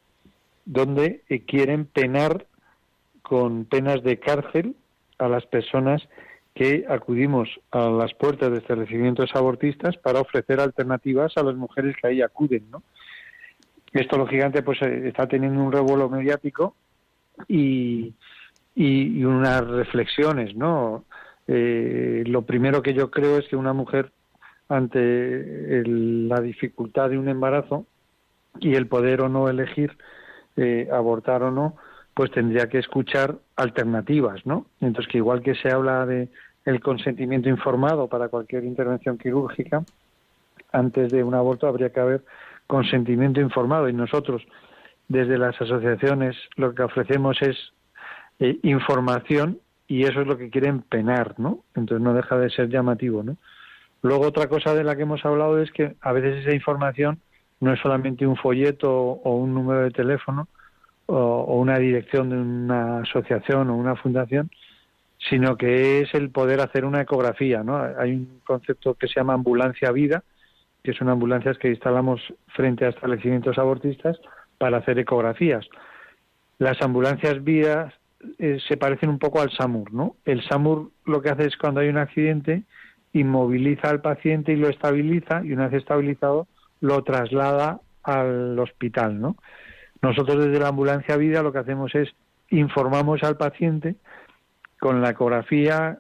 donde 0.64 1.22
eh, 1.28 1.44
quieren 1.44 1.86
penar 1.86 2.46
con 3.22 3.64
penas 3.64 4.02
de 4.02 4.18
cárcel 4.18 4.74
a 5.18 5.28
las 5.28 5.44
personas 5.46 6.02
que 6.55 6.84
acudimos 6.88 7.48
a 7.70 7.88
las 7.88 8.14
puertas 8.14 8.50
de 8.50 8.59
establecimientos 8.59 9.30
abortistas 9.34 9.96
para 9.98 10.20
ofrecer 10.20 10.60
alternativas 10.60 11.36
a 11.36 11.42
las 11.42 11.55
mujeres 11.55 11.94
que 11.96 12.09
ahí 12.09 12.22
acuden, 12.22 12.70
¿no? 12.70 12.82
Esto, 13.92 14.18
lógicamente, 14.18 14.62
pues 14.62 14.82
eh, 14.82 15.09
está 15.09 15.26
teniendo 15.26 15.62
un 15.62 15.72
revuelo 15.72 16.09
mediático 16.09 16.74
y, 17.47 18.15
y, 18.74 19.24
unas 19.24 19.66
reflexiones, 19.66 20.56
¿no? 20.56 21.05
Eh, 21.47 22.24
lo 22.27 22.43
primero 22.43 22.82
que 22.82 22.94
yo 22.94 23.10
creo 23.10 23.39
es 23.39 23.48
que 23.48 23.56
una 23.56 23.73
mujer 23.73 24.12
ante 24.69 25.82
la 25.86 26.40
dificultad 26.40 27.10
de 27.10 27.19
un 27.19 27.28
embarazo 27.28 27.86
y 28.60 28.74
el 28.74 28.86
poder 28.86 29.23
o 29.23 29.28
no 29.28 29.48
elegir 29.48 29.97
eh, 30.56 30.89
abortar 30.93 31.43
o 31.43 31.51
no, 31.51 31.77
pues 32.15 32.31
tendría 32.32 32.69
que 32.69 32.78
escuchar 32.78 33.36
alternativas, 33.56 34.44
¿no? 34.44 34.66
Entonces 34.81 35.10
que 35.10 35.19
igual 35.19 35.43
que 35.43 35.55
se 35.55 35.70
habla 35.70 36.05
de 36.05 36.28
el 36.65 36.81
consentimiento 36.81 37.48
informado 37.48 38.09
para 38.09 38.28
cualquier 38.28 38.65
intervención 38.65 39.16
quirúrgica, 39.16 39.85
antes 40.73 41.10
de 41.10 41.24
un 41.24 41.35
aborto 41.35 41.66
habría 41.66 41.90
que 41.90 42.01
haber 42.01 42.24
consentimiento 42.66 43.40
informado 43.40 43.89
y 43.89 43.93
nosotros 43.93 44.43
desde 45.09 45.39
las 45.39 45.60
asociaciones 45.60 46.36
lo 46.56 46.74
que 46.74 46.82
ofrecemos 46.82 47.40
es 47.43 47.56
eh, 48.39 48.59
información 48.62 49.59
y 49.86 50.05
eso 50.05 50.20
es 50.20 50.26
lo 50.26 50.36
que 50.36 50.51
quieren 50.51 50.82
penar, 50.82 51.35
¿no? 51.39 51.64
Entonces 51.74 52.05
no 52.05 52.12
deja 52.12 52.39
de 52.39 52.51
ser 52.51 52.68
llamativo, 52.68 53.22
¿no? 53.22 53.36
Luego 54.02 54.26
otra 54.26 54.47
cosa 54.48 54.74
de 54.74 54.85
la 54.85 54.94
que 54.94 55.02
hemos 55.02 55.24
hablado 55.24 55.60
es 55.60 55.72
que 55.72 55.97
a 56.01 56.12
veces 56.12 56.44
esa 56.44 56.55
información 56.55 57.18
no 57.60 57.72
es 57.72 57.80
solamente 57.80 58.26
un 58.26 58.36
folleto 58.36 58.93
o 58.93 59.35
un 59.36 59.55
número 59.55 59.80
de 59.80 59.90
teléfono 59.90 60.47
o, 61.06 61.56
una 61.56 61.78
dirección 61.78 62.28
de 62.28 62.36
una 62.36 63.01
asociación 63.01 63.70
o 63.70 63.76
una 63.76 63.97
fundación, 63.97 64.51
sino 65.28 65.56
que 65.56 66.02
es 66.02 66.14
el 66.14 66.30
poder 66.30 66.60
hacer 66.60 66.85
una 66.85 67.01
ecografía, 67.01 67.64
¿no? 67.64 67.82
Hay 67.98 68.12
un 68.12 68.40
concepto 68.44 68.94
que 68.94 69.09
se 69.09 69.14
llama 69.14 69.32
ambulancia 69.32 69.90
vida, 69.90 70.22
que 70.85 70.93
son 70.93 71.09
ambulancias 71.09 71.59
que 71.59 71.70
instalamos 71.70 72.20
frente 72.55 72.85
a 72.85 72.90
establecimientos 72.90 73.59
abortistas 73.59 74.20
para 74.59 74.78
hacer 74.78 74.98
ecografías. 74.98 75.66
Las 76.59 76.82
ambulancias 76.82 77.43
vías 77.43 77.94
eh, 78.39 78.59
se 78.66 78.76
parecen 78.76 79.10
un 79.10 79.18
poco 79.18 79.40
al 79.40 79.51
SAMUR, 79.51 79.93
¿no? 79.93 80.16
El 80.24 80.43
SAMUR 80.43 80.90
lo 81.05 81.22
que 81.22 81.30
hace 81.30 81.47
es 81.47 81.56
cuando 81.56 81.80
hay 81.80 81.89
un 81.89 81.98
accidente, 81.98 82.64
inmoviliza 83.12 83.89
al 83.89 84.01
paciente 84.01 84.52
y 84.52 84.56
lo 84.56 84.68
estabiliza 84.68 85.43
y 85.44 85.52
una 85.52 85.68
vez 85.68 85.82
estabilizado 85.82 86.48
lo 86.80 87.02
traslada 87.05 87.80
al 88.02 88.59
hospital, 88.59 89.20
¿no? 89.20 89.36
Nosotros 90.02 90.44
desde 90.44 90.60
la 90.60 90.68
ambulancia 90.68 91.16
vida 91.16 91.43
lo 91.43 91.52
que 91.52 91.59
hacemos 91.59 91.94
es 91.94 92.09
informamos 92.51 93.22
al 93.22 93.36
paciente 93.36 93.97
con 94.80 95.01
la 95.01 95.10
ecografía, 95.10 95.98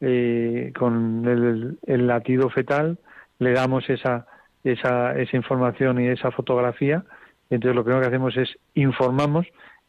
eh, 0.00 0.72
con 0.78 1.26
el, 1.26 1.78
el, 1.86 2.06
latido 2.06 2.50
fetal, 2.50 2.98
le 3.38 3.52
damos 3.52 3.88
esa, 3.90 4.26
esa, 4.64 5.18
esa 5.18 5.36
información 5.36 6.00
y 6.00 6.08
esa 6.08 6.30
fotografía 6.30 7.04
entonces 7.50 7.74
lo 7.74 7.84
primero 7.84 8.02
que 8.02 8.08
hacemos 8.08 8.36
es 8.36 8.58
informamos 8.74 9.46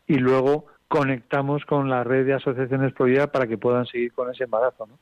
y 0.07 0.15
luego 0.15 0.65
conectamos 0.87 1.63
con 1.65 1.89
la 1.89 2.03
red 2.03 2.25
de 2.25 2.33
asociaciones 2.33 2.93
prohibidas 2.93 3.27
para 3.27 3.47
que 3.47 3.57
puedan 3.57 3.85
seguir 3.85 4.11
con 4.13 4.29
ese 4.31 4.45
embarazo. 4.45 4.87
¿no? 4.87 4.97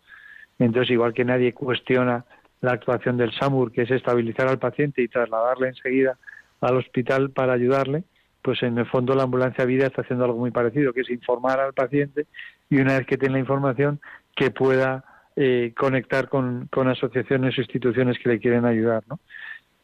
Entonces, 0.60 0.92
igual 0.92 1.14
que 1.14 1.26
nadie 1.26 1.54
cuestiona 1.54 2.26
la 2.62 2.74
actuación 2.74 3.18
del 3.18 3.32
SAMUR, 3.32 3.72
que 3.72 3.84
es 3.84 3.92
estabilizar 3.92 4.48
al 4.48 4.60
paciente 4.60 5.02
y 5.02 5.08
trasladarle 5.08 5.70
enseguida 5.70 6.18
al 6.60 6.78
hospital 6.78 7.30
para 7.30 7.54
ayudarle, 7.54 8.04
pues 8.42 8.64
en 8.64 8.78
el 8.78 8.86
fondo 8.88 9.14
la 9.14 9.24
ambulancia 9.24 9.66
vida 9.66 9.88
está 9.88 10.02
haciendo 10.02 10.26
algo 10.26 10.40
muy 10.40 10.52
parecido, 10.52 10.94
que 10.94 11.02
es 11.02 11.10
informar 11.10 11.60
al 11.60 11.74
paciente 11.74 12.26
y 12.70 12.80
una 12.80 12.98
vez 12.98 13.08
que 13.08 13.18
tiene 13.18 13.34
la 13.34 13.40
información, 13.40 14.02
que 14.36 14.52
pueda 14.52 15.06
eh, 15.36 15.74
conectar 15.78 16.28
con, 16.30 16.68
con 16.72 16.88
asociaciones 16.88 17.58
o 17.58 17.62
instituciones 17.62 18.18
que 18.20 18.30
le 18.30 18.40
quieren 18.40 18.66
ayudar. 18.66 19.04
¿no? 19.08 19.20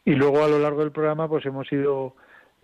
Y 0.04 0.14
luego 0.14 0.44
a 0.44 0.48
lo 0.48 0.58
largo 0.58 0.80
del 0.80 0.92
programa, 0.92 1.28
pues 1.28 1.46
hemos 1.46 1.70
ido 1.72 2.14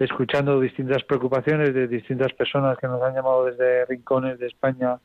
escuchando 0.01 0.59
distintas 0.59 1.05
preocupaciones 1.05 1.73
de 1.73 1.87
distintas 1.87 2.33
personas 2.33 2.77
que 2.79 2.89
nos 2.89 3.01
han 3.03 3.15
llamado 3.15 3.45
desde 3.45 3.85
rincones 3.87 4.39
de 4.39 4.49
España, 4.49 4.99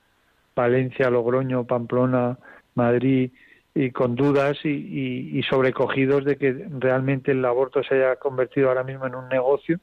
Valencia, 0.56 1.10
Logroño, 1.10 1.66
Pamplona, 1.66 2.40
Madrid, 2.74 3.32
y 3.78 3.92
con 3.92 4.16
dudas 4.16 4.58
y, 4.64 5.44
sobrecogidos 5.50 6.24
de 6.24 6.38
que 6.38 6.66
realmente 6.80 7.34
el 7.34 7.44
aborto 7.44 7.84
se 7.84 7.96
haya 7.96 8.16
convertido 8.16 8.70
ahora 8.70 8.86
mismo 8.86 9.06
en 9.06 9.16
un 9.16 9.28
negocio 9.28 9.80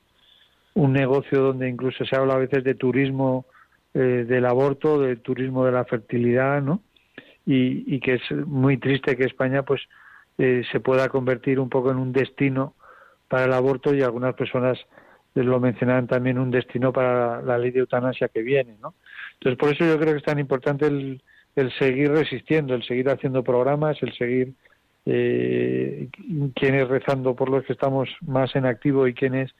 un 0.74 0.94
negocio 0.94 1.42
donde 1.42 1.68
incluso 1.68 2.04
se 2.06 2.16
habla 2.16 2.34
a 2.34 2.38
veces 2.38 2.64
de 2.64 2.74
turismo 2.74 3.44
eh, 3.92 4.24
del 4.26 4.46
aborto, 4.46 5.00
de 5.00 5.16
turismo 5.16 5.66
de 5.66 5.72
la 5.72 5.84
fertilidad, 5.84 6.62
¿no? 6.62 6.80
Y, 7.44 8.00
que 8.00 8.14
es 8.14 8.30
muy 8.46 8.78
triste 8.78 9.16
que 9.16 9.24
España 9.24 9.64
pues 9.64 9.82
eh, 10.38 10.62
se 10.70 10.80
pueda 10.80 11.08
convertir 11.08 11.58
un 11.58 11.68
poco 11.68 11.90
en 11.90 11.98
un 11.98 12.12
destino 12.12 12.74
para 13.28 13.44
el 13.44 13.52
aborto 13.52 13.92
y 13.92 14.00
algunas 14.00 14.34
personas 14.34 14.78
lo 15.34 15.60
mencionaban 15.60 16.06
también 16.06 16.38
un 16.38 16.50
destino 16.50 16.92
para 16.92 17.40
la 17.42 17.58
ley 17.58 17.70
de 17.70 17.80
eutanasia 17.80 18.28
que 18.28 18.42
viene, 18.42 18.76
¿no? 18.80 18.94
Entonces 19.34 19.58
por 19.58 19.72
eso 19.72 19.84
yo 19.84 19.98
creo 19.98 20.12
que 20.12 20.18
es 20.18 20.24
tan 20.24 20.38
importante 20.38 20.86
el, 20.86 21.22
el 21.56 21.72
seguir 21.78 22.10
resistiendo, 22.10 22.74
el 22.74 22.82
seguir 22.84 23.08
haciendo 23.08 23.42
programas, 23.42 23.96
el 24.02 24.12
seguir 24.14 24.52
eh, 25.04 26.08
quienes 26.54 26.88
rezando 26.88 27.34
por 27.34 27.50
los 27.50 27.64
que 27.64 27.72
estamos 27.72 28.08
más 28.20 28.54
en 28.54 28.66
activo 28.66 29.06
y 29.06 29.14
quienes 29.14 29.50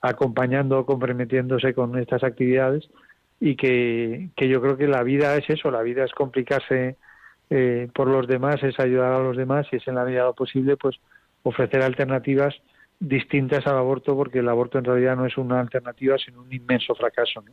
acompañando, 0.00 0.84
comprometiéndose 0.86 1.74
con 1.74 1.98
estas 1.98 2.22
actividades 2.24 2.88
y 3.38 3.56
que, 3.56 4.30
que 4.36 4.48
yo 4.48 4.60
creo 4.60 4.76
que 4.76 4.86
la 4.86 5.02
vida 5.02 5.36
es 5.36 5.48
eso, 5.48 5.70
la 5.70 5.82
vida 5.82 6.04
es 6.04 6.12
complicarse 6.12 6.96
eh, 7.48 7.88
por 7.94 8.08
los 8.08 8.26
demás, 8.26 8.62
es 8.62 8.78
ayudar 8.78 9.12
a 9.12 9.22
los 9.22 9.36
demás 9.36 9.66
y 9.72 9.76
es 9.76 9.88
en 9.88 9.94
la 9.94 10.04
medida 10.04 10.20
de 10.20 10.26
lo 10.26 10.34
posible 10.34 10.76
pues 10.76 10.96
ofrecer 11.42 11.82
alternativas 11.82 12.54
distintas 13.00 13.66
al 13.66 13.78
aborto 13.78 14.14
porque 14.14 14.40
el 14.40 14.48
aborto 14.48 14.78
en 14.78 14.84
realidad 14.84 15.16
no 15.16 15.26
es 15.26 15.36
una 15.38 15.58
alternativa 15.58 16.18
sino 16.18 16.42
un 16.42 16.52
inmenso 16.52 16.94
fracaso. 16.94 17.40
¿no? 17.40 17.52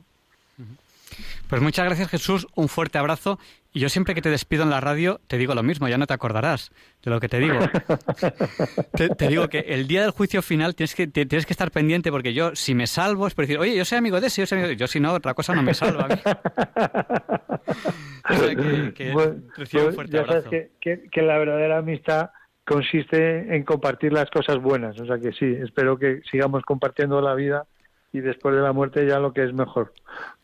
Pues 1.49 1.61
muchas 1.61 1.85
gracias 1.85 2.09
Jesús, 2.09 2.47
un 2.55 2.67
fuerte 2.67 2.97
abrazo. 2.97 3.39
Y 3.71 3.79
yo 3.79 3.89
siempre 3.89 4.15
que 4.15 4.21
te 4.21 4.29
despido 4.29 4.63
en 4.63 4.71
la 4.71 4.81
radio 4.81 5.21
te 5.27 5.37
digo 5.37 5.53
lo 5.53 5.63
mismo, 5.63 5.87
ya 5.87 5.97
no 5.97 6.07
te 6.07 6.13
acordarás 6.13 6.71
de 7.03 7.11
lo 7.11 7.19
que 7.19 7.29
te 7.29 7.39
digo. 7.39 7.59
te, 9.17 9.27
digo 9.27 9.47
que 9.47 9.59
el 9.59 9.87
día 9.87 10.01
del 10.01 10.11
juicio 10.11 10.41
final 10.41 10.75
tienes 10.75 10.95
que, 10.95 11.07
tienes 11.07 11.45
que 11.45 11.53
estar 11.53 11.71
pendiente 11.71 12.11
porque 12.11 12.33
yo, 12.33 12.55
si 12.55 12.75
me 12.75 12.87
salvo, 12.87 13.27
es 13.27 13.33
por 13.33 13.45
decir, 13.45 13.59
oye, 13.59 13.75
yo 13.75 13.85
soy 13.85 13.99
amigo 13.99 14.19
de 14.19 14.27
ese, 14.27 14.41
yo 14.41 14.47
soy 14.47 14.57
amigo 14.57 14.69
de... 14.69 14.77
Yo 14.77 14.87
si 14.87 14.99
no, 14.99 15.13
otra 15.13 15.33
cosa 15.33 15.53
no 15.53 15.61
me 15.61 15.73
salva 15.73 16.05
a 16.05 16.07
mí. 16.07 16.15
que, 18.95 19.11
un 19.11 19.93
fuerte 19.93 20.19
abrazo. 20.19 20.49
que, 20.49 20.71
que 20.81 21.21
la 21.21 21.37
verdadera 21.37 21.77
amistad 21.77 22.31
consiste 22.67 23.55
en 23.55 23.63
compartir 23.63 24.11
las 24.11 24.29
cosas 24.29 24.57
buenas. 24.57 24.99
O 24.99 25.05
sea 25.05 25.17
que 25.17 25.31
sí, 25.31 25.45
espero 25.45 25.97
que 25.97 26.21
sigamos 26.29 26.63
compartiendo 26.63 27.21
la 27.21 27.33
vida 27.33 27.65
y 28.11 28.19
después 28.19 28.55
de 28.55 28.61
la 28.61 28.73
muerte 28.73 29.07
ya 29.07 29.19
lo 29.19 29.31
que 29.31 29.43
es 29.43 29.53
mejor. 29.53 29.93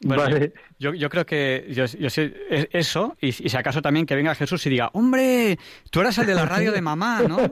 vale. 0.01 0.53
yo, 0.79 0.93
yo, 0.93 1.09
creo 1.09 1.25
que 1.25 1.65
yo, 1.69 1.85
yo 1.85 2.09
sé 2.09 2.33
eso, 2.71 3.17
y, 3.19 3.31
si 3.33 3.57
acaso 3.57 3.81
también 3.81 4.05
que 4.05 4.15
venga 4.15 4.35
Jesús 4.35 4.65
y 4.65 4.69
diga, 4.69 4.89
hombre, 4.93 5.57
tú 5.89 5.99
eras 6.01 6.17
el 6.17 6.27
de 6.27 6.35
la 6.35 6.45
radio 6.45 6.71
de 6.71 6.81
mamá, 6.81 7.23
¿no? 7.27 7.37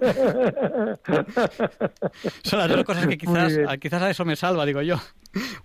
Son 2.43 2.60
las 2.60 2.69
dos 2.69 2.84
cosas 2.84 3.07
que 3.07 3.18
quizás, 3.18 3.57
quizás 3.80 4.02
a 4.02 4.10
eso 4.10 4.26
me 4.26 4.35
salva, 4.35 4.65
digo 4.65 4.81
yo. 4.81 4.98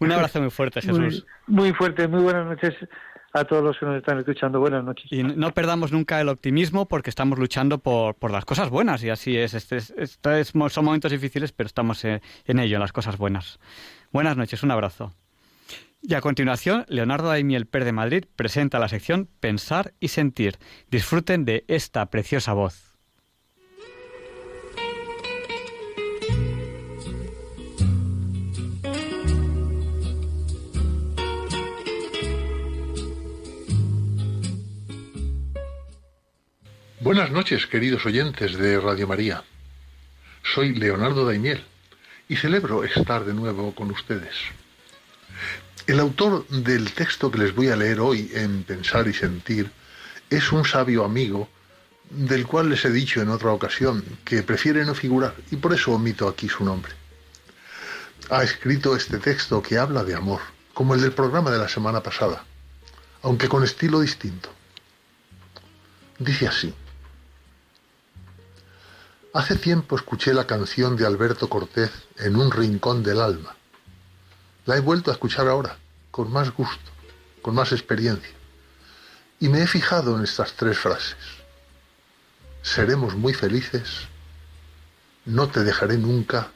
Un 0.01 0.13
abrazo 0.13 0.41
muy 0.41 0.51
fuerte, 0.51 0.81
Jesús. 0.81 1.27
Muy, 1.47 1.73
fuerte, 1.73 2.09
muy 2.09 2.23
buenas 2.23 2.47
noches 2.47 2.75
a 3.37 3.45
todos 3.45 3.63
los 3.63 3.79
que 3.79 3.87
nos 3.87 3.97
están 3.97 4.19
escuchando. 4.19 4.61
Buenas 4.61 4.83
noches. 4.85 5.07
Y 5.11 5.23
no 5.23 5.53
perdamos 5.53 5.93
nunca 5.93 6.21
el 6.21 6.29
optimismo 6.29 6.87
porque 6.87 7.11
estamos 7.11 7.39
luchando 7.39 7.79
por, 7.79 8.15
por 8.15 8.31
las 8.31 8.45
cosas 8.45 8.71
buenas 8.71 9.03
y 9.05 9.11
así 9.11 9.37
es. 9.37 9.55
Este, 9.55 9.77
este 9.77 10.45
son 10.45 10.85
momentos 10.85 11.13
difíciles, 11.13 11.53
pero 11.53 11.67
estamos 11.67 12.05
en, 12.05 12.21
en 12.47 12.59
ello, 12.59 12.77
en 12.77 12.81
las 12.81 12.93
cosas 12.93 13.19
buenas. 13.19 13.59
Buenas 14.13 14.37
noches, 14.37 14.63
un 14.63 14.71
abrazo. 14.71 15.13
Y 16.03 16.15
a 16.15 16.21
continuación, 16.21 16.85
Leonardo 16.89 17.29
Daimiel 17.29 17.67
Per 17.67 17.85
de 17.85 17.93
Madrid 17.93 18.25
presenta 18.37 18.79
la 18.79 18.89
sección 18.89 19.29
Pensar 19.41 19.93
y 19.99 20.09
Sentir. 20.09 20.57
Disfruten 20.89 21.45
de 21.45 21.65
esta 21.69 22.07
preciosa 22.07 22.53
voz. 22.53 22.86
Buenas 37.07 37.31
noches, 37.31 37.69
queridos 37.69 38.05
oyentes 38.05 38.59
de 38.59 38.81
Radio 38.81 39.07
María. 39.07 39.45
Soy 40.43 40.75
Leonardo 40.75 41.25
Daimiel 41.25 41.65
y 42.29 42.35
celebro 42.35 42.83
estar 42.83 43.25
de 43.25 43.33
nuevo 43.33 43.73
con 43.77 43.93
ustedes. 43.93 44.35
El 45.87 46.01
autor 46.01 46.49
del 46.49 46.93
texto 46.95 47.31
que 47.31 47.39
les 47.39 47.55
voy 47.55 47.69
a 47.69 47.77
leer 47.77 48.01
hoy 48.01 48.33
en 48.35 48.65
Pensar 48.65 49.07
y 49.07 49.15
Sentir 49.15 49.71
es 50.31 50.51
un 50.51 50.65
sabio 50.65 51.05
amigo 51.05 51.49
del 52.11 52.45
cual 52.45 52.71
les 52.71 52.85
he 52.85 52.91
dicho 52.91 53.23
en 53.23 53.29
otra 53.29 53.53
ocasión 53.53 54.05
que 54.25 54.43
prefiere 54.43 54.85
no 54.85 54.93
figurar 54.93 55.37
y 55.53 55.57
por 55.59 55.75
eso 55.75 55.93
omito 55.93 56.27
aquí 56.27 56.49
su 56.49 56.65
nombre. 56.65 56.93
Ha 58.31 58.43
escrito 58.43 58.97
este 58.97 59.19
texto 59.19 59.63
que 59.63 59.79
habla 59.79 60.03
de 60.03 60.17
amor, 60.17 60.41
como 60.75 60.97
el 60.97 61.03
del 61.03 61.13
programa 61.13 61.53
de 61.53 61.59
la 61.59 61.69
semana 61.69 62.03
pasada, 62.03 62.45
aunque 63.23 63.49
con 63.49 63.63
estilo 63.63 64.01
distinto. 64.01 64.49
Dice 66.19 66.49
así. 66.49 66.75
Hace 69.37 69.57
tiempo 69.57 69.97
escuché 69.97 70.33
la 70.33 70.47
canción 70.47 70.97
de 70.97 71.05
Alberto 71.05 71.51
Cortés 71.51 71.91
en 72.17 72.37
un 72.37 72.51
rincón 72.51 73.03
del 73.03 73.21
alma. 73.21 73.55
La 74.65 74.79
he 74.79 74.81
vuelto 74.81 75.11
a 75.11 75.13
escuchar 75.13 75.47
ahora, 75.47 75.77
con 76.11 76.33
más 76.33 76.55
gusto, 76.55 76.91
con 77.43 77.55
más 77.55 77.71
experiencia. 77.73 78.35
Y 79.39 79.51
me 79.51 79.61
he 79.61 79.67
fijado 79.67 80.17
en 80.17 80.25
estas 80.25 80.55
tres 80.55 80.79
frases. 80.79 81.19
Seremos 82.63 83.15
muy 83.15 83.35
felices, 83.35 84.09
no 85.27 85.49
te 85.49 85.65
dejaré 85.65 85.99
nunca 85.99 86.51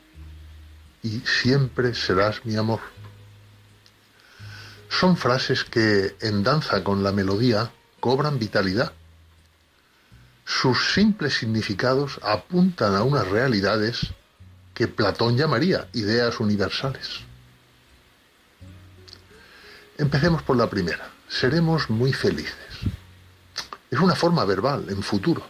y 1.02 1.20
siempre 1.20 1.94
serás 1.94 2.46
mi 2.46 2.56
amor. 2.56 2.80
Son 4.88 5.18
frases 5.18 5.64
que, 5.64 6.16
en 6.22 6.42
danza 6.42 6.82
con 6.82 7.02
la 7.02 7.12
melodía, 7.12 7.72
cobran 8.00 8.38
vitalidad 8.38 8.94
sus 10.50 10.92
simples 10.94 11.34
significados 11.34 12.18
apuntan 12.22 12.96
a 12.96 13.04
unas 13.04 13.26
realidades 13.28 14.12
que 14.74 14.88
Platón 14.88 15.36
llamaría 15.36 15.88
ideas 15.92 16.40
universales. 16.40 17.20
Empecemos 19.96 20.42
por 20.42 20.56
la 20.56 20.68
primera. 20.68 21.08
Seremos 21.28 21.88
muy 21.88 22.12
felices. 22.12 22.56
Es 23.90 24.00
una 24.00 24.16
forma 24.16 24.44
verbal 24.44 24.86
en 24.88 25.02
futuro. 25.04 25.46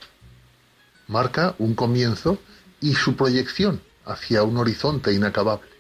Marca 1.08 1.54
un 1.58 1.74
comienzo 1.74 2.38
y 2.80 2.94
su 2.94 3.16
proyección 3.16 3.80
hacia 4.04 4.42
un 4.42 4.58
horizonte 4.58 5.14
inacabable. 5.14 5.70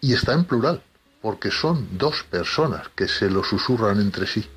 Y 0.00 0.12
está 0.12 0.32
en 0.32 0.44
plural, 0.44 0.80
porque 1.20 1.50
son 1.50 1.98
dos 1.98 2.22
personas 2.22 2.88
que 2.94 3.08
se 3.08 3.28
lo 3.28 3.42
susurran 3.42 4.00
entre 4.00 4.28
sí. 4.28 4.48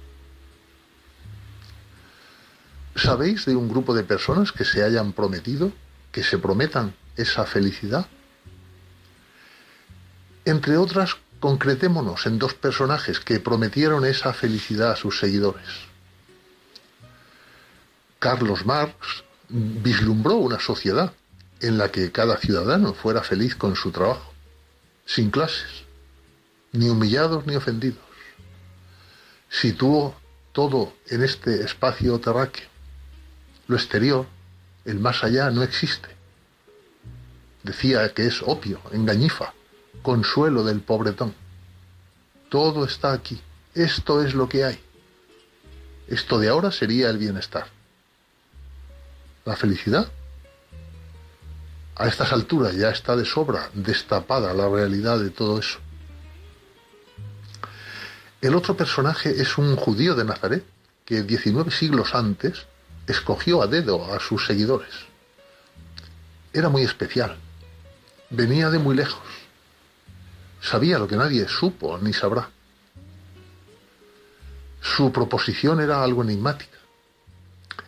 ¿Sabéis 2.97 3.45
de 3.45 3.55
un 3.55 3.69
grupo 3.69 3.93
de 3.93 4.03
personas 4.03 4.51
que 4.51 4.65
se 4.65 4.83
hayan 4.83 5.13
prometido, 5.13 5.71
que 6.11 6.23
se 6.23 6.39
prometan 6.39 6.95
esa 7.15 7.45
felicidad? 7.45 8.07
Entre 10.45 10.77
otras, 10.77 11.15
concretémonos 11.39 12.25
en 12.25 12.39
dos 12.39 12.55
personajes 12.55 13.19
que 13.19 13.39
prometieron 13.39 14.03
esa 14.03 14.33
felicidad 14.33 14.93
a 14.93 14.95
sus 14.95 15.19
seguidores. 15.19 15.67
Carlos 18.17 18.65
Marx 18.65 19.23
vislumbró 19.47 20.37
una 20.37 20.59
sociedad 20.59 21.13
en 21.61 21.77
la 21.77 21.91
que 21.91 22.11
cada 22.11 22.37
ciudadano 22.37 22.95
fuera 22.95 23.21
feliz 23.21 23.55
con 23.55 23.75
su 23.75 23.91
trabajo, 23.91 24.33
sin 25.05 25.29
clases, 25.29 25.83
ni 26.71 26.89
humillados 26.89 27.45
ni 27.45 27.55
ofendidos. 27.55 28.01
Situó 29.49 30.15
todo 30.51 30.93
en 31.09 31.23
este 31.23 31.63
espacio 31.63 32.19
terráqueo 32.19 32.76
lo 33.68 33.76
exterior, 33.76 34.26
el 34.85 34.99
más 34.99 35.23
allá, 35.23 35.52
no 35.52 35.64
existe. 35.64 36.10
Decía 37.64 38.14
que 38.14 38.26
es 38.26 38.41
opio, 38.41 38.80
engañifa, 38.91 39.53
consuelo 40.02 40.64
del 40.64 40.80
pobretón. 40.80 41.34
Todo 42.49 42.85
está 42.85 43.11
aquí. 43.11 43.41
Esto 43.73 44.23
es 44.23 44.34
lo 44.34 44.48
que 44.48 44.64
hay. 44.64 44.80
Esto 46.07 46.39
de 46.39 46.48
ahora 46.48 46.72
sería 46.72 47.10
el 47.10 47.18
bienestar. 47.18 47.68
La 49.44 49.56
felicidad. 49.56 50.10
A 51.95 52.07
estas 52.07 52.31
alturas 52.31 52.76
ya 52.76 52.89
está 52.89 53.15
de 53.15 53.26
sobra 53.26 53.69
destapada 53.73 54.53
la 54.53 54.69
realidad 54.69 55.19
de 55.19 55.30
todo 55.30 55.60
eso. 55.60 55.80
El 58.39 58.56
otro 58.56 58.77
personaje 58.77 59.41
es 59.41 59.57
un 59.57 59.76
judío 59.76 60.15
de 60.15 60.23
Nazaret, 60.23 60.64
que 61.03 61.23
19 61.23 61.72
siglos 61.72 62.14
antes 62.14 62.68
escogió 63.07 63.61
a 63.61 63.67
dedo 63.67 64.13
a 64.13 64.19
sus 64.19 64.45
seguidores. 64.45 64.93
Era 66.53 66.69
muy 66.69 66.84
especial. 66.84 67.38
Venía 68.29 68.69
de 68.69 68.79
muy 68.79 68.95
lejos. 68.95 69.23
Sabía 70.61 70.99
lo 70.99 71.07
que 71.07 71.15
nadie 71.15 71.47
supo 71.47 71.97
ni 71.97 72.13
sabrá. 72.13 72.49
Su 74.81 75.11
proposición 75.11 75.79
era 75.79 76.03
algo 76.03 76.23
enigmática. 76.23 76.77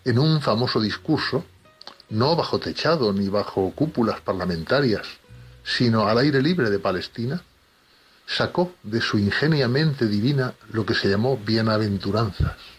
En 0.06 0.18
un 0.18 0.42
famoso 0.42 0.80
discurso, 0.80 1.46
no 2.10 2.36
bajo 2.36 2.60
techado 2.60 3.14
ni 3.14 3.28
bajo 3.28 3.72
cúpulas 3.76 4.22
parlamentarias, 4.22 5.06
sino 5.64 6.08
al 6.08 6.18
aire 6.20 6.42
libre 6.42 6.70
de 6.70 6.80
Palestina, 6.80 7.44
sacó 8.26 8.74
de 8.84 9.02
su 9.02 9.18
ingenia 9.18 9.68
mente 9.68 10.08
divina 10.08 10.54
lo 10.72 10.86
que 10.86 10.94
se 10.94 11.10
llamó 11.10 11.38
bienaventuranzas. 11.38 12.79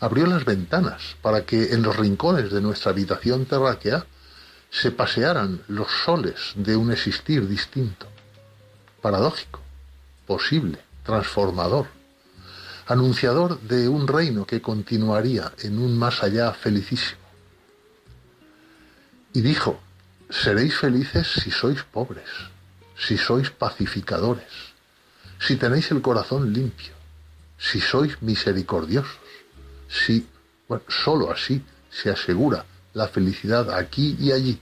Abrió 0.00 0.26
las 0.26 0.44
ventanas 0.44 1.16
para 1.22 1.44
que 1.44 1.72
en 1.72 1.82
los 1.82 1.96
rincones 1.96 2.50
de 2.52 2.60
nuestra 2.60 2.92
habitación 2.92 3.46
terráquea 3.46 4.06
se 4.70 4.90
pasearan 4.90 5.62
los 5.68 5.88
soles 6.04 6.52
de 6.54 6.76
un 6.76 6.92
existir 6.92 7.48
distinto, 7.48 8.06
paradójico, 9.00 9.60
posible, 10.26 10.78
transformador, 11.04 11.86
anunciador 12.86 13.60
de 13.60 13.88
un 13.88 14.06
reino 14.06 14.44
que 14.44 14.60
continuaría 14.60 15.52
en 15.62 15.78
un 15.78 15.98
más 15.98 16.22
allá 16.22 16.52
felicísimo. 16.52 17.20
Y 19.32 19.40
dijo, 19.40 19.80
seréis 20.30 20.76
felices 20.76 21.26
si 21.26 21.50
sois 21.50 21.82
pobres, 21.82 22.28
si 22.98 23.16
sois 23.16 23.50
pacificadores, 23.50 24.52
si 25.38 25.56
tenéis 25.56 25.90
el 25.90 26.02
corazón 26.02 26.52
limpio, 26.52 26.92
si 27.58 27.80
sois 27.80 28.20
misericordiosos, 28.22 29.25
si, 29.88 30.26
bueno, 30.68 30.84
sólo 30.88 31.30
así 31.30 31.62
se 31.90 32.10
asegura 32.10 32.64
la 32.94 33.08
felicidad 33.08 33.70
aquí 33.70 34.16
y 34.18 34.32
allí, 34.32 34.60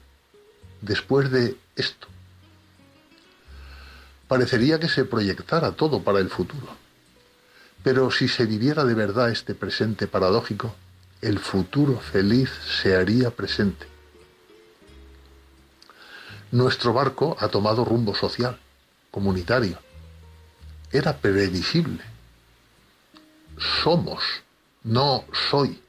después 0.81 1.31
de 1.31 1.57
esto. 1.77 2.09
Parecería 4.29 4.81
que 4.81 4.89
se 4.89 5.05
proyectara 5.05 5.73
todo 5.73 6.03
para 6.03 6.19
el 6.19 6.31
futuro. 6.31 6.67
Pero 7.83 8.11
si 8.11 8.29
se 8.29 8.47
viviera 8.47 8.85
de 8.85 8.95
verdad 8.95 9.31
este 9.31 9.55
presente 9.55 10.07
paradójico, 10.07 10.75
el 11.21 11.39
futuro 11.39 12.01
feliz 12.01 12.51
se 12.83 12.97
haría 12.97 13.31
presente. 13.31 13.87
Nuestro 16.51 16.93
barco 16.93 17.37
ha 17.41 17.49
tomado 17.49 17.85
rumbo 17.85 18.15
social, 18.15 18.59
comunitario. 19.11 19.79
Era 20.93 21.17
previsible. 21.17 22.03
Somos, 23.83 24.23
no 24.85 25.25
soy. 25.51 25.83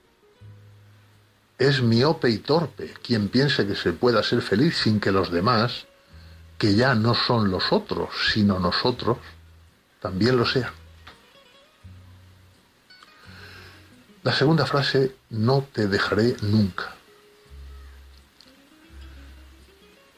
Es 1.58 1.82
miope 1.82 2.30
y 2.30 2.40
torpe 2.40 2.94
quien 3.02 3.30
piense 3.30 3.68
que 3.68 3.76
se 3.76 3.94
pueda 3.94 4.24
ser 4.24 4.42
feliz 4.42 4.78
sin 4.78 5.00
que 5.00 5.12
los 5.12 5.32
demás, 5.32 5.86
que 6.58 6.76
ya 6.76 6.96
no 6.96 7.14
son 7.14 7.52
los 7.52 7.72
otros, 7.72 8.10
sino 8.34 8.60
nosotros, 8.60 9.18
también 10.02 10.38
lo 10.38 10.46
sean. 10.46 10.72
La 14.24 14.34
segunda 14.34 14.66
frase, 14.66 15.16
no 15.30 15.68
te 15.72 15.88
dejaré 15.88 16.36
nunca. 16.42 16.96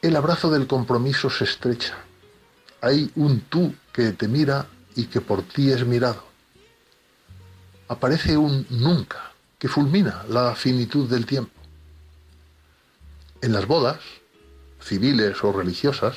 El 0.00 0.16
abrazo 0.16 0.50
del 0.50 0.66
compromiso 0.66 1.28
se 1.28 1.44
estrecha. 1.44 1.98
Hay 2.80 3.10
un 3.16 3.40
tú 3.42 3.74
que 3.92 4.12
te 4.12 4.28
mira 4.28 4.66
y 4.94 5.06
que 5.06 5.20
por 5.20 5.42
ti 5.42 5.70
es 5.70 5.84
mirado. 5.84 6.27
Aparece 7.88 8.36
un 8.36 8.66
nunca 8.70 9.32
que 9.58 9.68
fulmina 9.68 10.24
la 10.28 10.54
finitud 10.54 11.08
del 11.08 11.26
tiempo. 11.26 11.52
En 13.40 13.52
las 13.52 13.66
bodas, 13.66 14.00
civiles 14.80 15.42
o 15.42 15.52
religiosas, 15.52 16.16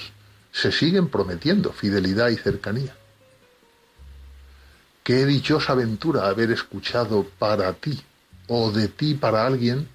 se 0.51 0.71
siguen 0.71 1.07
prometiendo 1.07 1.71
fidelidad 1.71 2.29
y 2.29 2.35
cercanía. 2.35 2.95
Qué 5.03 5.25
dichosa 5.25 5.73
aventura 5.73 6.27
haber 6.27 6.51
escuchado 6.51 7.25
para 7.39 7.73
ti 7.73 7.99
o 8.47 8.71
de 8.71 8.87
ti 8.87 9.13
para 9.13 9.47
alguien 9.47 9.87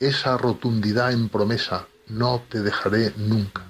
esa 0.00 0.36
rotundidad 0.38 1.12
en 1.12 1.28
promesa, 1.28 1.86
no 2.08 2.42
te 2.48 2.60
dejaré 2.60 3.12
nunca. 3.16 3.62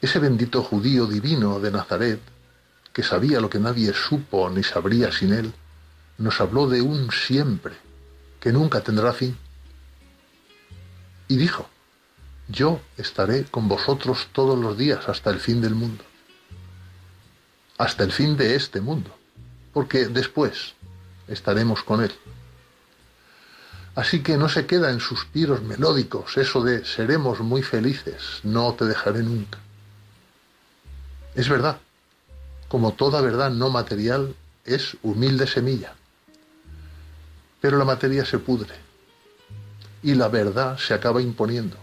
Ese 0.00 0.18
bendito 0.18 0.62
judío 0.62 1.06
divino 1.06 1.60
de 1.60 1.70
Nazaret, 1.70 2.20
que 2.92 3.02
sabía 3.02 3.40
lo 3.40 3.50
que 3.50 3.58
nadie 3.58 3.92
supo 3.92 4.50
ni 4.50 4.62
sabría 4.62 5.12
sin 5.12 5.32
él, 5.32 5.52
nos 6.18 6.40
habló 6.40 6.68
de 6.68 6.82
un 6.82 7.10
siempre 7.10 7.74
que 8.40 8.52
nunca 8.52 8.80
tendrá 8.80 9.12
fin. 9.12 9.36
Y 11.28 11.36
dijo, 11.36 11.68
yo 12.48 12.80
estaré 12.96 13.44
con 13.44 13.68
vosotros 13.68 14.28
todos 14.32 14.58
los 14.58 14.76
días 14.76 15.08
hasta 15.08 15.30
el 15.30 15.38
fin 15.38 15.60
del 15.60 15.74
mundo. 15.74 16.04
Hasta 17.78 18.02
el 18.02 18.12
fin 18.12 18.36
de 18.36 18.56
este 18.56 18.80
mundo. 18.80 19.16
Porque 19.72 20.08
después 20.08 20.74
estaremos 21.28 21.82
con 21.84 22.02
Él. 22.02 22.12
Así 23.94 24.22
que 24.22 24.36
no 24.36 24.48
se 24.48 24.66
queda 24.66 24.90
en 24.90 25.00
suspiros 25.00 25.62
melódicos 25.62 26.36
eso 26.36 26.62
de 26.62 26.84
seremos 26.84 27.40
muy 27.40 27.62
felices, 27.62 28.40
no 28.42 28.74
te 28.74 28.84
dejaré 28.84 29.22
nunca. 29.22 29.58
Es 31.34 31.48
verdad, 31.48 31.78
como 32.70 32.92
toda 32.92 33.20
verdad 33.20 33.50
no 33.50 33.68
material, 33.68 34.36
es 34.64 34.96
humilde 35.02 35.48
semilla. 35.48 35.92
Pero 37.60 37.76
la 37.76 37.84
materia 37.84 38.24
se 38.24 38.38
pudre 38.38 38.72
y 40.04 40.14
la 40.14 40.28
verdad 40.28 40.78
se 40.78 40.94
acaba 40.94 41.20
imponiendo, 41.20 41.76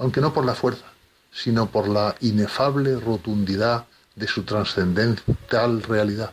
aunque 0.00 0.20
no 0.20 0.34
por 0.34 0.44
la 0.44 0.56
fuerza, 0.56 0.86
sino 1.32 1.70
por 1.70 1.86
la 1.86 2.16
inefable 2.20 2.98
rotundidad 2.98 3.86
de 4.16 4.26
su 4.26 4.42
trascendental 4.42 5.80
realidad. 5.84 6.32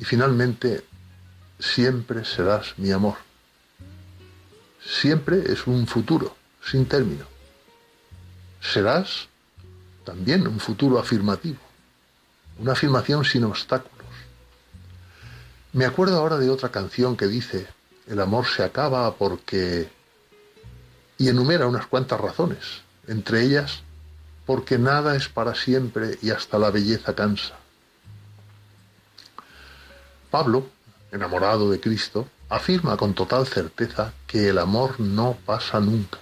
Y 0.00 0.04
finalmente, 0.04 0.84
siempre 1.60 2.24
serás 2.24 2.76
mi 2.78 2.90
amor. 2.90 3.14
Siempre 4.84 5.52
es 5.52 5.68
un 5.68 5.86
futuro, 5.86 6.36
sin 6.64 6.84
término. 6.86 7.26
Serás 8.60 9.28
también 10.04 10.46
un 10.46 10.60
futuro 10.60 10.98
afirmativo, 10.98 11.58
una 12.58 12.72
afirmación 12.72 13.24
sin 13.24 13.44
obstáculos 13.44 14.02
me 15.72 15.86
acuerdo 15.86 16.18
ahora 16.18 16.36
de 16.36 16.50
otra 16.50 16.68
canción 16.70 17.16
que 17.16 17.26
dice, 17.26 17.66
el 18.06 18.20
amor 18.20 18.46
se 18.46 18.62
acaba 18.62 19.14
porque... 19.14 19.88
y 21.16 21.28
enumera 21.28 21.66
unas 21.66 21.86
cuantas 21.86 22.20
razones, 22.20 22.82
entre 23.06 23.42
ellas, 23.42 23.82
porque 24.44 24.76
nada 24.78 25.16
es 25.16 25.30
para 25.30 25.54
siempre 25.54 26.18
y 26.20 26.28
hasta 26.28 26.58
la 26.58 26.70
belleza 26.70 27.14
cansa. 27.14 27.54
Pablo, 30.30 30.66
enamorado 31.10 31.70
de 31.70 31.80
Cristo, 31.80 32.28
afirma 32.50 32.98
con 32.98 33.14
total 33.14 33.46
certeza 33.46 34.12
que 34.26 34.50
el 34.50 34.58
amor 34.58 35.00
no 35.00 35.38
pasa 35.46 35.80
nunca. 35.80 36.18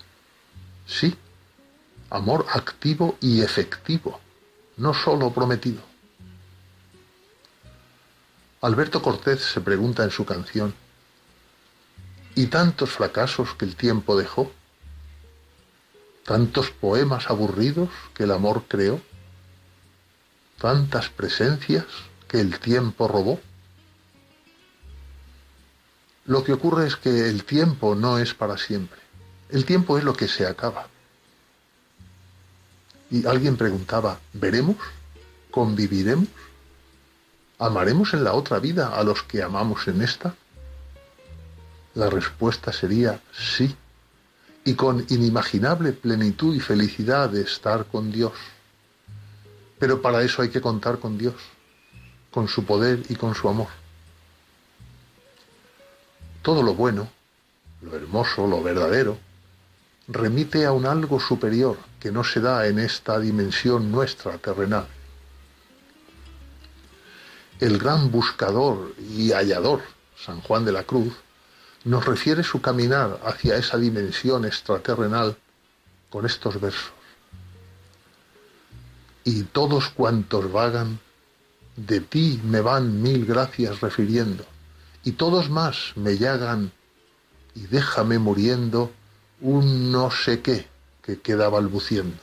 Sí, 0.86 1.16
amor 2.10 2.46
activo 2.52 3.16
y 3.20 3.40
efectivo, 3.40 4.20
no 4.76 4.92
solo 4.92 5.32
prometido. 5.32 5.80
Alberto 8.62 9.00
Cortés 9.00 9.40
se 9.40 9.60
pregunta 9.60 10.02
en 10.04 10.10
su 10.10 10.26
canción, 10.26 10.74
¿y 12.34 12.46
tantos 12.46 12.90
fracasos 12.90 13.54
que 13.54 13.64
el 13.64 13.76
tiempo 13.76 14.18
dejó? 14.18 14.52
¿Tantos 16.24 16.70
poemas 16.70 17.30
aburridos 17.30 17.88
que 18.12 18.24
el 18.24 18.32
amor 18.32 18.64
creó? 18.68 19.00
¿Tantas 20.58 21.08
presencias 21.08 21.86
que 22.28 22.40
el 22.40 22.58
tiempo 22.58 23.08
robó? 23.08 23.40
Lo 26.26 26.44
que 26.44 26.52
ocurre 26.52 26.86
es 26.86 26.96
que 26.96 27.30
el 27.30 27.44
tiempo 27.44 27.94
no 27.94 28.18
es 28.18 28.34
para 28.34 28.58
siempre. 28.58 29.00
El 29.48 29.64
tiempo 29.64 29.96
es 29.96 30.04
lo 30.04 30.12
que 30.12 30.28
se 30.28 30.46
acaba. 30.46 30.89
Y 33.10 33.26
alguien 33.26 33.56
preguntaba, 33.56 34.20
¿veremos? 34.32 34.76
¿Conviviremos? 35.50 36.28
¿Amaremos 37.58 38.14
en 38.14 38.24
la 38.24 38.34
otra 38.34 38.58
vida 38.58 38.96
a 38.96 39.02
los 39.02 39.22
que 39.24 39.42
amamos 39.42 39.88
en 39.88 40.00
esta? 40.00 40.34
La 41.94 42.08
respuesta 42.08 42.72
sería 42.72 43.20
sí, 43.32 43.74
y 44.64 44.74
con 44.74 45.04
inimaginable 45.08 45.92
plenitud 45.92 46.54
y 46.54 46.60
felicidad 46.60 47.28
de 47.28 47.42
estar 47.42 47.86
con 47.86 48.12
Dios. 48.12 48.32
Pero 49.78 50.00
para 50.00 50.22
eso 50.22 50.42
hay 50.42 50.50
que 50.50 50.60
contar 50.60 50.98
con 51.00 51.18
Dios, 51.18 51.34
con 52.30 52.46
su 52.46 52.64
poder 52.64 53.02
y 53.08 53.16
con 53.16 53.34
su 53.34 53.48
amor. 53.48 53.68
Todo 56.42 56.62
lo 56.62 56.74
bueno, 56.74 57.08
lo 57.82 57.96
hermoso, 57.96 58.46
lo 58.46 58.62
verdadero, 58.62 59.18
remite 60.06 60.64
a 60.64 60.72
un 60.72 60.86
algo 60.86 61.18
superior 61.18 61.89
que 62.00 62.10
no 62.10 62.24
se 62.24 62.40
da 62.40 62.66
en 62.66 62.78
esta 62.78 63.18
dimensión 63.18 63.92
nuestra 63.92 64.38
terrenal 64.38 64.86
el 67.60 67.78
gran 67.78 68.10
buscador 68.10 68.94
y 68.98 69.32
hallador, 69.32 69.82
San 70.16 70.40
Juan 70.40 70.64
de 70.64 70.72
la 70.72 70.84
Cruz, 70.84 71.12
nos 71.84 72.04
refiere 72.06 72.42
su 72.42 72.60
caminar 72.60 73.20
hacia 73.24 73.56
esa 73.56 73.76
dimensión 73.76 74.46
extraterrenal 74.46 75.36
con 76.08 76.24
estos 76.24 76.58
versos. 76.58 76.92
Y 79.24 79.42
todos 79.44 79.90
cuantos 79.90 80.50
vagan, 80.50 80.98
de 81.76 82.00
ti 82.00 82.40
me 82.42 82.62
van 82.62 83.02
mil 83.02 83.26
gracias 83.26 83.80
refiriendo, 83.80 84.44
y 85.04 85.12
todos 85.12 85.50
más 85.50 85.92
me 85.96 86.16
llagan, 86.16 86.72
y 87.54 87.66
déjame 87.66 88.18
muriendo 88.18 88.90
un 89.42 89.92
no 89.92 90.10
sé 90.10 90.40
qué 90.40 90.69
que 91.02 91.20
queda 91.20 91.48
balbuciendo. 91.48 92.18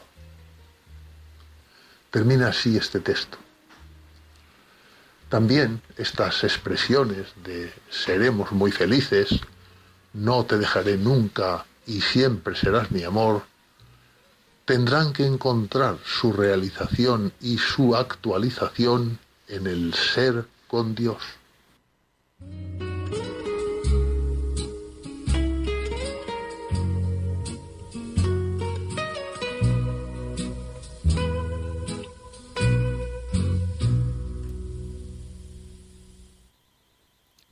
Termina 2.11 2.49
así 2.49 2.77
este 2.77 2.99
texto. 2.99 3.37
También 5.29 5.81
estas 5.97 6.43
expresiones 6.43 7.27
de 7.43 7.73
seremos 7.89 8.51
muy 8.53 8.71
felices, 8.71 9.29
no 10.13 10.45
te 10.45 10.57
dejaré 10.57 10.97
nunca 10.97 11.65
y 11.85 12.01
siempre 12.01 12.55
serás 12.55 12.91
mi 12.91 13.03
amor, 13.03 13.43
tendrán 14.65 15.13
que 15.13 15.25
encontrar 15.25 15.97
su 16.05 16.31
realización 16.31 17.33
y 17.41 17.57
su 17.57 17.95
actualización 17.95 19.19
en 19.47 19.67
el 19.67 19.93
ser 19.93 20.45
con 20.67 20.95
Dios. 20.95 21.21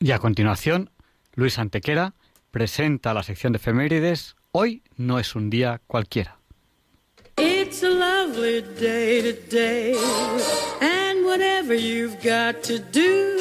Y 0.05 0.11
a 0.11 0.19
continuación, 0.19 0.91
Luis 1.33 1.57
Antequera 1.57 2.13
presenta 2.51 3.15
la 3.15 3.23
sección 3.23 3.53
de 3.53 3.57
efemérides. 3.57 4.35
Hoy 4.51 4.83
no 4.97 5.17
es 5.17 5.33
un 5.33 5.49
día 5.49 5.81
cualquiera. 5.87 6.37
It's 7.37 7.81
a 7.81 7.89
lovely 7.89 8.61
day 8.79 9.33
today, 9.33 9.97
and 10.79 11.25
whatever 11.25 11.73
you've 11.73 12.17
got 12.21 12.61
to 12.65 12.77
do, 12.77 13.39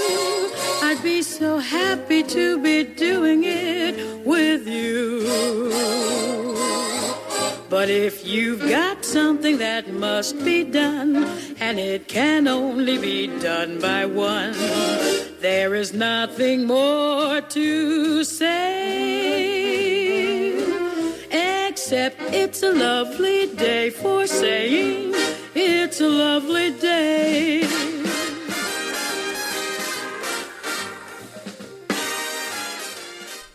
I'd 0.82 1.03
be 1.03 1.23
so 1.23 1.59
happy 1.59 2.23
to 2.23 2.59
be 2.59 2.85
doing 2.85 3.45
it 3.45 4.24
with 4.24 4.66
you. 4.66 5.70
But 7.69 7.91
if 7.91 8.24
you've 8.24 8.66
got 8.70 9.05
something 9.05 9.59
that 9.59 9.93
must 9.93 10.43
be 10.43 10.65
done, 10.65 11.27
and 11.61 11.78
it 11.78 12.09
can 12.09 12.49
only 12.49 12.97
be 12.97 13.27
done 13.27 13.81
by 13.81 14.07
one, 14.07 14.55
there 15.45 15.75
is 15.75 15.93
nothing 15.93 16.66
more 16.66 17.43
to 17.43 18.25
say. 18.25 19.45
Except 21.69 22.19
it's 22.33 22.62
a 22.62 22.73
lovely 22.73 23.49
day 23.55 23.91
for 23.91 24.27
saying 24.27 25.12
it's 25.55 26.01
a 26.01 26.09
lovely 26.09 26.71
day. 26.81 27.61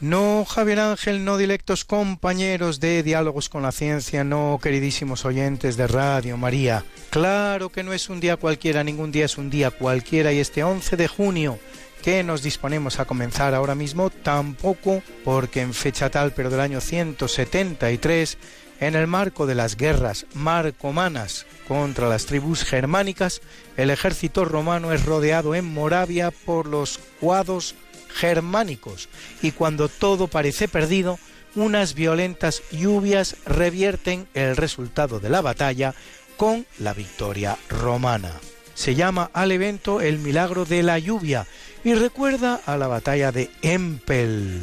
No, 0.02 0.46
Javier 0.46 0.80
Ángel, 0.80 1.26
no 1.26 1.38
directos 1.38 1.84
compañeros 1.86 2.80
de 2.80 3.04
Diálogos 3.04 3.50
con 3.50 3.64
la 3.64 3.72
Ciencia, 3.72 4.24
no, 4.24 4.60
queridísimos 4.62 5.26
oyentes 5.26 5.76
de 5.76 5.88
Radio 5.88 6.38
María. 6.38 6.86
Claro 7.10 7.70
que 7.70 7.84
no 7.84 7.92
es 7.94 8.10
un 8.10 8.20
día 8.20 8.38
cualquiera, 8.38 8.84
ningún 8.84 9.12
día 9.12 9.26
es 9.26 9.38
un 9.38 9.50
día 9.50 9.72
cualquiera 9.72 10.32
y 10.32 10.40
este 10.40 10.64
11 10.64 10.96
de 10.96 11.08
junio 11.08 11.60
que 12.02 12.24
nos 12.24 12.44
disponemos 12.44 13.00
a 13.00 13.06
comenzar 13.06 13.54
ahora 13.54 13.76
mismo, 13.76 14.10
tampoco 14.10 15.02
porque 15.24 15.62
en 15.62 15.74
fecha 15.74 16.10
tal, 16.10 16.34
pero 16.34 16.50
del 16.50 16.62
año 16.62 16.82
173, 16.82 18.38
en 18.80 18.96
el 18.96 19.08
marco 19.08 19.46
de 19.46 19.56
las 19.56 19.76
guerras 19.76 20.26
marcomanas 20.34 21.46
contra 21.68 22.08
las 22.08 22.26
tribus 22.26 22.64
germánicas, 22.64 23.42
el 23.78 23.90
ejército 23.90 24.46
romano 24.46 24.94
es 24.94 25.06
rodeado 25.06 25.56
en 25.56 25.66
Moravia 25.66 26.32
por 26.32 26.66
los 26.66 27.00
cuados 27.20 27.76
germánicos 28.10 29.10
y 29.42 29.52
cuando 29.52 29.90
todo 29.90 30.28
parece 30.28 30.68
perdido, 30.68 31.20
unas 31.56 31.94
violentas 31.94 32.62
lluvias 32.72 33.36
revierten 33.46 34.28
el 34.34 34.56
resultado 34.56 35.20
de 35.20 35.30
la 35.30 35.42
batalla 35.42 35.94
con 36.38 36.66
la 36.78 36.94
victoria 36.94 37.58
romana. 37.70 38.32
Se 38.76 38.96
llama 38.96 39.30
al 39.34 39.52
evento 39.52 40.00
el 40.00 40.20
milagro 40.20 40.64
de 40.64 40.84
la 40.84 41.00
lluvia 41.00 41.48
y 41.84 41.94
recuerda 41.94 42.60
a 42.66 42.78
la 42.78 42.88
batalla 42.88 43.32
de 43.32 43.52
Empel 43.62 44.60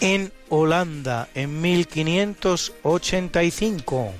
en 0.00 0.32
Holanda 0.48 1.28
en 1.34 1.60
1585, 1.60 4.12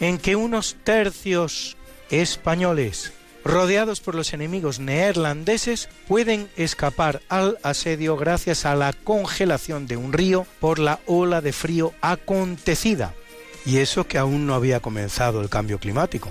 en 0.00 0.18
que 0.18 0.36
unos 0.36 0.76
tercios 0.84 1.78
españoles 2.10 3.14
rodeados 3.46 4.00
por 4.00 4.16
los 4.16 4.32
enemigos 4.32 4.80
neerlandeses, 4.80 5.88
pueden 6.08 6.48
escapar 6.56 7.22
al 7.28 7.58
asedio 7.62 8.16
gracias 8.16 8.66
a 8.66 8.74
la 8.74 8.92
congelación 8.92 9.86
de 9.86 9.96
un 9.96 10.12
río 10.12 10.46
por 10.58 10.80
la 10.80 10.98
ola 11.06 11.40
de 11.40 11.52
frío 11.52 11.94
acontecida. 12.00 13.14
Y 13.64 13.78
eso 13.78 14.06
que 14.06 14.18
aún 14.18 14.46
no 14.46 14.54
había 14.54 14.80
comenzado 14.80 15.40
el 15.40 15.48
cambio 15.48 15.78
climático, 15.78 16.30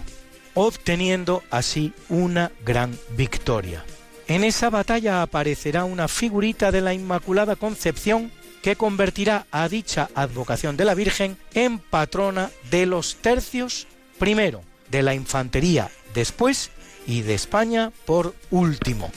obteniendo 0.54 1.42
así 1.52 1.94
una 2.10 2.52
gran 2.66 2.98
victoria. 3.16 3.84
En 4.28 4.44
esa 4.44 4.70
batalla 4.70 5.22
aparecerá 5.22 5.86
una 5.86 6.08
figurita 6.08 6.72
de 6.72 6.82
la 6.82 6.94
Inmaculada 6.94 7.56
Concepción 7.56 8.32
que 8.64 8.76
convertirá 8.76 9.46
a 9.52 9.70
dicha 9.70 10.10
advocación 10.16 10.78
de 10.78 10.86
la 10.86 10.96
Virgen 10.96 11.38
en 11.54 11.78
patrona 11.78 12.50
de 12.72 12.88
los 12.88 13.18
tercios, 13.18 13.86
primero 14.18 14.64
de 14.90 15.04
la 15.04 15.14
infantería, 15.14 15.92
después 16.16 16.72
y 17.06 17.22
de 17.22 17.36
España 17.36 17.92
por 18.06 18.34
último. 18.50 19.12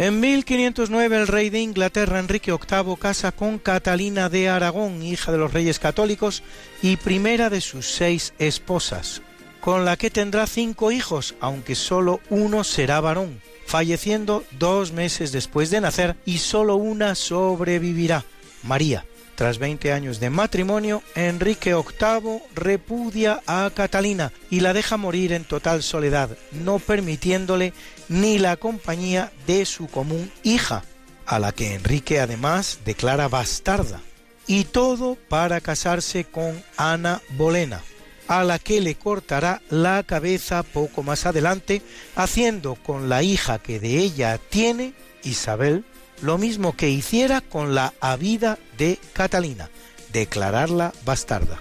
En 0.00 0.18
1509 0.18 1.14
el 1.14 1.26
rey 1.26 1.50
de 1.50 1.60
Inglaterra 1.60 2.20
Enrique 2.20 2.52
VIII 2.52 2.96
casa 2.96 3.32
con 3.32 3.58
Catalina 3.58 4.30
de 4.30 4.48
Aragón, 4.48 5.02
hija 5.02 5.30
de 5.30 5.36
los 5.36 5.52
reyes 5.52 5.78
católicos 5.78 6.42
y 6.80 6.96
primera 6.96 7.50
de 7.50 7.60
sus 7.60 7.86
seis 7.86 8.32
esposas, 8.38 9.20
con 9.60 9.84
la 9.84 9.98
que 9.98 10.08
tendrá 10.08 10.46
cinco 10.46 10.90
hijos, 10.90 11.34
aunque 11.38 11.74
solo 11.74 12.20
uno 12.30 12.64
será 12.64 12.98
varón 13.02 13.42
falleciendo 13.66 14.42
dos 14.52 14.92
meses 14.92 15.32
después 15.32 15.68
de 15.68 15.82
nacer 15.82 16.16
y 16.24 16.38
solo 16.38 16.76
una 16.76 17.14
sobrevivirá, 17.14 18.24
María. 18.62 19.04
Tras 19.40 19.58
20 19.58 19.94
años 19.94 20.20
de 20.20 20.28
matrimonio, 20.28 21.02
Enrique 21.14 21.74
VIII 21.74 22.42
repudia 22.54 23.40
a 23.46 23.70
Catalina 23.74 24.32
y 24.50 24.60
la 24.60 24.74
deja 24.74 24.98
morir 24.98 25.32
en 25.32 25.44
total 25.44 25.82
soledad, 25.82 26.36
no 26.52 26.78
permitiéndole 26.78 27.72
ni 28.10 28.38
la 28.38 28.58
compañía 28.58 29.32
de 29.46 29.64
su 29.64 29.86
común 29.86 30.30
hija, 30.42 30.84
a 31.24 31.38
la 31.38 31.52
que 31.52 31.72
Enrique 31.72 32.20
además 32.20 32.80
declara 32.84 33.28
bastarda. 33.28 34.02
Y 34.46 34.64
todo 34.64 35.16
para 35.30 35.62
casarse 35.62 36.26
con 36.26 36.62
Ana 36.76 37.22
Bolena, 37.30 37.80
a 38.28 38.44
la 38.44 38.58
que 38.58 38.82
le 38.82 38.94
cortará 38.94 39.62
la 39.70 40.02
cabeza 40.02 40.62
poco 40.62 41.02
más 41.02 41.24
adelante, 41.24 41.80
haciendo 42.14 42.74
con 42.74 43.08
la 43.08 43.22
hija 43.22 43.58
que 43.58 43.80
de 43.80 44.00
ella 44.00 44.36
tiene, 44.50 44.92
Isabel, 45.22 45.86
lo 46.22 46.38
mismo 46.38 46.76
que 46.76 46.90
hiciera 46.90 47.40
con 47.40 47.74
la 47.74 47.92
habida 48.00 48.58
de 48.76 48.98
Catalina, 49.12 49.70
declararla 50.12 50.92
bastarda. 51.04 51.58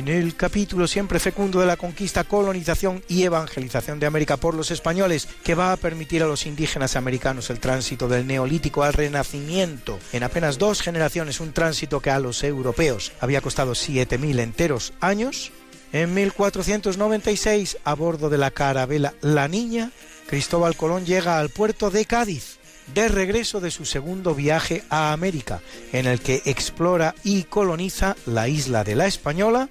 En 0.00 0.08
el 0.08 0.34
capítulo 0.34 0.88
siempre 0.88 1.18
fecundo 1.20 1.60
de 1.60 1.66
la 1.66 1.76
conquista, 1.76 2.24
colonización 2.24 3.04
y 3.06 3.24
evangelización 3.24 4.00
de 4.00 4.06
América 4.06 4.38
por 4.38 4.54
los 4.54 4.70
españoles, 4.70 5.28
que 5.44 5.54
va 5.54 5.74
a 5.74 5.76
permitir 5.76 6.22
a 6.22 6.26
los 6.26 6.46
indígenas 6.46 6.96
americanos 6.96 7.50
el 7.50 7.60
tránsito 7.60 8.08
del 8.08 8.26
neolítico 8.26 8.82
al 8.82 8.94
renacimiento 8.94 9.98
en 10.14 10.22
apenas 10.22 10.56
dos 10.56 10.80
generaciones, 10.80 11.38
un 11.38 11.52
tránsito 11.52 12.00
que 12.00 12.08
a 12.08 12.18
los 12.18 12.42
europeos 12.44 13.12
había 13.20 13.42
costado 13.42 13.72
7.000 13.72 14.40
enteros 14.40 14.94
años. 15.02 15.52
En 15.92 16.14
1496, 16.14 17.76
a 17.84 17.92
bordo 17.92 18.30
de 18.30 18.38
la 18.38 18.52
carabela 18.52 19.12
La 19.20 19.48
Niña, 19.48 19.90
Cristóbal 20.28 20.76
Colón 20.76 21.04
llega 21.04 21.38
al 21.38 21.50
puerto 21.50 21.90
de 21.90 22.06
Cádiz, 22.06 22.58
de 22.94 23.08
regreso 23.08 23.60
de 23.60 23.70
su 23.70 23.84
segundo 23.84 24.34
viaje 24.34 24.82
a 24.88 25.12
América, 25.12 25.60
en 25.92 26.06
el 26.06 26.20
que 26.20 26.40
explora 26.46 27.14
y 27.22 27.42
coloniza 27.42 28.16
la 28.24 28.48
isla 28.48 28.82
de 28.82 28.96
la 28.96 29.06
Española, 29.06 29.68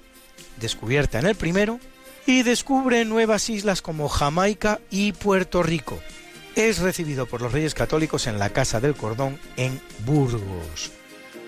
descubierta 0.60 1.18
en 1.18 1.26
el 1.26 1.34
primero, 1.34 1.80
y 2.26 2.42
descubre 2.42 3.04
nuevas 3.04 3.50
islas 3.50 3.82
como 3.82 4.08
Jamaica 4.08 4.80
y 4.90 5.12
Puerto 5.12 5.62
Rico. 5.62 5.98
Es 6.54 6.78
recibido 6.78 7.26
por 7.26 7.40
los 7.40 7.52
reyes 7.52 7.74
católicos 7.74 8.26
en 8.26 8.38
la 8.38 8.50
Casa 8.50 8.80
del 8.80 8.94
Cordón 8.94 9.38
en 9.56 9.80
Burgos. 10.04 10.92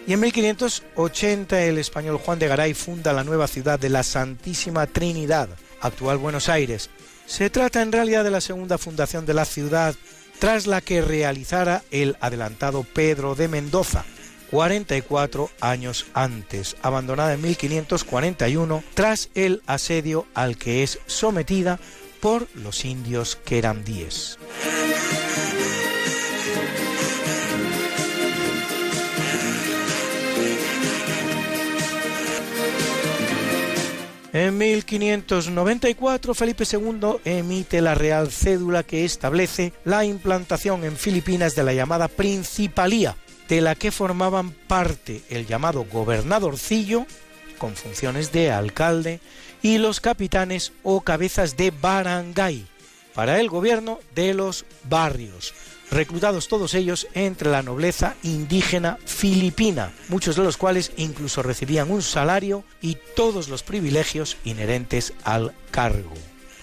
Y 0.06 0.14
en 0.14 0.20
1580 0.20 1.62
el 1.62 1.78
español 1.78 2.18
Juan 2.18 2.39
de 2.39 2.48
Garay 2.48 2.74
funda 2.74 3.12
la 3.12 3.24
nueva 3.24 3.47
ciudad 3.47 3.78
de 3.78 3.89
la 3.89 4.02
Santísima 4.02 4.86
Trinidad, 4.86 5.48
actual 5.80 6.18
Buenos 6.18 6.48
Aires. 6.48 6.90
Se 7.26 7.51
trata 7.51 7.82
en 7.82 7.93
realidad 7.93 8.24
de 8.24 8.30
la 8.30 8.40
segunda 8.40 8.78
fundación 8.78 9.26
de 9.26 9.34
la 9.34 9.44
ciudad, 9.44 9.94
tras 10.40 10.66
la 10.66 10.80
que 10.80 11.02
realizara 11.02 11.84
el 11.93 12.16
adelantado 12.20 12.82
Pedro 12.82 13.36
de 13.36 13.47
Mendoza, 13.47 14.05
44 14.52 15.48
años 15.62 16.04
antes, 16.12 16.76
abandonada 16.82 17.32
en 17.32 17.40
1541 17.40 18.84
tras 18.92 19.30
el 19.34 19.62
asedio 19.66 20.26
al 20.34 20.58
que 20.58 20.82
es 20.82 20.98
sometida 21.06 21.80
por 22.20 22.46
los 22.54 22.84
indios 22.84 23.34
querandíes. 23.34 24.38
En 34.34 34.56
1594 34.56 36.34
Felipe 36.34 36.64
II 36.70 37.16
emite 37.26 37.82
la 37.82 37.94
Real 37.94 38.30
Cédula 38.30 38.82
que 38.82 39.04
establece 39.04 39.74
la 39.84 40.06
implantación 40.06 40.84
en 40.84 40.96
Filipinas 40.96 41.54
de 41.54 41.62
la 41.62 41.74
llamada 41.74 42.08
Principalía, 42.08 43.14
de 43.52 43.60
la 43.60 43.74
que 43.74 43.92
formaban 43.92 44.52
parte 44.52 45.20
el 45.28 45.46
llamado 45.46 45.84
gobernadorcillo, 45.84 47.04
con 47.58 47.76
funciones 47.76 48.32
de 48.32 48.50
alcalde, 48.50 49.20
y 49.60 49.76
los 49.76 50.00
capitanes 50.00 50.72
o 50.82 51.02
cabezas 51.02 51.58
de 51.58 51.70
barangay, 51.70 52.64
para 53.14 53.40
el 53.40 53.50
gobierno 53.50 54.00
de 54.14 54.32
los 54.32 54.64
barrios, 54.84 55.52
reclutados 55.90 56.48
todos 56.48 56.72
ellos 56.72 57.08
entre 57.12 57.50
la 57.50 57.62
nobleza 57.62 58.14
indígena 58.22 58.96
filipina, 59.04 59.92
muchos 60.08 60.34
de 60.36 60.44
los 60.44 60.56
cuales 60.56 60.90
incluso 60.96 61.42
recibían 61.42 61.90
un 61.90 62.00
salario 62.00 62.64
y 62.80 62.96
todos 63.14 63.50
los 63.50 63.62
privilegios 63.62 64.38
inherentes 64.44 65.12
al 65.24 65.52
cargo. 65.70 66.14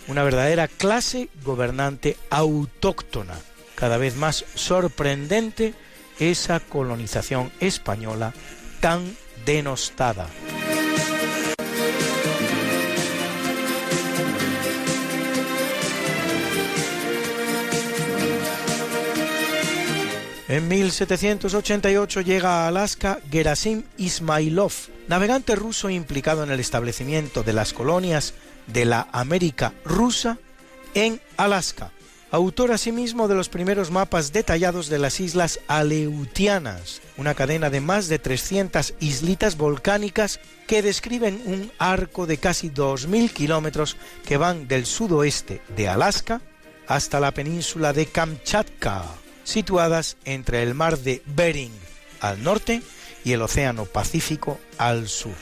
Una 0.07 0.23
verdadera 0.23 0.67
clase 0.67 1.29
gobernante 1.43 2.17
autóctona, 2.31 3.35
cada 3.75 3.97
vez 3.97 4.15
más 4.15 4.43
sorprendente 4.55 5.75
esa 6.19 6.59
colonización 6.59 7.51
española 7.59 8.33
tan 8.79 9.15
denostada. 9.45 10.27
En 20.49 20.67
1788 20.67 22.21
llega 22.21 22.63
a 22.63 22.67
Alaska 22.67 23.19
Gerasim 23.29 23.83
Ismailov, 23.97 24.73
navegante 25.07 25.55
ruso 25.55 25.91
implicado 25.91 26.43
en 26.43 26.49
el 26.49 26.59
establecimiento 26.59 27.43
de 27.43 27.53
las 27.53 27.71
colonias 27.71 28.33
de 28.65 28.85
la 28.85 29.07
América 29.11 29.73
rusa 29.85 30.39
en 30.95 31.21
Alaska, 31.37 31.91
autor 32.31 32.71
asimismo 32.71 33.27
de 33.27 33.35
los 33.35 33.49
primeros 33.49 33.91
mapas 33.91 34.31
detallados 34.31 34.87
de 34.89 34.99
las 34.99 35.19
islas 35.19 35.59
Aleutianas, 35.67 37.01
una 37.17 37.33
cadena 37.33 37.69
de 37.69 37.81
más 37.81 38.07
de 38.07 38.19
300 38.19 38.93
islitas 38.99 39.57
volcánicas 39.57 40.39
que 40.67 40.81
describen 40.81 41.41
un 41.45 41.71
arco 41.79 42.27
de 42.27 42.37
casi 42.37 42.69
2.000 42.69 43.31
kilómetros 43.31 43.97
que 44.25 44.37
van 44.37 44.67
del 44.67 44.85
sudoeste 44.85 45.61
de 45.75 45.87
Alaska 45.87 46.41
hasta 46.87 47.19
la 47.19 47.33
península 47.33 47.93
de 47.93 48.05
Kamchatka 48.05 49.05
situadas 49.43 50.17
entre 50.25 50.61
el 50.63 50.75
mar 50.75 50.99
de 50.99 51.21
Bering 51.25 51.73
al 52.21 52.43
norte 52.43 52.81
y 53.23 53.33
el 53.33 53.41
Océano 53.41 53.85
Pacífico 53.85 54.59
al 54.77 55.07
sur. 55.07 55.33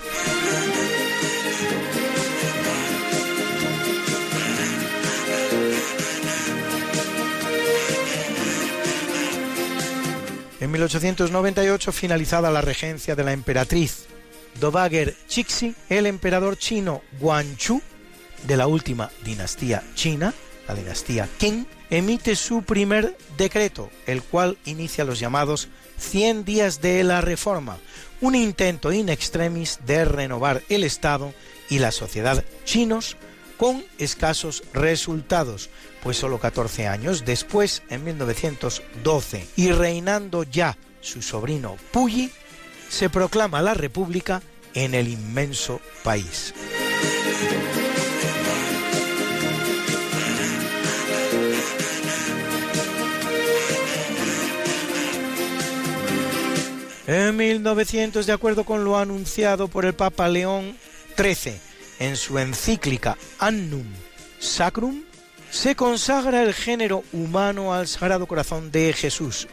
En 10.68 10.74
1898, 10.74 11.94
finalizada 11.94 12.52
la 12.52 12.60
regencia 12.60 13.16
de 13.16 13.24
la 13.24 13.32
emperatriz 13.32 14.08
Dowager 14.60 15.16
Chixi, 15.30 15.74
el 15.88 16.06
emperador 16.06 16.58
chino 16.58 17.04
Guanchu, 17.22 17.82
de 18.46 18.58
la 18.58 18.68
última 18.68 19.10
dinastía 19.24 19.82
china, 19.96 20.34
la 20.68 20.76
dinastía 20.76 21.30
Qing, 21.38 21.66
emite 21.90 22.36
su 22.36 22.64
primer 22.64 23.18
decreto, 23.38 23.90
el 24.08 24.22
cual 24.22 24.58
inicia 24.66 25.06
los 25.06 25.22
llamados 25.22 25.70
100 26.00 26.44
días 26.44 26.82
de 26.82 27.02
la 27.06 27.22
reforma, 27.22 27.78
un 28.20 28.36
intento 28.36 28.92
in 28.92 29.08
extremis 29.08 29.80
de 29.86 30.04
renovar 30.04 30.64
el 30.68 30.84
Estado 30.84 31.34
y 31.70 31.80
la 31.80 31.94
sociedad 31.94 32.44
chinos 32.66 33.16
con 33.58 33.84
escasos 33.98 34.64
resultados, 34.74 35.70
pues 36.04 36.18
solo 36.18 36.40
14 36.40 36.88
años 36.88 37.26
después, 37.26 37.84
en 37.90 38.04
1912, 38.04 39.48
y 39.56 39.72
reinando 39.72 40.44
ya 40.44 40.78
su 41.02 41.22
sobrino 41.22 41.76
Puyi, 41.92 42.32
se 42.90 43.10
proclama 43.10 43.62
la 43.62 43.74
República 43.74 44.42
en 44.74 44.94
el 44.94 45.08
inmenso 45.08 45.82
país. 46.04 46.54
En 57.08 57.38
1900, 57.38 58.26
de 58.26 58.34
acuerdo 58.34 58.66
con 58.66 58.84
lo 58.84 58.98
anunciado 58.98 59.70
por 59.70 59.86
el 59.86 59.94
Papa 59.94 60.28
León 60.28 60.78
XIII 61.16 61.67
en 62.00 62.16
su 62.16 62.40
encíclica 62.40 63.18
Annum 63.40 63.88
Sacrum, 64.40 65.04
se 65.50 65.76
consagra 65.76 66.44
el 66.44 66.54
género 66.54 67.04
humano 67.14 67.74
al 67.74 67.88
Sagrado 67.88 68.28
Corazón 68.28 68.72
de 68.72 68.94
Jesús. 68.94 69.48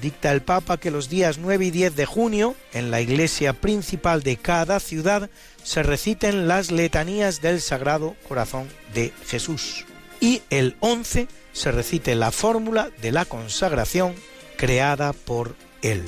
Dicta 0.00 0.30
el 0.30 0.42
Papa 0.42 0.78
que 0.78 0.90
los 0.90 1.08
días 1.08 1.38
9 1.38 1.66
y 1.66 1.70
10 1.70 1.96
de 1.96 2.06
junio, 2.06 2.54
en 2.72 2.90
la 2.90 3.00
iglesia 3.00 3.52
principal 3.52 4.22
de 4.22 4.36
cada 4.36 4.78
ciudad, 4.80 5.28
se 5.62 5.82
reciten 5.82 6.46
las 6.46 6.70
letanías 6.70 7.40
del 7.40 7.60
Sagrado 7.60 8.14
Corazón 8.28 8.68
de 8.94 9.12
Jesús. 9.26 9.86
Y 10.20 10.42
el 10.50 10.76
11 10.80 11.28
se 11.52 11.72
recite 11.72 12.14
la 12.14 12.30
fórmula 12.30 12.90
de 13.00 13.12
la 13.12 13.24
consagración 13.24 14.14
creada 14.56 15.12
por 15.12 15.56
él. 15.82 16.04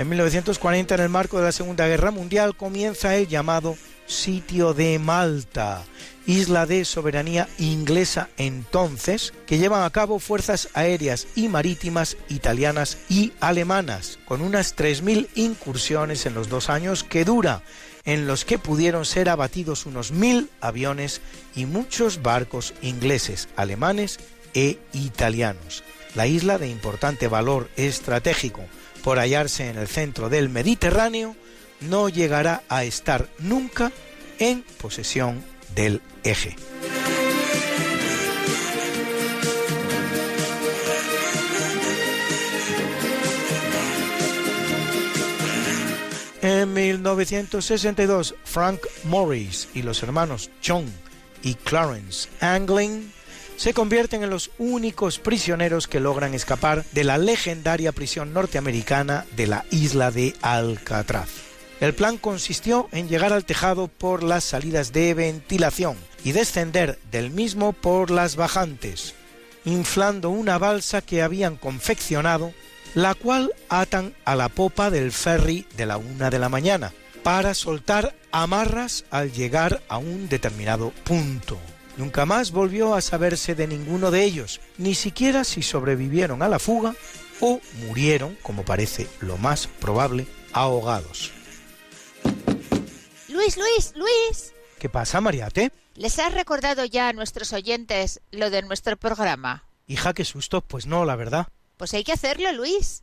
En 0.00 0.08
1940, 0.08 0.94
en 0.94 1.00
el 1.02 1.10
marco 1.10 1.36
de 1.36 1.44
la 1.44 1.52
Segunda 1.52 1.86
Guerra 1.86 2.10
Mundial, 2.10 2.56
comienza 2.56 3.16
el 3.16 3.28
llamado 3.28 3.76
Sitio 4.06 4.72
de 4.72 4.98
Malta, 4.98 5.84
isla 6.26 6.64
de 6.64 6.86
soberanía 6.86 7.50
inglesa 7.58 8.30
entonces, 8.38 9.34
que 9.46 9.58
llevan 9.58 9.82
a 9.82 9.90
cabo 9.90 10.18
fuerzas 10.18 10.70
aéreas 10.72 11.26
y 11.34 11.48
marítimas 11.48 12.16
italianas 12.30 12.96
y 13.10 13.34
alemanas, 13.40 14.18
con 14.24 14.40
unas 14.40 14.74
3.000 14.74 15.28
incursiones 15.34 16.24
en 16.24 16.32
los 16.32 16.48
dos 16.48 16.70
años 16.70 17.04
que 17.04 17.26
dura, 17.26 17.62
en 18.06 18.26
los 18.26 18.46
que 18.46 18.58
pudieron 18.58 19.04
ser 19.04 19.28
abatidos 19.28 19.84
unos 19.84 20.14
1.000 20.14 20.48
aviones 20.62 21.20
y 21.54 21.66
muchos 21.66 22.22
barcos 22.22 22.72
ingleses, 22.80 23.50
alemanes 23.54 24.18
e 24.54 24.78
italianos. 24.94 25.84
La 26.14 26.26
isla 26.26 26.56
de 26.56 26.70
importante 26.70 27.28
valor 27.28 27.68
estratégico, 27.76 28.64
por 29.02 29.18
hallarse 29.18 29.68
en 29.68 29.78
el 29.78 29.88
centro 29.88 30.28
del 30.28 30.48
Mediterráneo, 30.48 31.36
no 31.80 32.08
llegará 32.08 32.62
a 32.68 32.84
estar 32.84 33.28
nunca 33.38 33.92
en 34.38 34.62
posesión 34.80 35.42
del 35.74 36.00
eje. 36.24 36.56
En 46.42 46.72
1962, 46.72 48.34
Frank 48.44 48.80
Morris 49.04 49.68
y 49.74 49.82
los 49.82 50.02
hermanos 50.02 50.50
John 50.64 50.86
y 51.42 51.54
Clarence 51.54 52.28
Angling 52.40 53.12
se 53.60 53.74
convierten 53.74 54.22
en 54.22 54.30
los 54.30 54.50
únicos 54.56 55.18
prisioneros 55.18 55.86
que 55.86 56.00
logran 56.00 56.32
escapar 56.32 56.82
de 56.92 57.04
la 57.04 57.18
legendaria 57.18 57.92
prisión 57.92 58.32
norteamericana 58.32 59.26
de 59.36 59.46
la 59.46 59.66
isla 59.70 60.10
de 60.10 60.34
Alcatraz. 60.40 61.28
El 61.78 61.92
plan 61.92 62.16
consistió 62.16 62.88
en 62.90 63.10
llegar 63.10 63.34
al 63.34 63.44
tejado 63.44 63.88
por 63.88 64.22
las 64.22 64.44
salidas 64.44 64.94
de 64.94 65.12
ventilación 65.12 65.98
y 66.24 66.32
descender 66.32 66.98
del 67.10 67.30
mismo 67.30 67.74
por 67.74 68.10
las 68.10 68.34
bajantes, 68.34 69.12
inflando 69.66 70.30
una 70.30 70.56
balsa 70.56 71.02
que 71.02 71.20
habían 71.20 71.56
confeccionado, 71.56 72.54
la 72.94 73.14
cual 73.14 73.52
atan 73.68 74.14
a 74.24 74.36
la 74.36 74.48
popa 74.48 74.88
del 74.88 75.12
ferry 75.12 75.66
de 75.76 75.84
la 75.84 75.98
una 75.98 76.30
de 76.30 76.38
la 76.38 76.48
mañana, 76.48 76.94
para 77.22 77.52
soltar 77.52 78.14
amarras 78.32 79.04
al 79.10 79.32
llegar 79.32 79.82
a 79.88 79.98
un 79.98 80.30
determinado 80.30 80.94
punto. 81.04 81.58
Nunca 82.00 82.24
más 82.24 82.50
volvió 82.50 82.94
a 82.94 83.02
saberse 83.02 83.54
de 83.54 83.66
ninguno 83.66 84.10
de 84.10 84.24
ellos, 84.24 84.62
ni 84.78 84.94
siquiera 84.94 85.44
si 85.44 85.60
sobrevivieron 85.60 86.40
a 86.40 86.48
la 86.48 86.58
fuga 86.58 86.94
o 87.40 87.60
murieron, 87.84 88.38
como 88.40 88.64
parece 88.64 89.06
lo 89.20 89.36
más 89.36 89.66
probable, 89.66 90.26
ahogados. 90.54 91.30
Luis, 93.28 93.58
Luis, 93.58 93.92
Luis. 93.96 94.54
¿Qué 94.78 94.88
pasa, 94.88 95.20
Mariate? 95.20 95.72
¿Les 95.94 96.18
has 96.18 96.32
recordado 96.32 96.86
ya 96.86 97.08
a 97.08 97.12
nuestros 97.12 97.52
oyentes 97.52 98.22
lo 98.30 98.48
de 98.48 98.62
nuestro 98.62 98.96
programa? 98.96 99.64
Hija, 99.86 100.14
qué 100.14 100.24
susto. 100.24 100.62
Pues 100.62 100.86
no, 100.86 101.04
la 101.04 101.16
verdad. 101.16 101.48
Pues 101.76 101.92
hay 101.92 102.02
que 102.02 102.12
hacerlo, 102.12 102.50
Luis. 102.52 103.02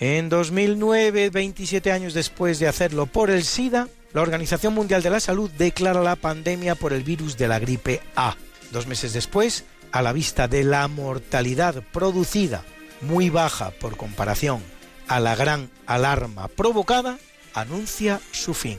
En 0.00 0.30
2009, 0.30 1.28
27 1.28 1.92
años 1.92 2.14
después 2.14 2.58
de 2.58 2.66
hacerlo 2.66 3.04
por 3.04 3.28
el 3.28 3.44
SIDA, 3.44 3.86
la 4.14 4.22
Organización 4.22 4.72
Mundial 4.72 5.02
de 5.02 5.10
la 5.10 5.20
Salud 5.20 5.50
declara 5.58 6.00
la 6.00 6.16
pandemia 6.16 6.74
por 6.74 6.94
el 6.94 7.04
virus 7.04 7.36
de 7.36 7.48
la 7.48 7.58
gripe 7.58 8.00
A. 8.16 8.34
Dos 8.72 8.86
meses 8.86 9.12
después, 9.12 9.64
a 9.92 10.00
la 10.00 10.14
vista 10.14 10.48
de 10.48 10.64
la 10.64 10.88
mortalidad 10.88 11.82
producida, 11.92 12.64
muy 13.02 13.28
baja 13.28 13.72
por 13.72 13.98
comparación 13.98 14.62
a 15.06 15.20
la 15.20 15.36
gran 15.36 15.68
alarma 15.86 16.48
provocada, 16.48 17.18
anuncia 17.52 18.22
su 18.32 18.54
fin. 18.54 18.78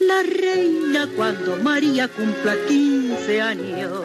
la 0.00 0.22
reina 0.22 1.08
cuando 1.16 1.56
María 1.56 2.08
cumpla 2.08 2.54
15 2.68 3.40
años. 3.40 4.02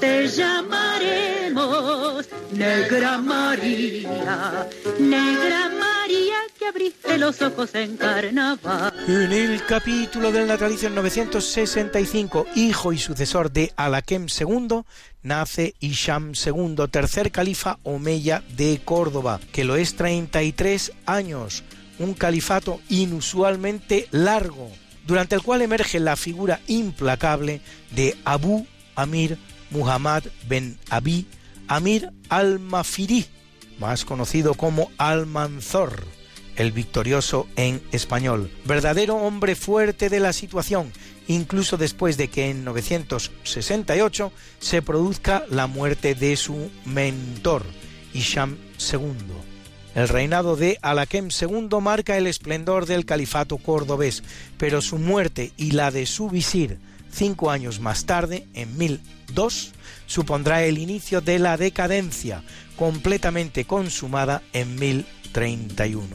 Te 0.00 0.28
llamaremos 0.28 2.28
Negra 2.52 3.18
María, 3.18 4.66
Negra 4.98 5.70
María 5.78 6.36
que 6.58 6.66
abriste 6.66 7.18
los 7.18 7.40
ojos 7.42 7.74
en 7.74 7.96
carnaval. 7.96 8.92
En 9.06 9.32
el 9.32 9.64
capítulo 9.64 10.32
del 10.32 10.46
natalicio 10.46 10.88
en 10.88 10.94
965, 10.96 12.46
hijo 12.56 12.92
y 12.92 12.98
sucesor 12.98 13.52
de 13.52 13.72
Alaquem 13.76 14.26
II, 14.26 14.82
nace 15.22 15.74
Isham 15.80 16.32
II, 16.34 16.76
tercer 16.90 17.30
califa 17.30 17.78
omeya 17.84 18.42
de 18.56 18.80
Córdoba, 18.84 19.40
que 19.52 19.64
lo 19.64 19.76
es 19.76 19.94
33 19.94 20.92
años, 21.06 21.62
un 21.98 22.14
califato 22.14 22.80
inusualmente 22.88 24.08
largo 24.10 24.70
durante 25.08 25.34
el 25.34 25.42
cual 25.42 25.62
emerge 25.62 25.98
la 25.98 26.14
figura 26.14 26.60
implacable 26.68 27.60
de 27.90 28.16
Abu 28.24 28.66
Amir 28.94 29.38
Muhammad 29.70 30.24
ben 30.46 30.78
Abi 30.90 31.26
Amir 31.66 32.10
al-Mafiri, 32.30 33.26
más 33.78 34.04
conocido 34.04 34.54
como 34.54 34.90
Almanzor, 34.96 36.04
el 36.56 36.72
victorioso 36.72 37.46
en 37.56 37.82
español, 37.92 38.50
verdadero 38.64 39.16
hombre 39.16 39.54
fuerte 39.54 40.08
de 40.08 40.18
la 40.18 40.32
situación, 40.32 40.90
incluso 41.26 41.76
después 41.76 42.16
de 42.16 42.28
que 42.28 42.48
en 42.48 42.64
968 42.64 44.32
se 44.60 44.80
produzca 44.80 45.44
la 45.50 45.66
muerte 45.66 46.14
de 46.14 46.36
su 46.36 46.70
mentor, 46.86 47.64
Isham 48.14 48.56
II. 48.92 49.57
El 49.94 50.08
reinado 50.08 50.56
de 50.56 50.78
Alaquem 50.82 51.28
II 51.28 51.68
marca 51.80 52.16
el 52.16 52.26
esplendor 52.26 52.86
del 52.86 53.04
califato 53.04 53.58
cordobés, 53.58 54.22
pero 54.58 54.80
su 54.80 54.98
muerte 54.98 55.52
y 55.56 55.72
la 55.72 55.90
de 55.90 56.06
su 56.06 56.28
visir 56.28 56.78
cinco 57.10 57.50
años 57.50 57.80
más 57.80 58.04
tarde, 58.04 58.46
en 58.54 58.76
1002, 58.76 59.72
supondrá 60.06 60.64
el 60.64 60.78
inicio 60.78 61.20
de 61.20 61.38
la 61.38 61.56
decadencia, 61.56 62.42
completamente 62.76 63.64
consumada 63.64 64.42
en 64.52 64.76
1031. 64.76 66.06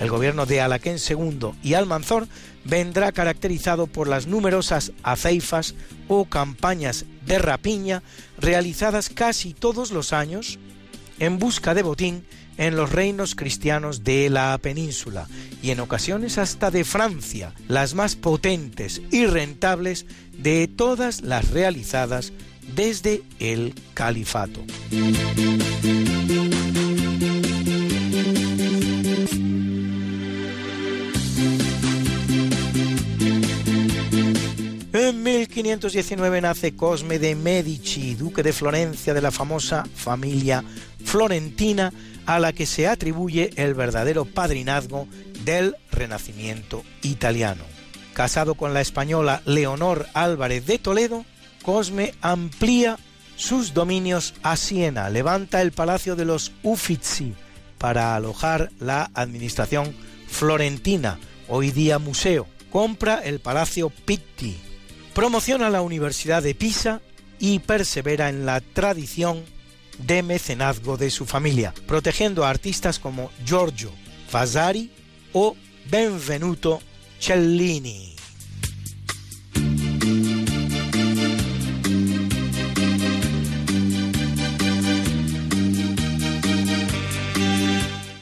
El 0.00 0.08
gobierno 0.08 0.46
de 0.46 0.62
Alaquén 0.62 0.96
II 0.96 1.52
y 1.62 1.74
Almanzor 1.74 2.26
vendrá 2.64 3.12
caracterizado 3.12 3.86
por 3.86 4.08
las 4.08 4.26
numerosas 4.26 4.92
aceifas 5.02 5.74
o 6.08 6.24
campañas 6.24 7.04
de 7.26 7.38
rapiña 7.38 8.02
realizadas 8.38 9.10
casi 9.10 9.52
todos 9.52 9.90
los 9.90 10.12
años 10.12 10.58
en 11.18 11.38
busca 11.38 11.74
de 11.74 11.82
botín 11.82 12.24
en 12.60 12.76
los 12.76 12.92
reinos 12.92 13.34
cristianos 13.34 14.04
de 14.04 14.28
la 14.28 14.56
península 14.58 15.26
y 15.62 15.70
en 15.70 15.80
ocasiones 15.80 16.36
hasta 16.36 16.70
de 16.70 16.84
Francia, 16.84 17.54
las 17.68 17.94
más 17.94 18.16
potentes 18.16 19.00
y 19.10 19.24
rentables 19.24 20.04
de 20.36 20.68
todas 20.68 21.22
las 21.22 21.50
realizadas 21.50 22.34
desde 22.76 23.22
el 23.38 23.74
califato. 23.94 24.60
En 34.92 35.22
1519 35.22 36.40
nace 36.42 36.76
Cosme 36.76 37.18
de 37.18 37.34
Medici, 37.34 38.16
duque 38.16 38.42
de 38.42 38.52
Florencia 38.52 39.14
de 39.14 39.22
la 39.22 39.30
famosa 39.30 39.86
familia 39.94 40.62
florentina, 41.04 41.92
a 42.30 42.38
la 42.38 42.52
que 42.52 42.64
se 42.64 42.86
atribuye 42.86 43.50
el 43.56 43.74
verdadero 43.74 44.24
padrinazgo 44.24 45.08
del 45.44 45.74
Renacimiento 45.90 46.84
italiano. 47.02 47.64
Casado 48.12 48.54
con 48.54 48.72
la 48.72 48.80
española 48.80 49.42
Leonor 49.46 50.06
Álvarez 50.14 50.64
de 50.64 50.78
Toledo, 50.78 51.24
Cosme 51.62 52.14
amplía 52.20 52.98
sus 53.34 53.74
dominios 53.74 54.34
a 54.44 54.56
Siena, 54.56 55.10
levanta 55.10 55.60
el 55.60 55.72
Palacio 55.72 56.14
de 56.14 56.24
los 56.24 56.52
Uffizi 56.62 57.34
para 57.78 58.14
alojar 58.14 58.70
la 58.78 59.10
administración 59.14 59.92
florentina, 60.28 61.18
hoy 61.48 61.72
día 61.72 61.98
museo, 61.98 62.46
compra 62.70 63.16
el 63.24 63.40
Palacio 63.40 63.90
Pitti, 63.90 64.56
promociona 65.14 65.68
la 65.68 65.82
Universidad 65.82 66.44
de 66.44 66.54
Pisa 66.54 67.00
y 67.40 67.58
persevera 67.58 68.28
en 68.28 68.46
la 68.46 68.60
tradición 68.60 69.42
de 70.06 70.22
mecenazgo 70.22 70.96
de 70.96 71.10
su 71.10 71.26
familia, 71.26 71.74
protegiendo 71.86 72.44
a 72.44 72.50
artistas 72.50 72.98
como 72.98 73.30
Giorgio 73.44 73.92
Vasari 74.32 74.90
o 75.32 75.56
Benvenuto 75.90 76.80
Cellini. 77.18 78.10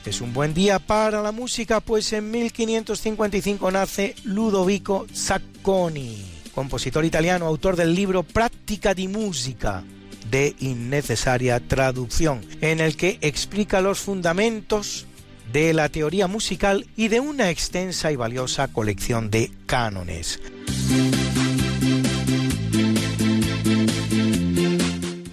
Es 0.05 0.23
un 0.23 0.33
buen 0.33 0.55
día 0.55 0.79
para 0.79 1.23
la 1.23 1.33
música, 1.33 1.81
pues 1.81 2.13
en 2.13 2.31
1555 2.31 3.71
nace 3.71 4.15
Ludovico 4.25 5.07
Zacconi, 5.15 6.25
compositor 6.55 7.05
italiano, 7.05 7.47
autor 7.47 7.77
del 7.77 7.95
libro 7.95 8.23
Práctica 8.23 8.95
di 8.95 9.07
Musica, 9.07 9.85
de 10.31 10.55
innecesaria 10.59 11.61
traducción, 11.61 12.41
en 12.61 12.81
el 12.81 12.97
que 12.97 13.19
explica 13.21 13.81
los 13.81 14.01
fundamentos 14.01 15.07
de 15.53 15.73
la 15.73 15.89
teoría 15.89 16.27
musical 16.27 16.87
y 16.97 17.09
de 17.09 17.21
una 17.21 17.51
extensa 17.51 18.13
y 18.13 18.17
valiosa 18.17 18.69
colección 18.69 19.31
de 19.31 19.51
cánones. 19.67 20.41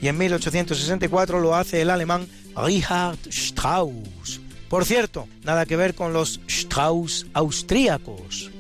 Y 0.02 0.08
en 0.08 0.18
1864 0.18 1.40
lo 1.40 1.56
hace 1.56 1.82
el 1.82 1.90
alemán 1.90 2.28
Richard 2.56 3.18
Strauss. 3.30 4.40
Por 4.70 4.86
cierto, 4.86 5.28
nada 5.44 5.66
que 5.66 5.76
ver 5.76 5.96
con 5.96 6.14
los 6.14 6.40
Strauss 6.48 7.26
austríacos. 7.34 8.52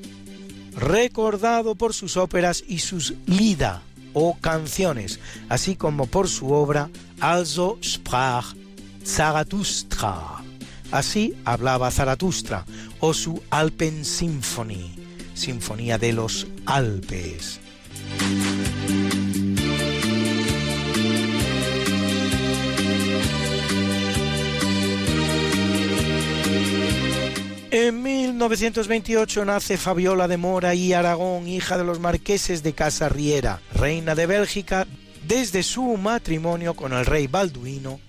Recordado 0.75 1.75
por 1.75 1.93
sus 1.93 2.17
óperas 2.17 2.63
y 2.67 2.79
sus 2.79 3.13
Lieder 3.27 3.79
o 4.15 4.35
canciones, 4.41 5.19
así 5.49 5.75
como 5.75 6.07
por 6.07 6.27
su 6.27 6.51
obra 6.51 6.89
Also 7.19 7.77
sprach 7.83 8.55
Zarathustra. 9.05 10.43
Así 10.91 11.35
hablaba 11.45 11.91
Zaratustra, 11.91 12.65
o 12.99 13.13
su 13.13 13.41
Alpen 13.51 14.03
Symphony, 14.03 14.95
Sinfonía 15.35 15.99
de 15.99 16.13
los 16.13 16.47
Alpes. 16.65 17.59
En 27.77 28.01
1928 28.03 29.43
nace 29.43 29.75
Fabiola 29.75 30.29
de 30.29 30.37
Mora 30.37 30.73
y 30.75 30.93
Aragón, 30.93 31.45
hija 31.45 31.77
de 31.77 31.83
los 31.83 31.99
marqueses 31.99 32.63
de 32.63 32.71
Casarriera, 32.71 33.59
reina 33.73 34.15
de 34.15 34.25
Bélgica, 34.25 34.87
desde 35.27 35.61
su 35.61 35.97
matrimonio 35.97 36.75
con 36.75 36.93
el 36.93 37.05
rey 37.05 37.27
Balduino 37.27 37.99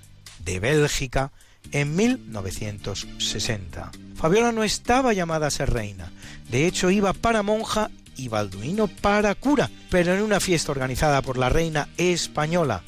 de 0.44 0.60
Bélgica 0.60 1.32
en 1.72 1.96
1960. 1.96 3.90
Fabiola 4.14 4.52
no 4.52 4.62
estaba 4.62 5.12
llamada 5.14 5.48
a 5.48 5.50
ser 5.50 5.72
reina, 5.72 6.12
de 6.48 6.68
hecho 6.68 6.92
iba 6.92 7.12
para 7.12 7.42
monja 7.42 7.90
y 8.16 8.28
Balduino 8.28 8.86
para 8.86 9.34
cura, 9.34 9.68
pero 9.90 10.14
en 10.14 10.22
una 10.22 10.38
fiesta 10.38 10.70
organizada 10.70 11.22
por 11.22 11.38
la 11.38 11.48
reina 11.48 11.88
española 11.96 12.82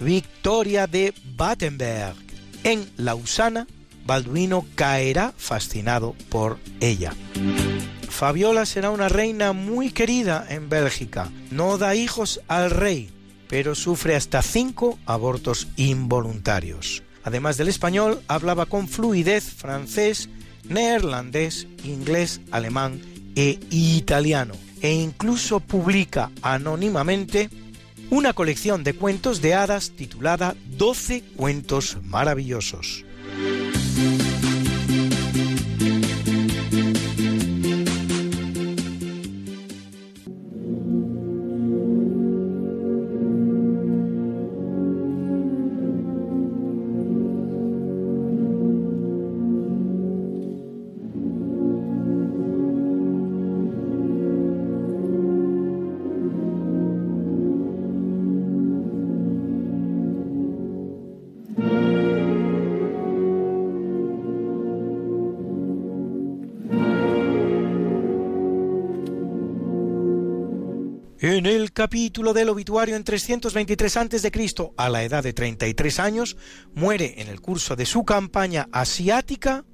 Victoria 0.00 0.88
de 0.88 1.14
Battenberg 1.36 2.16
en 2.64 2.90
Lausana, 2.96 3.68
Balduino 4.06 4.66
caerá 4.74 5.32
fascinado 5.36 6.14
por 6.28 6.58
ella. 6.80 7.14
Fabiola 8.08 8.64
será 8.64 8.90
una 8.90 9.08
reina 9.08 9.52
muy 9.52 9.90
querida 9.90 10.46
en 10.48 10.68
Bélgica. 10.68 11.30
No 11.50 11.78
da 11.78 11.94
hijos 11.94 12.40
al 12.46 12.70
rey, 12.70 13.10
pero 13.48 13.74
sufre 13.74 14.14
hasta 14.14 14.42
cinco 14.42 14.98
abortos 15.06 15.68
involuntarios. 15.76 17.02
Además 17.24 17.56
del 17.56 17.68
español, 17.68 18.20
hablaba 18.28 18.66
con 18.66 18.86
fluidez 18.86 19.44
francés, 19.44 20.28
neerlandés, 20.68 21.66
inglés, 21.82 22.40
alemán 22.50 23.00
e 23.34 23.58
italiano. 23.70 24.54
E 24.80 24.92
incluso 24.92 25.60
publica 25.60 26.30
anónimamente 26.42 27.48
una 28.10 28.34
colección 28.34 28.84
de 28.84 28.94
cuentos 28.94 29.40
de 29.40 29.54
hadas 29.54 29.92
titulada 29.96 30.54
Doce 30.66 31.24
cuentos 31.36 31.96
maravillosos. 32.02 33.04
En 71.26 71.46
el 71.46 71.72
capítulo 71.72 72.34
del 72.34 72.50
obituario 72.50 72.96
en 72.96 73.02
323 73.02 73.96
a.C., 73.96 74.30
a 74.76 74.90
la 74.90 75.04
edad 75.04 75.22
de 75.22 75.32
33 75.32 75.98
años, 75.98 76.36
muere 76.74 77.14
en 77.16 77.28
el 77.28 77.40
curso 77.40 77.76
de 77.76 77.86
su 77.86 78.04
campaña 78.04 78.68
asiática 78.72 79.64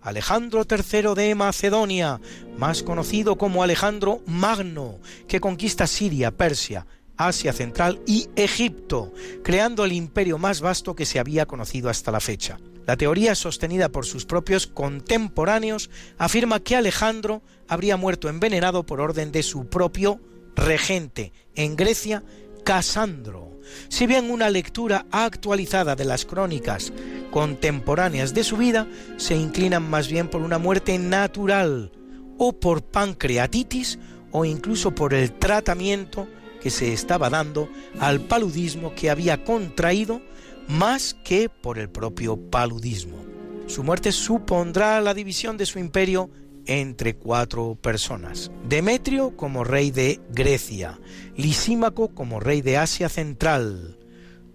Alejandro 0.00 0.64
III 0.64 1.16
de 1.16 1.34
Macedonia, 1.34 2.20
más 2.56 2.84
conocido 2.84 3.36
como 3.36 3.64
Alejandro 3.64 4.22
Magno, 4.26 5.00
que 5.26 5.40
conquista 5.40 5.88
Siria, 5.88 6.30
Persia, 6.30 6.86
Asia 7.16 7.52
Central 7.52 8.00
y 8.06 8.28
Egipto, 8.36 9.12
creando 9.42 9.84
el 9.84 9.94
imperio 9.94 10.38
más 10.38 10.60
vasto 10.60 10.94
que 10.94 11.04
se 11.04 11.18
había 11.18 11.46
conocido 11.46 11.90
hasta 11.90 12.12
la 12.12 12.20
fecha. 12.20 12.58
La 12.86 12.96
teoría 12.96 13.34
sostenida 13.34 13.88
por 13.88 14.06
sus 14.06 14.24
propios 14.24 14.68
contemporáneos 14.68 15.90
afirma 16.16 16.60
que 16.60 16.76
Alejandro 16.76 17.42
habría 17.66 17.96
muerto 17.96 18.28
envenenado 18.28 18.86
por 18.86 19.00
orden 19.00 19.32
de 19.32 19.42
su 19.42 19.66
propio 19.66 20.20
regente 20.56 21.32
en 21.54 21.76
Grecia, 21.76 22.22
Casandro. 22.64 23.60
Si 23.88 24.06
bien 24.06 24.30
una 24.30 24.50
lectura 24.50 25.06
actualizada 25.10 25.96
de 25.96 26.04
las 26.04 26.24
crónicas 26.24 26.92
contemporáneas 27.30 28.34
de 28.34 28.44
su 28.44 28.56
vida 28.56 28.86
se 29.16 29.34
inclinan 29.36 29.88
más 29.88 30.08
bien 30.08 30.28
por 30.28 30.42
una 30.42 30.58
muerte 30.58 30.98
natural 30.98 31.92
o 32.38 32.52
por 32.52 32.82
pancreatitis 32.82 33.98
o 34.30 34.44
incluso 34.44 34.94
por 34.94 35.14
el 35.14 35.32
tratamiento 35.32 36.28
que 36.60 36.70
se 36.70 36.92
estaba 36.92 37.30
dando 37.30 37.68
al 37.98 38.20
paludismo 38.20 38.94
que 38.94 39.10
había 39.10 39.44
contraído 39.44 40.22
más 40.68 41.14
que 41.24 41.48
por 41.48 41.78
el 41.78 41.88
propio 41.90 42.36
paludismo. 42.36 43.24
Su 43.66 43.82
muerte 43.82 44.12
supondrá 44.12 45.00
la 45.00 45.14
división 45.14 45.56
de 45.56 45.66
su 45.66 45.78
imperio 45.78 46.30
entre 46.66 47.14
cuatro 47.14 47.76
personas. 47.80 48.50
Demetrio 48.68 49.36
como 49.36 49.64
rey 49.64 49.90
de 49.90 50.20
Grecia, 50.30 51.00
Lisímaco 51.36 52.08
como 52.14 52.40
rey 52.40 52.62
de 52.62 52.76
Asia 52.76 53.08
Central, 53.08 53.98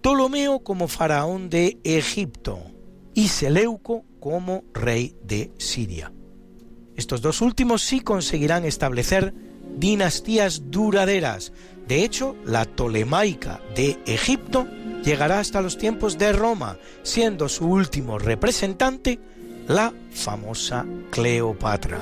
Ptolomeo 0.00 0.60
como 0.60 0.88
faraón 0.88 1.50
de 1.50 1.78
Egipto 1.84 2.60
y 3.14 3.28
Seleuco 3.28 4.04
como 4.20 4.64
rey 4.72 5.16
de 5.22 5.50
Siria. 5.58 6.12
Estos 6.96 7.20
dos 7.20 7.40
últimos 7.40 7.82
sí 7.82 8.00
conseguirán 8.00 8.64
establecer 8.64 9.34
dinastías 9.76 10.70
duraderas. 10.70 11.52
De 11.86 12.04
hecho, 12.04 12.36
la 12.44 12.64
Tolemaica 12.64 13.60
de 13.74 13.98
Egipto 14.06 14.66
llegará 15.04 15.38
hasta 15.38 15.62
los 15.62 15.78
tiempos 15.78 16.18
de 16.18 16.32
Roma, 16.32 16.78
siendo 17.02 17.48
su 17.48 17.66
último 17.66 18.18
representante 18.18 19.20
la 19.68 19.92
famosa 20.10 20.86
Cleopatra. 21.10 21.98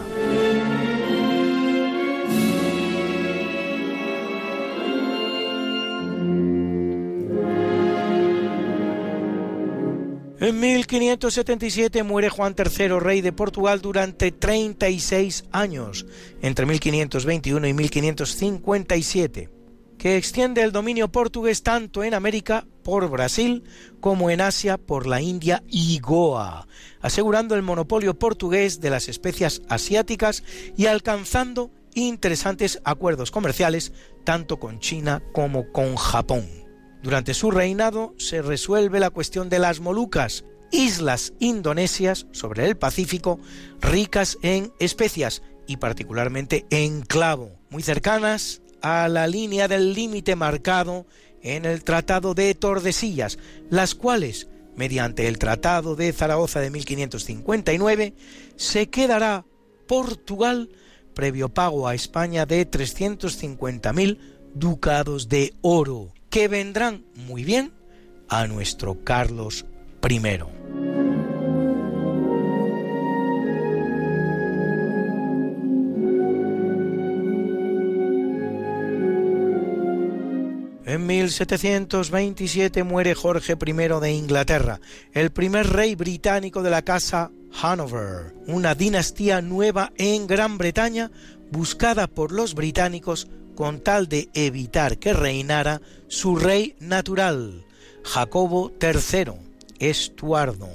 En 10.38 10.60
1577 10.60 12.04
muere 12.04 12.28
Juan 12.28 12.54
III, 12.56 13.00
rey 13.00 13.20
de 13.20 13.32
Portugal, 13.32 13.80
durante 13.80 14.30
36 14.30 15.46
años, 15.50 16.06
entre 16.40 16.66
1521 16.66 17.66
y 17.66 17.72
1557 17.72 19.55
que 20.06 20.16
extiende 20.16 20.62
el 20.62 20.70
dominio 20.70 21.10
portugués 21.10 21.64
tanto 21.64 22.04
en 22.04 22.14
América 22.14 22.64
por 22.84 23.10
Brasil 23.10 23.64
como 23.98 24.30
en 24.30 24.40
Asia 24.40 24.78
por 24.78 25.04
la 25.08 25.20
India 25.20 25.64
y 25.66 25.98
Goa, 25.98 26.68
asegurando 27.00 27.56
el 27.56 27.62
monopolio 27.62 28.16
portugués 28.16 28.80
de 28.80 28.90
las 28.90 29.08
especias 29.08 29.62
asiáticas 29.68 30.44
y 30.76 30.86
alcanzando 30.86 31.72
interesantes 31.94 32.80
acuerdos 32.84 33.32
comerciales 33.32 33.92
tanto 34.22 34.60
con 34.60 34.78
China 34.78 35.24
como 35.32 35.72
con 35.72 35.96
Japón. 35.96 36.46
Durante 37.02 37.34
su 37.34 37.50
reinado 37.50 38.14
se 38.16 38.42
resuelve 38.42 39.00
la 39.00 39.10
cuestión 39.10 39.48
de 39.48 39.58
las 39.58 39.80
Molucas, 39.80 40.44
islas 40.70 41.32
indonesias 41.40 42.28
sobre 42.30 42.64
el 42.66 42.76
Pacífico 42.76 43.40
ricas 43.80 44.38
en 44.42 44.72
especias 44.78 45.42
y 45.66 45.78
particularmente 45.78 46.64
en 46.70 47.02
clavo, 47.02 47.58
muy 47.70 47.82
cercanas 47.82 48.62
a 48.86 49.08
la 49.08 49.26
línea 49.26 49.66
del 49.66 49.94
límite 49.94 50.36
marcado 50.36 51.06
en 51.42 51.64
el 51.64 51.82
Tratado 51.82 52.34
de 52.34 52.54
Tordesillas, 52.54 53.38
las 53.68 53.94
cuales, 53.94 54.48
mediante 54.76 55.26
el 55.26 55.38
Tratado 55.38 55.96
de 55.96 56.12
Zaragoza 56.12 56.60
de 56.60 56.70
1559, 56.70 58.14
se 58.54 58.88
quedará 58.88 59.44
Portugal 59.88 60.70
previo 61.14 61.48
pago 61.48 61.88
a 61.88 61.94
España 61.94 62.46
de 62.46 62.70
350.000 62.70 64.18
ducados 64.54 65.28
de 65.28 65.54
oro, 65.62 66.12
que 66.30 66.46
vendrán 66.46 67.04
muy 67.14 67.42
bien 67.42 67.72
a 68.28 68.46
nuestro 68.46 69.02
Carlos 69.02 69.66
I. 70.08 71.25
En 80.86 81.04
1727 81.04 82.84
muere 82.84 83.16
Jorge 83.16 83.54
I 83.54 83.72
de 84.00 84.12
Inglaterra, 84.12 84.80
el 85.12 85.32
primer 85.32 85.66
rey 85.66 85.96
británico 85.96 86.62
de 86.62 86.70
la 86.70 86.82
casa 86.82 87.32
Hanover, 87.60 88.36
una 88.46 88.76
dinastía 88.76 89.42
nueva 89.42 89.92
en 89.96 90.28
Gran 90.28 90.58
Bretaña 90.58 91.10
buscada 91.50 92.06
por 92.06 92.30
los 92.30 92.54
británicos 92.54 93.26
con 93.56 93.80
tal 93.80 94.08
de 94.08 94.28
evitar 94.32 94.98
que 94.98 95.12
reinara 95.12 95.82
su 96.06 96.36
rey 96.36 96.76
natural, 96.78 97.66
Jacobo 98.04 98.72
III, 98.80 99.32
Estuardo, 99.80 100.68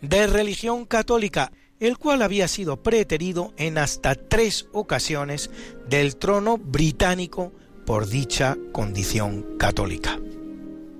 de 0.00 0.26
religión 0.26 0.86
católica, 0.86 1.52
el 1.80 1.98
cual 1.98 2.22
había 2.22 2.48
sido 2.48 2.82
preterido 2.82 3.52
en 3.58 3.76
hasta 3.76 4.14
tres 4.14 4.68
ocasiones 4.72 5.50
del 5.86 6.16
trono 6.16 6.56
británico 6.56 7.52
por 7.84 8.08
dicha 8.08 8.56
condición 8.72 9.56
católica. 9.58 10.18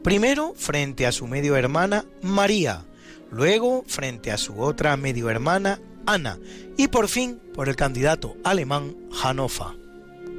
Primero 0.03 0.53
frente 0.57 1.07
a 1.07 1.13
su 1.13 1.27
medio 1.27 1.57
hermana 1.57 2.05
María, 2.23 2.85
luego 3.31 3.85
frente 3.87 4.31
a 4.31 4.39
su 4.39 4.61
otra 4.61 4.97
medio 4.97 5.31
hermana 5.31 5.81
Ana 6.07 6.39
y 6.77 6.89
por 6.89 7.09
fin 7.09 7.41
por 7.55 7.69
el 7.69 7.77
candidato 7.77 8.37
alemán 8.45 8.95
Hannover 9.11 9.79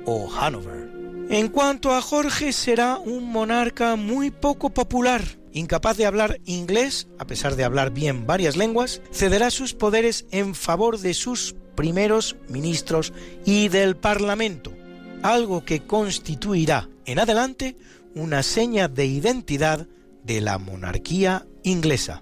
o 0.06 0.32
Hanover. 0.34 0.96
En 1.30 1.48
cuanto 1.48 1.92
a 1.92 2.02
Jorge, 2.02 2.54
será 2.54 3.00
un 3.00 3.32
monarca 3.32 3.96
muy 3.96 4.30
poco 4.30 4.70
popular. 4.70 5.24
Incapaz 5.54 5.98
de 5.98 6.06
hablar 6.06 6.40
inglés, 6.46 7.08
a 7.18 7.26
pesar 7.26 7.56
de 7.56 7.64
hablar 7.64 7.90
bien 7.90 8.28
varias 8.28 8.56
lenguas, 8.56 9.02
cederá 9.12 9.50
sus 9.50 9.74
poderes 9.74 10.28
en 10.30 10.54
favor 10.54 11.00
de 11.00 11.16
sus 11.16 11.56
primeros 11.76 12.36
ministros 12.48 13.12
y 13.44 13.70
del 13.70 13.96
Parlamento, 13.96 14.72
algo 15.34 15.66
que 15.66 15.82
constituirá 15.82 16.88
en 17.06 17.18
adelante 17.18 17.76
una 18.14 18.44
seña 18.44 18.88
de 18.88 19.06
identidad 19.06 19.88
de 20.24 20.42
la 20.42 20.60
monarquía 20.60 21.48
inglesa. 21.64 22.22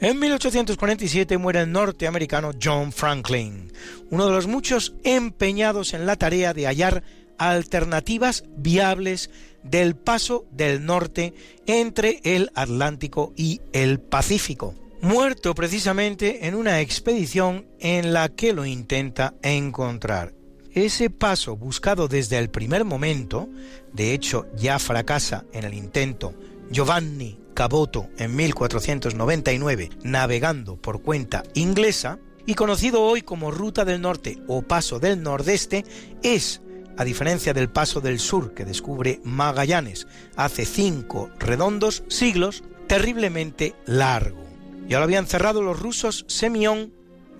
En 0.00 0.18
1847 0.18 1.38
muere 1.38 1.60
el 1.60 1.70
norteamericano 1.70 2.52
John 2.60 2.90
Franklin, 2.90 3.70
uno 4.10 4.26
de 4.26 4.32
los 4.32 4.46
muchos 4.46 4.94
empeñados 5.04 5.94
en 5.94 6.06
la 6.06 6.16
tarea 6.16 6.54
de 6.54 6.66
hallar 6.66 7.04
alternativas 7.38 8.44
viables 8.56 9.30
del 9.62 9.96
paso 9.96 10.46
del 10.50 10.84
norte 10.84 11.34
entre 11.66 12.20
el 12.24 12.50
Atlántico 12.54 13.32
y 13.36 13.60
el 13.72 14.00
Pacífico, 14.00 14.74
muerto 15.00 15.54
precisamente 15.54 16.46
en 16.46 16.54
una 16.54 16.80
expedición 16.80 17.66
en 17.80 18.12
la 18.12 18.28
que 18.28 18.52
lo 18.52 18.64
intenta 18.64 19.34
encontrar. 19.42 20.34
Ese 20.72 21.10
paso 21.10 21.56
buscado 21.56 22.08
desde 22.08 22.38
el 22.38 22.48
primer 22.48 22.84
momento, 22.84 23.48
de 23.92 24.14
hecho 24.14 24.46
ya 24.56 24.78
fracasa 24.78 25.44
en 25.52 25.64
el 25.64 25.74
intento 25.74 26.34
Giovanni 26.70 27.38
Caboto 27.52 28.08
en 28.16 28.34
1499 28.34 29.90
navegando 30.02 30.76
por 30.76 31.02
cuenta 31.02 31.42
inglesa 31.54 32.18
y 32.46 32.54
conocido 32.54 33.02
hoy 33.02 33.22
como 33.22 33.50
Ruta 33.50 33.84
del 33.84 34.00
Norte 34.00 34.38
o 34.48 34.62
Paso 34.62 34.98
del 34.98 35.22
Nordeste, 35.22 35.84
es, 36.22 36.60
a 36.96 37.04
diferencia 37.04 37.52
del 37.52 37.68
Paso 37.68 38.00
del 38.00 38.18
Sur 38.18 38.54
que 38.54 38.64
descubre 38.64 39.20
Magallanes 39.24 40.06
hace 40.36 40.64
cinco 40.64 41.30
redondos 41.38 42.04
siglos, 42.08 42.62
terriblemente 42.86 43.74
largo. 43.86 44.42
Ya 44.88 44.98
lo 44.98 45.04
habían 45.04 45.26
cerrado 45.26 45.62
los 45.62 45.80
rusos 45.80 46.24
Semyon 46.28 46.92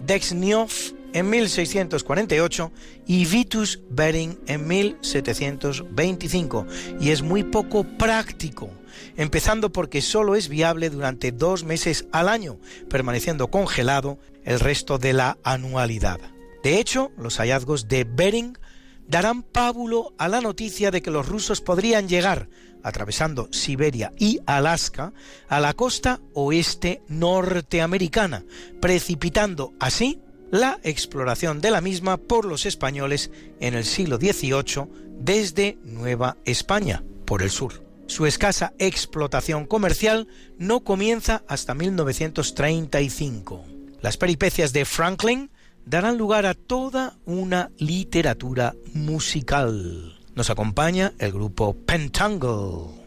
Dexniov 0.05 0.71
en 1.13 1.29
1648 1.29 2.73
y 3.07 3.27
Vitus 3.27 3.81
Bering 3.91 4.39
en 4.47 4.67
1725, 4.67 6.67
y 7.01 7.11
es 7.11 7.23
muy 7.23 7.43
poco 7.43 7.85
práctico 7.85 8.71
empezando 9.17 9.73
porque 9.73 10.03
solo 10.03 10.37
es 10.37 10.49
viable 10.49 10.91
durante 10.91 11.33
dos 11.33 11.65
meses 11.65 12.07
al 12.13 12.29
año, 12.29 12.59
permaneciendo 12.89 13.49
congelado 13.49 14.19
el 14.45 14.61
resto 14.61 14.99
de 14.99 15.13
la 15.13 15.39
anualidad. 15.45 16.21
De 16.63 16.79
hecho, 16.79 17.11
los 17.17 17.39
hallazgos 17.39 17.89
de 17.89 18.05
Bering 18.05 18.57
darán 19.07 19.43
pábulo 19.43 20.15
a 20.19 20.29
la 20.29 20.41
noticia 20.41 20.91
de 20.91 21.03
que 21.03 21.11
los 21.11 21.29
rusos 21.29 21.61
podrían 21.61 22.09
llegar, 22.09 22.49
atravesando 22.83 23.49
Siberia 23.53 24.13
y 24.19 24.41
Alaska, 24.47 25.13
a 25.49 25.61
la 25.61 25.75
costa 25.75 26.21
oeste 26.35 27.03
norteamericana, 27.09 28.45
precipitando 28.81 29.73
así 29.79 30.21
la 30.51 30.79
exploración 30.83 31.61
de 31.61 31.71
la 31.71 31.81
misma 31.81 32.17
por 32.17 32.45
los 32.45 32.67
españoles 32.67 33.31
en 33.61 33.75
el 33.75 33.85
siglo 33.85 34.19
XVIII 34.19 34.87
desde 35.19 35.79
Nueva 35.83 36.37
España, 36.45 37.03
por 37.25 37.43
el 37.43 37.51
sur. 37.51 37.85
Su 38.07 38.27
escasa 38.27 38.75
explotación 38.79 39.65
comercial 39.65 40.29
no 40.59 40.85
comienza 40.85 41.45
hasta 41.49 41.75
1935. 41.75 43.65
Las 44.03 44.17
peripecias 44.17 44.73
de 44.73 44.85
Franklin 44.85 45.52
darán 45.85 46.19
lugar 46.19 46.47
a 46.47 46.55
toda 46.55 47.17
una 47.25 47.71
literatura 47.79 48.75
musical. 48.95 50.15
Nos 50.35 50.51
acompaña 50.51 51.13
el 51.19 51.33
grupo 51.33 51.75
Pentangle. 51.75 53.03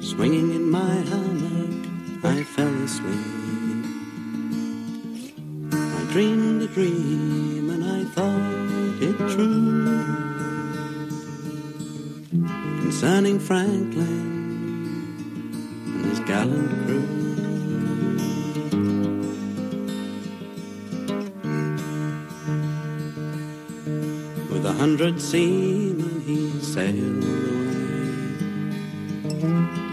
Swinging 0.00 0.52
in 0.52 0.70
my 0.70 0.78
hammock, 0.78 2.24
I 2.24 2.42
fell 2.42 2.84
asleep. 2.84 3.50
dreamed 6.12 6.60
a 6.60 6.66
dream 6.66 7.70
and 7.70 7.84
I 7.84 8.04
thought 8.04 9.00
it 9.00 9.16
true 9.32 10.30
concerning 12.90 13.38
Franklin 13.38 14.18
and 15.86 16.06
his 16.06 16.18
gallant 16.20 16.70
crew. 16.84 17.06
With 24.50 24.66
a 24.66 24.72
hundred 24.72 25.20
seamen 25.22 26.20
he 26.26 26.50
sailed 26.58 27.22
away 27.22 27.70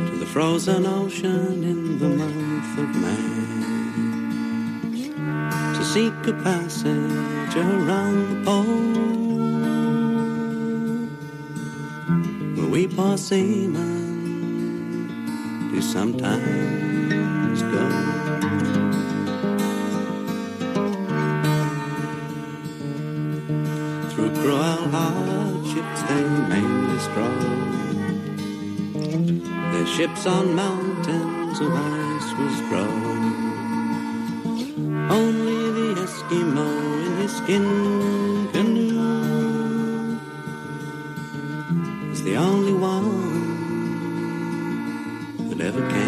to 0.09 0.15
the 0.17 0.25
frozen 0.25 0.87
ocean 0.87 1.63
in 1.63 1.99
the 1.99 2.09
month 2.09 2.79
of 2.79 2.89
May 3.05 3.27
to 5.77 5.85
seek 5.85 6.17
a 6.25 6.33
passage 6.41 7.55
around 7.55 8.17
the 8.31 8.43
pole 8.43 9.46
we 12.69 12.87
poor 12.87 13.17
seamen 13.17 14.07
do 15.71 15.81
sometimes 15.81 17.61
go. 17.61 17.85
Through 24.11 24.33
cruel 24.41 24.81
hardships 24.93 26.01
they 26.07 26.23
mainly 26.51 26.99
stroll. 27.07 27.43
Their 29.71 29.87
ships 29.87 30.25
on 30.25 30.55
mountains 30.55 31.59
of 31.59 31.71
ice 31.73 32.29
was 32.39 32.55
grown. 32.69 33.23
Only 35.09 35.61
the 35.77 35.89
Eskimo 36.01 36.69
in 37.05 37.13
his 37.21 37.33
skin 37.37 37.67
canoe 38.51 38.76
the 42.27 42.35
only 42.35 42.73
one 42.73 43.07
that 45.49 45.61
ever 45.61 45.89
came 45.89 46.06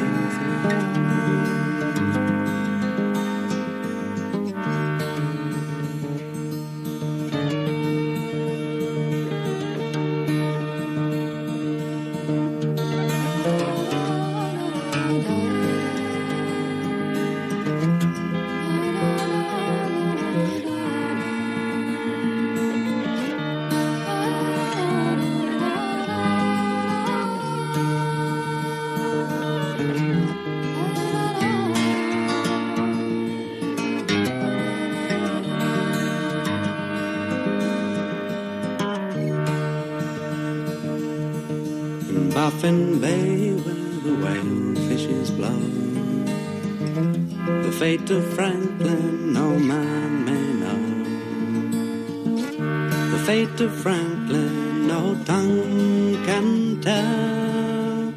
Of 53.60 53.76
Franklin 53.76 54.88
no 54.88 55.22
tongue 55.26 56.16
can 56.26 56.80
tell. 56.80 58.14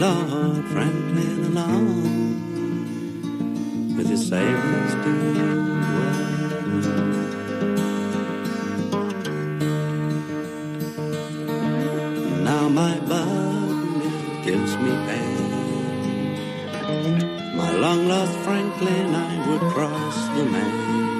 Lord 0.00 0.64
Franklin 0.72 1.44
alone 1.56 2.36
with 3.96 4.08
his 4.08 4.26
sailors 4.28 4.94
did 5.04 5.36
well. 5.94 6.50
Now 12.42 12.68
my 12.68 12.94
it 12.96 14.44
gives 14.44 14.76
me 14.78 14.90
pain. 15.06 16.36
My 17.56 17.70
long 17.70 18.08
lost 18.08 18.36
Franklin, 18.38 19.14
I 19.14 19.48
would 19.48 19.60
cross 19.72 20.28
the 20.36 20.44
main. 20.44 21.15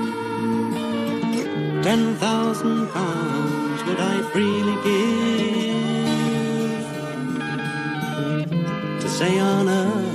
Ten 1.86 2.16
thousand 2.16 2.88
pounds 2.88 3.84
would 3.84 4.00
I 4.00 4.20
freely 4.32 4.74
give 4.82 5.70
to 9.02 9.08
say 9.08 9.38
on 9.38 9.68
earth 9.68 10.05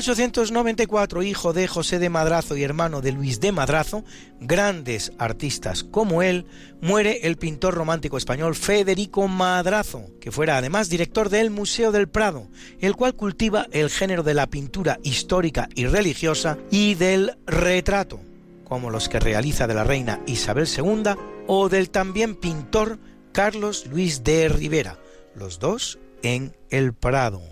1894, 0.00 1.22
hijo 1.22 1.52
de 1.52 1.68
José 1.68 1.98
de 1.98 2.08
Madrazo 2.08 2.56
y 2.56 2.62
hermano 2.62 3.02
de 3.02 3.12
Luis 3.12 3.38
de 3.38 3.52
Madrazo, 3.52 4.02
grandes 4.40 5.12
artistas 5.18 5.84
como 5.84 6.22
él, 6.22 6.46
muere 6.80 7.26
el 7.26 7.36
pintor 7.36 7.74
romántico 7.74 8.16
español 8.16 8.54
Federico 8.54 9.28
Madrazo, 9.28 10.06
que 10.18 10.32
fuera 10.32 10.56
además 10.56 10.88
director 10.88 11.28
del 11.28 11.50
Museo 11.50 11.92
del 11.92 12.08
Prado, 12.08 12.48
el 12.80 12.96
cual 12.96 13.14
cultiva 13.14 13.66
el 13.72 13.90
género 13.90 14.22
de 14.22 14.32
la 14.32 14.46
pintura 14.46 14.98
histórica 15.02 15.68
y 15.74 15.84
religiosa 15.84 16.56
y 16.70 16.94
del 16.94 17.36
retrato, 17.46 18.20
como 18.64 18.88
los 18.88 19.10
que 19.10 19.20
realiza 19.20 19.66
de 19.66 19.74
la 19.74 19.84
reina 19.84 20.20
Isabel 20.26 20.66
II 20.66 21.10
o 21.46 21.68
del 21.68 21.90
también 21.90 22.36
pintor 22.36 22.98
Carlos 23.32 23.84
Luis 23.84 24.24
de 24.24 24.48
Rivera, 24.48 24.98
los 25.34 25.58
dos 25.58 25.98
en 26.22 26.56
el 26.70 26.94
Prado 26.94 27.49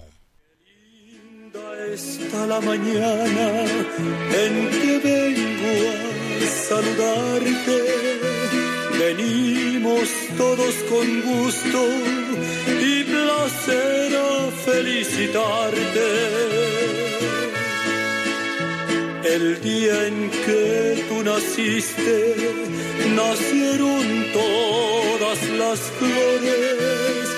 está 1.87 2.47
la 2.47 2.61
mañana 2.61 3.65
en 4.45 4.71
que 4.71 4.99
vengo 4.99 5.75
a 6.43 6.51
saludarte. 6.69 7.79
Venimos 8.99 10.09
todos 10.37 10.75
con 10.91 11.07
gusto 11.23 11.81
y 12.81 13.05
placer 13.05 14.17
a 14.17 14.51
felicitarte. 14.67 16.09
El 19.35 19.61
día 19.61 20.07
en 20.07 20.31
que 20.31 21.05
tú 21.09 21.23
naciste, 21.23 22.35
nacieron 23.15 24.05
todas 24.33 25.49
las 25.61 25.79
flores 25.99 27.38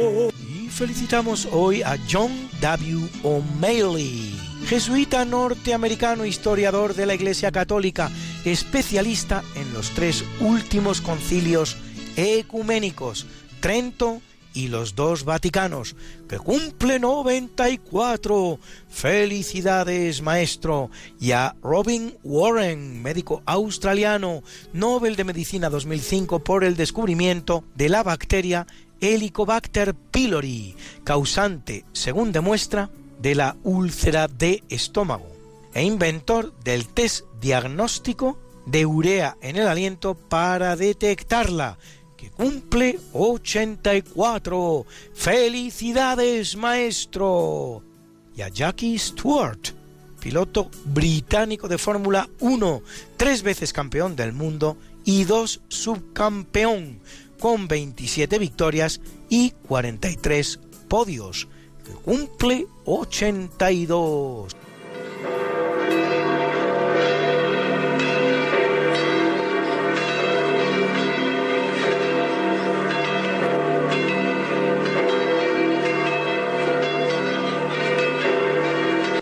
felicitamos 0.81 1.47
hoy 1.51 1.83
a 1.83 1.95
John 2.11 2.31
W. 2.59 3.07
O'Malley, 3.21 4.35
jesuita 4.65 5.25
norteamericano, 5.25 6.25
historiador 6.25 6.95
de 6.95 7.05
la 7.05 7.13
Iglesia 7.13 7.51
Católica, 7.51 8.09
especialista 8.45 9.43
en 9.53 9.71
los 9.73 9.91
tres 9.91 10.25
últimos 10.39 10.99
concilios 10.99 11.77
ecuménicos, 12.15 13.27
Trento 13.59 14.23
y 14.55 14.69
los 14.69 14.95
dos 14.95 15.23
Vaticanos, 15.23 15.95
que 16.27 16.39
cumple 16.39 16.97
94. 16.97 18.59
Felicidades, 18.89 20.23
maestro. 20.23 20.89
Y 21.19 21.33
a 21.33 21.55
Robin 21.61 22.17
Warren, 22.23 23.03
médico 23.03 23.43
australiano, 23.45 24.41
Nobel 24.73 25.15
de 25.15 25.25
Medicina 25.25 25.69
2005 25.69 26.43
por 26.43 26.63
el 26.63 26.75
descubrimiento 26.75 27.63
de 27.75 27.89
la 27.89 28.01
bacteria 28.01 28.65
Helicobacter 29.01 29.95
pylori, 29.95 30.75
causante, 31.03 31.85
según 31.91 32.31
demuestra, 32.31 32.89
de 33.19 33.35
la 33.35 33.57
úlcera 33.63 34.27
de 34.27 34.63
estómago, 34.69 35.27
e 35.73 35.83
inventor 35.83 36.53
del 36.63 36.87
test 36.87 37.25
diagnóstico 37.39 38.39
de 38.65 38.85
urea 38.85 39.37
en 39.41 39.57
el 39.57 39.67
aliento 39.67 40.15
para 40.15 40.75
detectarla, 40.75 41.77
que 42.15 42.29
cumple 42.29 42.99
84. 43.13 44.85
¡Felicidades, 45.13 46.55
maestro! 46.55 47.83
Y 48.35 48.43
a 48.43 48.49
Jackie 48.49 48.97
Stewart, 48.99 49.59
piloto 50.19 50.69
británico 50.85 51.67
de 51.67 51.79
Fórmula 51.79 52.29
1, 52.39 52.81
tres 53.17 53.41
veces 53.41 53.73
campeón 53.73 54.15
del 54.15 54.33
mundo 54.33 54.77
y 55.03 55.23
dos 55.23 55.61
subcampeón, 55.67 56.99
con 57.41 57.67
27 57.67 58.37
victorias 58.37 59.01
y 59.27 59.49
43 59.67 60.59
podios, 60.87 61.47
que 61.83 61.91
cumple 61.91 62.67
82. 62.85 64.55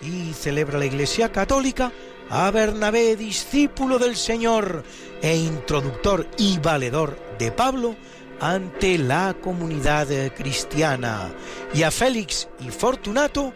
Y 0.02 0.34
celebra 0.34 0.78
la 0.78 0.86
Iglesia 0.86 1.32
Católica 1.32 1.94
a 2.30 2.52
Bernabé, 2.52 3.16
discípulo 3.16 3.98
del 3.98 4.18
Señor 4.18 4.84
e 5.22 5.36
introductor 5.36 6.28
y 6.38 6.60
valedor 6.60 7.18
de 7.38 7.52
Pablo 7.52 7.96
ante 8.40 8.98
la 8.98 9.36
comunidad 9.41 10.08
cristiana, 10.36 11.30
y 11.74 11.84
a 11.84 11.91
Félix 11.91 12.48
y 12.60 12.70
Fortunato, 12.70 13.54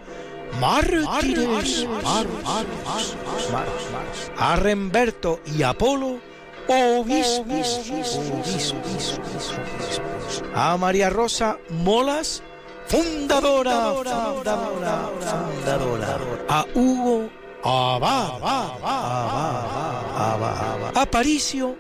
mártires, 0.60 1.88
a 4.38 4.56
Remberto 4.57 5.40
y 5.57 5.64
Apolo, 5.64 6.19
obispos, 6.68 7.81
a 10.53 10.77
María 10.77 11.10
Rosa 11.10 11.57
Molas, 11.69 12.44
fundadora, 12.88 13.94
fundadora, 13.94 15.10
fundadora, 15.61 16.18
a 16.49 16.65
Hugo 16.76 17.43
Abad, 17.64 18.41
a 20.95 21.06
Paricio, 21.10 21.77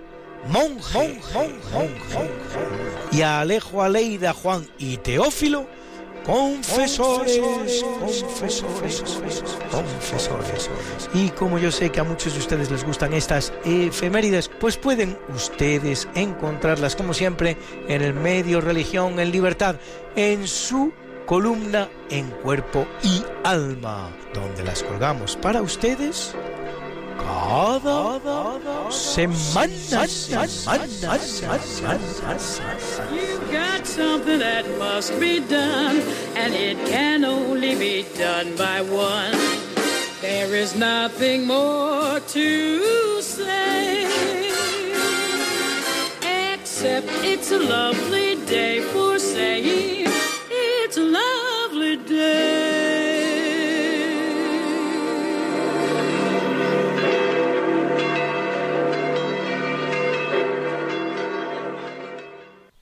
monje, 0.47 1.19
y 3.11 3.21
a 3.21 3.41
Alejo, 3.41 3.83
Aleida, 3.83 4.33
Juan 4.33 4.65
y 4.77 4.95
Teófilo, 4.97 5.67
confesores, 6.25 7.37
confesores, 7.99 9.03
confesores. 9.71 11.09
Y 11.13 11.29
como 11.31 11.59
yo 11.59 11.69
sé 11.69 11.91
que 11.91 11.99
a 11.99 12.05
muchos 12.05 12.33
de 12.33 12.39
ustedes 12.39 12.71
les 12.71 12.85
gustan 12.85 13.13
estas 13.13 13.51
efemérides, 13.65 14.49
pues 14.61 14.77
pueden 14.77 15.17
ustedes 15.35 16.07
encontrarlas 16.15 16.95
como 16.95 17.13
siempre 17.13 17.57
en 17.89 18.01
el 18.01 18.13
medio 18.13 18.61
Religión 18.61 19.19
en 19.19 19.31
Libertad, 19.31 19.75
en 20.15 20.47
su 20.47 20.93
columna 21.25 21.89
en 22.09 22.29
cuerpo 22.43 22.85
y 23.01 23.23
alma, 23.43 24.09
donde 24.33 24.63
las 24.63 24.83
colgamos 24.83 25.35
para 25.37 25.61
ustedes 25.61 26.33
cada 27.17 28.89
semana. 28.89 29.33
You've 33.11 33.51
got 33.51 33.85
something 33.85 34.39
that 34.39 34.65
must 34.77 35.19
be 35.19 35.39
done, 35.39 36.01
and 36.35 36.53
it 36.53 36.77
can 36.87 37.23
only 37.25 37.75
be 37.75 38.05
done 38.17 38.55
by 38.55 38.81
one. 38.81 39.37
There 40.21 40.55
is 40.55 40.75
nothing 40.75 41.45
more 41.45 42.19
to 42.19 43.21
say, 43.21 44.07
except 46.53 47.07
it's 47.23 47.51
a 47.51 47.59
lovely 47.59 48.35
day 48.45 48.81
for 48.81 49.19
saying 49.19 50.02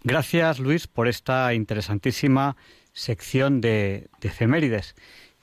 Gracias, 0.04 0.58
Luis, 0.58 0.88
por 0.88 1.08
esta 1.08 1.54
interesantísima 1.54 2.56
sección 2.92 3.62
de, 3.62 4.10
efemérides. 4.22 4.96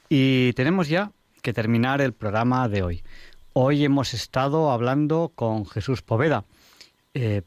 Y 0.09 0.53
tenemos 0.55 0.89
ya 0.89 1.13
que 1.43 1.53
terminar 1.53 2.01
el 2.01 2.13
programa 2.13 2.69
de 2.69 2.83
hoy. 2.83 3.05
Hoy 3.53 3.85
hemos 3.85 4.15
estado 4.15 4.73
hablando 4.73 5.31
con 5.37 5.65
Jesús 5.65 6.03
Poveda, 6.03 6.45
eh, 7.15 7.43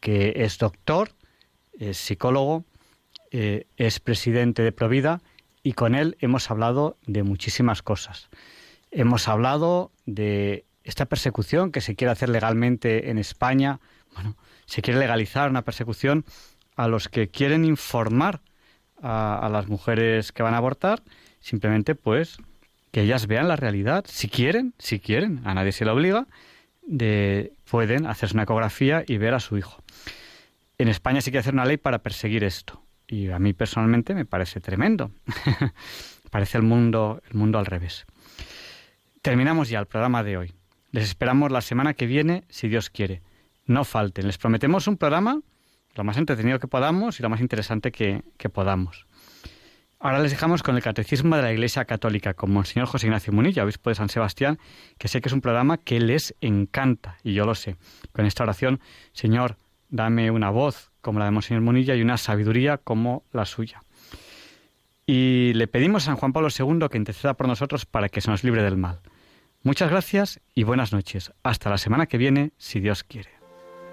que 0.00 0.32
es 0.36 0.56
doctor, 0.56 1.12
es 1.78 1.98
psicólogo, 1.98 2.64
eh, 3.32 3.66
es 3.76 4.00
presidente 4.00 4.62
de 4.62 4.72
Provida 4.72 5.20
y 5.62 5.74
con 5.74 5.94
él 5.94 6.16
hemos 6.20 6.50
hablado 6.50 6.96
de 7.06 7.22
muchísimas 7.22 7.82
cosas. 7.82 8.30
Hemos 8.90 9.28
hablado 9.28 9.92
de 10.06 10.64
esta 10.84 11.04
persecución 11.04 11.70
que 11.70 11.82
se 11.82 11.94
quiere 11.96 12.12
hacer 12.12 12.30
legalmente 12.30 13.10
en 13.10 13.18
España. 13.18 13.78
Bueno, 14.14 14.36
se 14.70 14.82
quiere 14.82 15.00
legalizar 15.00 15.50
una 15.50 15.62
persecución 15.62 16.24
a 16.76 16.86
los 16.86 17.08
que 17.08 17.28
quieren 17.28 17.64
informar 17.64 18.40
a, 19.02 19.48
las 19.50 19.66
mujeres 19.66 20.30
que 20.30 20.44
van 20.44 20.54
a 20.54 20.58
abortar, 20.58 21.02
simplemente 21.40 21.96
pues 21.96 22.38
que 22.92 23.02
ellas 23.02 23.26
vean 23.26 23.48
la 23.48 23.56
realidad, 23.56 24.04
si 24.06 24.28
quieren, 24.28 24.74
si 24.78 25.00
quieren, 25.00 25.40
a 25.44 25.54
nadie 25.54 25.72
se 25.72 25.84
le 25.84 25.90
obliga, 25.90 26.28
de, 26.82 27.52
pueden 27.68 28.06
hacerse 28.06 28.36
una 28.36 28.44
ecografía 28.44 29.02
y 29.04 29.18
ver 29.18 29.34
a 29.34 29.40
su 29.40 29.58
hijo. 29.58 29.82
En 30.78 30.86
España 30.86 31.20
sí 31.20 31.32
que 31.32 31.38
hacer 31.38 31.54
una 31.54 31.64
ley 31.64 31.76
para 31.76 31.98
perseguir 31.98 32.44
esto. 32.44 32.80
Y 33.08 33.30
a 33.30 33.40
mí 33.40 33.52
personalmente 33.52 34.14
me 34.14 34.24
parece 34.24 34.60
tremendo. 34.60 35.10
parece 36.30 36.58
el 36.58 36.62
mundo, 36.62 37.20
el 37.28 37.34
mundo 37.36 37.58
al 37.58 37.66
revés. 37.66 38.06
Terminamos 39.20 39.68
ya 39.68 39.80
el 39.80 39.86
programa 39.86 40.22
de 40.22 40.36
hoy. 40.36 40.52
Les 40.92 41.04
esperamos 41.04 41.50
la 41.50 41.60
semana 41.60 41.94
que 41.94 42.06
viene, 42.06 42.44
si 42.48 42.68
Dios 42.68 42.88
quiere 42.88 43.20
no 43.70 43.84
falten. 43.84 44.26
Les 44.26 44.36
prometemos 44.36 44.86
un 44.88 44.96
programa 44.96 45.40
lo 45.94 46.04
más 46.04 46.16
entretenido 46.16 46.58
que 46.58 46.68
podamos 46.68 47.18
y 47.18 47.22
lo 47.22 47.28
más 47.28 47.40
interesante 47.40 47.92
que, 47.92 48.22
podamos. 48.52 49.06
Ahora 49.98 50.20
les 50.20 50.30
dejamos 50.30 50.62
con 50.62 50.76
el 50.76 50.82
Catecismo 50.82 51.36
de 51.36 51.42
la 51.42 51.52
Iglesia 51.52 51.84
Católica, 51.84 52.34
con 52.34 52.50
Monseñor 52.52 52.88
José 52.88 53.06
Ignacio 53.06 53.32
Munilla, 53.32 53.64
obispo 53.64 53.90
de 53.90 53.96
San 53.96 54.08
Sebastián, 54.08 54.58
que 54.98 55.08
sé 55.08 55.20
que 55.20 55.28
es 55.28 55.32
un 55.32 55.40
programa 55.40 55.78
que 55.78 56.00
les 56.00 56.34
encanta, 56.40 57.18
y 57.22 57.34
yo 57.34 57.44
lo 57.44 57.54
sé. 57.54 57.76
Con 58.12 58.24
esta 58.24 58.44
oración, 58.44 58.80
Señor, 59.12 59.56
dame 59.88 60.30
una 60.30 60.50
voz 60.50 60.90
como 61.00 61.18
la 61.18 61.26
de 61.26 61.32
Monseñor 61.32 61.62
Munilla 61.62 61.94
y 61.94 62.02
una 62.02 62.16
sabiduría 62.16 62.78
como 62.78 63.24
la 63.32 63.44
suya. 63.44 63.82
Y 65.06 65.52
le 65.54 65.66
pedimos 65.66 66.04
a 66.04 66.06
San 66.06 66.16
Juan 66.16 66.32
Pablo 66.32 66.48
II 66.56 66.88
que 66.90 66.98
interceda 66.98 67.34
por 67.34 67.46
nosotros 67.46 67.84
para 67.84 68.08
que 68.08 68.20
se 68.20 68.30
nos 68.30 68.42
libre 68.42 68.62
del 68.62 68.76
mal. 68.76 69.00
Muchas 69.62 69.90
gracias 69.90 70.40
y 70.54 70.62
buenas 70.62 70.92
noches. 70.92 71.32
Hasta 71.42 71.68
la 71.68 71.78
semana 71.78 72.06
que 72.06 72.16
viene, 72.16 72.52
si 72.56 72.80
Dios 72.80 73.04
quiere. 73.04 73.39